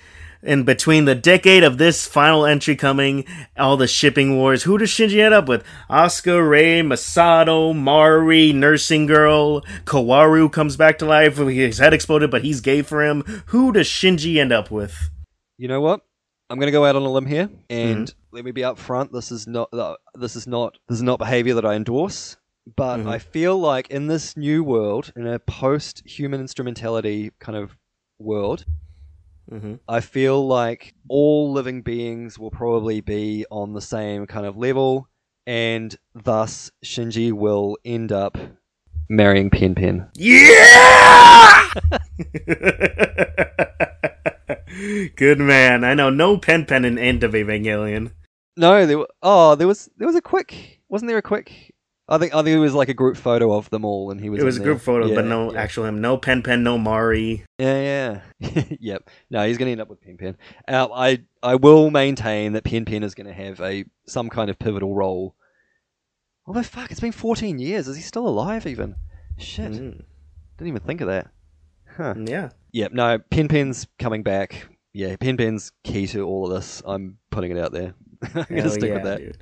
In 0.42 0.64
between 0.64 1.06
the 1.06 1.16
decade 1.16 1.64
of 1.64 1.80
this 1.80 2.06
final 2.06 2.46
entry 2.46 2.76
coming, 2.76 3.26
all 3.58 3.78
the 3.78 3.88
shipping 3.88 4.38
wars, 4.38 4.64
who 4.64 4.78
does 4.78 4.92
Shinji 4.92 5.20
end 5.20 5.34
up 5.34 5.48
with? 5.48 5.64
Asuka, 5.90 6.48
Rei, 6.48 6.82
Misato, 6.82 7.76
Mari, 7.76 8.54
Nursing 8.54 9.08
Girl, 9.08 9.62
Kaworu 9.86 10.52
comes 10.52 10.78
back 10.78 11.00
to 11.00 11.06
life, 11.06 11.38
his 11.38 11.80
head 11.80 11.96
exploded, 11.96 12.30
but 12.30 12.44
he's 12.44 12.62
gay 12.62 12.84
for 12.84 13.04
him. 13.04 13.22
Who 13.48 13.72
does 13.72 13.88
Shinji 13.88 14.38
end 14.38 14.52
up 14.52 14.70
with? 14.70 15.10
You 15.58 15.68
know 15.68 15.82
what? 15.82 16.02
I'm 16.50 16.60
going 16.60 16.68
to 16.68 16.72
go 16.72 16.86
out 16.86 16.96
on 16.96 17.02
a 17.02 17.12
limb 17.12 17.26
here, 17.26 17.50
and 17.70 18.14
let 18.32 18.46
me 18.46 18.52
be 18.52 18.62
upfront. 18.62 19.12
This 19.12 19.32
is 19.32 19.48
not 19.48 19.74
uh, 19.74 19.96
this 20.14 20.36
is 20.36 20.46
not 20.46 20.78
this 20.88 20.98
is 20.98 21.04
not 21.04 21.18
behavior 21.20 21.56
that 21.56 21.66
I 21.66 21.74
endorse. 21.74 22.38
But 22.76 22.98
Mhm. 23.02 23.08
I 23.08 23.20
feel 23.20 23.60
like 23.60 23.90
in 23.92 24.08
this 24.08 24.36
new 24.36 24.64
world, 24.64 25.12
in 25.16 25.28
a 25.28 25.38
post-human 25.40 26.40
instrumentality 26.42 27.32
kind 27.40 27.58
of 27.58 27.78
world, 28.20 28.66
Mm-hmm. 29.52 29.76
I 29.88 30.00
feel 30.00 30.48
like 30.48 30.96
all 31.08 31.52
living 31.52 31.84
beings 31.84 32.40
will 32.40 32.50
probably 32.50 33.00
be 33.02 33.46
on 33.52 33.74
the 33.74 33.82
same 33.82 34.26
kind 34.26 34.44
of 34.48 34.58
level, 34.58 35.08
and 35.46 35.96
thus 36.16 36.72
Shinji 36.84 37.32
will 37.32 37.78
end 37.86 38.12
up 38.12 38.40
marrying 39.08 39.52
Pen 39.52 39.76
Pen. 39.76 40.10
Yeah! 40.16 41.70
Good 45.16 45.40
man. 45.40 45.84
I 45.84 45.94
know 45.94 46.10
no 46.10 46.38
pen 46.38 46.66
pen 46.66 46.86
in 46.86 46.98
End 46.98 47.24
of 47.24 47.32
Evangelion. 47.34 48.12
No, 48.58 48.86
there. 48.86 49.00
wa- 49.00 49.06
Oh, 49.22 49.56
there 49.56 49.68
was 49.68 49.90
there 49.98 50.08
was 50.08 50.16
a 50.16 50.22
quick. 50.22 50.82
Wasn't 50.90 51.08
there 51.10 51.18
a 51.18 51.22
quick? 51.22 51.74
I 52.08 52.18
think 52.20 52.34
I 52.36 52.44
think 52.44 52.56
it 52.56 52.60
was 52.60 52.74
like 52.76 52.90
a 52.90 52.94
group 52.94 53.18
photo 53.18 53.54
of 53.54 53.70
them 53.72 53.84
all, 53.84 54.12
and 54.12 54.22
he 54.22 54.30
was. 54.30 54.40
It 54.40 54.46
was 54.46 54.58
a 54.58 54.60
in 54.60 54.66
group 54.66 54.82
photo, 54.82 55.08
Yeah, 55.08 55.16
but 55.16 55.26
no 55.26 55.52
yeah. 55.54 55.60
actual 55.62 55.86
him. 55.86 56.02
No 56.02 56.18
pen 56.18 56.44
pen, 56.44 56.62
no 56.64 56.78
Mari. 56.78 57.44
Yeah, 57.58 58.22
yeah. 58.40 58.64
yep. 58.80 59.10
No, 59.30 59.46
he's 59.48 59.58
going 59.58 59.68
to 59.68 59.72
end 59.72 59.82
up 59.82 59.90
with 59.90 60.02
Pen 60.02 60.18
Pen. 60.18 60.38
Uh, 60.68 60.88
I 60.94 61.24
I 61.42 61.56
will 61.56 61.90
maintain 61.90 62.54
that 62.54 62.64
Pen 62.64 62.86
Pen 62.86 63.02
is 63.04 63.16
going 63.16 63.28
to 63.28 63.34
have 63.34 63.60
a 63.62 63.86
some 64.08 64.30
kind 64.30 64.50
of 64.50 64.60
pivotal 64.60 64.94
role. 64.94 65.36
Although 66.46 66.62
fuck, 66.64 66.92
it's 66.92 67.00
been 67.00 67.12
14 67.12 67.58
years. 67.58 67.88
Is 67.88 67.96
he 67.96 68.04
still 68.04 68.28
alive 68.28 68.68
even? 68.68 68.96
Shit. 69.38 69.72
Mm, 69.72 70.04
Didn't 70.58 70.68
even 70.68 70.82
think 70.82 71.02
of 71.02 71.08
that. 71.08 71.30
Huh. 71.98 72.14
yeah. 72.18 72.50
Yep. 72.76 72.92
No, 72.92 73.18
Pen 73.18 73.48
Pen's 73.48 73.88
coming 74.00 74.22
back. 74.22 74.68
Yeah, 74.92 75.16
Pen 75.16 75.38
Pen's 75.38 75.72
key 75.86 76.08
to 76.08 76.24
all 76.28 76.46
of 76.46 76.54
this. 76.54 76.82
I'm 76.86 77.18
putting 77.32 77.52
it 77.52 77.58
out 77.58 77.72
there. 77.72 77.94
I'm 78.22 78.32
going 78.34 78.46
to 78.48 78.62
Hell 78.64 78.70
stick 78.70 78.90
yeah, 78.90 78.94
with 78.96 79.04
that. 79.04 79.20
dude. 79.20 79.38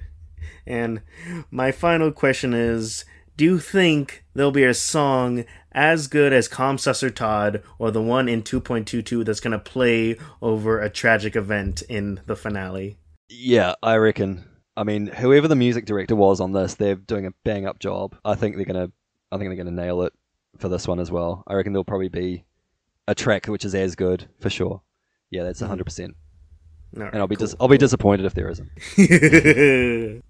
And 0.67 1.01
my 1.49 1.71
final 1.71 2.11
question 2.11 2.53
is 2.53 3.05
Do 3.35 3.43
you 3.43 3.57
think 3.57 4.23
there'll 4.35 4.51
be 4.51 4.63
a 4.63 4.75
song 4.75 5.45
as 5.71 6.05
good 6.05 6.31
as 6.31 6.47
Komm 6.47 6.75
Süsser 6.75 7.13
Tod 7.13 7.63
or 7.79 7.89
the 7.89 8.03
one 8.03 8.29
in 8.29 8.43
2.22 8.43 9.25
that's 9.25 9.39
going 9.39 9.51
to 9.51 9.57
play 9.57 10.15
over 10.39 10.79
a 10.79 10.87
tragic 10.91 11.35
event 11.35 11.81
in 11.89 12.21
the 12.27 12.35
finale? 12.35 12.99
Yeah, 13.29 13.73
I 13.81 13.95
reckon. 13.95 14.43
I 14.77 14.83
mean, 14.83 15.07
whoever 15.07 15.47
the 15.47 15.55
music 15.55 15.85
director 15.87 16.15
was 16.15 16.39
on 16.39 16.51
this, 16.51 16.75
they're 16.75 16.93
doing 16.93 17.25
a 17.25 17.33
bang 17.43 17.65
up 17.65 17.79
job. 17.79 18.15
I 18.23 18.35
think 18.35 18.57
they're 18.57 18.65
gonna, 18.65 18.91
I 19.31 19.37
think 19.39 19.49
they're 19.49 19.63
gonna 19.63 19.71
nail 19.71 20.03
it 20.03 20.13
for 20.59 20.69
this 20.69 20.87
one 20.87 20.99
as 20.99 21.09
well. 21.09 21.43
I 21.47 21.55
reckon 21.55 21.73
there'll 21.73 21.83
probably 21.83 22.09
be 22.09 22.45
a 23.07 23.15
track 23.15 23.47
which 23.47 23.65
is 23.65 23.75
as 23.75 23.95
good 23.95 24.27
for 24.39 24.49
sure. 24.49 24.81
Yeah, 25.31 25.43
that's 25.43 25.59
hundred 25.61 25.85
percent. 25.85 26.15
All 26.95 27.03
And 27.03 27.15
I'll 27.17 27.27
be 27.27 27.35
cool. 27.35 27.47
dis- 27.47 27.55
I'll 27.59 27.67
be 27.67 27.77
disappointed 27.77 28.25
if 28.25 28.33
there 28.35 28.49
isn't. 28.49 28.69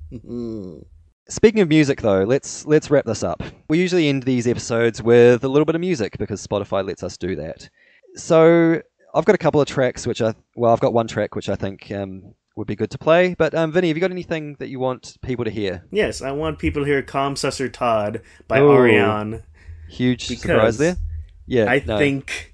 Speaking 1.29 1.61
of 1.61 1.69
music, 1.69 2.01
though, 2.01 2.23
let's 2.23 2.65
let's 2.65 2.89
wrap 2.91 3.05
this 3.05 3.23
up. 3.23 3.41
We 3.69 3.79
usually 3.79 4.09
end 4.09 4.23
these 4.23 4.45
episodes 4.47 5.01
with 5.01 5.43
a 5.43 5.47
little 5.47 5.65
bit 5.65 5.75
of 5.75 5.81
music 5.81 6.17
because 6.17 6.45
Spotify 6.45 6.85
lets 6.85 7.01
us 7.03 7.17
do 7.17 7.35
that. 7.37 7.69
So 8.15 8.81
I've 9.15 9.25
got 9.25 9.33
a 9.35 9.37
couple 9.37 9.61
of 9.61 9.67
tracks 9.67 10.05
which 10.05 10.21
I 10.21 10.33
well, 10.55 10.73
I've 10.73 10.81
got 10.81 10.93
one 10.93 11.07
track 11.07 11.35
which 11.35 11.47
I 11.49 11.55
think 11.55 11.89
um, 11.91 12.33
would 12.57 12.67
be 12.67 12.75
good 12.75 12.91
to 12.91 12.97
play. 12.97 13.35
But 13.35 13.55
um, 13.55 13.71
Vinny, 13.71 13.87
have 13.87 13.95
you 13.97 14.01
got 14.01 14.11
anything 14.11 14.55
that 14.59 14.67
you 14.67 14.79
want 14.79 15.17
people 15.21 15.45
to 15.45 15.51
hear? 15.51 15.85
yes, 15.91 16.21
I 16.21 16.31
want 16.31 16.59
people 16.59 16.83
to 16.83 16.87
hear 16.89 17.01
Komm 17.01 17.33
Süsser 17.35 17.71
Tod 17.71 18.21
by 18.47 18.59
Oh. 18.59 18.69
Arianne. 18.69 19.43
Huge 19.89 20.25
surprise 20.27 20.77
there. 20.77 20.97
Yeah, 21.45 21.65
I 21.69 21.83
no. 21.85 21.97
think 21.97 22.52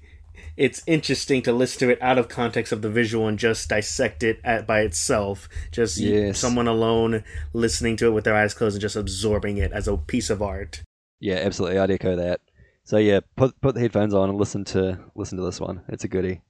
it's 0.60 0.82
interesting 0.86 1.40
to 1.40 1.52
listen 1.54 1.78
to 1.78 1.90
it 1.92 2.02
out 2.02 2.18
of 2.18 2.28
context 2.28 2.70
of 2.70 2.82
the 2.82 2.90
visual 2.90 3.26
and 3.26 3.38
just 3.38 3.70
dissect 3.70 4.22
it 4.22 4.38
at, 4.44 4.66
by 4.66 4.80
itself. 4.80 5.48
Just 5.72 5.96
Yes. 5.96 6.38
someone 6.38 6.68
alone 6.68 7.24
listening 7.54 7.96
to 7.96 8.06
it 8.08 8.10
with 8.10 8.24
their 8.24 8.36
eyes 8.36 8.52
closed 8.52 8.74
and 8.76 8.82
just 8.82 8.94
absorbing 8.94 9.56
it 9.56 9.72
as 9.72 9.88
a 9.88 9.96
piece 9.96 10.28
of 10.28 10.42
art. 10.42 10.82
Yeah, 11.18 11.36
absolutely. 11.36 11.78
I'd 11.78 11.90
echo 11.90 12.14
that. 12.14 12.42
So 12.84 12.98
yeah, 12.98 13.20
put 13.36 13.58
put 13.62 13.74
the 13.74 13.80
headphones 13.80 14.12
on 14.12 14.28
and 14.28 14.38
listen 14.38 14.64
to 14.66 14.98
listen 15.14 15.38
to 15.38 15.44
this 15.44 15.60
one. 15.60 15.80
It's 15.88 16.04
a 16.04 16.08
goodie. 16.08 16.42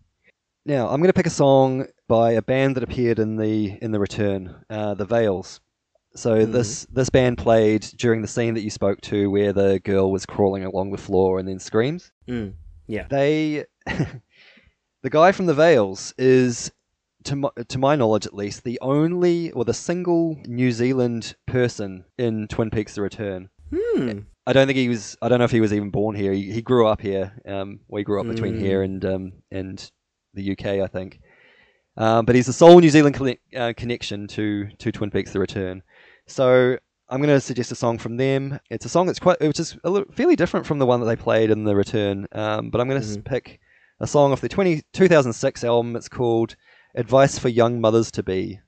Now 0.67 0.89
I'm 0.89 1.01
going 1.01 1.09
to 1.09 1.21
pick 1.21 1.27
a 1.27 1.31
song 1.31 1.87
by 2.09 2.33
a 2.33 2.43
band 2.43 2.77
that 2.77 2.83
appeared 2.83 3.21
in 3.21 3.37
the 3.37 3.79
in 3.81 3.93
the 3.93 4.01
return, 4.01 4.65
uh, 4.69 4.95
the 4.95 5.05
Veils. 5.05 5.61
So 6.17 6.45
this 6.47 6.85
this 6.93 7.11
band 7.11 7.39
played 7.39 7.83
during 7.97 8.23
the 8.23 8.29
scene 8.29 8.55
that 8.55 8.63
you 8.63 8.71
spoke 8.71 9.01
to, 9.03 9.31
where 9.31 9.53
the 9.53 9.79
girl 9.81 10.11
was 10.11 10.27
crawling 10.27 10.65
along 10.65 10.91
the 10.91 10.99
floor 10.99 11.39
and 11.39 11.47
then 11.47 11.61
screams. 11.61 12.11
Mm. 12.29 12.55
Yeah. 12.89 13.07
They, 13.09 13.67
the 15.03 15.11
guy 15.11 15.33
from 15.33 15.47
the 15.47 15.55
Veils 15.55 16.15
is 16.19 16.71
to 17.25 17.37
my, 17.37 17.51
to 17.69 17.79
my 17.79 17.97
knowledge 17.97 18.27
at 18.27 18.35
least, 18.35 18.65
the 18.65 18.79
only 18.81 19.51
or 19.53 19.65
the 19.65 19.75
single 19.75 20.37
New 20.47 20.73
Zealand 20.73 21.35
person 21.47 22.05
in 22.19 22.49
Twin 22.49 22.71
Peaks: 22.71 22.95
The 22.95 23.03
Return. 23.03 23.49
Hmm. 23.75 24.21
I 24.47 24.53
don't 24.53 24.67
think 24.67 24.79
he 24.79 24.89
was. 24.89 25.17
I 25.23 25.29
don't 25.29 25.39
know 25.39 25.45
if 25.45 25.51
he 25.51 25.61
was 25.61 25.73
even 25.73 25.91
born 25.91 26.17
here. 26.17 26.33
He, 26.33 26.51
he 26.51 26.63
grew 26.63 26.87
up 26.87 27.01
here. 27.01 27.33
Um, 27.47 27.81
we 27.89 28.03
grew 28.03 28.21
up 28.21 28.27
between 28.27 28.57
Mm. 28.57 28.61
here 28.61 28.83
and 28.83 29.05
um, 29.05 29.33
and 29.51 29.91
the 30.35 30.53
UK, 30.53 30.67
I 30.83 30.87
think. 30.87 31.21
Um, 31.97 32.25
but 32.25 32.35
he's 32.35 32.47
the 32.47 32.53
sole 32.53 32.81
New 32.81 32.89
Zealand 32.91 33.17
uh, 33.57 33.73
connection 33.77 34.27
to 34.29 34.69
to 34.79 34.91
Twin 34.93 35.11
Peaks: 35.11 35.33
The 35.33 35.41
Return. 35.41 35.83
So 36.27 36.79
I'm 37.09 37.19
going 37.21 37.35
to 37.35 37.41
suggest 37.41 37.73
a 37.73 37.75
song 37.75 37.99
from 37.99 38.17
them. 38.17 38.59
It's 38.71 38.87
a 38.87 38.89
song 38.89 39.07
that's 39.07 39.19
quite, 39.19 39.41
which 39.41 39.59
is 39.61 39.77
a 39.85 39.91
little, 39.91 40.11
fairly 40.13 40.37
different 40.37 40.65
from 40.65 40.79
the 40.79 40.87
one 40.87 41.01
that 41.01 41.07
they 41.07 41.17
played 41.17 41.51
in 41.51 41.65
The 41.65 41.75
Return. 41.77 42.27
Um, 42.33 42.71
but 42.71 42.81
I'm 42.81 42.89
going 42.89 43.03
to 43.03 43.07
Mhm. 43.07 43.25
pick 43.25 43.61
a 44.01 44.07
song 44.07 44.33
off 44.33 44.41
the 44.41 44.49
20, 44.49 44.83
2006 44.93 45.65
album. 45.65 45.97
It's 45.97 46.09
called 46.09 46.57
"Advice 46.95 47.39
for 47.39 47.49
Young 47.49 47.81
Mothers 47.81 48.11
to 48.13 48.23
Be," 48.23 48.61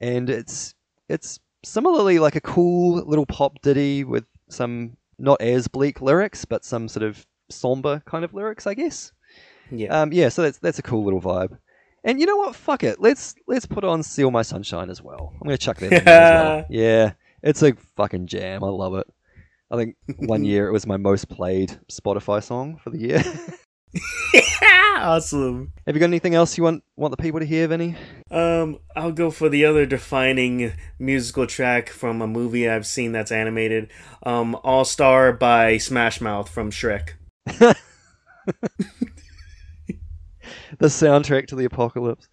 and 0.00 0.28
it's 0.30 0.74
it's 1.08 1.38
similarly 1.64 2.18
like 2.18 2.36
a 2.36 2.40
cool 2.40 2.96
little 3.06 3.26
pop 3.26 3.60
ditty 3.62 4.04
with 4.04 4.24
some 4.48 4.96
not 5.18 5.40
as 5.40 5.68
bleak 5.68 6.00
lyrics, 6.00 6.44
but 6.44 6.64
some 6.64 6.88
sort 6.88 7.02
of 7.02 7.26
somber 7.50 8.02
kind 8.06 8.24
of 8.24 8.34
lyrics, 8.34 8.66
I 8.66 8.74
guess. 8.74 9.12
Yeah. 9.70 10.00
Um, 10.00 10.12
yeah, 10.12 10.28
so 10.28 10.42
that's 10.42 10.58
that's 10.58 10.78
a 10.78 10.82
cool 10.82 11.04
little 11.04 11.20
vibe. 11.20 11.58
And 12.02 12.18
you 12.18 12.26
know 12.26 12.36
what? 12.36 12.56
Fuck 12.56 12.82
it. 12.82 13.00
Let's 13.00 13.34
let's 13.46 13.66
put 13.66 13.84
on 13.84 14.02
"Seal 14.02 14.30
My 14.30 14.42
Sunshine" 14.42 14.90
as 14.90 15.02
well. 15.02 15.32
I'm 15.34 15.46
gonna 15.46 15.58
chuck 15.58 15.78
that 15.78 15.92
in 15.92 16.04
well. 16.04 16.64
Yeah, 16.70 17.12
it's 17.42 17.62
a 17.62 17.74
fucking 17.96 18.26
jam. 18.26 18.64
I 18.64 18.68
love 18.68 18.94
it. 18.94 19.06
I 19.70 19.76
think 19.76 19.96
one 20.18 20.44
year 20.44 20.66
it 20.66 20.72
was 20.72 20.86
my 20.86 20.96
most 20.96 21.28
played 21.28 21.78
Spotify 21.90 22.42
song 22.42 22.80
for 22.82 22.90
the 22.90 22.98
year. 22.98 23.22
awesome. 24.96 25.72
Have 25.86 25.96
you 25.96 26.00
got 26.00 26.06
anything 26.06 26.34
else 26.34 26.56
you 26.56 26.64
want 26.64 26.84
want 26.96 27.10
the 27.10 27.22
people 27.22 27.40
to 27.40 27.46
hear, 27.46 27.66
Vinny? 27.68 27.96
Um, 28.30 28.78
I'll 28.94 29.12
go 29.12 29.30
for 29.30 29.48
the 29.48 29.64
other 29.64 29.86
defining 29.86 30.72
musical 30.98 31.46
track 31.46 31.88
from 31.88 32.22
a 32.22 32.26
movie 32.26 32.68
I've 32.68 32.86
seen 32.86 33.12
that's 33.12 33.32
animated. 33.32 33.90
Um, 34.22 34.56
All 34.62 34.84
Star 34.84 35.32
by 35.32 35.78
Smash 35.78 36.20
Mouth 36.20 36.48
from 36.48 36.70
Shrek. 36.70 37.14
The 40.78 40.86
soundtrack 40.86 41.48
to 41.48 41.56
the 41.56 41.64
apocalypse. 41.64 42.28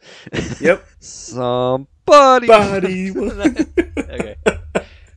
Yep. 0.61 0.85
Somebody. 0.99 2.47
Body. 2.47 3.11
okay. 3.17 4.35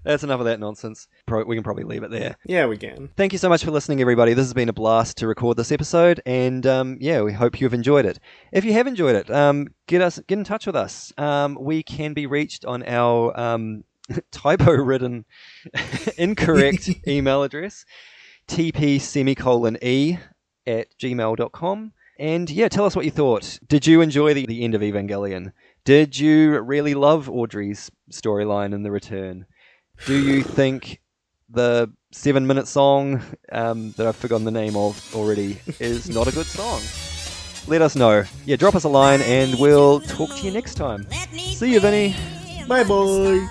That's 0.04 0.22
enough 0.24 0.40
of 0.40 0.46
that 0.46 0.60
nonsense. 0.60 1.08
Pro- 1.26 1.44
we 1.44 1.56
can 1.56 1.62
probably 1.62 1.84
leave 1.84 2.02
it 2.02 2.10
there. 2.10 2.36
yeah, 2.46 2.66
we 2.66 2.76
can. 2.76 3.10
Thank 3.16 3.32
you 3.32 3.38
so 3.38 3.48
much 3.48 3.64
for 3.64 3.70
listening, 3.70 4.00
everybody. 4.00 4.32
This 4.32 4.46
has 4.46 4.54
been 4.54 4.68
a 4.68 4.72
blast 4.72 5.18
to 5.18 5.26
record 5.26 5.56
this 5.56 5.70
episode, 5.72 6.20
and 6.24 6.66
um, 6.66 6.96
yeah, 7.00 7.20
we 7.22 7.32
hope 7.32 7.60
you've 7.60 7.74
enjoyed 7.74 8.06
it. 8.06 8.18
If 8.52 8.64
you 8.64 8.72
have 8.72 8.86
enjoyed 8.86 9.14
it, 9.16 9.30
um, 9.30 9.68
get 9.86 10.00
us 10.00 10.18
get 10.26 10.38
in 10.38 10.44
touch 10.44 10.66
with 10.66 10.76
us. 10.76 11.12
Um, 11.18 11.58
we 11.60 11.82
can 11.82 12.14
be 12.14 12.26
reached 12.26 12.64
on 12.64 12.82
our 12.84 13.38
um, 13.38 13.84
typo-ridden, 14.32 15.24
incorrect 16.16 16.88
email 17.06 17.42
address, 17.42 17.84
tp 18.48 19.00
semicolon 19.00 19.76
e 19.82 20.16
at 20.66 20.88
gmail.com. 20.98 21.92
And 22.18 22.50
yeah, 22.50 22.68
tell 22.68 22.84
us 22.84 22.94
what 22.94 23.06
you 23.06 23.10
thought. 23.10 23.58
Did 23.66 23.86
you 23.86 24.02
enjoy 24.02 24.34
the, 24.34 24.44
the 24.44 24.62
end 24.62 24.74
of 24.74 24.82
Evangelion? 24.82 25.52
Did 25.84 26.18
you 26.18 26.58
really 26.60 26.92
love 26.92 27.30
Audrey's 27.30 27.90
storyline 28.12 28.74
in 28.74 28.82
The 28.82 28.90
Return? 28.90 29.46
Do 30.06 30.14
you 30.16 30.42
think 30.42 31.00
the 31.48 31.92
seven 32.12 32.46
minute 32.46 32.66
song 32.66 33.22
um, 33.52 33.92
that 33.92 34.06
I've 34.06 34.16
forgotten 34.16 34.44
the 34.44 34.50
name 34.50 34.76
of 34.76 35.14
already 35.14 35.60
is 35.78 36.08
not 36.08 36.26
a 36.26 36.32
good 36.32 36.46
song? 36.46 36.80
Let 37.68 37.82
us 37.82 37.94
know. 37.94 38.24
Yeah, 38.46 38.56
drop 38.56 38.74
us 38.74 38.84
a 38.84 38.88
line 38.88 39.20
and 39.22 39.58
we'll 39.58 40.00
talk 40.00 40.30
to 40.36 40.42
you 40.42 40.50
next 40.50 40.74
time. 40.74 41.06
See 41.36 41.72
you, 41.72 41.80
Vinny. 41.80 42.16
Bye, 42.66 42.84
boy. 42.84 43.46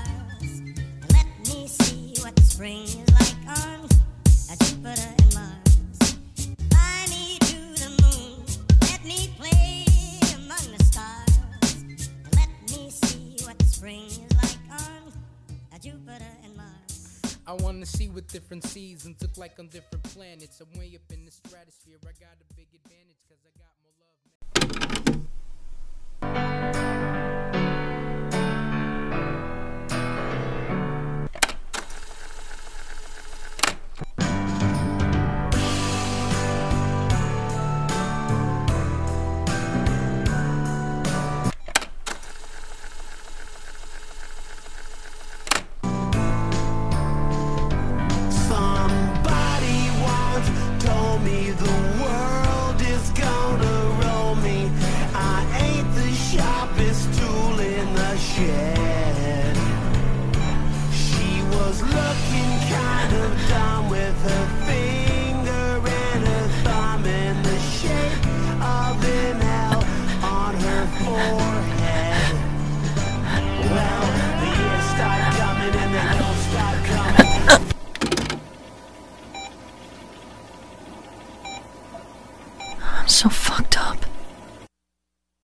I 17.50 17.54
wanna 17.54 17.88
see 17.88 18.10
what 18.10 18.28
different 18.28 18.64
seasons 18.64 19.20
look 19.24 19.36
like 19.36 19.58
on 19.58 19.70
different 19.70 20.04
planets. 20.04 20.62
I'm 20.62 20.70
way 20.78 20.94
up 20.94 21.12
in 21.12 21.26
the 21.26 21.32
stratosphere. 21.32 21.98
I 22.04 22.14
got 22.22 22.38
a 22.38 22.54
big 22.54 22.68
advantage 22.76 23.19